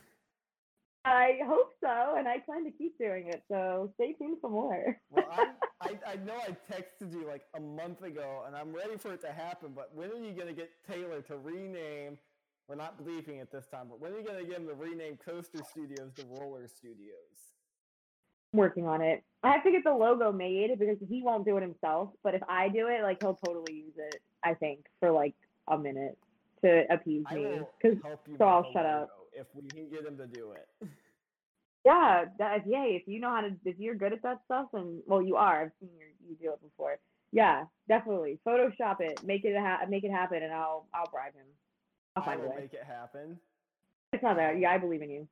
I 1.04 1.38
hope 1.46 1.72
so, 1.82 2.16
and 2.18 2.28
I 2.28 2.38
plan 2.38 2.64
to 2.64 2.70
keep 2.70 2.98
doing 2.98 3.28
it. 3.28 3.42
So 3.50 3.90
stay 3.94 4.12
tuned 4.12 4.38
for 4.40 4.50
more. 4.50 5.00
Well, 5.10 5.24
I'm, 5.32 5.48
I, 5.80 6.12
I 6.12 6.16
know 6.16 6.34
I 6.36 6.50
texted 6.72 7.12
you 7.12 7.26
like 7.26 7.42
a 7.54 7.60
month 7.60 8.02
ago, 8.02 8.42
and 8.46 8.54
I'm 8.54 8.72
ready 8.74 8.96
for 8.98 9.12
it 9.14 9.20
to 9.22 9.32
happen. 9.32 9.70
But 9.74 9.90
when 9.94 10.10
are 10.10 10.16
you 10.16 10.32
going 10.32 10.48
to 10.48 10.52
get 10.52 10.70
Taylor 10.90 11.22
to 11.22 11.38
rename? 11.38 12.18
We're 12.68 12.74
not 12.74 13.02
bleeping 13.02 13.40
it 13.40 13.50
this 13.50 13.66
time, 13.66 13.86
but 13.88 13.98
when 14.00 14.12
are 14.12 14.18
you 14.18 14.24
going 14.24 14.38
to 14.38 14.44
get 14.44 14.58
him 14.58 14.66
to 14.66 14.74
rename 14.74 15.16
Coaster 15.24 15.60
Studios 15.70 16.12
to 16.16 16.26
Roller 16.26 16.68
Studios? 16.68 17.57
Working 18.52 18.86
on 18.86 19.02
it. 19.02 19.22
I 19.42 19.52
have 19.52 19.62
to 19.64 19.70
get 19.70 19.84
the 19.84 19.92
logo 19.92 20.32
made 20.32 20.76
because 20.78 20.96
he 21.08 21.22
won't 21.22 21.44
do 21.44 21.56
it 21.56 21.62
himself. 21.62 22.10
But 22.24 22.34
if 22.34 22.42
I 22.48 22.68
do 22.68 22.88
it, 22.88 23.02
like 23.02 23.18
he'll 23.20 23.38
totally 23.44 23.72
use 23.72 23.94
it. 23.96 24.20
I 24.44 24.54
think 24.54 24.86
for 25.00 25.10
like 25.10 25.34
a 25.68 25.78
minute 25.78 26.18
to 26.64 26.84
appease 26.90 27.24
me. 27.32 27.60
Because 27.82 27.98
so 28.38 28.44
I'll 28.44 28.72
shut 28.72 28.86
up. 28.86 29.10
logo 29.10 29.12
if 29.32 29.46
we 29.54 29.68
can 29.68 29.88
get 29.88 30.04
him 30.04 30.16
to 30.18 30.26
do 30.26 30.52
it. 30.52 30.88
yeah, 31.84 32.24
that 32.38 32.66
yay. 32.66 32.98
If 33.00 33.06
you 33.06 33.20
know 33.20 33.30
how 33.30 33.42
to, 33.42 33.50
if 33.64 33.78
you're 33.78 33.94
good 33.94 34.12
at 34.12 34.22
that 34.22 34.40
stuff, 34.46 34.66
and 34.72 35.00
well, 35.06 35.22
you 35.22 35.36
are. 35.36 35.62
I've 35.62 35.70
seen 35.80 35.90
you, 35.96 36.06
you 36.28 36.36
do 36.36 36.52
it 36.52 36.62
before. 36.62 36.98
Yeah, 37.30 37.64
definitely. 37.88 38.38
Photoshop 38.46 39.00
it, 39.00 39.20
make 39.24 39.44
it 39.44 39.54
ha- 39.56 39.80
make 39.88 40.04
it 40.04 40.10
happen, 40.10 40.42
and 40.42 40.52
I'll 40.52 40.86
I'll 40.94 41.10
bribe 41.10 41.34
him. 41.34 41.46
I'll 42.16 42.22
I 42.22 42.26
find 42.26 42.40
a 42.40 42.42
will 42.44 42.50
way. 42.50 42.60
make 42.62 42.72
it 42.72 42.84
happen. 42.84 43.38
It's 44.12 44.22
not 44.22 44.36
that. 44.36 44.58
Yeah, 44.58 44.72
I 44.72 44.78
believe 44.78 45.02
in 45.02 45.10
you. 45.10 45.28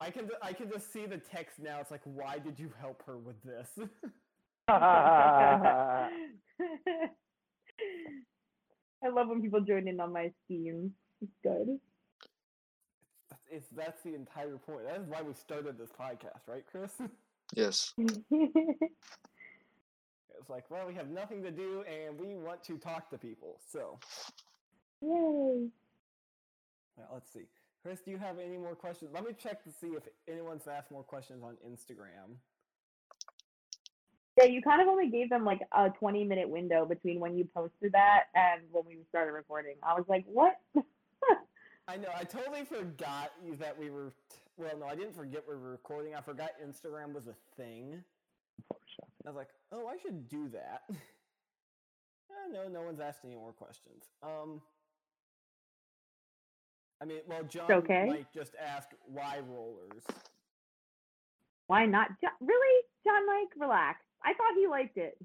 I 0.00 0.10
can 0.10 0.28
I 0.42 0.52
can 0.52 0.70
just 0.70 0.92
see 0.92 1.06
the 1.06 1.18
text 1.18 1.58
now. 1.58 1.80
It's 1.80 1.90
like, 1.90 2.02
why 2.04 2.38
did 2.38 2.58
you 2.58 2.70
help 2.80 3.02
her 3.06 3.18
with 3.18 3.42
this? 3.42 3.68
I 4.68 6.08
love 9.10 9.28
when 9.28 9.40
people 9.42 9.60
join 9.60 9.88
in 9.88 10.00
on 10.00 10.12
my 10.12 10.30
schemes. 10.44 10.92
It's 11.20 11.32
good. 11.42 11.78
that's, 13.30 13.42
it's, 13.50 13.66
that's 13.76 14.02
the 14.02 14.14
entire 14.14 14.56
point. 14.56 14.84
That 14.86 15.00
is 15.00 15.08
why 15.08 15.22
we 15.22 15.34
started 15.34 15.78
this 15.78 15.90
podcast, 15.90 16.46
right, 16.46 16.64
Chris? 16.70 16.92
Yes. 17.54 17.94
It's 20.40 20.48
like, 20.48 20.70
well, 20.70 20.86
we 20.86 20.94
have 20.94 21.10
nothing 21.10 21.42
to 21.42 21.50
do 21.50 21.82
and 21.82 22.18
we 22.18 22.34
want 22.36 22.62
to 22.64 22.78
talk 22.78 23.10
to 23.10 23.18
people. 23.18 23.58
So, 23.70 23.98
Yay. 25.02 25.68
well, 26.96 27.08
let's 27.12 27.32
see. 27.32 27.46
Chris, 27.88 28.00
do 28.00 28.10
you 28.10 28.18
have 28.18 28.38
any 28.38 28.58
more 28.58 28.74
questions? 28.74 29.12
Let 29.14 29.24
me 29.24 29.30
check 29.32 29.64
to 29.64 29.70
see 29.70 29.86
if 29.86 30.02
anyone's 30.28 30.68
asked 30.68 30.90
more 30.90 31.02
questions 31.02 31.42
on 31.42 31.56
Instagram. 31.66 32.36
Yeah, 34.36 34.44
you 34.44 34.60
kind 34.60 34.82
of 34.82 34.88
only 34.88 35.08
gave 35.08 35.30
them 35.30 35.42
like 35.46 35.60
a 35.72 35.88
20 35.88 36.22
minute 36.24 36.50
window 36.50 36.84
between 36.84 37.18
when 37.18 37.34
you 37.34 37.48
posted 37.54 37.92
that 37.92 38.24
and 38.34 38.60
when 38.72 38.84
we 38.86 38.98
started 39.08 39.32
recording. 39.32 39.76
I 39.82 39.94
was 39.94 40.04
like, 40.06 40.26
what? 40.26 40.56
I 41.88 41.96
know, 41.96 42.08
I 42.14 42.24
totally 42.24 42.66
forgot 42.66 43.32
that 43.58 43.78
we 43.78 43.88
were. 43.88 44.12
T- 44.28 44.36
well, 44.58 44.78
no, 44.78 44.86
I 44.86 44.94
didn't 44.94 45.16
forget 45.16 45.44
we 45.48 45.54
were 45.54 45.70
recording. 45.70 46.14
I 46.14 46.20
forgot 46.20 46.50
Instagram 46.62 47.14
was 47.14 47.26
a 47.26 47.34
thing. 47.56 48.04
I 48.70 49.30
was 49.30 49.34
like, 49.34 49.48
oh, 49.72 49.86
I 49.86 49.96
should 49.96 50.28
do 50.28 50.50
that. 50.50 50.82
Eh, 52.30 52.52
no, 52.52 52.68
no 52.68 52.82
one's 52.82 53.00
asked 53.00 53.20
any 53.24 53.34
more 53.34 53.52
questions. 53.52 54.04
Um, 54.22 54.60
I 57.00 57.04
mean, 57.04 57.18
well, 57.28 57.44
John 57.44 57.70
okay. 57.70 58.06
Mike 58.08 58.32
just 58.34 58.54
asked 58.60 58.94
why 59.06 59.38
rollers. 59.48 60.02
Why 61.68 61.86
not? 61.86 62.08
Jo- 62.20 62.28
really? 62.40 62.82
John 63.04 63.24
Mike, 63.26 63.50
relax. 63.56 64.00
I 64.24 64.34
thought 64.34 64.54
he 64.56 64.66
liked 64.66 64.96
it. 64.96 65.16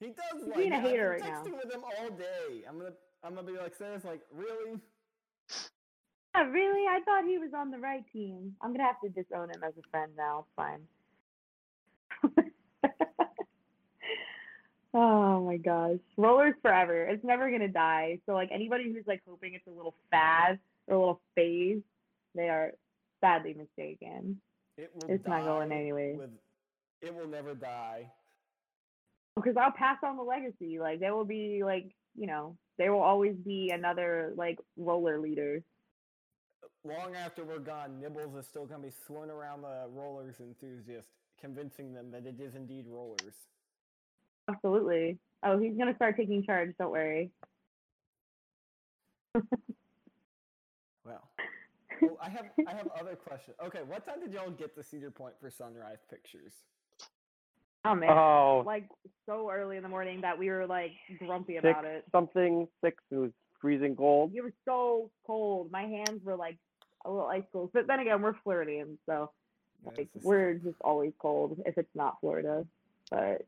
He 0.00 0.08
does 0.08 0.16
He's 0.34 0.42
like 0.48 0.56
being 0.56 0.72
a 0.72 0.76
it. 0.76 0.78
I've 0.78 0.84
hater 0.84 1.08
right 1.10 1.20
now. 1.20 1.42
texting 1.42 1.54
with 1.56 1.72
him 1.72 1.82
all 1.84 2.10
day. 2.10 2.64
I'm 2.68 2.76
gonna, 2.78 2.92
I'm 3.24 3.34
gonna 3.34 3.46
be 3.46 3.56
like, 3.56 3.74
Sarah's 3.74 4.04
like, 4.04 4.20
really? 4.32 4.78
Yeah, 6.34 6.44
really? 6.50 6.86
I 6.86 7.00
thought 7.04 7.24
he 7.24 7.38
was 7.38 7.52
on 7.56 7.70
the 7.70 7.78
right 7.78 8.04
team. 8.12 8.54
I'm 8.62 8.72
gonna 8.72 8.84
have 8.84 9.00
to 9.02 9.08
disown 9.08 9.48
him 9.50 9.62
as 9.66 9.72
a 9.78 9.82
friend 9.90 10.12
now. 10.16 10.44
It's 10.44 10.52
fine. 10.54 10.86
oh 14.94 15.27
Oh 15.38 15.44
my 15.44 15.56
gosh. 15.56 15.98
Rollers 16.16 16.54
forever. 16.62 17.04
It's 17.04 17.22
never 17.22 17.48
gonna 17.48 17.68
die. 17.68 18.18
So 18.26 18.32
like 18.32 18.50
anybody 18.52 18.92
who's 18.92 19.06
like 19.06 19.22
hoping 19.26 19.54
it's 19.54 19.66
a 19.68 19.70
little 19.70 19.94
fad 20.10 20.58
or 20.88 20.96
a 20.96 20.98
little 20.98 21.20
phase, 21.36 21.80
they 22.34 22.48
are 22.48 22.72
sadly 23.20 23.54
mistaken. 23.54 24.40
It 24.76 24.90
will 24.94 25.08
It's 25.08 25.24
not 25.28 25.44
going. 25.44 25.70
With, 26.18 26.30
it 27.02 27.14
will 27.14 27.28
never 27.28 27.54
die. 27.54 28.10
Oh, 29.36 29.42
because 29.42 29.56
I'll 29.56 29.70
pass 29.70 29.98
on 30.02 30.16
the 30.16 30.24
legacy. 30.24 30.80
Like 30.80 30.98
there 30.98 31.14
will 31.14 31.24
be 31.24 31.62
like, 31.62 31.94
you 32.16 32.26
know, 32.26 32.56
there 32.76 32.92
will 32.92 33.02
always 33.02 33.36
be 33.36 33.70
another 33.72 34.32
like 34.36 34.58
roller 34.76 35.20
leader. 35.20 35.62
Long 36.82 37.14
after 37.14 37.44
we're 37.44 37.60
gone, 37.60 38.00
Nibbles 38.00 38.34
is 38.34 38.46
still 38.48 38.66
going 38.66 38.80
to 38.80 38.88
be 38.88 38.94
swimming 39.06 39.30
around 39.30 39.62
the 39.62 39.86
rollers 39.94 40.40
enthusiast, 40.40 41.10
convincing 41.40 41.92
them 41.92 42.10
that 42.10 42.26
it 42.26 42.40
is 42.40 42.56
indeed 42.56 42.86
rollers. 42.88 43.34
Absolutely. 44.48 45.18
Oh, 45.42 45.58
he's 45.58 45.76
gonna 45.76 45.94
start 45.94 46.16
taking 46.16 46.44
charge, 46.44 46.74
don't 46.78 46.90
worry. 46.90 47.30
Well, 49.34 49.42
well 52.02 52.18
I 52.22 52.28
have 52.28 52.46
I 52.66 52.74
have 52.74 52.88
other 53.00 53.16
questions. 53.16 53.56
Okay, 53.64 53.80
what 53.86 54.04
time 54.06 54.20
did 54.20 54.32
y'all 54.32 54.50
get 54.50 54.74
to 54.76 54.82
Cedar 54.82 55.10
Point 55.10 55.34
for 55.40 55.50
sunrise 55.50 56.04
pictures? 56.10 56.52
Oh 57.84 57.94
man. 57.94 58.10
Oh, 58.10 58.62
like 58.66 58.88
so 59.26 59.50
early 59.50 59.76
in 59.76 59.82
the 59.82 59.88
morning 59.88 60.20
that 60.22 60.38
we 60.38 60.50
were 60.50 60.66
like 60.66 60.92
grumpy 61.18 61.54
six 61.54 61.64
about 61.64 61.84
it. 61.84 62.04
something, 62.12 62.66
six. 62.82 63.02
It 63.10 63.16
was 63.16 63.30
freezing 63.60 63.96
cold. 63.96 64.32
You 64.34 64.42
were 64.42 64.52
so 64.64 65.10
cold. 65.26 65.70
My 65.70 65.82
hands 65.82 66.24
were 66.24 66.36
like 66.36 66.58
a 67.04 67.10
little 67.10 67.28
ice 67.28 67.44
cold. 67.52 67.70
But 67.72 67.86
then 67.86 68.00
again, 68.00 68.20
we're 68.20 68.34
Floridians, 68.42 68.98
so 69.06 69.30
like, 69.84 69.98
it's 69.98 70.12
just- 70.12 70.24
we're 70.26 70.54
just 70.54 70.76
always 70.80 71.12
cold 71.18 71.62
if 71.64 71.78
it's 71.78 71.94
not 71.94 72.20
Florida. 72.20 72.66
But 73.10 73.46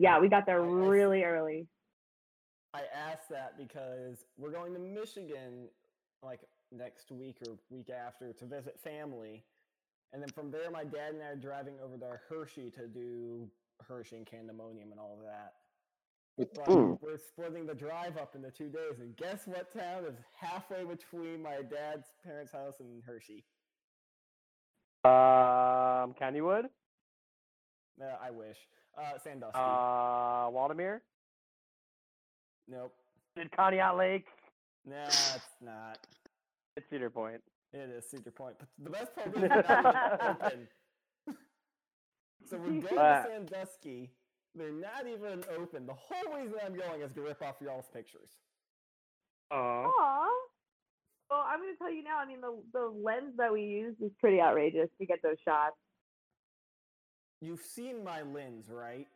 yeah, 0.00 0.18
we 0.18 0.28
got 0.28 0.46
there 0.46 0.60
I- 0.62 0.66
I 0.66 0.66
s- 0.66 0.88
really 0.88 1.22
early. 1.24 1.68
I 2.74 2.82
asked 2.94 3.28
that 3.28 3.58
because 3.58 4.24
we're 4.38 4.50
going 4.50 4.72
to 4.74 4.80
Michigan 4.80 5.68
like 6.22 6.40
next 6.72 7.10
week 7.10 7.36
or 7.46 7.58
week 7.68 7.90
after 7.90 8.32
to 8.32 8.44
visit 8.46 8.80
family. 8.80 9.44
And 10.12 10.22
then 10.22 10.30
from 10.30 10.50
there, 10.50 10.70
my 10.70 10.84
dad 10.84 11.14
and 11.14 11.22
I 11.22 11.26
are 11.26 11.36
driving 11.36 11.74
over 11.84 11.96
to 11.98 12.18
Hershey 12.28 12.70
to 12.72 12.86
do 12.88 13.48
Hershey 13.86 14.16
and 14.16 14.26
Candymonium 14.26 14.90
and 14.90 14.98
all 14.98 15.18
of 15.20 15.26
that. 15.26 15.54
But 16.54 17.02
we're 17.02 17.18
splitting 17.18 17.66
the 17.66 17.74
drive 17.74 18.16
up 18.16 18.34
into 18.34 18.50
two 18.50 18.68
days. 18.70 19.00
And 19.00 19.14
guess 19.16 19.46
what 19.46 19.70
town 19.72 20.04
is 20.06 20.16
halfway 20.34 20.84
between 20.84 21.42
my 21.42 21.56
dad's 21.62 22.08
parents' 22.24 22.52
house 22.52 22.80
and 22.80 23.02
Hershey? 23.04 23.44
Um, 25.04 26.14
Kennywood, 26.14 26.70
Uh, 28.00 28.16
I 28.22 28.30
wish. 28.30 28.56
Uh, 28.98 29.18
Sandusky. 29.22 29.52
uh, 29.58 30.50
Waldameer, 30.50 31.00
nope. 32.68 32.92
did 33.36 33.50
Conneaut 33.52 33.96
Lake, 33.98 34.26
Nah, 34.86 35.04
it's 35.06 35.46
not. 35.62 35.98
it's 36.76 36.88
Cedar 36.90 37.10
Point. 37.10 37.40
It 37.72 37.88
is 37.90 38.04
Cedar 38.10 38.30
Point. 38.32 38.56
But 38.58 38.68
the 38.84 38.90
best 38.90 39.14
part 39.14 39.28
is 39.28 39.34
they're 39.34 39.48
not 39.48 40.20
open. 40.42 40.68
so 42.46 42.56
we're 42.58 42.80
going 42.80 42.98
Uh, 42.98 43.22
to 43.22 43.28
Sandusky. 43.28 44.10
They're 44.56 44.72
not 44.72 45.06
even 45.06 45.44
open. 45.56 45.86
The 45.86 45.94
whole 45.94 46.34
reason 46.36 46.56
I'm 46.64 46.74
going 46.74 47.02
is 47.02 47.12
to 47.12 47.20
rip 47.20 47.40
off 47.42 47.56
y'all's 47.60 47.86
pictures. 47.94 48.30
Oh, 49.52 49.56
Aw. 50.00 50.28
Well, 51.30 51.44
I'm 51.46 51.60
gonna 51.60 51.72
tell 51.78 51.92
you 51.92 52.02
now. 52.02 52.18
I 52.18 52.26
mean, 52.26 52.40
the 52.40 52.60
the 52.72 52.86
lens 52.86 53.34
that 53.36 53.52
we 53.52 53.62
used 53.62 54.02
is 54.02 54.10
pretty 54.18 54.40
outrageous 54.40 54.88
to 54.98 55.06
get 55.06 55.20
those 55.22 55.36
shots. 55.44 55.76
You've 57.40 57.60
seen 57.60 58.04
my 58.04 58.22
lens, 58.22 58.66
right? 58.70 59.06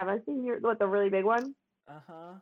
Have 0.00 0.08
I 0.08 0.18
seen 0.24 0.44
your 0.44 0.60
what 0.60 0.78
the 0.78 0.86
really 0.86 1.10
big 1.10 1.24
one? 1.24 1.54
Uh 1.88 2.00
huh. 2.06 2.32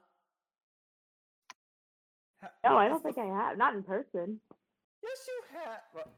No, 2.62 2.76
I 2.76 2.88
don't 2.88 3.02
think 3.02 3.16
I 3.16 3.24
have. 3.24 3.56
Not 3.56 3.74
in 3.74 3.82
person. 3.82 4.40
Yes, 5.02 5.28
you 5.28 5.58
have. 5.58 5.80
Well, 5.94 6.12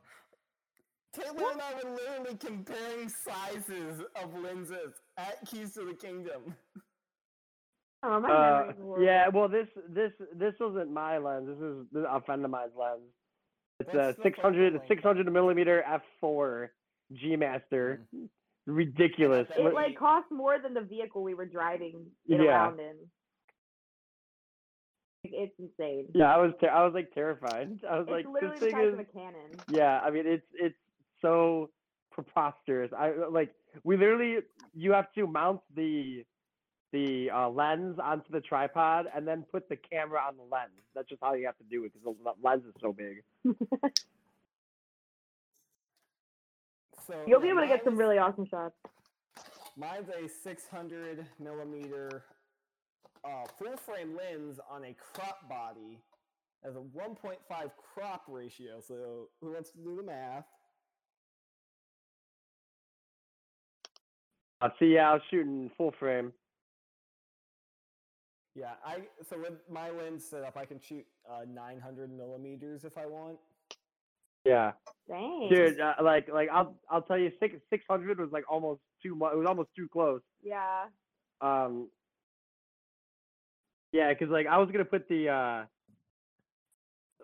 Taylor 1.13 1.53
and 1.53 1.61
I 1.61 1.85
were 1.85 1.95
literally 1.95 2.37
comparing 2.37 3.09
sizes 3.09 4.03
of 4.21 4.35
lenses 4.43 4.95
at 5.17 5.39
Keys 5.47 5.75
to 5.75 5.85
the 5.85 5.95
Kingdom. 5.95 6.55
Oh, 8.03 8.21
my 8.21 8.29
uh, 8.31 8.73
yeah. 9.01 9.29
Well, 9.29 9.49
this 9.49 9.69
this 9.89 10.13
this 10.35 10.55
wasn't 10.61 10.93
my 10.93 11.19
lens. 11.19 11.49
This 11.49 11.59
is 11.59 11.87
this 11.93 12.01
is 12.01 12.07
a 12.11 12.21
friend 12.21 12.45
of 12.45 12.51
mine's 12.51 12.73
lens. 12.79 13.01
It's 13.81 13.93
a 13.95 13.97
What's 13.97 14.17
the 14.19 14.23
600 14.23 14.81
600 14.89 15.33
millimeter 15.33 15.85
f4 16.23 16.69
G 17.13 17.37
Master. 17.37 18.07
Ridiculous. 18.67 19.47
It 19.57 19.75
like 19.75 19.97
cost 19.97 20.27
more 20.31 20.59
than 20.59 20.75
the 20.75 20.81
vehicle 20.81 21.23
we 21.23 21.35
were 21.35 21.47
driving 21.47 22.07
it 22.29 22.41
Yeah. 22.41 22.47
around 22.49 22.81
in. 22.81 22.97
Like, 25.25 25.33
It's 25.35 25.55
insane. 25.59 26.07
Yeah, 26.15 26.35
I 26.35 26.39
was 26.39 26.53
ter- 26.61 26.69
I 26.71 26.85
was 26.85 26.95
like 26.95 27.13
terrified. 27.13 27.79
I 27.89 27.99
was 27.99 28.07
It's 28.09 28.11
like, 28.11 28.27
literally 28.27 28.59
this 28.59 28.61
the 28.61 28.77
thing 28.77 28.81
is 28.87 28.93
of 28.95 28.99
a 29.01 29.05
cannon. 29.05 29.61
Yeah, 29.71 30.01
I 30.01 30.11
mean 30.11 30.27
it's 30.27 30.47
it's 30.55 30.77
so 31.23 31.71
preposterous. 32.11 32.93
I 32.97 33.13
like 33.31 33.55
we 33.85 33.97
literally 33.97 34.39
you 34.75 34.93
have 34.93 35.13
to 35.13 35.27
mount 35.27 35.61
the 35.75 36.25
the 36.93 37.31
uh, 37.31 37.49
lens 37.51 37.99
onto 38.03 38.31
the 38.33 38.41
tripod 38.41 39.07
and 39.15 39.27
then 39.27 39.45
put 39.51 39.69
the 39.69 39.77
camera 39.77 40.21
on 40.27 40.37
the 40.37 40.43
lens. 40.45 40.71
That's 40.95 41.09
just 41.09 41.21
how 41.23 41.35
you 41.35 41.47
have 41.47 41.59
to 41.59 41.65
do 41.65 41.85
it 41.85 41.93
because 41.93 42.17
the 42.25 42.33
lens 42.43 42.65
is 42.65 42.75
so 42.81 42.93
big. 42.93 43.23
So 47.07 47.15
You'll 47.27 47.41
be 47.41 47.49
able 47.49 47.61
to 47.61 47.69
get 47.69 47.85
some 47.85 47.97
really 47.97 48.19
awesome 48.19 48.47
shots. 48.47 48.75
Mine's 49.77 50.09
a 50.09 50.29
600 50.29 51.27
millimeter 51.39 52.25
uh, 53.25 53.45
full 53.59 53.77
frame 53.77 54.17
lens 54.17 54.59
on 54.71 54.85
a 54.85 54.95
crop 54.95 55.49
body. 55.49 55.99
Has 56.65 56.75
a 56.75 56.81
1.5 56.81 57.37
crop 57.77 58.23
ratio. 58.27 58.81
So 58.81 59.29
who 59.41 59.53
wants 59.53 59.71
to 59.71 59.79
do 59.79 59.97
the 59.97 60.03
math? 60.03 60.47
I 64.61 64.71
see, 64.79 64.95
yeah, 64.95 65.11
I 65.11 65.13
was 65.15 65.23
shooting 65.31 65.71
full 65.77 65.93
frame. 65.99 66.33
Yeah, 68.55 68.73
I 68.85 69.03
so 69.29 69.39
with 69.39 69.53
my 69.71 69.91
lens 69.91 70.25
set 70.25 70.43
up, 70.43 70.57
I 70.57 70.65
can 70.65 70.81
shoot 70.81 71.05
uh, 71.31 71.43
900 71.47 72.11
millimeters 72.11 72.85
if 72.85 72.97
I 72.97 73.05
want. 73.05 73.37
Yeah, 74.47 74.73
Dang. 75.09 75.49
dude, 75.51 75.81
uh, 75.81 75.95
like 76.03 76.29
like 76.33 76.49
I'll 76.53 76.77
I'll 76.89 77.03
tell 77.03 77.19
you, 77.19 77.33
six 77.41 77.57
six 77.69 77.85
hundred 77.89 78.19
was 78.19 78.31
like 78.31 78.45
almost 78.49 78.81
too 79.03 79.15
much. 79.15 79.33
It 79.33 79.37
was 79.37 79.47
almost 79.47 79.71
too 79.77 79.89
close. 79.93 80.21
Yeah. 80.43 80.85
Um. 81.41 81.89
Yeah, 83.93 84.13
because 84.13 84.29
like 84.29 84.47
I 84.47 84.59
was 84.59 84.71
gonna 84.71 84.85
put 84.85 85.09
the 85.09 85.29
uh. 85.29 85.65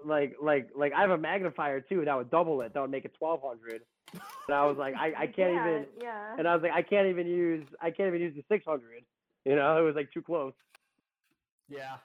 Like 0.05 0.35
like 0.43 0.70
like 0.74 0.93
I 0.93 1.03
have 1.03 1.11
a 1.11 1.19
magnifier 1.19 1.81
too 1.81 2.05
that 2.05 2.16
would 2.16 2.31
double 2.31 2.61
it. 2.62 2.74
That 2.74 2.81
would 2.81 2.90
make 2.90 3.05
it 3.05 3.15
twelve 3.16 3.40
hundred. 3.44 3.82
And 4.12 4.57
I 4.57 4.66
was 4.66 4.77
like, 4.77 4.94
I, 4.97 5.12
I 5.16 5.27
can't 5.36 5.53
even. 5.53 5.86
Yeah. 6.01 6.35
And 6.36 6.49
I 6.49 6.55
was 6.55 6.62
like, 6.62 6.73
I 6.73 6.82
can't 6.82 7.07
even 7.07 7.28
use. 7.28 7.65
I 7.81 7.93
can't 7.93 8.09
even 8.09 8.20
use 8.20 8.35
the 8.35 8.43
six 8.51 8.65
hundred. 8.65 9.05
You 9.44 9.55
know, 9.55 9.78
it 9.78 9.82
was 9.82 9.94
like 9.94 10.12
too 10.12 10.23
close. 10.23 10.55
Yeah. 11.69 11.97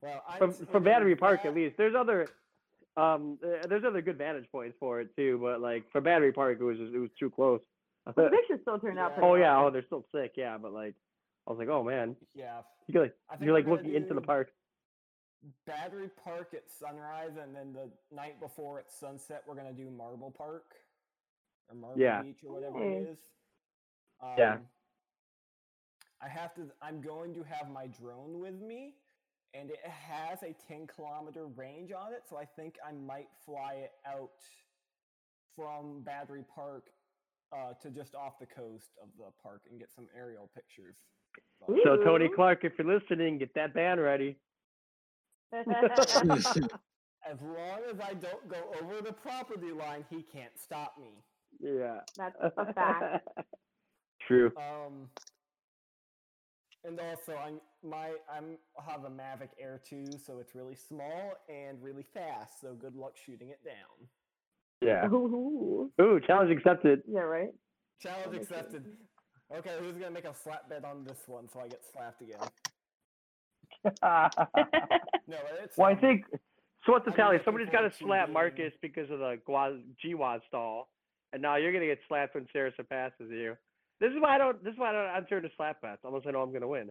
Well, 0.00 0.22
I 0.28 0.38
From 0.38 0.52
from 0.52 0.84
Battery 0.84 1.16
Park 1.16 1.44
at 1.44 1.54
least. 1.54 1.76
There's 1.76 1.94
other. 1.94 2.28
Um, 2.96 3.38
uh, 3.44 3.66
there's 3.68 3.84
other 3.84 4.02
good 4.02 4.18
vantage 4.18 4.46
points 4.50 4.76
for 4.80 5.00
it 5.00 5.14
too, 5.16 5.38
but 5.42 5.60
like 5.60 5.84
for 5.92 6.00
Battery 6.00 6.32
Park, 6.32 6.58
it 6.60 6.64
was 6.64 6.76
just, 6.78 6.92
it 6.92 6.98
was 6.98 7.10
too 7.18 7.30
close. 7.30 7.60
the 8.06 8.12
pictures 8.30 8.60
still 8.62 8.78
turned 8.78 8.98
out 8.98 9.12
Yeah. 9.16 9.24
oh 9.24 9.34
yeah, 9.36 9.58
oh 9.58 9.70
they're 9.70 9.86
still 9.86 10.04
sick, 10.14 10.32
yeah, 10.36 10.58
but 10.58 10.72
like, 10.72 10.94
I 11.46 11.50
was 11.50 11.58
like, 11.58 11.68
oh 11.68 11.82
man, 11.84 12.16
Yeah. 12.34 12.62
you're 12.88 13.02
like 13.04 13.14
you're 13.40 13.54
like 13.54 13.66
looking 13.66 13.94
into 13.94 14.14
the 14.14 14.20
park. 14.20 14.50
Battery 15.66 16.10
Park 16.22 16.50
at 16.52 16.64
sunrise, 16.70 17.36
and 17.42 17.54
then 17.56 17.72
the 17.72 17.88
night 18.14 18.38
before 18.40 18.78
at 18.78 18.90
sunset, 18.92 19.42
we're 19.46 19.54
gonna 19.54 19.72
do 19.72 19.88
Marble 19.90 20.30
Park 20.36 20.74
or 21.68 21.74
Marble 21.76 21.98
Yeah. 22.00 22.22
Beach 22.22 22.40
or 22.46 22.52
whatever 22.54 22.78
Hey. 22.78 22.92
it 22.96 23.08
is. 23.08 23.18
Um, 24.20 24.34
Yeah. 24.36 24.58
I 26.22 26.28
have 26.28 26.54
to. 26.56 26.70
I'm 26.82 27.00
going 27.00 27.32
to 27.34 27.42
have 27.44 27.70
my 27.70 27.86
drone 27.86 28.40
with 28.40 28.60
me, 28.60 28.96
and 29.54 29.70
it 29.70 29.80
has 29.84 30.42
a 30.42 30.54
10 30.68 30.86
kilometer 30.86 31.46
range 31.46 31.92
on 31.92 32.12
it, 32.12 32.22
so 32.28 32.36
I 32.36 32.44
think 32.44 32.76
I 32.86 32.92
might 32.92 33.28
fly 33.44 33.74
it 33.84 33.92
out 34.06 34.30
from 35.56 36.02
Battery 36.02 36.44
Park 36.54 36.84
uh, 37.52 37.72
to 37.82 37.90
just 37.90 38.14
off 38.14 38.38
the 38.38 38.46
coast 38.46 38.90
of 39.02 39.08
the 39.18 39.24
park 39.42 39.62
and 39.70 39.78
get 39.78 39.90
some 39.94 40.06
aerial 40.16 40.48
pictures. 40.54 40.96
But- 41.66 41.76
So 41.84 41.96
Tony 41.96 42.28
Clark, 42.34 42.64
if 42.64 42.72
you're 42.78 42.86
listening, 42.86 43.38
get 43.38 43.52
that 43.54 43.74
band 43.74 44.00
ready. 44.00 44.36
As 45.52 47.38
long 47.42 47.80
as 47.92 48.00
I 48.00 48.14
don't 48.14 48.48
go 48.48 48.56
over 48.80 49.02
the 49.02 49.12
property 49.12 49.72
line, 49.72 50.04
he 50.08 50.22
can't 50.22 50.56
stop 50.56 50.94
me. 50.98 51.10
Yeah. 51.60 52.00
That's 52.16 52.36
a 52.56 52.72
fact. 52.72 53.28
True. 54.26 54.52
Um, 54.56 55.08
And 56.84 56.98
also, 57.00 57.34
I'm 57.36 57.60
my 57.82 58.12
I'm 58.32 58.56
I 58.78 58.90
have 58.90 59.04
a 59.04 59.08
Mavic 59.10 59.50
Air 59.60 59.80
2, 59.88 60.04
so 60.24 60.38
it's 60.38 60.54
really 60.54 60.74
small 60.76 61.32
and 61.48 61.82
really 61.82 62.04
fast. 62.14 62.60
So 62.60 62.74
good 62.74 62.94
luck 62.96 63.12
shooting 63.24 63.48
it 63.50 63.60
down. 63.64 64.08
Yeah. 64.82 65.06
Ooh. 65.08 65.90
Ooh, 66.00 66.20
challenge 66.26 66.50
accepted. 66.50 67.02
Yeah, 67.06 67.20
right. 67.20 67.50
Challenge 68.00 68.24
That 68.32 68.46
sense. 68.46 68.50
accepted. 68.50 68.84
Okay, 69.56 69.70
who's 69.80 69.94
gonna 69.96 70.10
make 70.10 70.24
a 70.24 70.34
slap 70.34 70.68
bet 70.68 70.84
on 70.84 71.04
this 71.04 71.22
one 71.26 71.48
so 71.48 71.60
I 71.60 71.68
get 71.68 71.80
slapped 71.92 72.22
again? 72.22 72.38
No, 75.28 75.36
it's 75.62 75.76
well, 75.78 75.86
I 75.88 75.94
think 75.94 76.24
so. 76.84 76.92
What's 76.92 77.04
the 77.04 77.12
I'm 77.12 77.16
tally? 77.16 77.32
looking 77.34 77.44
Somebody's 77.44 77.68
got 77.70 77.82
to 77.82 77.90
slap 77.92 78.26
being- 78.26 78.34
Marcus 78.34 78.72
because 78.82 79.08
of 79.10 79.20
the 79.20 79.38
Guaz 79.48 79.80
GWAD 80.04 80.40
stall, 80.48 80.88
and 81.32 81.40
now 81.40 81.54
you're 81.56 81.72
gonna 81.72 81.86
get 81.86 82.00
slapped 82.08 82.34
when 82.34 82.46
Sarah 82.52 82.72
surpasses 82.76 83.30
you. 83.30 83.54
This 84.00 84.10
is 84.10 84.16
why 84.20 84.34
I 84.34 84.38
don't. 84.38 84.62
This 84.64 84.72
is 84.72 84.78
why 84.78 84.90
I 84.90 84.92
don't 84.92 85.16
enter 85.16 85.36
into 85.36 85.50
slap 85.56 85.80
bets 85.82 86.00
unless 86.04 86.22
I 86.26 86.32
know 86.32 86.42
I'm 86.42 86.52
gonna 86.52 86.66
win. 86.68 86.90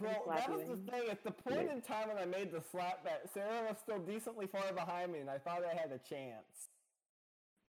Well, 0.00 0.24
that 0.28 0.50
was 0.50 0.62
the 0.62 0.76
thing. 0.90 1.08
At 1.10 1.22
the 1.22 1.30
point 1.30 1.70
in 1.70 1.80
time 1.80 2.08
when 2.08 2.18
I 2.18 2.24
made 2.24 2.50
the 2.52 2.60
slap 2.72 3.04
bet, 3.04 3.28
Sarah 3.32 3.62
was 3.68 3.76
still 3.82 4.00
decently 4.00 4.46
far 4.46 4.72
behind 4.72 5.12
me, 5.12 5.20
and 5.20 5.30
I 5.30 5.38
thought 5.38 5.62
I 5.64 5.74
had 5.74 5.92
a 5.92 5.98
chance. 5.98 6.68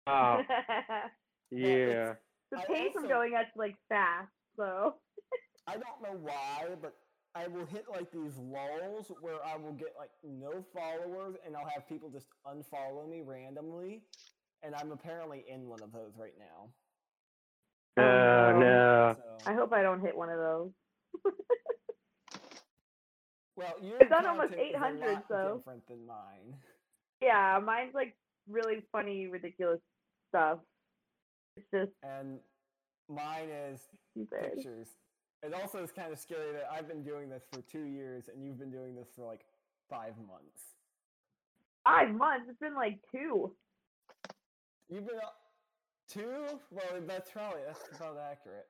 Oh 0.06 0.42
the 1.50 1.56
yeah. 1.58 2.14
I 2.56 2.64
pace 2.66 2.92
I'm 2.96 3.04
also- 3.04 3.08
going 3.08 3.34
at's 3.34 3.56
like 3.56 3.76
fast, 3.88 4.30
so 4.56 4.94
I 5.66 5.72
don't 5.72 6.02
know 6.02 6.18
why, 6.20 6.66
but 6.80 6.94
I 7.34 7.48
will 7.48 7.66
hit 7.66 7.86
like 7.90 8.12
these 8.12 8.36
lulls 8.38 9.10
where 9.20 9.44
I 9.44 9.56
will 9.56 9.72
get 9.72 9.94
like 9.98 10.10
no 10.22 10.64
followers, 10.72 11.34
and 11.44 11.56
I'll 11.56 11.68
have 11.74 11.88
people 11.88 12.10
just 12.10 12.26
unfollow 12.46 13.08
me 13.10 13.22
randomly, 13.26 14.02
and 14.62 14.74
I'm 14.76 14.92
apparently 14.92 15.44
in 15.48 15.66
one 15.68 15.82
of 15.82 15.90
those 15.90 16.12
right 16.16 16.34
now. 16.38 16.68
Oh, 17.96 18.02
Oh 18.02 18.52
no. 18.52 18.60
no. 18.60 19.14
So, 19.16 19.50
I 19.50 19.54
hope 19.54 19.72
I 19.72 19.82
don't 19.82 20.00
hit 20.00 20.16
one 20.16 20.28
of 20.28 20.38
those. 20.38 20.70
well, 23.56 23.74
I've 24.00 24.08
done 24.08 24.26
almost 24.26 24.50
content 24.50 24.68
is 24.68 24.74
a 24.74 24.76
800, 24.76 25.22
so- 25.28 25.56
different 25.58 25.86
than 25.88 26.06
mine. 26.06 26.56
Yeah, 27.22 27.58
mine's 27.64 27.94
like 27.94 28.16
really 28.48 28.82
funny, 28.92 29.26
ridiculous 29.28 29.80
stuff. 30.28 30.58
It's 31.56 31.66
just 31.72 31.92
and 32.02 32.38
mine 33.08 33.48
is 33.48 33.80
stupid. 34.10 34.54
pictures. 34.54 34.88
It 35.42 35.54
also 35.54 35.82
is 35.82 35.92
kind 35.92 36.12
of 36.12 36.18
scary 36.18 36.52
that 36.52 36.68
I've 36.72 36.88
been 36.88 37.04
doing 37.04 37.28
this 37.28 37.44
for 37.52 37.60
two 37.62 37.84
years 37.84 38.28
and 38.28 38.44
you've 38.44 38.58
been 38.58 38.70
doing 38.70 38.94
this 38.94 39.08
for 39.14 39.24
like 39.24 39.44
five 39.88 40.14
months. 40.16 40.74
Five 41.84 42.14
months. 42.14 42.46
It's 42.48 42.58
been 42.58 42.74
like 42.74 42.98
two. 43.12 43.54
You've 44.88 45.06
been 45.06 45.18
up 45.18 45.36
two? 46.08 46.60
Well, 46.70 46.84
that's 47.06 47.30
probably 47.30 47.60
that's 47.66 47.80
about 47.96 48.18
accurate. 48.18 48.66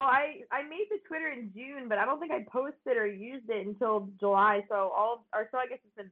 Oh, 0.00 0.06
I 0.06 0.42
I 0.52 0.62
made 0.62 0.86
the 0.90 0.98
Twitter 1.08 1.28
in 1.28 1.52
June, 1.54 1.88
but 1.88 1.98
I 1.98 2.04
don't 2.04 2.20
think 2.20 2.32
I 2.32 2.44
posted 2.50 2.96
or 2.96 3.06
used 3.06 3.48
it 3.48 3.66
until 3.66 4.08
July. 4.20 4.62
So 4.68 4.92
all 4.94 5.26
or 5.34 5.48
so 5.50 5.58
I 5.58 5.66
guess 5.66 5.78
it's 5.84 5.96
been. 5.96 6.10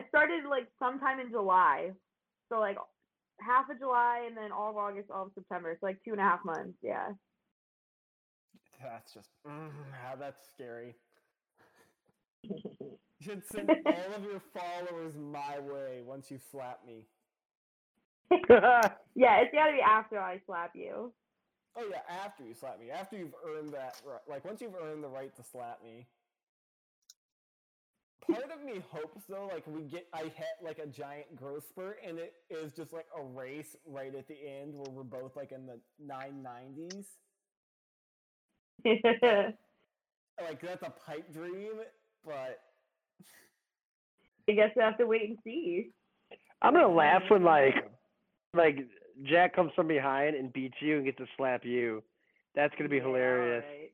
I 0.00 0.06
started 0.08 0.44
like 0.48 0.68
sometime 0.78 1.18
in 1.18 1.30
July, 1.30 1.90
so 2.48 2.60
like 2.60 2.76
half 3.40 3.68
of 3.68 3.78
July 3.78 4.24
and 4.26 4.36
then 4.36 4.52
all 4.52 4.70
of 4.70 4.76
August, 4.76 5.10
all 5.10 5.26
of 5.26 5.32
September. 5.34 5.76
So 5.80 5.86
like 5.86 5.98
two 6.04 6.12
and 6.12 6.20
a 6.20 6.24
half 6.24 6.44
months. 6.44 6.78
Yeah. 6.82 7.08
That's 8.82 9.12
just 9.12 9.28
mm, 9.46 9.70
ah, 10.06 10.16
that's 10.18 10.40
scary. 10.54 10.94
You 13.20 13.32
should 13.34 13.44
send 13.44 13.68
all 13.68 14.14
of 14.16 14.24
your 14.24 14.40
followers 14.54 15.12
my 15.14 15.58
way 15.58 16.00
once 16.06 16.30
you 16.30 16.38
slap 16.38 16.80
me. 16.86 17.04
yeah, 19.14 19.40
it's 19.42 19.52
got 19.52 19.66
to 19.66 19.72
be 19.72 19.82
after 19.86 20.18
I 20.18 20.40
slap 20.46 20.70
you. 20.74 21.12
Oh 21.80 21.86
yeah, 21.90 22.02
after 22.24 22.44
you 22.44 22.52
slap 22.52 22.78
me, 22.78 22.90
after 22.90 23.16
you've 23.16 23.34
earned 23.46 23.72
that, 23.72 24.00
right, 24.04 24.20
like 24.28 24.44
once 24.44 24.60
you've 24.60 24.74
earned 24.74 25.02
the 25.02 25.08
right 25.08 25.34
to 25.36 25.42
slap 25.42 25.82
me. 25.82 26.06
Part 28.30 28.50
of 28.52 28.62
me 28.64 28.82
hopes 28.90 29.22
though, 29.28 29.48
like 29.52 29.66
we 29.66 29.82
get, 29.84 30.06
I 30.12 30.24
hit 30.24 30.60
like 30.62 30.78
a 30.78 30.86
giant 30.86 31.34
growth 31.36 31.66
spurt, 31.66 31.98
and 32.06 32.18
it 32.18 32.34
is 32.50 32.74
just 32.74 32.92
like 32.92 33.06
a 33.16 33.22
race 33.22 33.76
right 33.86 34.14
at 34.14 34.28
the 34.28 34.34
end 34.34 34.74
where 34.74 34.90
we're 34.90 35.04
both 35.04 35.36
like 35.36 35.52
in 35.52 35.66
the 35.66 35.80
nine 35.98 36.42
nineties. 36.42 37.06
Like 40.42 40.60
that's 40.62 40.82
a 40.82 40.90
pipe 41.06 41.30
dream, 41.32 41.72
but 42.24 42.60
I 44.48 44.52
guess 44.52 44.70
we 44.74 44.82
have 44.82 44.96
to 44.98 45.06
wait 45.06 45.28
and 45.28 45.38
see. 45.44 45.90
I'm 46.62 46.72
gonna 46.72 46.88
laugh 46.88 47.22
when 47.28 47.44
like 47.44 47.74
like 48.54 48.78
Jack 49.24 49.54
comes 49.54 49.72
from 49.74 49.88
behind 49.88 50.36
and 50.36 50.52
beats 50.52 50.76
you 50.80 50.96
and 50.96 51.04
gets 51.04 51.18
to 51.18 51.26
slap 51.36 51.64
you. 51.64 52.02
That's 52.54 52.74
gonna 52.76 52.88
be 52.88 52.96
Yeah, 52.96 53.02
hilarious. 53.02 53.64
alright. 53.64 53.92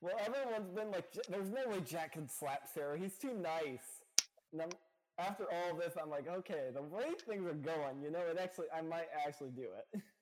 Well, 0.00 0.16
everyone's 0.18 0.74
been 0.74 0.90
like, 0.90 1.12
"There's 1.28 1.50
no 1.50 1.68
way 1.68 1.80
Jack 1.82 2.12
can 2.12 2.26
slap 2.28 2.66
Sarah. 2.66 2.98
He's 2.98 3.18
too 3.18 3.34
nice." 3.34 4.02
And 4.52 4.62
I'm, 4.62 4.70
after 5.18 5.44
all 5.52 5.74
this, 5.74 5.94
I'm 5.96 6.08
like, 6.08 6.26
"Okay, 6.26 6.70
the 6.72 6.82
way 6.82 7.14
things 7.14 7.46
are 7.46 7.52
going, 7.54 8.00
you 8.02 8.10
know, 8.10 8.20
it 8.20 8.38
actually, 8.38 8.70
I 8.72 8.80
might 8.80 9.08
actually 9.26 9.50
do 9.50 9.68
it." 9.74 10.02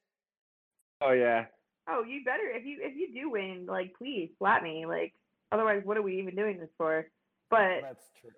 Oh 1.01 1.13
yeah. 1.13 1.47
Oh, 1.87 2.03
you 2.03 2.25
better 2.25 2.43
if 2.51 2.65
you 2.65 2.81
if 2.83 2.97
you 2.97 3.13
do 3.15 3.31
win, 3.31 3.67
like 3.67 3.95
please 3.97 4.33
slap 4.37 4.65
me. 4.65 4.85
Like 4.85 5.15
otherwise, 5.53 5.83
what 5.85 5.97
are 5.97 6.03
we 6.03 6.19
even 6.19 6.35
doing 6.35 6.59
this 6.59 6.73
for? 6.77 7.07
But 7.51 7.83
That's 7.83 8.11
true. 8.21 8.33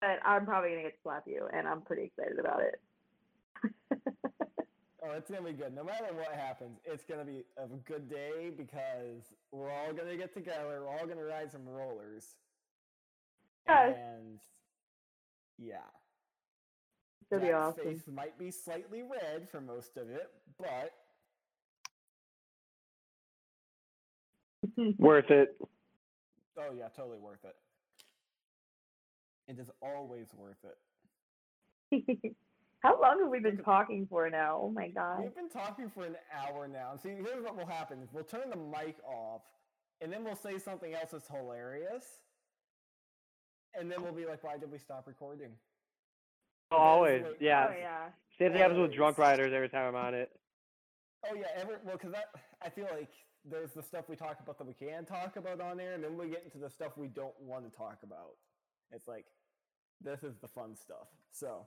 but 0.00 0.18
I'm 0.24 0.44
probably 0.44 0.70
gonna 0.70 0.82
get 0.82 0.94
to 0.94 1.02
slap 1.04 1.22
you, 1.28 1.46
and 1.52 1.68
I'm 1.68 1.82
pretty 1.82 2.02
excited 2.02 2.40
about 2.40 2.60
it. 2.62 2.80
Oh, 5.06 5.12
it's 5.12 5.30
gonna 5.30 5.42
be 5.42 5.52
good. 5.52 5.74
No 5.74 5.84
matter 5.84 6.06
what 6.14 6.32
happens, 6.32 6.78
it's 6.84 7.04
gonna 7.04 7.24
be 7.24 7.44
a 7.58 7.66
good 7.86 8.08
day 8.08 8.50
because 8.56 9.22
we're 9.52 9.70
all 9.70 9.92
gonna 9.92 10.16
get 10.16 10.34
together. 10.34 10.80
We're 10.82 10.88
all 10.88 11.06
gonna 11.06 11.24
ride 11.24 11.52
some 11.52 11.66
rollers. 11.68 12.34
Yes. 13.68 13.96
And 13.98 14.38
yeah, 15.58 15.76
It's 17.20 17.30
gonna 17.30 17.42
be 17.46 17.52
awesome. 17.52 17.84
face 17.84 18.06
might 18.12 18.38
be 18.38 18.50
slightly 18.50 19.02
red 19.02 19.48
for 19.48 19.60
most 19.60 19.96
of 19.96 20.10
it, 20.10 20.30
but 20.58 20.92
Worth 24.98 25.30
it. 25.30 25.56
oh 26.58 26.72
yeah, 26.76 26.88
totally 26.88 27.18
worth 27.18 27.44
it. 27.44 27.54
It 29.48 29.58
is 29.60 29.70
always 29.80 30.28
worth 30.34 30.64
it. 31.92 32.36
How 32.80 33.00
long 33.00 33.20
have 33.20 33.30
we 33.30 33.40
been 33.40 33.58
talking 33.58 34.06
for 34.08 34.28
now? 34.30 34.60
Oh 34.62 34.70
my 34.70 34.88
god. 34.88 35.20
We've 35.22 35.34
been 35.34 35.48
talking 35.48 35.90
for 35.90 36.04
an 36.04 36.16
hour 36.32 36.68
now. 36.68 36.96
See, 37.02 37.10
here's 37.10 37.42
what 37.42 37.56
will 37.56 37.66
happen: 37.66 38.08
we'll 38.12 38.24
turn 38.24 38.50
the 38.50 38.56
mic 38.56 38.96
off, 39.04 39.42
and 40.00 40.12
then 40.12 40.24
we'll 40.24 40.36
say 40.36 40.58
something 40.58 40.94
else 40.94 41.10
that's 41.12 41.28
hilarious, 41.28 42.04
and 43.78 43.90
then 43.90 44.02
we'll 44.02 44.12
be 44.12 44.26
like, 44.26 44.44
"Why 44.44 44.56
did 44.58 44.70
we 44.70 44.78
stop 44.78 45.06
recording?" 45.06 45.50
But 46.70 46.76
that 46.78 46.82
is 46.82 46.88
Always. 46.88 47.22
what- 47.22 47.32
oh, 47.32 47.36
Yeah. 47.40 47.66
Oh 47.70 47.76
yeah. 47.78 48.10
Same 48.38 48.52
thing 48.52 48.60
happens 48.60 48.80
with 48.80 48.92
drunk 48.92 49.18
riders 49.18 49.52
every 49.52 49.68
time 49.68 49.94
I'm 49.94 49.96
on 49.96 50.14
it. 50.14 50.30
Oh 51.28 51.34
yeah, 51.34 51.46
every 51.54 51.76
well, 51.84 51.96
because 51.96 52.12
that 52.12 52.26
I 52.62 52.68
feel 52.68 52.86
like 52.92 53.10
there's 53.44 53.72
the 53.72 53.82
stuff 53.82 54.08
we 54.08 54.16
talk 54.16 54.38
about 54.40 54.58
that 54.58 54.66
we 54.66 54.74
can 54.74 55.04
talk 55.04 55.36
about 55.36 55.60
on 55.60 55.80
air, 55.80 55.94
and 55.94 56.04
then 56.04 56.16
we 56.18 56.28
get 56.28 56.44
into 56.44 56.58
the 56.58 56.68
stuff 56.68 56.96
we 56.96 57.08
don't 57.08 57.38
want 57.40 57.64
to 57.70 57.76
talk 57.76 57.98
about. 58.02 58.36
It's 58.92 59.08
like 59.08 59.24
this 60.00 60.22
is 60.22 60.36
the 60.38 60.48
fun 60.48 60.76
stuff. 60.76 61.08
So, 61.32 61.66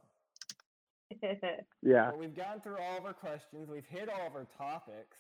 Yeah. 1.82 2.10
well, 2.10 2.20
we've 2.20 2.36
gone 2.36 2.62
through 2.62 2.78
all 2.78 2.98
of 2.98 3.06
our 3.06 3.14
questions. 3.14 3.70
We've 3.70 3.86
hit 3.86 4.10
all 4.10 4.28
of 4.28 4.36
our 4.36 4.48
topics. 4.58 5.18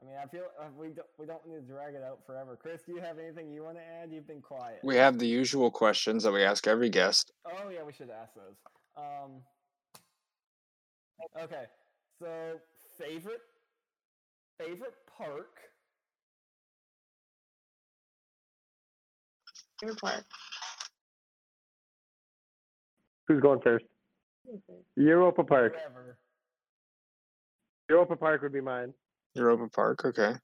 I 0.00 0.06
mean, 0.06 0.14
I 0.22 0.26
feel 0.26 0.44
uh, 0.58 0.64
we 0.78 0.88
don't 0.88 1.06
we 1.18 1.26
don't 1.26 1.46
need 1.46 1.54
to 1.54 1.60
drag 1.60 1.94
it 1.94 2.02
out 2.02 2.24
forever. 2.24 2.56
Chris, 2.56 2.82
do 2.86 2.92
you 2.92 3.00
have 3.00 3.18
anything 3.18 3.52
you 3.52 3.62
want 3.64 3.76
to 3.76 3.82
add? 3.82 4.10
You've 4.10 4.26
been 4.26 4.40
quiet. 4.40 4.80
We 4.82 4.96
have 4.96 5.18
the 5.18 5.26
usual 5.26 5.70
questions 5.70 6.22
that 6.24 6.32
we 6.32 6.42
ask 6.42 6.66
every 6.66 6.88
guest. 6.88 7.32
Oh 7.46 7.68
yeah, 7.68 7.82
we 7.84 7.92
should 7.92 8.08
ask 8.08 8.32
those. 8.34 8.56
Um, 8.96 9.42
okay, 11.42 11.64
so 12.18 12.58
favorite 12.98 13.42
favorite 14.58 14.94
park. 15.18 15.58
Favorite 19.80 20.00
park. 20.00 20.24
Who's 23.28 23.40
going 23.40 23.60
first? 23.60 23.84
Europa 24.96 25.44
Park. 25.44 25.74
Whatever. 25.74 26.18
Europa 27.88 28.16
Park 28.16 28.42
would 28.42 28.52
be 28.52 28.60
mine. 28.60 28.92
Europa 29.34 29.68
Park, 29.74 30.04
okay. 30.04 30.34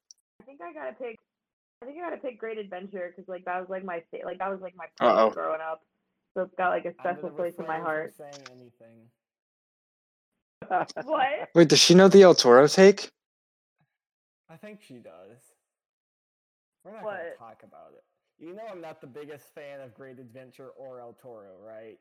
I 0.40 0.44
think 0.44 0.60
I 0.62 0.72
gotta 0.72 0.92
pick. 0.92 1.16
I 1.82 1.86
think 1.86 1.98
I 1.98 2.10
gotta 2.10 2.20
pick 2.20 2.38
Great 2.38 2.58
Adventure 2.58 3.12
because 3.14 3.28
like 3.28 3.44
that 3.44 3.60
was 3.60 3.68
like 3.68 3.84
my 3.84 4.02
fa- 4.10 4.24
like 4.24 4.38
that 4.38 4.50
was 4.50 4.60
like 4.60 4.74
my 4.76 4.86
Uh-oh. 5.00 5.26
place 5.26 5.34
growing 5.34 5.60
up. 5.60 5.82
So 6.34 6.42
it's 6.42 6.54
got 6.56 6.70
like 6.70 6.84
a 6.84 6.88
I'm 6.88 6.94
special 7.16 7.30
place 7.30 7.54
in 7.58 7.66
my 7.66 7.78
heart. 7.78 8.14
saying 8.16 8.46
anything. 8.52 9.10
What? 11.04 11.48
Wait, 11.54 11.68
does 11.68 11.78
she 11.78 11.94
know 11.94 12.08
the 12.08 12.22
El 12.22 12.34
Toro 12.34 12.66
take? 12.66 13.10
I 14.50 14.56
think 14.56 14.80
she 14.82 14.94
does. 14.94 15.38
We're 16.84 16.92
not 16.92 17.04
What? 17.04 17.16
gonna 17.18 17.50
talk 17.50 17.62
about 17.62 17.92
it. 17.96 18.04
You 18.44 18.54
know 18.54 18.62
I'm 18.70 18.80
not 18.80 19.00
the 19.00 19.06
biggest 19.06 19.54
fan 19.54 19.80
of 19.80 19.94
Great 19.94 20.18
Adventure 20.18 20.70
or 20.76 21.00
El 21.00 21.12
Toro, 21.14 21.52
right? 21.64 21.98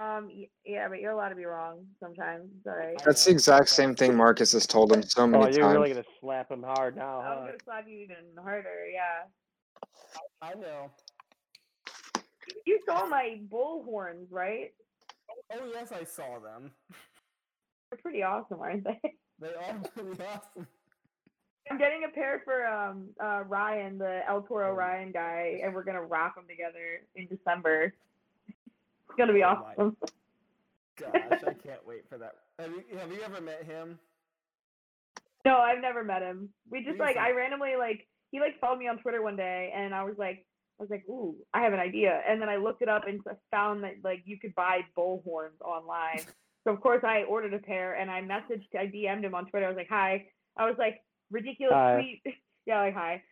Um, 0.00 0.28
y- 0.28 0.48
yeah, 0.64 0.88
but 0.88 1.00
you're 1.00 1.12
allowed 1.12 1.28
to 1.28 1.36
be 1.36 1.44
wrong 1.44 1.86
sometimes. 2.00 2.50
It's 2.58 2.66
all 2.66 2.76
right. 2.76 3.00
That's 3.04 3.24
the 3.24 3.30
exact 3.30 3.68
same 3.68 3.94
thing 3.94 4.16
Marcus 4.16 4.52
has 4.52 4.66
told 4.66 4.92
him 4.92 5.02
so 5.02 5.26
many 5.26 5.44
times. 5.44 5.54
Oh, 5.54 5.58
you're 5.58 5.66
times. 5.68 5.78
really 5.78 5.90
gonna 5.90 6.04
slap 6.20 6.50
him 6.50 6.62
hard 6.64 6.96
now, 6.96 7.20
I'm 7.20 7.24
huh? 7.26 7.34
gonna 7.46 7.52
slap 7.64 7.84
you 7.88 7.98
even 7.98 8.16
harder. 8.42 8.86
Yeah. 8.92 9.24
I 10.42 10.54
know. 10.54 10.90
You 12.66 12.80
saw 12.86 13.06
my 13.06 13.40
bull 13.50 13.84
horns, 13.84 14.28
right? 14.32 14.72
Oh 15.52 15.70
yes, 15.72 15.92
I 15.92 16.04
saw 16.04 16.38
them. 16.40 16.70
They're 17.90 17.98
pretty 18.02 18.22
awesome, 18.22 18.60
aren't 18.60 18.84
they? 18.84 19.00
They 19.40 19.48
are 19.48 19.74
pretty 19.96 20.22
awesome. 20.22 20.66
I'm 21.68 21.76
getting 21.76 22.04
a 22.04 22.08
pair 22.08 22.40
for 22.44 22.66
um 22.66 23.08
uh 23.22 23.42
Ryan, 23.46 23.98
the 23.98 24.20
El 24.28 24.42
Toro 24.42 24.70
Oh. 24.70 24.74
Ryan 24.74 25.10
guy, 25.12 25.60
and 25.62 25.74
we're 25.74 25.82
gonna 25.84 26.02
rock 26.02 26.34
them 26.36 26.44
together 26.48 27.02
in 27.16 27.26
December. 27.26 27.94
It's 29.14 29.18
gonna 29.20 29.32
be 29.32 29.44
Oh 29.44 29.54
my 29.54 29.74
awesome. 29.74 29.96
Gosh, 30.98 31.42
I 31.46 31.54
can't 31.66 31.86
wait 31.86 32.02
for 32.08 32.18
that. 32.18 32.34
Have 32.58 32.70
you, 32.72 32.98
have 32.98 33.10
you 33.12 33.20
ever 33.24 33.40
met 33.40 33.62
him? 33.64 33.96
No, 35.44 35.58
I've 35.58 35.80
never 35.80 36.02
met 36.02 36.22
him. 36.22 36.48
We 36.68 36.82
just 36.82 36.98
like 36.98 37.16
I 37.16 37.30
randomly 37.30 37.76
like 37.78 38.08
he 38.32 38.40
like 38.40 38.58
followed 38.60 38.78
me 38.78 38.88
on 38.88 38.98
Twitter 38.98 39.22
one 39.22 39.36
day, 39.36 39.72
and 39.74 39.94
I 39.94 40.02
was 40.02 40.14
like 40.18 40.44
I 40.80 40.82
was 40.82 40.90
like, 40.90 41.04
ooh, 41.08 41.36
I 41.52 41.60
have 41.62 41.72
an 41.72 41.78
idea, 41.78 42.22
and 42.28 42.42
then 42.42 42.48
I 42.48 42.56
looked 42.56 42.82
it 42.82 42.88
up 42.88 43.06
and 43.06 43.20
s- 43.28 43.36
found 43.52 43.84
that 43.84 43.94
like 44.02 44.22
you 44.24 44.36
could 44.40 44.52
buy 44.56 44.80
bull 44.96 45.22
horns 45.24 45.60
online. 45.60 46.20
So 46.66 46.72
of 46.72 46.80
course 46.80 47.04
I 47.04 47.24
ordered 47.24 47.52
a 47.52 47.58
pair, 47.58 47.92
and 47.92 48.10
I 48.10 48.22
messaged, 48.22 48.74
I 48.74 48.86
DM'd 48.86 49.22
him 49.22 49.34
on 49.34 49.44
Twitter. 49.50 49.66
I 49.66 49.68
was 49.68 49.76
like, 49.76 49.90
hi. 49.90 50.24
I 50.56 50.64
was 50.64 50.76
like, 50.78 51.02
ridiculous 51.30 51.74
Hi. 51.74 51.96
tweet. 51.96 52.22
yeah, 52.66 52.78
like 52.80 52.94
hi. 52.94 53.22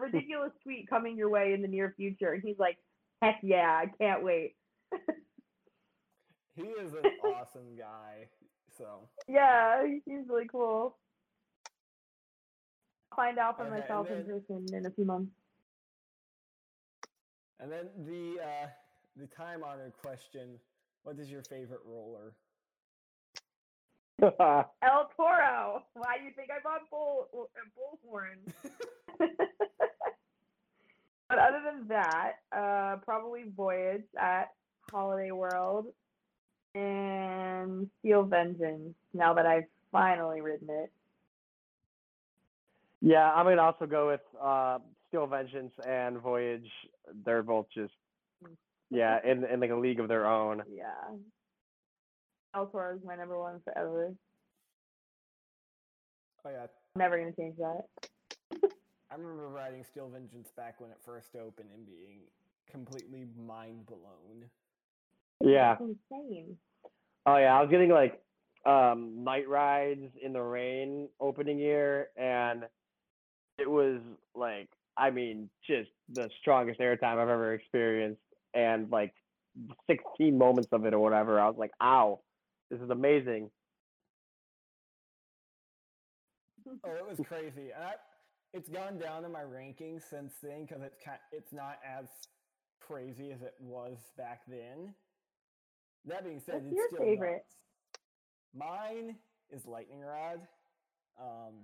ridiculous 0.00 0.52
tweet 0.62 0.88
coming 0.88 1.16
your 1.16 1.28
way 1.28 1.54
in 1.54 1.60
the 1.62 1.66
near 1.66 1.92
future, 1.96 2.34
and 2.34 2.40
he's 2.40 2.60
like, 2.60 2.76
heck 3.20 3.40
yeah, 3.42 3.82
I 3.82 3.86
can't 4.00 4.22
wait. 4.22 4.54
He 6.54 6.62
is 6.62 6.92
an 6.92 7.10
awesome 7.24 7.76
guy. 7.78 8.28
So 8.76 9.08
Yeah, 9.28 9.84
he's 10.04 10.28
really 10.28 10.46
cool. 10.50 10.96
I'll 13.10 13.16
find 13.16 13.38
out 13.38 13.56
for 13.56 13.64
and 13.64 13.70
myself 13.70 14.06
in 14.10 14.24
person 14.24 14.66
in 14.74 14.86
a 14.86 14.90
few 14.90 15.04
months. 15.04 15.32
And 17.60 17.70
then 17.70 17.88
the 18.06 18.42
uh, 18.42 18.66
the 19.16 19.26
time 19.26 19.62
honored 19.62 19.92
question: 20.00 20.58
What 21.04 21.18
is 21.18 21.30
your 21.30 21.42
favorite 21.42 21.82
roller? 21.86 22.34
El 24.22 25.10
Toro. 25.16 25.82
Why 25.94 26.18
do 26.18 26.24
you 26.24 26.32
think 26.36 26.50
I 26.50 26.60
bought 26.62 26.88
bull 26.90 27.28
uh, 27.34 27.46
bullhorn? 27.76 28.52
but 31.28 31.38
other 31.38 31.62
than 31.64 31.88
that, 31.88 32.32
uh, 32.56 32.96
probably 33.04 33.44
Voyage 33.56 34.04
at 34.20 34.50
Holiday 34.92 35.30
World 35.30 35.86
and 36.74 37.88
Steel 37.98 38.24
Vengeance. 38.24 38.94
Now 39.14 39.34
that 39.34 39.46
I've 39.46 39.64
finally 39.90 40.40
ridden 40.40 40.68
it. 40.70 40.92
yeah, 43.00 43.32
I'm 43.32 43.46
gonna 43.46 43.62
also 43.62 43.86
go 43.86 44.08
with 44.08 44.20
uh, 44.40 44.78
Steel 45.08 45.26
Vengeance 45.26 45.72
and 45.86 46.18
Voyage. 46.18 46.70
They're 47.24 47.42
both 47.42 47.66
just 47.74 47.92
yeah, 48.90 49.18
in 49.24 49.44
in 49.44 49.60
like 49.60 49.70
a 49.70 49.76
league 49.76 50.00
of 50.00 50.08
their 50.08 50.26
own. 50.26 50.62
Yeah. 50.72 51.16
El 52.54 52.66
Toro 52.66 52.94
is 52.94 53.00
my 53.04 53.16
number 53.16 53.38
one 53.38 53.60
forever. 53.64 54.14
Oh 56.44 56.50
yeah, 56.50 56.66
Never 56.94 57.18
gonna 57.18 57.32
change 57.32 57.56
that. 57.56 57.84
I 59.10 59.14
remember 59.14 59.48
riding 59.48 59.84
Steel 59.84 60.08
Vengeance 60.08 60.50
back 60.56 60.80
when 60.80 60.90
it 60.90 60.98
first 61.04 61.34
opened 61.36 61.68
and 61.74 61.86
being 61.86 62.20
completely 62.70 63.26
mind 63.46 63.86
blown. 63.86 64.44
Yeah. 65.40 65.76
That's 65.78 65.92
insane. 66.10 66.56
Oh 67.26 67.36
yeah, 67.36 67.56
I 67.56 67.60
was 67.60 67.70
getting 67.70 67.90
like 67.90 68.20
um 68.64 69.24
night 69.24 69.48
rides 69.48 70.06
in 70.22 70.32
the 70.32 70.42
rain 70.42 71.08
opening 71.20 71.58
year 71.58 72.08
and 72.16 72.64
it 73.58 73.68
was 73.68 74.00
like 74.34 74.68
I 74.96 75.10
mean 75.10 75.50
just 75.66 75.90
the 76.12 76.30
strongest 76.40 76.78
airtime 76.78 77.18
I've 77.18 77.28
ever 77.28 77.54
experienced 77.54 78.20
and 78.54 78.88
like 78.90 79.14
16 79.90 80.38
moments 80.38 80.68
of 80.72 80.86
it 80.86 80.94
or 80.94 81.00
whatever 81.00 81.40
I 81.40 81.48
was 81.48 81.56
like 81.58 81.72
ow 81.82 82.20
this 82.70 82.80
is 82.80 82.90
amazing 82.90 83.50
Oh, 86.84 86.90
it 86.90 87.08
was 87.08 87.18
crazy. 87.26 87.72
I, 87.76 87.94
it's 88.54 88.68
gone 88.68 88.98
down 88.98 89.24
in 89.24 89.32
my 89.32 89.42
rankings 89.42 90.02
since 90.08 90.34
then 90.42 90.64
because 90.66 90.82
it's 90.82 90.96
kind, 91.04 91.18
it's 91.32 91.52
not 91.52 91.78
as 91.86 92.06
crazy 92.80 93.32
as 93.32 93.42
it 93.42 93.54
was 93.60 93.98
back 94.16 94.40
then. 94.46 94.94
That 96.06 96.24
being 96.24 96.40
said, 96.40 96.54
What's 96.56 96.66
it's 96.66 96.76
your 96.76 96.88
still 96.88 96.98
favorite? 97.04 97.44
nuts. 97.44 97.56
Mine 98.54 99.16
is 99.50 99.66
Lightning 99.66 100.00
Rod. 100.00 100.40
Um, 101.20 101.54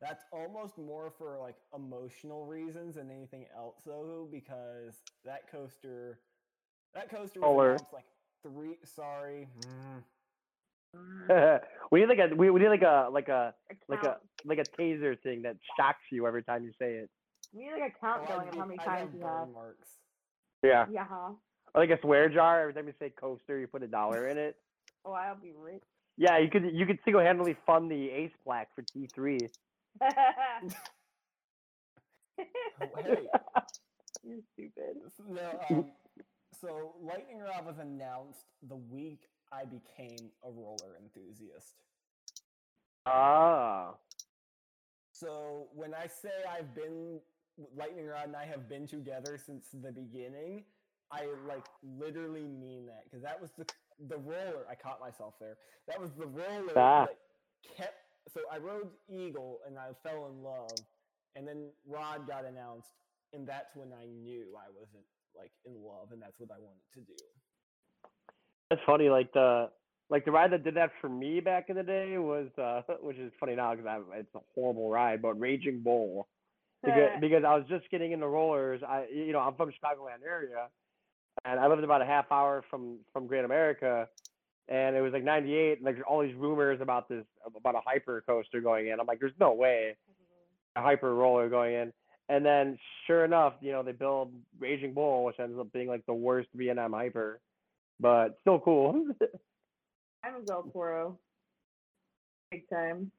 that's 0.00 0.24
almost 0.32 0.78
more 0.78 1.10
for 1.18 1.38
like 1.38 1.56
emotional 1.74 2.46
reasons 2.46 2.94
than 2.94 3.10
anything 3.10 3.46
else, 3.56 3.82
though, 3.84 4.28
because 4.30 4.94
that 5.24 5.50
coaster, 5.50 6.20
that 6.94 7.10
coaster 7.10 7.40
was 7.40 7.48
Roller. 7.48 7.72
announced 7.72 7.92
like 7.92 8.04
three. 8.42 8.76
Sorry, 8.84 9.48
mm, 9.66 10.02
we 11.90 12.00
need 12.00 12.08
like 12.08 12.18
a 12.18 12.34
we, 12.34 12.50
we 12.50 12.60
need 12.60 12.68
like 12.68 12.82
a 12.82 13.08
like 13.12 13.28
a 13.28 13.54
like 13.88 14.02
a 14.04 14.16
like 14.44 14.58
a 14.58 14.64
taser 14.80 15.20
thing 15.22 15.42
that 15.42 15.56
shocks 15.76 16.04
you 16.12 16.26
every 16.26 16.42
time 16.44 16.64
you 16.64 16.70
say 16.78 16.92
it 16.94 17.10
We 17.52 17.64
need 17.64 17.72
like 17.72 17.92
a 17.96 18.00
count 18.00 18.26
going 18.28 18.48
of 18.48 18.54
how 18.54 18.64
many 18.64 18.78
I 18.78 18.84
times 18.84 19.14
you 19.14 19.20
have. 19.26 19.48
marks. 19.52 19.88
yeah 20.62 20.86
Yeah, 20.92 21.04
huh? 21.08 21.32
or 21.32 21.36
like 21.74 21.90
a 21.90 22.00
swear 22.00 22.28
jar 22.28 22.60
every 22.62 22.74
time 22.74 22.86
you 22.86 22.94
say 22.98 23.10
coaster 23.10 23.58
you 23.58 23.66
put 23.66 23.82
a 23.82 23.86
dollar 23.88 24.28
in 24.28 24.38
it 24.38 24.56
Oh, 25.04 25.12
I'll 25.12 25.36
be 25.36 25.52
rich. 25.56 25.82
yeah 26.16 26.38
you 26.38 26.50
could 26.50 26.64
you 26.72 26.84
could 26.86 26.98
single-handedly 27.04 27.56
fund 27.66 27.90
the 27.90 28.10
ace 28.10 28.32
plaque 28.44 28.68
for 28.74 28.82
T3 28.82 29.38
hey. 30.00 30.08
You're 34.24 34.40
stupid. 34.52 34.96
No, 35.28 35.60
um, 35.70 35.86
so 36.60 36.94
Lightning 37.02 37.38
Rod 37.38 37.64
was 37.66 37.78
announced 37.78 38.44
the 38.68 38.76
week 38.76 39.22
I 39.52 39.64
became 39.64 40.30
a 40.44 40.50
roller 40.50 40.96
enthusiast. 41.00 41.74
ah 43.06 43.94
So 45.12 45.68
when 45.74 45.94
I 45.94 46.06
say 46.06 46.30
I've 46.50 46.74
been 46.74 47.20
Lightning 47.76 48.06
Rod 48.06 48.26
and 48.26 48.36
I 48.36 48.44
have 48.44 48.68
been 48.68 48.86
together 48.86 49.38
since 49.38 49.66
the 49.72 49.90
beginning, 49.92 50.64
I 51.10 51.26
like 51.46 51.64
literally 51.98 52.46
mean 52.46 52.86
that 52.86 53.04
because 53.04 53.22
that 53.22 53.40
was 53.40 53.50
the 53.56 53.66
the 54.08 54.16
roller. 54.18 54.64
I 54.70 54.74
caught 54.74 55.00
myself 55.00 55.34
there. 55.40 55.56
That 55.86 56.00
was 56.00 56.10
the 56.18 56.26
roller 56.26 56.72
Ah. 56.76 57.06
that 57.06 57.18
kept. 57.76 57.94
So 58.32 58.40
I 58.52 58.58
rode 58.58 58.88
Eagle 59.08 59.60
and 59.66 59.78
I 59.78 59.90
fell 60.02 60.28
in 60.28 60.42
love, 60.42 60.84
and 61.34 61.48
then 61.48 61.70
Rod 61.86 62.26
got 62.28 62.44
announced, 62.44 62.90
and 63.32 63.46
that's 63.46 63.74
when 63.74 63.88
I 63.92 64.04
knew 64.06 64.48
I 64.56 64.68
wasn't 64.78 65.04
like 65.36 65.50
in 65.64 65.72
love, 65.82 66.12
and 66.12 66.20
that's 66.20 66.38
what 66.38 66.50
I 66.50 66.58
wanted 66.60 66.84
to 66.94 67.00
do. 67.00 67.22
That's 68.70 68.82
funny. 68.84 69.08
Like 69.08 69.32
the 69.32 69.70
like 70.10 70.24
the 70.24 70.30
ride 70.30 70.52
that 70.52 70.64
did 70.64 70.74
that 70.74 70.90
for 71.00 71.08
me 71.08 71.40
back 71.40 71.68
in 71.68 71.76
the 71.76 71.82
day 71.82 72.16
was, 72.18 72.48
uh, 72.58 72.82
which 73.00 73.16
is 73.16 73.32
funny 73.40 73.54
now 73.54 73.74
because 73.74 74.02
it's 74.14 74.34
a 74.34 74.40
horrible 74.54 74.90
ride, 74.90 75.22
but 75.22 75.38
Raging 75.38 75.80
Bull. 75.80 76.28
Because, 76.82 77.10
because 77.20 77.44
I 77.44 77.54
was 77.56 77.64
just 77.68 77.90
getting 77.90 78.12
into 78.12 78.28
rollers. 78.28 78.82
I 78.86 79.06
you 79.12 79.32
know 79.32 79.40
I'm 79.40 79.54
from 79.54 79.70
Chicagoland 79.70 80.22
area, 80.24 80.68
and 81.44 81.60
I 81.60 81.66
lived 81.66 81.84
about 81.84 82.02
a 82.02 82.06
half 82.06 82.30
hour 82.30 82.64
from 82.70 82.98
from 83.12 83.26
Great 83.26 83.44
America, 83.44 84.08
and 84.68 84.96
it 84.96 85.00
was 85.00 85.12
like 85.12 85.24
'98. 85.24 85.78
And 85.78 85.84
Like 85.84 85.96
all 86.06 86.22
these 86.22 86.34
rumors 86.34 86.80
about 86.80 87.08
this 87.08 87.24
about 87.44 87.74
a 87.74 87.80
hyper 87.84 88.22
coaster 88.26 88.60
going 88.60 88.88
in. 88.88 89.00
I'm 89.00 89.06
like, 89.06 89.20
there's 89.20 89.32
no 89.40 89.52
way 89.52 89.96
a 90.76 90.82
hyper 90.82 91.14
roller 91.14 91.48
going 91.48 91.74
in. 91.74 91.92
And 92.28 92.44
then 92.44 92.78
sure 93.06 93.24
enough, 93.24 93.54
you 93.60 93.72
know 93.72 93.82
they 93.82 93.92
build 93.92 94.32
Raging 94.58 94.94
Bull, 94.94 95.24
which 95.24 95.40
ends 95.40 95.58
up 95.58 95.72
being 95.72 95.88
like 95.88 96.04
the 96.06 96.14
worst 96.14 96.48
B&M 96.56 96.92
hyper, 96.92 97.40
but 98.00 98.36
still 98.40 98.60
cool. 98.60 98.92
Mine 98.92 100.34
was 100.34 100.50
El 100.50 100.64
Toro. 100.64 101.18
Big 102.50 102.68
time. 102.68 103.10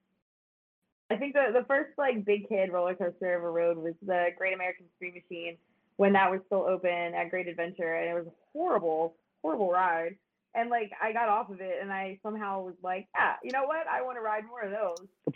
I 1.10 1.16
think 1.16 1.34
the 1.34 1.48
the 1.54 1.66
first 1.66 1.92
like 1.98 2.24
big 2.24 2.48
kid 2.48 2.72
roller 2.72 2.94
coaster 2.94 3.32
I 3.32 3.36
ever 3.36 3.52
rode 3.52 3.78
was 3.78 3.96
the 4.06 4.28
Great 4.38 4.54
American 4.54 4.86
Scream 4.96 5.14
Machine 5.16 5.58
when 6.00 6.14
that 6.14 6.32
was 6.32 6.40
still 6.46 6.64
open 6.66 6.90
at 7.14 7.30
Great 7.30 7.50
Adventure, 7.50 7.94
and 7.96 8.10
it 8.10 8.14
was 8.14 8.26
a 8.26 8.32
horrible, 8.54 9.18
horrible 9.42 9.70
ride. 9.70 10.16
And 10.56 10.70
like 10.70 10.92
I 11.04 11.12
got 11.12 11.28
off 11.28 11.50
of 11.50 11.60
it, 11.60 11.76
and 11.82 11.92
I 11.92 12.18
somehow 12.24 12.62
was 12.64 12.76
like, 12.82 13.10
yeah, 13.14 13.34
you 13.44 13.52
know 13.52 13.66
what? 13.66 13.86
I 13.86 14.02
want 14.02 14.16
to 14.18 14.22
ride 14.22 14.46
more 14.48 14.62
of 14.62 14.72
those. 14.72 15.08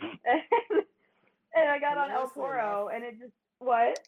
and 1.54 1.68
I 1.68 1.78
got 1.78 1.98
on 1.98 2.10
El 2.10 2.28
Hilariously 2.30 2.34
Toro, 2.34 2.88
enough- 2.88 2.92
and 2.94 3.04
it 3.04 3.20
just 3.20 3.32
what? 3.58 3.98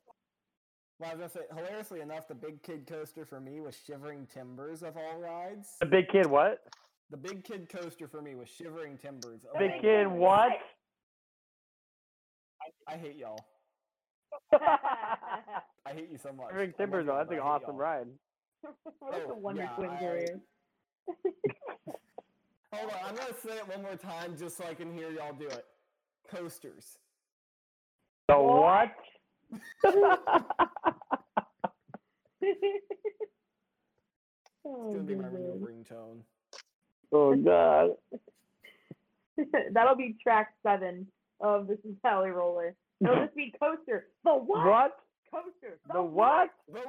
Well, 0.99 1.11
I 1.11 1.15
was 1.15 1.31
gonna 1.31 1.47
say, 1.47 1.55
hilariously 1.55 2.01
enough, 2.01 2.27
the 2.27 2.35
big 2.35 2.62
kid 2.62 2.87
coaster 2.87 3.27
for 3.27 3.39
me 3.39 3.61
was 3.61 3.77
Shivering 3.87 4.27
Timbers 4.33 4.83
of 4.83 4.97
all 4.97 5.20
rides. 5.20 5.77
the 5.78 5.85
big 5.87 6.09
kid, 6.09 6.24
what? 6.24 6.61
The 7.11 7.19
big 7.19 7.45
kid 7.45 7.69
coaster 7.69 8.09
for 8.09 8.23
me 8.23 8.35
was 8.35 8.49
Shivering 8.49 8.97
Timbers. 8.97 9.45
Of 9.45 9.59
Big 9.59 9.73
all 9.73 9.81
kid, 9.81 10.05
rides. 10.07 10.19
what? 10.19 10.53
I, 12.89 12.95
I 12.95 12.97
hate 12.97 13.16
y'all. 13.16 13.45
I 14.53 15.93
hate 15.93 16.11
you 16.11 16.19
so 16.19 16.32
much. 16.32 16.55
Big 16.55 16.74
I 16.78 16.82
Timbers, 16.82 17.07
love 17.07 17.07
though. 17.07 17.19
That's 17.19 17.32
an 17.32 17.39
awesome 17.40 17.77
y'all. 17.77 17.77
ride. 17.77 18.07
What's 18.98 19.24
Oh, 19.24 19.28
the 19.28 19.35
Wonder 19.35 19.62
yeah, 19.62 19.69
Twins 19.77 20.40
I... 21.09 22.77
Hold 22.77 22.90
on, 22.90 22.98
I'm 23.09 23.15
gonna 23.15 23.35
say 23.43 23.57
it 23.57 23.69
one 23.69 23.82
more 23.82 23.97
time 23.97 24.36
just 24.36 24.57
so 24.57 24.65
I 24.69 24.74
can 24.74 24.93
hear 24.93 25.11
y'all 25.11 25.32
do 25.32 25.47
it. 25.47 25.65
Coasters. 26.28 26.98
The 28.28 28.35
What? 28.35 28.93
It's 29.82 29.94
oh, 34.65 34.93
gonna 34.93 35.05
be 35.05 35.15
my 35.15 35.28
real 35.28 35.59
oh, 35.62 35.65
ringtone. 35.65 36.23
oh 37.12 37.36
god. 37.36 37.90
That'll 39.73 39.97
be 39.97 40.16
track 40.23 40.53
seven 40.66 41.07
of 41.40 41.69
This 41.69 41.78
Is 41.85 41.94
Valley 42.03 42.31
Roller. 42.31 42.74
It'll 43.01 43.24
just 43.24 43.35
be 43.36 43.52
coaster. 43.60 44.06
The 44.24 44.32
what? 44.32 44.64
What? 44.66 44.93
Coaster. 45.32 45.78
The 45.93 46.02
what? 46.02 46.51
The 46.73 46.81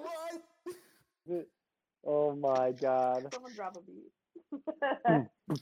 what? 1.28 1.46
Oh 2.06 2.36
my 2.36 2.72
god. 2.72 3.28
Someone 3.34 3.54
drop 3.54 3.78
a 3.78 3.82
beat. 3.82 4.12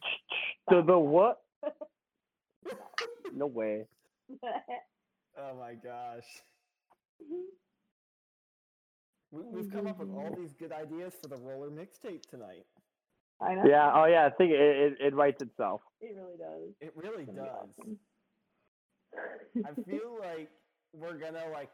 The 0.70 0.82
the 0.82 0.98
what? 0.98 1.42
No 3.34 3.48
way. 3.48 3.86
Oh 5.38 5.56
my 5.60 5.74
gosh. 5.74 6.24
We, 9.32 9.42
we've 9.52 9.72
come 9.72 9.88
up 9.88 10.00
with 10.00 10.10
all 10.10 10.32
mm-hmm. 10.32 10.42
these 10.42 10.54
good 10.54 10.72
ideas 10.72 11.14
for 11.22 11.28
the 11.28 11.36
roller 11.36 11.70
mixtape 11.70 12.22
tonight. 12.30 12.66
I 13.42 13.56
know. 13.56 13.66
Yeah. 13.66 13.92
Oh 13.94 14.06
yeah. 14.06 14.26
I 14.26 14.30
think 14.30 14.52
it 14.52 14.60
it, 14.60 14.98
it 15.00 15.14
writes 15.14 15.42
itself. 15.42 15.82
It 16.00 16.16
really 16.16 16.38
does. 16.38 16.74
It 16.80 16.94
really 16.96 17.24
It's 17.24 17.32
gonna 17.32 17.42
be 17.42 17.48
does. 17.48 17.70
awesome. 17.80 18.00
I 19.66 19.74
feel 19.90 20.18
like 20.20 20.52
we're 20.94 21.18
gonna 21.18 21.48
like 21.52 21.72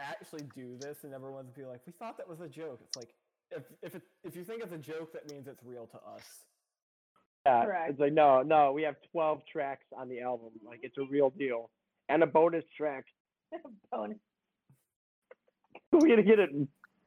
actually 0.00 0.44
do 0.54 0.76
this, 0.78 1.04
and 1.04 1.14
everyone's 1.14 1.50
gonna 1.50 1.66
be 1.68 1.70
like, 1.70 1.80
"We 1.86 1.92
thought 1.92 2.16
that 2.18 2.28
was 2.28 2.40
a 2.40 2.48
joke." 2.48 2.80
It's 2.84 2.96
like 2.96 3.14
if 3.50 3.64
if 3.82 3.94
it, 3.94 4.02
if 4.24 4.36
you 4.36 4.44
think 4.44 4.62
it's 4.62 4.72
a 4.72 4.78
joke, 4.78 5.12
that 5.12 5.30
means 5.30 5.46
it's 5.46 5.62
real 5.64 5.86
to 5.88 5.98
us. 5.98 6.46
Yeah. 7.46 7.64
Correct. 7.64 7.90
It's 7.90 8.00
like 8.00 8.12
no, 8.12 8.42
no. 8.42 8.72
We 8.72 8.82
have 8.82 8.96
twelve 9.12 9.42
tracks 9.50 9.86
on 9.96 10.08
the 10.08 10.20
album. 10.20 10.50
Like 10.64 10.80
it's 10.82 10.98
a 10.98 11.04
real 11.10 11.30
deal, 11.30 11.70
and 12.08 12.22
a 12.22 12.26
bonus 12.26 12.64
track. 12.76 13.04
Bonus. 13.92 14.18
We're 15.92 16.08
gonna 16.08 16.22
get 16.22 16.38
it 16.38 16.50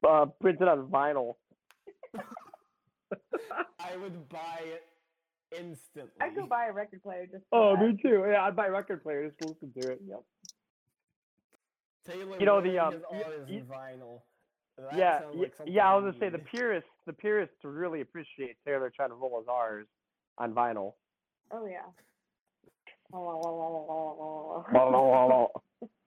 uh, 0.08 0.28
printed 0.42 0.68
on 0.68 0.88
vinyl. 0.90 1.36
I 3.80 3.98
would 3.98 4.30
buy 4.30 4.62
it 4.64 4.84
instantly. 5.58 6.12
I'd 6.22 6.36
go 6.36 6.46
buy 6.48 6.68
a 6.68 6.74
record 6.74 7.02
player 7.04 7.26
just. 7.26 7.44
Oh, 7.52 7.76
for 7.76 7.88
me 7.88 7.98
too. 8.02 8.24
Yeah, 8.30 8.44
I'd 8.44 8.56
buy 8.56 8.68
record 8.68 9.04
players. 9.04 9.34
Listen 9.42 9.74
to 9.74 9.90
it. 9.92 10.02
Yep. 10.08 10.24
Taylor 12.08 12.40
You 12.40 12.46
know, 12.46 12.62
the, 12.62 12.78
um, 12.80 12.94
his 12.94 13.02
y- 13.12 13.18
ours 13.18 13.50
vinyl. 13.68 14.22
That 14.78 14.98
yeah, 14.98 15.22
like 15.34 15.54
yeah. 15.66 15.90
I 15.90 15.96
we 15.98 16.04
was 16.04 16.14
gonna 16.16 16.26
say 16.26 16.30
the 16.30 16.38
need. 16.38 16.48
purists, 16.48 16.90
the 17.06 17.14
purists 17.14 17.56
really 17.64 18.02
appreciate 18.02 18.58
Taylor 18.66 18.90
trying 18.94 19.10
to 19.10 19.16
roll 19.16 19.40
his 19.40 19.48
R's 19.48 19.88
on 20.38 20.54
vinyl. 20.54 20.94
Oh 21.52 21.66
yeah. 21.66 21.86
yeah, 23.14 23.20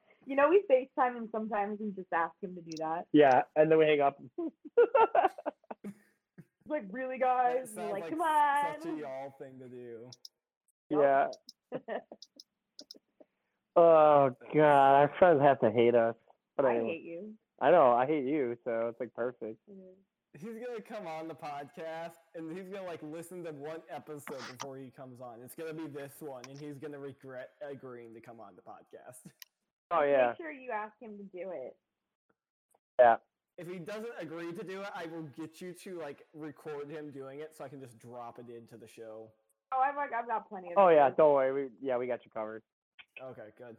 you 0.26 0.36
know, 0.36 0.50
we 0.50 0.62
FaceTime 0.70 1.16
him 1.16 1.28
sometimes 1.32 1.80
and 1.80 1.94
just 1.94 2.12
ask 2.12 2.34
him 2.42 2.54
to 2.56 2.60
do 2.60 2.76
that. 2.76 3.06
Yeah, 3.12 3.42
and 3.56 3.70
then 3.70 3.78
we 3.78 3.86
hang 3.86 4.00
up. 4.02 4.20
Like, 6.68 6.84
really, 6.90 7.18
guys? 7.18 7.70
sounds 7.74 7.88
We're 7.88 7.92
like, 7.92 8.10
come 8.10 8.20
on. 8.20 8.80
Such 8.82 8.90
a 8.92 8.96
y'all 8.98 9.34
thing 9.38 9.58
to 9.60 9.68
do. 9.68 10.10
yeah. 10.90 11.26
Oh 13.76 14.34
God, 14.52 14.94
our 14.96 15.12
friends 15.18 15.40
have 15.40 15.60
to 15.60 15.70
hate 15.70 15.94
us. 15.94 16.16
But 16.56 16.66
I 16.66 16.70
anyway, 16.76 16.88
hate 16.94 17.02
you. 17.04 17.32
I 17.60 17.70
know 17.70 17.92
I 17.92 18.06
hate 18.06 18.24
you, 18.24 18.56
so 18.64 18.88
it's 18.90 18.98
like 18.98 19.14
perfect. 19.14 19.58
Mm-hmm. 19.70 19.92
He's 20.38 20.64
gonna 20.66 20.80
come 20.82 21.06
on 21.06 21.28
the 21.28 21.34
podcast 21.34 22.14
and 22.34 22.56
he's 22.56 22.68
gonna 22.68 22.86
like 22.86 23.00
listen 23.02 23.44
to 23.44 23.52
one 23.52 23.80
episode 23.88 24.40
before 24.50 24.78
he 24.78 24.90
comes 24.96 25.20
on. 25.20 25.36
It's 25.44 25.54
gonna 25.54 25.74
be 25.74 25.86
this 25.86 26.12
one, 26.18 26.42
and 26.50 26.58
he's 26.58 26.78
gonna 26.78 26.98
regret 26.98 27.50
agreeing 27.68 28.14
to 28.14 28.20
come 28.20 28.40
on 28.40 28.54
the 28.56 28.62
podcast. 28.62 29.30
Oh 29.90 30.02
yeah, 30.02 30.28
Make 30.28 30.36
sure 30.38 30.50
you 30.50 30.70
ask 30.72 30.94
him 31.00 31.16
to 31.16 31.22
do 31.24 31.50
it. 31.52 31.76
yeah. 32.98 33.16
If 33.58 33.68
he 33.68 33.78
doesn't 33.78 34.12
agree 34.20 34.52
to 34.52 34.62
do 34.64 34.82
it, 34.82 34.88
I 34.94 35.06
will 35.06 35.24
get 35.36 35.60
you 35.60 35.72
to 35.84 35.98
like 35.98 36.22
record 36.32 36.88
him 36.88 37.10
doing 37.10 37.40
it, 37.40 37.54
so 37.56 37.64
I 37.64 37.68
can 37.68 37.80
just 37.80 37.98
drop 37.98 38.38
it 38.38 38.46
into 38.54 38.76
the 38.76 38.86
show. 38.86 39.30
Oh, 39.72 39.80
I've 39.80 39.96
like, 39.96 40.10
I've 40.16 40.28
got 40.28 40.48
plenty 40.48 40.68
of. 40.68 40.74
Oh 40.76 40.88
yeah, 40.88 41.10
don't 41.10 41.34
worry. 41.34 41.52
We 41.64 41.68
yeah, 41.82 41.98
we 41.98 42.06
got 42.06 42.24
you 42.24 42.30
covered. 42.30 42.62
Okay, 43.20 43.48
good. 43.58 43.76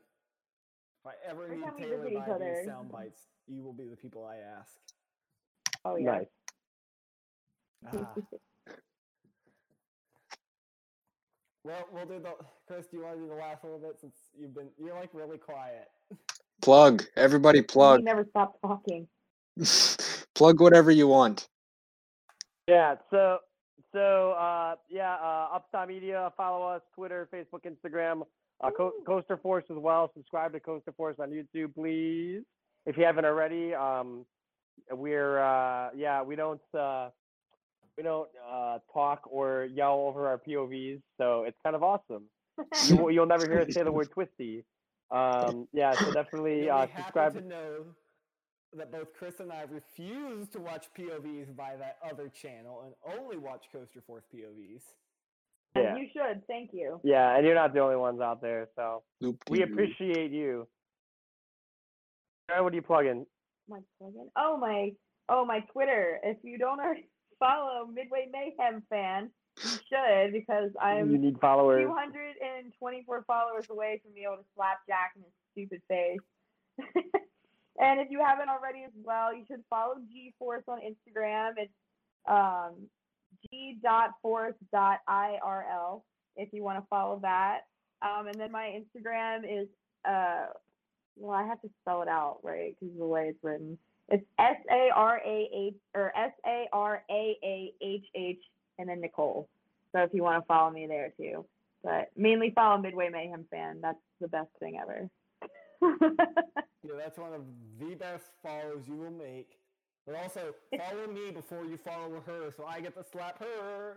If 1.06 1.08
I 1.08 1.12
ever 1.30 1.46
Every 1.46 1.58
need 1.58 1.64
time 1.64 1.74
we 1.78 1.84
Taylor 1.84 1.98
visit 1.98 2.12
each 2.12 2.18
by 2.20 2.26
these 2.26 2.34
other. 2.36 2.64
sound 2.66 2.92
bites, 2.92 3.22
you 3.48 3.64
will 3.64 3.72
be 3.74 3.88
the 3.88 3.96
people 3.96 4.26
I 4.26 4.36
ask. 4.60 4.78
Oh 5.86 5.96
yeah. 5.96 6.20
Nice. 6.20 6.28
Ah. 7.94 8.16
well, 11.64 11.88
we'll 11.94 12.06
do 12.06 12.20
the. 12.20 12.34
Chris, 12.68 12.88
do 12.88 12.98
you 12.98 13.04
want 13.04 13.16
to 13.16 13.22
do 13.22 13.30
the 13.30 13.36
last 13.36 13.64
little 13.64 13.80
bit 13.80 13.98
since 14.02 14.14
you've 14.38 14.54
been 14.54 14.68
you're 14.78 14.94
like 14.96 15.14
really 15.14 15.38
quiet. 15.38 15.88
Plug. 16.62 17.04
Everybody 17.16 17.60
He 17.60 17.64
plug. 17.64 18.04
never 18.04 18.26
stop 18.30 18.60
talking. 18.62 19.08
plug 20.36 20.60
whatever 20.62 20.92
you 20.92 21.08
want. 21.08 21.48
Yeah. 22.68 22.96
So 23.10 23.40
so 23.94 24.32
uh 24.34 24.76
yeah, 24.90 25.16
uh 25.16 25.50
Upside 25.56 25.88
Media, 25.88 26.32
follow 26.38 26.68
us, 26.68 26.82
Twitter, 26.96 27.28
Facebook, 27.34 27.62
Instagram, 27.66 28.22
uh 28.64 28.70
Co- 28.72 28.94
Coaster 29.06 29.38
Force 29.38 29.66
as 29.72 29.78
well. 29.78 30.12
Subscribe 30.14 30.54
to 30.54 30.60
Coaster 30.60 30.92
Force 30.94 31.16
on 31.20 31.32
YouTube, 31.32 31.74
please. 31.76 32.44
If 32.86 32.98
you 32.98 33.04
haven't 33.06 33.26
already. 33.26 33.74
Um 33.74 34.26
we're 34.92 35.40
uh 35.40 35.90
yeah, 35.96 36.22
we 36.24 36.36
don't 36.36 36.62
uh 36.78 37.10
we 37.98 38.04
don't 38.04 38.30
uh 38.50 38.80
talk 38.94 39.22
or 39.30 39.66
yell 39.74 40.00
over 40.08 40.28
our 40.28 40.38
POVs, 40.38 41.02
so 41.18 41.44
it's 41.44 41.58
kind 41.64 41.76
of 41.76 41.84
awesome. 41.84 42.24
You, 42.88 42.96
will- 42.98 43.12
you'll 43.12 43.26
never 43.26 43.46
hear 43.46 43.60
us 43.62 43.74
say 43.74 43.84
the 43.84 43.92
word 43.92 44.10
twisty. 44.12 44.64
Um 45.12 45.68
yeah, 45.74 45.94
so 45.96 46.12
definitely 46.14 46.70
uh 46.70 46.88
subscribe 46.96 47.34
to 47.34 47.42
know 47.42 47.86
that 48.78 48.92
both 48.92 49.14
Chris 49.18 49.40
and 49.40 49.52
I 49.52 49.64
refuse 49.70 50.48
to 50.50 50.60
watch 50.60 50.88
POVs 50.98 51.56
by 51.56 51.76
that 51.78 51.98
other 52.08 52.30
channel 52.30 52.84
and 52.86 53.18
only 53.20 53.38
watch 53.38 53.66
Coaster 53.72 54.02
Force 54.02 54.26
POVs. 54.34 54.84
And 55.76 55.84
Yeah. 55.84 55.96
you 55.98 56.08
should. 56.14 56.46
Thank 56.48 56.74
you. 56.74 57.00
Yeah, 57.04 57.36
and 57.36 57.46
you're 57.46 57.56
not 57.56 57.74
the 57.74 57.80
only 57.80 57.96
ones 57.96 58.22
out 58.22 58.42
there, 58.42 58.68
so 58.76 59.04
we 59.22 59.28
Loop-de-doo. 59.28 59.64
appreciate 59.74 60.32
you. 60.32 60.68
Sarah, 62.50 62.64
what 62.64 62.74
are 62.74 62.76
you 62.76 62.82
plugging? 62.82 63.26
My 63.68 63.80
plugin. 64.02 64.30
Oh 64.36 64.58
my. 64.58 64.92
Oh 65.30 65.46
my 65.46 65.60
Twitter. 65.72 66.20
If 66.24 66.38
you 66.44 66.58
don't 66.58 66.80
already 66.80 67.08
follow 67.40 67.86
Midway 67.86 68.28
Mayhem 68.32 68.82
fan, 68.90 69.32
you 69.64 69.70
should 69.70 70.32
because 70.34 70.72
I'm 70.82 71.12
you 71.12 71.18
need 71.20 71.40
followers. 71.40 71.86
224 71.86 73.24
followers 73.28 73.66
away 73.70 74.00
from 74.04 74.14
being 74.14 74.26
able 74.26 74.38
to 74.38 74.46
slap 74.56 74.80
Jack 74.88 75.14
in 75.16 75.22
his 75.24 75.32
stupid 75.52 75.82
face. 75.88 76.20
and 77.80 78.00
if 78.00 78.12
you 78.12 78.20
haven't 78.20 78.50
already 78.50 78.84
as 78.84 78.92
well, 79.04 79.34
you 79.34 79.46
should 79.48 79.64
follow 79.70 79.96
G 80.12 80.34
Force 80.38 80.64
on 80.68 80.80
Instagram. 80.80 81.54
It's 81.58 81.72
um, 82.28 82.74
g.force.irl 83.50 84.54
if 86.36 86.50
you 86.52 86.64
want 86.64 86.78
to 86.78 86.86
follow 86.90 87.20
that. 87.22 87.62
Um, 88.02 88.28
and 88.28 88.40
then 88.40 88.52
my 88.52 88.80
Instagram 88.80 89.44
is, 89.44 89.68
uh, 90.08 90.48
well, 91.18 91.32
I 91.32 91.46
have 91.46 91.62
to 91.62 91.70
spell 91.82 92.02
it 92.02 92.08
out, 92.08 92.40
right? 92.44 92.76
Because 92.80 92.98
the 92.98 93.06
way 93.06 93.28
it's 93.30 93.44
written. 93.44 93.78
It's 94.10 94.26
S 94.40 94.56
A 94.72 94.90
R 94.96 95.22
A 95.24 95.50
H 95.54 95.76
or 95.94 96.12
S 96.18 96.32
A 96.46 96.68
R 96.74 97.04
A 97.10 97.38
A 97.44 97.74
H 97.82 98.06
H 98.16 98.42
and 98.80 98.90
then 98.90 99.02
Nicole. 99.02 99.48
So 99.92 100.00
if 100.00 100.14
you 100.14 100.24
want 100.24 100.42
to 100.42 100.48
follow 100.48 100.72
me 100.72 100.88
there 100.88 101.14
too. 101.18 101.46
But 101.84 102.12
mainly 102.16 102.52
follow 102.54 102.78
Midway 102.82 103.10
Mayhem 103.10 103.46
fan. 103.52 103.80
That's 103.82 104.00
the 104.20 104.28
best 104.28 104.50
thing 104.60 104.80
ever. 104.82 105.10
Yeah, 105.82 106.94
that's 106.98 107.18
one 107.18 107.34
of 107.34 107.42
the 107.80 107.96
best 107.96 108.26
follows 108.42 108.84
you 108.88 108.96
will 108.96 109.12
make. 109.12 109.50
But 110.06 110.16
also 110.16 110.54
follow 110.78 111.08
me 111.08 111.32
before 111.32 111.66
you 111.66 111.78
follow 111.78 112.22
her, 112.26 112.52
so 112.56 112.66
I 112.66 112.80
get 112.82 112.96
to 112.96 113.04
slap 113.12 113.40
her. 113.40 113.96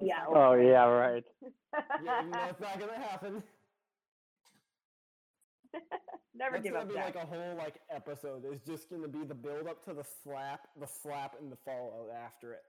Yeah, 0.00 0.24
Oh 0.28 0.52
happen. 0.52 0.66
yeah, 0.66 0.84
right. 0.84 1.24
Yeah, 2.04 2.20
even 2.20 2.30
though 2.30 2.46
it's 2.48 2.60
not 2.60 2.78
gonna 2.80 2.98
happen. 2.98 3.42
Never 6.34 6.52
That's 6.52 6.62
give 6.64 6.72
gonna 6.72 6.84
up, 6.84 6.88
be 6.88 6.94
Jack. 6.94 7.14
like 7.16 7.24
a 7.24 7.26
whole 7.26 7.54
like 7.56 7.74
episode. 7.94 8.44
It's 8.50 8.64
just 8.66 8.88
gonna 8.90 9.08
be 9.08 9.24
the 9.24 9.34
build 9.34 9.66
up 9.68 9.84
to 9.86 9.92
the 9.92 10.04
slap, 10.22 10.68
the 10.80 10.86
slap, 10.86 11.34
and 11.40 11.50
the 11.50 11.56
fallout 11.64 12.08
after 12.24 12.52
it. 12.52 12.62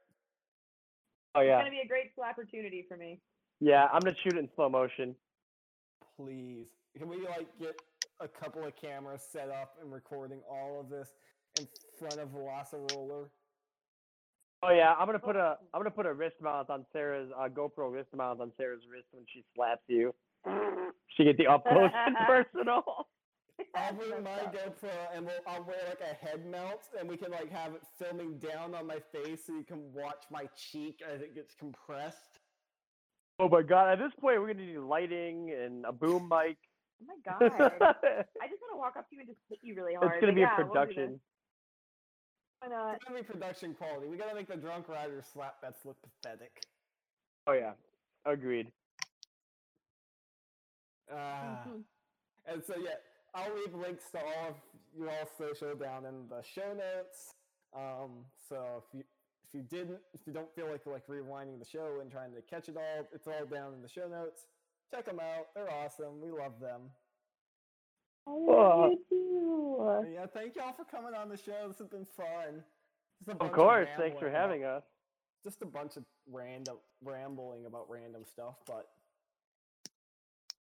Oh 1.35 1.41
yeah. 1.41 1.57
It's 1.59 1.61
gonna 1.61 1.71
be 1.71 1.81
a 1.85 1.87
great 1.87 2.13
slap 2.15 2.31
opportunity 2.37 2.85
for 2.87 2.97
me. 2.97 3.21
yeah. 3.59 3.87
I'm 3.93 4.01
gonna 4.01 4.15
shoot 4.23 4.33
it 4.33 4.39
in 4.39 4.49
slow 4.55 4.67
motion. 4.69 5.15
Please, 6.17 6.67
can 6.97 7.07
we 7.07 7.17
like 7.25 7.47
get 7.59 7.79
a 8.21 8.27
couple 8.27 8.63
of 8.63 8.75
cameras 8.75 9.21
set 9.31 9.49
up 9.49 9.75
and 9.81 9.91
recording 9.91 10.41
all 10.49 10.79
of 10.79 10.89
this 10.89 11.09
in 11.59 11.67
front 11.97 12.19
of 12.19 12.29
Velociroller? 12.29 13.25
Oh 14.63 14.71
yeah, 14.71 14.93
I'm 14.93 15.07
gonna 15.07 15.19
put 15.19 15.35
a 15.35 15.57
I'm 15.73 15.79
gonna 15.79 15.89
put 15.89 16.05
a 16.05 16.13
wrist 16.13 16.35
mount 16.41 16.69
on 16.69 16.85
Sarah's 16.93 17.31
uh, 17.37 17.49
GoPro 17.49 17.91
wrist 17.91 18.09
mount 18.15 18.41
on 18.41 18.51
Sarah's 18.57 18.83
wrist 18.91 19.07
when 19.11 19.25
she 19.33 19.43
slaps 19.55 19.83
you. 19.87 20.13
She 21.17 21.25
get 21.25 21.35
the 21.35 21.45
up 21.45 21.65
close 21.65 21.89
and 21.93 22.15
personal. 22.25 22.83
I'll 23.75 23.93
bring 23.93 24.23
my. 24.23 24.29
GoPro 24.29 24.89
and 25.13 25.25
we'll, 25.25 25.35
I'll 25.45 25.63
wear 25.63 25.75
like 25.89 25.99
a 25.99 26.25
head 26.25 26.45
mount 26.49 26.79
and 26.97 27.09
we 27.09 27.17
can 27.17 27.31
like 27.31 27.51
have 27.51 27.73
it 27.73 27.81
filming 27.99 28.37
down 28.37 28.73
on 28.73 28.87
my 28.87 28.99
face 29.11 29.41
so 29.45 29.53
you 29.53 29.65
can 29.65 29.91
watch 29.93 30.23
my 30.31 30.45
cheek 30.55 31.01
as 31.05 31.21
it 31.21 31.35
gets 31.35 31.53
compressed. 31.53 32.39
Oh 33.39 33.49
my 33.49 33.61
god! 33.61 33.91
At 33.91 33.99
this 33.99 34.13
point, 34.21 34.39
we're 34.39 34.53
gonna 34.53 34.65
need 34.65 34.77
lighting 34.77 35.51
and 35.51 35.85
a 35.85 35.91
boom 35.91 36.29
mic. 36.29 36.57
Oh 37.01 37.05
my 37.07 37.15
god. 37.25 37.41
I 38.41 38.47
just 38.47 38.61
want 38.61 38.73
to 38.73 38.77
walk 38.77 38.95
up 38.97 39.09
to 39.09 39.15
you 39.15 39.21
and 39.21 39.29
just 39.29 39.39
hit 39.49 39.59
you 39.61 39.75
really 39.75 39.93
hard. 39.99 40.11
it's 40.13 40.21
gonna 40.21 40.31
but 40.31 40.35
be 40.35 40.41
yeah, 40.41 40.53
a 40.55 40.57
we'll 40.57 40.67
production. 40.67 41.19
Why 42.59 42.69
not? 42.69 42.95
It's 42.95 43.03
gonna 43.05 43.19
be 43.19 43.23
production 43.25 43.73
quality. 43.73 44.07
We 44.07 44.17
gotta 44.17 44.35
make 44.35 44.47
the 44.47 44.55
drunk 44.57 44.87
rider 44.87 45.21
slap 45.33 45.61
bets 45.61 45.79
look 45.85 45.97
pathetic. 46.01 46.63
Oh 47.47 47.53
yeah, 47.53 47.71
agreed. 48.25 48.71
Mhm. 51.11 51.83
And 52.45 52.63
so 52.63 52.75
yeah, 52.77 52.95
I'll 53.33 53.53
leave 53.55 53.73
links 53.73 54.09
to 54.11 54.19
all 54.19 54.49
of 54.49 54.55
your 54.97 55.09
all 55.09 55.27
social 55.37 55.75
down 55.75 56.05
in 56.05 56.27
the 56.29 56.41
show 56.43 56.73
notes. 56.73 57.35
Um, 57.75 58.25
so 58.49 58.83
if 58.85 58.93
you 58.93 59.03
if 59.47 59.53
you 59.53 59.61
didn't 59.63 59.99
if 60.13 60.21
you 60.27 60.33
don't 60.33 60.53
feel 60.55 60.69
like 60.69 60.85
like 60.85 61.07
rewinding 61.07 61.59
the 61.59 61.65
show 61.65 61.99
and 62.01 62.11
trying 62.11 62.33
to 62.33 62.41
catch 62.41 62.69
it 62.69 62.77
all, 62.77 63.07
it's 63.13 63.27
all 63.27 63.45
down 63.45 63.73
in 63.73 63.81
the 63.81 63.89
show 63.89 64.07
notes. 64.07 64.45
Check 64.93 65.05
them 65.05 65.19
out. 65.19 65.47
They're 65.55 65.71
awesome. 65.71 66.21
We 66.21 66.31
love 66.31 66.59
them. 66.59 66.81
I 68.27 68.31
love 68.31 68.91
you 68.91 68.99
too. 69.09 70.11
yeah, 70.13 70.25
thank 70.33 70.55
y'all 70.55 70.73
for 70.73 70.85
coming 70.85 71.13
on 71.13 71.29
the 71.29 71.37
show. 71.37 71.67
This 71.67 71.79
has 71.79 71.87
been 71.87 72.05
fun. 72.15 72.63
Just 73.25 73.39
a 73.39 73.43
Of 73.43 73.51
course. 73.51 73.89
Thanks 73.97 74.19
for 74.19 74.29
having 74.29 74.63
about- 74.63 74.77
us. 74.77 74.83
Just 75.43 75.61
a 75.63 75.65
bunch 75.65 75.97
of 75.97 76.03
random 76.31 76.77
rambling 77.03 77.65
about 77.65 77.89
random 77.89 78.23
stuff, 78.25 78.55
but 78.67 78.89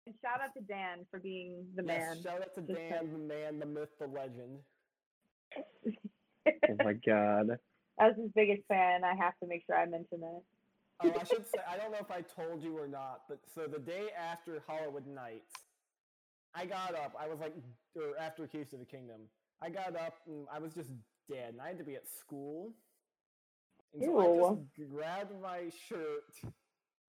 And 0.07 0.15
shout 0.19 0.41
out 0.41 0.51
to 0.57 0.61
Dan 0.63 1.05
for 1.11 1.19
being 1.19 1.67
the 1.75 1.83
yes, 1.83 2.15
man. 2.15 2.23
shout 2.23 2.41
out 2.41 2.55
to 2.55 2.61
Dan, 2.61 3.11
the 3.11 3.19
man, 3.19 3.59
the 3.59 3.67
myth, 3.67 3.89
the 3.99 4.07
legend. 4.07 4.59
Oh 6.45 6.75
my 6.83 6.93
god. 6.93 7.57
As 7.99 8.15
his 8.17 8.29
biggest 8.35 8.63
fan, 8.67 9.03
I 9.05 9.13
have 9.15 9.37
to 9.41 9.47
make 9.47 9.63
sure 9.65 9.77
I 9.77 9.85
mention 9.85 10.19
that. 10.21 10.41
Oh, 11.03 11.19
I 11.19 11.23
should 11.23 11.47
say, 11.47 11.59
I 11.69 11.77
don't 11.77 11.91
know 11.91 11.99
if 11.99 12.11
I 12.11 12.21
told 12.21 12.63
you 12.63 12.77
or 12.77 12.87
not, 12.87 13.21
but 13.27 13.39
so 13.53 13.67
the 13.67 13.79
day 13.79 14.07
after 14.17 14.61
Hollywood 14.67 15.05
Nights, 15.07 15.51
I 16.55 16.65
got 16.65 16.95
up. 16.95 17.13
I 17.19 17.27
was 17.27 17.39
like, 17.39 17.53
or 17.95 18.17
after 18.19 18.47
Keys 18.47 18.69
to 18.69 18.77
the 18.77 18.85
Kingdom, 18.85 19.21
I 19.61 19.69
got 19.69 19.95
up 19.95 20.15
and 20.27 20.47
I 20.53 20.59
was 20.59 20.73
just 20.73 20.89
dead, 21.29 21.53
and 21.53 21.61
I 21.61 21.67
had 21.67 21.77
to 21.77 21.83
be 21.83 21.95
at 21.95 22.07
school. 22.07 22.71
And 23.93 24.03
so 24.03 24.19
I 24.19 24.55
just 24.79 24.91
grabbed 24.91 25.41
my 25.41 25.69
shirt 25.87 26.23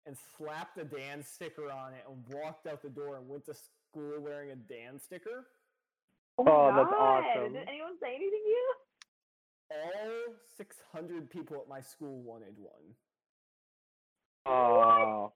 and 0.06 0.16
slapped 0.36 0.78
a 0.78 0.84
Dan 0.84 1.22
sticker 1.22 1.70
on 1.70 1.94
it 1.94 2.04
and 2.08 2.22
walked 2.28 2.66
out 2.66 2.82
the 2.82 2.90
door 2.90 3.16
and 3.16 3.28
went 3.28 3.46
to 3.46 3.54
school 3.54 4.20
wearing 4.20 4.50
a 4.50 4.56
Dan 4.56 5.00
sticker. 5.00 5.46
Oh, 6.38 6.44
my 6.44 6.50
Oh, 6.52 6.74
that's 6.76 6.92
awesome. 6.92 7.52
Did 7.52 7.68
anyone 7.68 7.96
say 8.00 8.08
anything 8.08 8.42
to 8.42 8.48
you? 8.48 8.74
All 9.70 10.34
600 10.56 11.30
people 11.30 11.56
at 11.56 11.68
my 11.68 11.80
school 11.80 12.20
wanted 12.22 12.54
one. 12.58 12.94
Oh. 14.46 15.32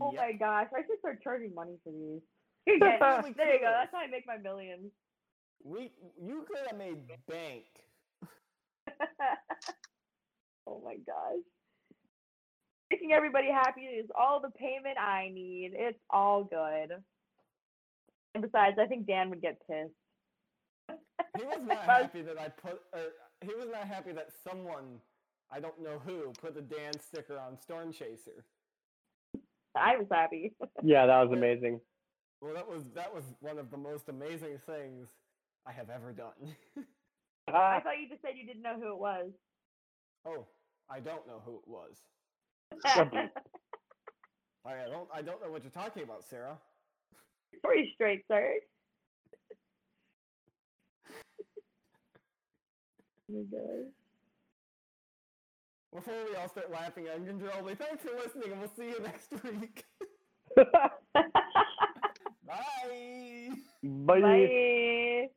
Oh 0.00 0.12
Yep. 0.12 0.20
my 0.20 0.32
gosh, 0.32 0.68
I 0.76 0.80
should 0.86 0.98
start 0.98 1.22
charging 1.22 1.54
money 1.54 1.76
for 1.84 1.90
these. 1.92 2.20
Yeah, 2.80 3.18
Really 3.18 3.32
there 3.32 3.54
you 3.54 3.60
go. 3.60 3.70
That's 3.72 3.92
how 3.92 3.98
I 3.98 4.08
make 4.08 4.26
my 4.26 4.36
millions. 4.38 4.90
We, 5.64 5.92
you 6.20 6.44
could 6.48 6.58
have 6.68 6.76
made 6.78 6.98
bank. 7.28 7.64
oh 10.66 10.82
my 10.84 10.96
gosh. 11.06 11.42
Making 12.90 13.12
everybody 13.12 13.48
happy 13.50 13.82
is 13.82 14.06
all 14.18 14.40
the 14.40 14.50
payment 14.50 14.98
I 14.98 15.30
need. 15.32 15.72
It's 15.74 15.98
all 16.10 16.44
good. 16.44 16.92
And 18.34 18.42
besides, 18.42 18.76
I 18.80 18.86
think 18.86 19.06
Dan 19.06 19.30
would 19.30 19.40
get 19.40 19.58
pissed. 19.68 20.98
He 21.38 21.44
was 21.44 21.58
not 21.66 21.82
If 21.84 21.88
I 21.88 22.02
was- 22.02 22.02
happy 22.02 22.22
that 22.22 22.38
I 22.40 22.48
put, 22.48 22.80
or 22.92 23.00
he 23.42 23.54
was 23.54 23.68
not 23.72 23.86
happy 23.88 24.12
that 24.12 24.28
someone, 24.48 25.00
I 25.52 25.60
don't 25.60 25.80
know 25.82 26.00
who, 26.04 26.32
put 26.40 26.54
the 26.54 26.62
Dan 26.62 26.98
sticker 27.00 27.38
on 27.38 27.58
Storm 27.58 27.92
Chaser. 27.92 28.44
I 29.76 29.96
was 29.96 30.06
happy. 30.10 30.52
Yeah, 30.82 31.06
that 31.06 31.22
was 31.22 31.32
amazing. 31.32 31.80
Well, 32.40 32.54
that 32.54 32.68
was 32.68 32.84
that 32.94 33.12
was 33.12 33.24
one 33.40 33.58
of 33.58 33.70
the 33.70 33.76
most 33.76 34.08
amazing 34.08 34.58
things 34.66 35.08
I 35.66 35.72
have 35.72 35.88
ever 35.90 36.12
done. 36.12 36.54
I 37.48 37.52
ah. 37.52 37.80
thought 37.82 37.98
you 38.00 38.08
just 38.08 38.22
said 38.22 38.32
you 38.36 38.46
didn't 38.46 38.62
know 38.62 38.78
who 38.78 38.92
it 38.92 38.98
was. 38.98 39.30
oh, 40.26 40.46
I 40.90 41.00
don't 41.00 41.26
know 41.26 41.40
who 41.44 41.56
it 41.56 41.66
was. 41.66 41.96
I 42.84 43.08
I 44.66 44.88
don't 44.90 45.08
I 45.14 45.22
don't 45.22 45.40
know 45.40 45.50
what 45.50 45.62
you're 45.62 45.70
talking 45.70 46.02
about, 46.02 46.24
Sarah. 46.28 46.58
Pretty 47.64 47.90
straight, 47.94 48.24
sir. 48.28 48.54
Oh 53.30 53.34
my 53.34 53.42
gosh. 53.50 54.05
Before 55.96 56.26
we 56.28 56.36
all 56.36 56.46
start 56.50 56.70
laughing 56.70 57.06
uncontrollably, 57.08 57.74
thanks 57.74 58.02
for 58.04 58.10
listening, 58.14 58.52
and 58.52 58.60
we'll 58.60 58.70
see 58.76 58.90
you 58.90 59.00
next 59.02 59.32
week. 59.42 59.82
Bye. 62.46 63.48
Bye. 63.82 64.20
Bye. 64.20 65.28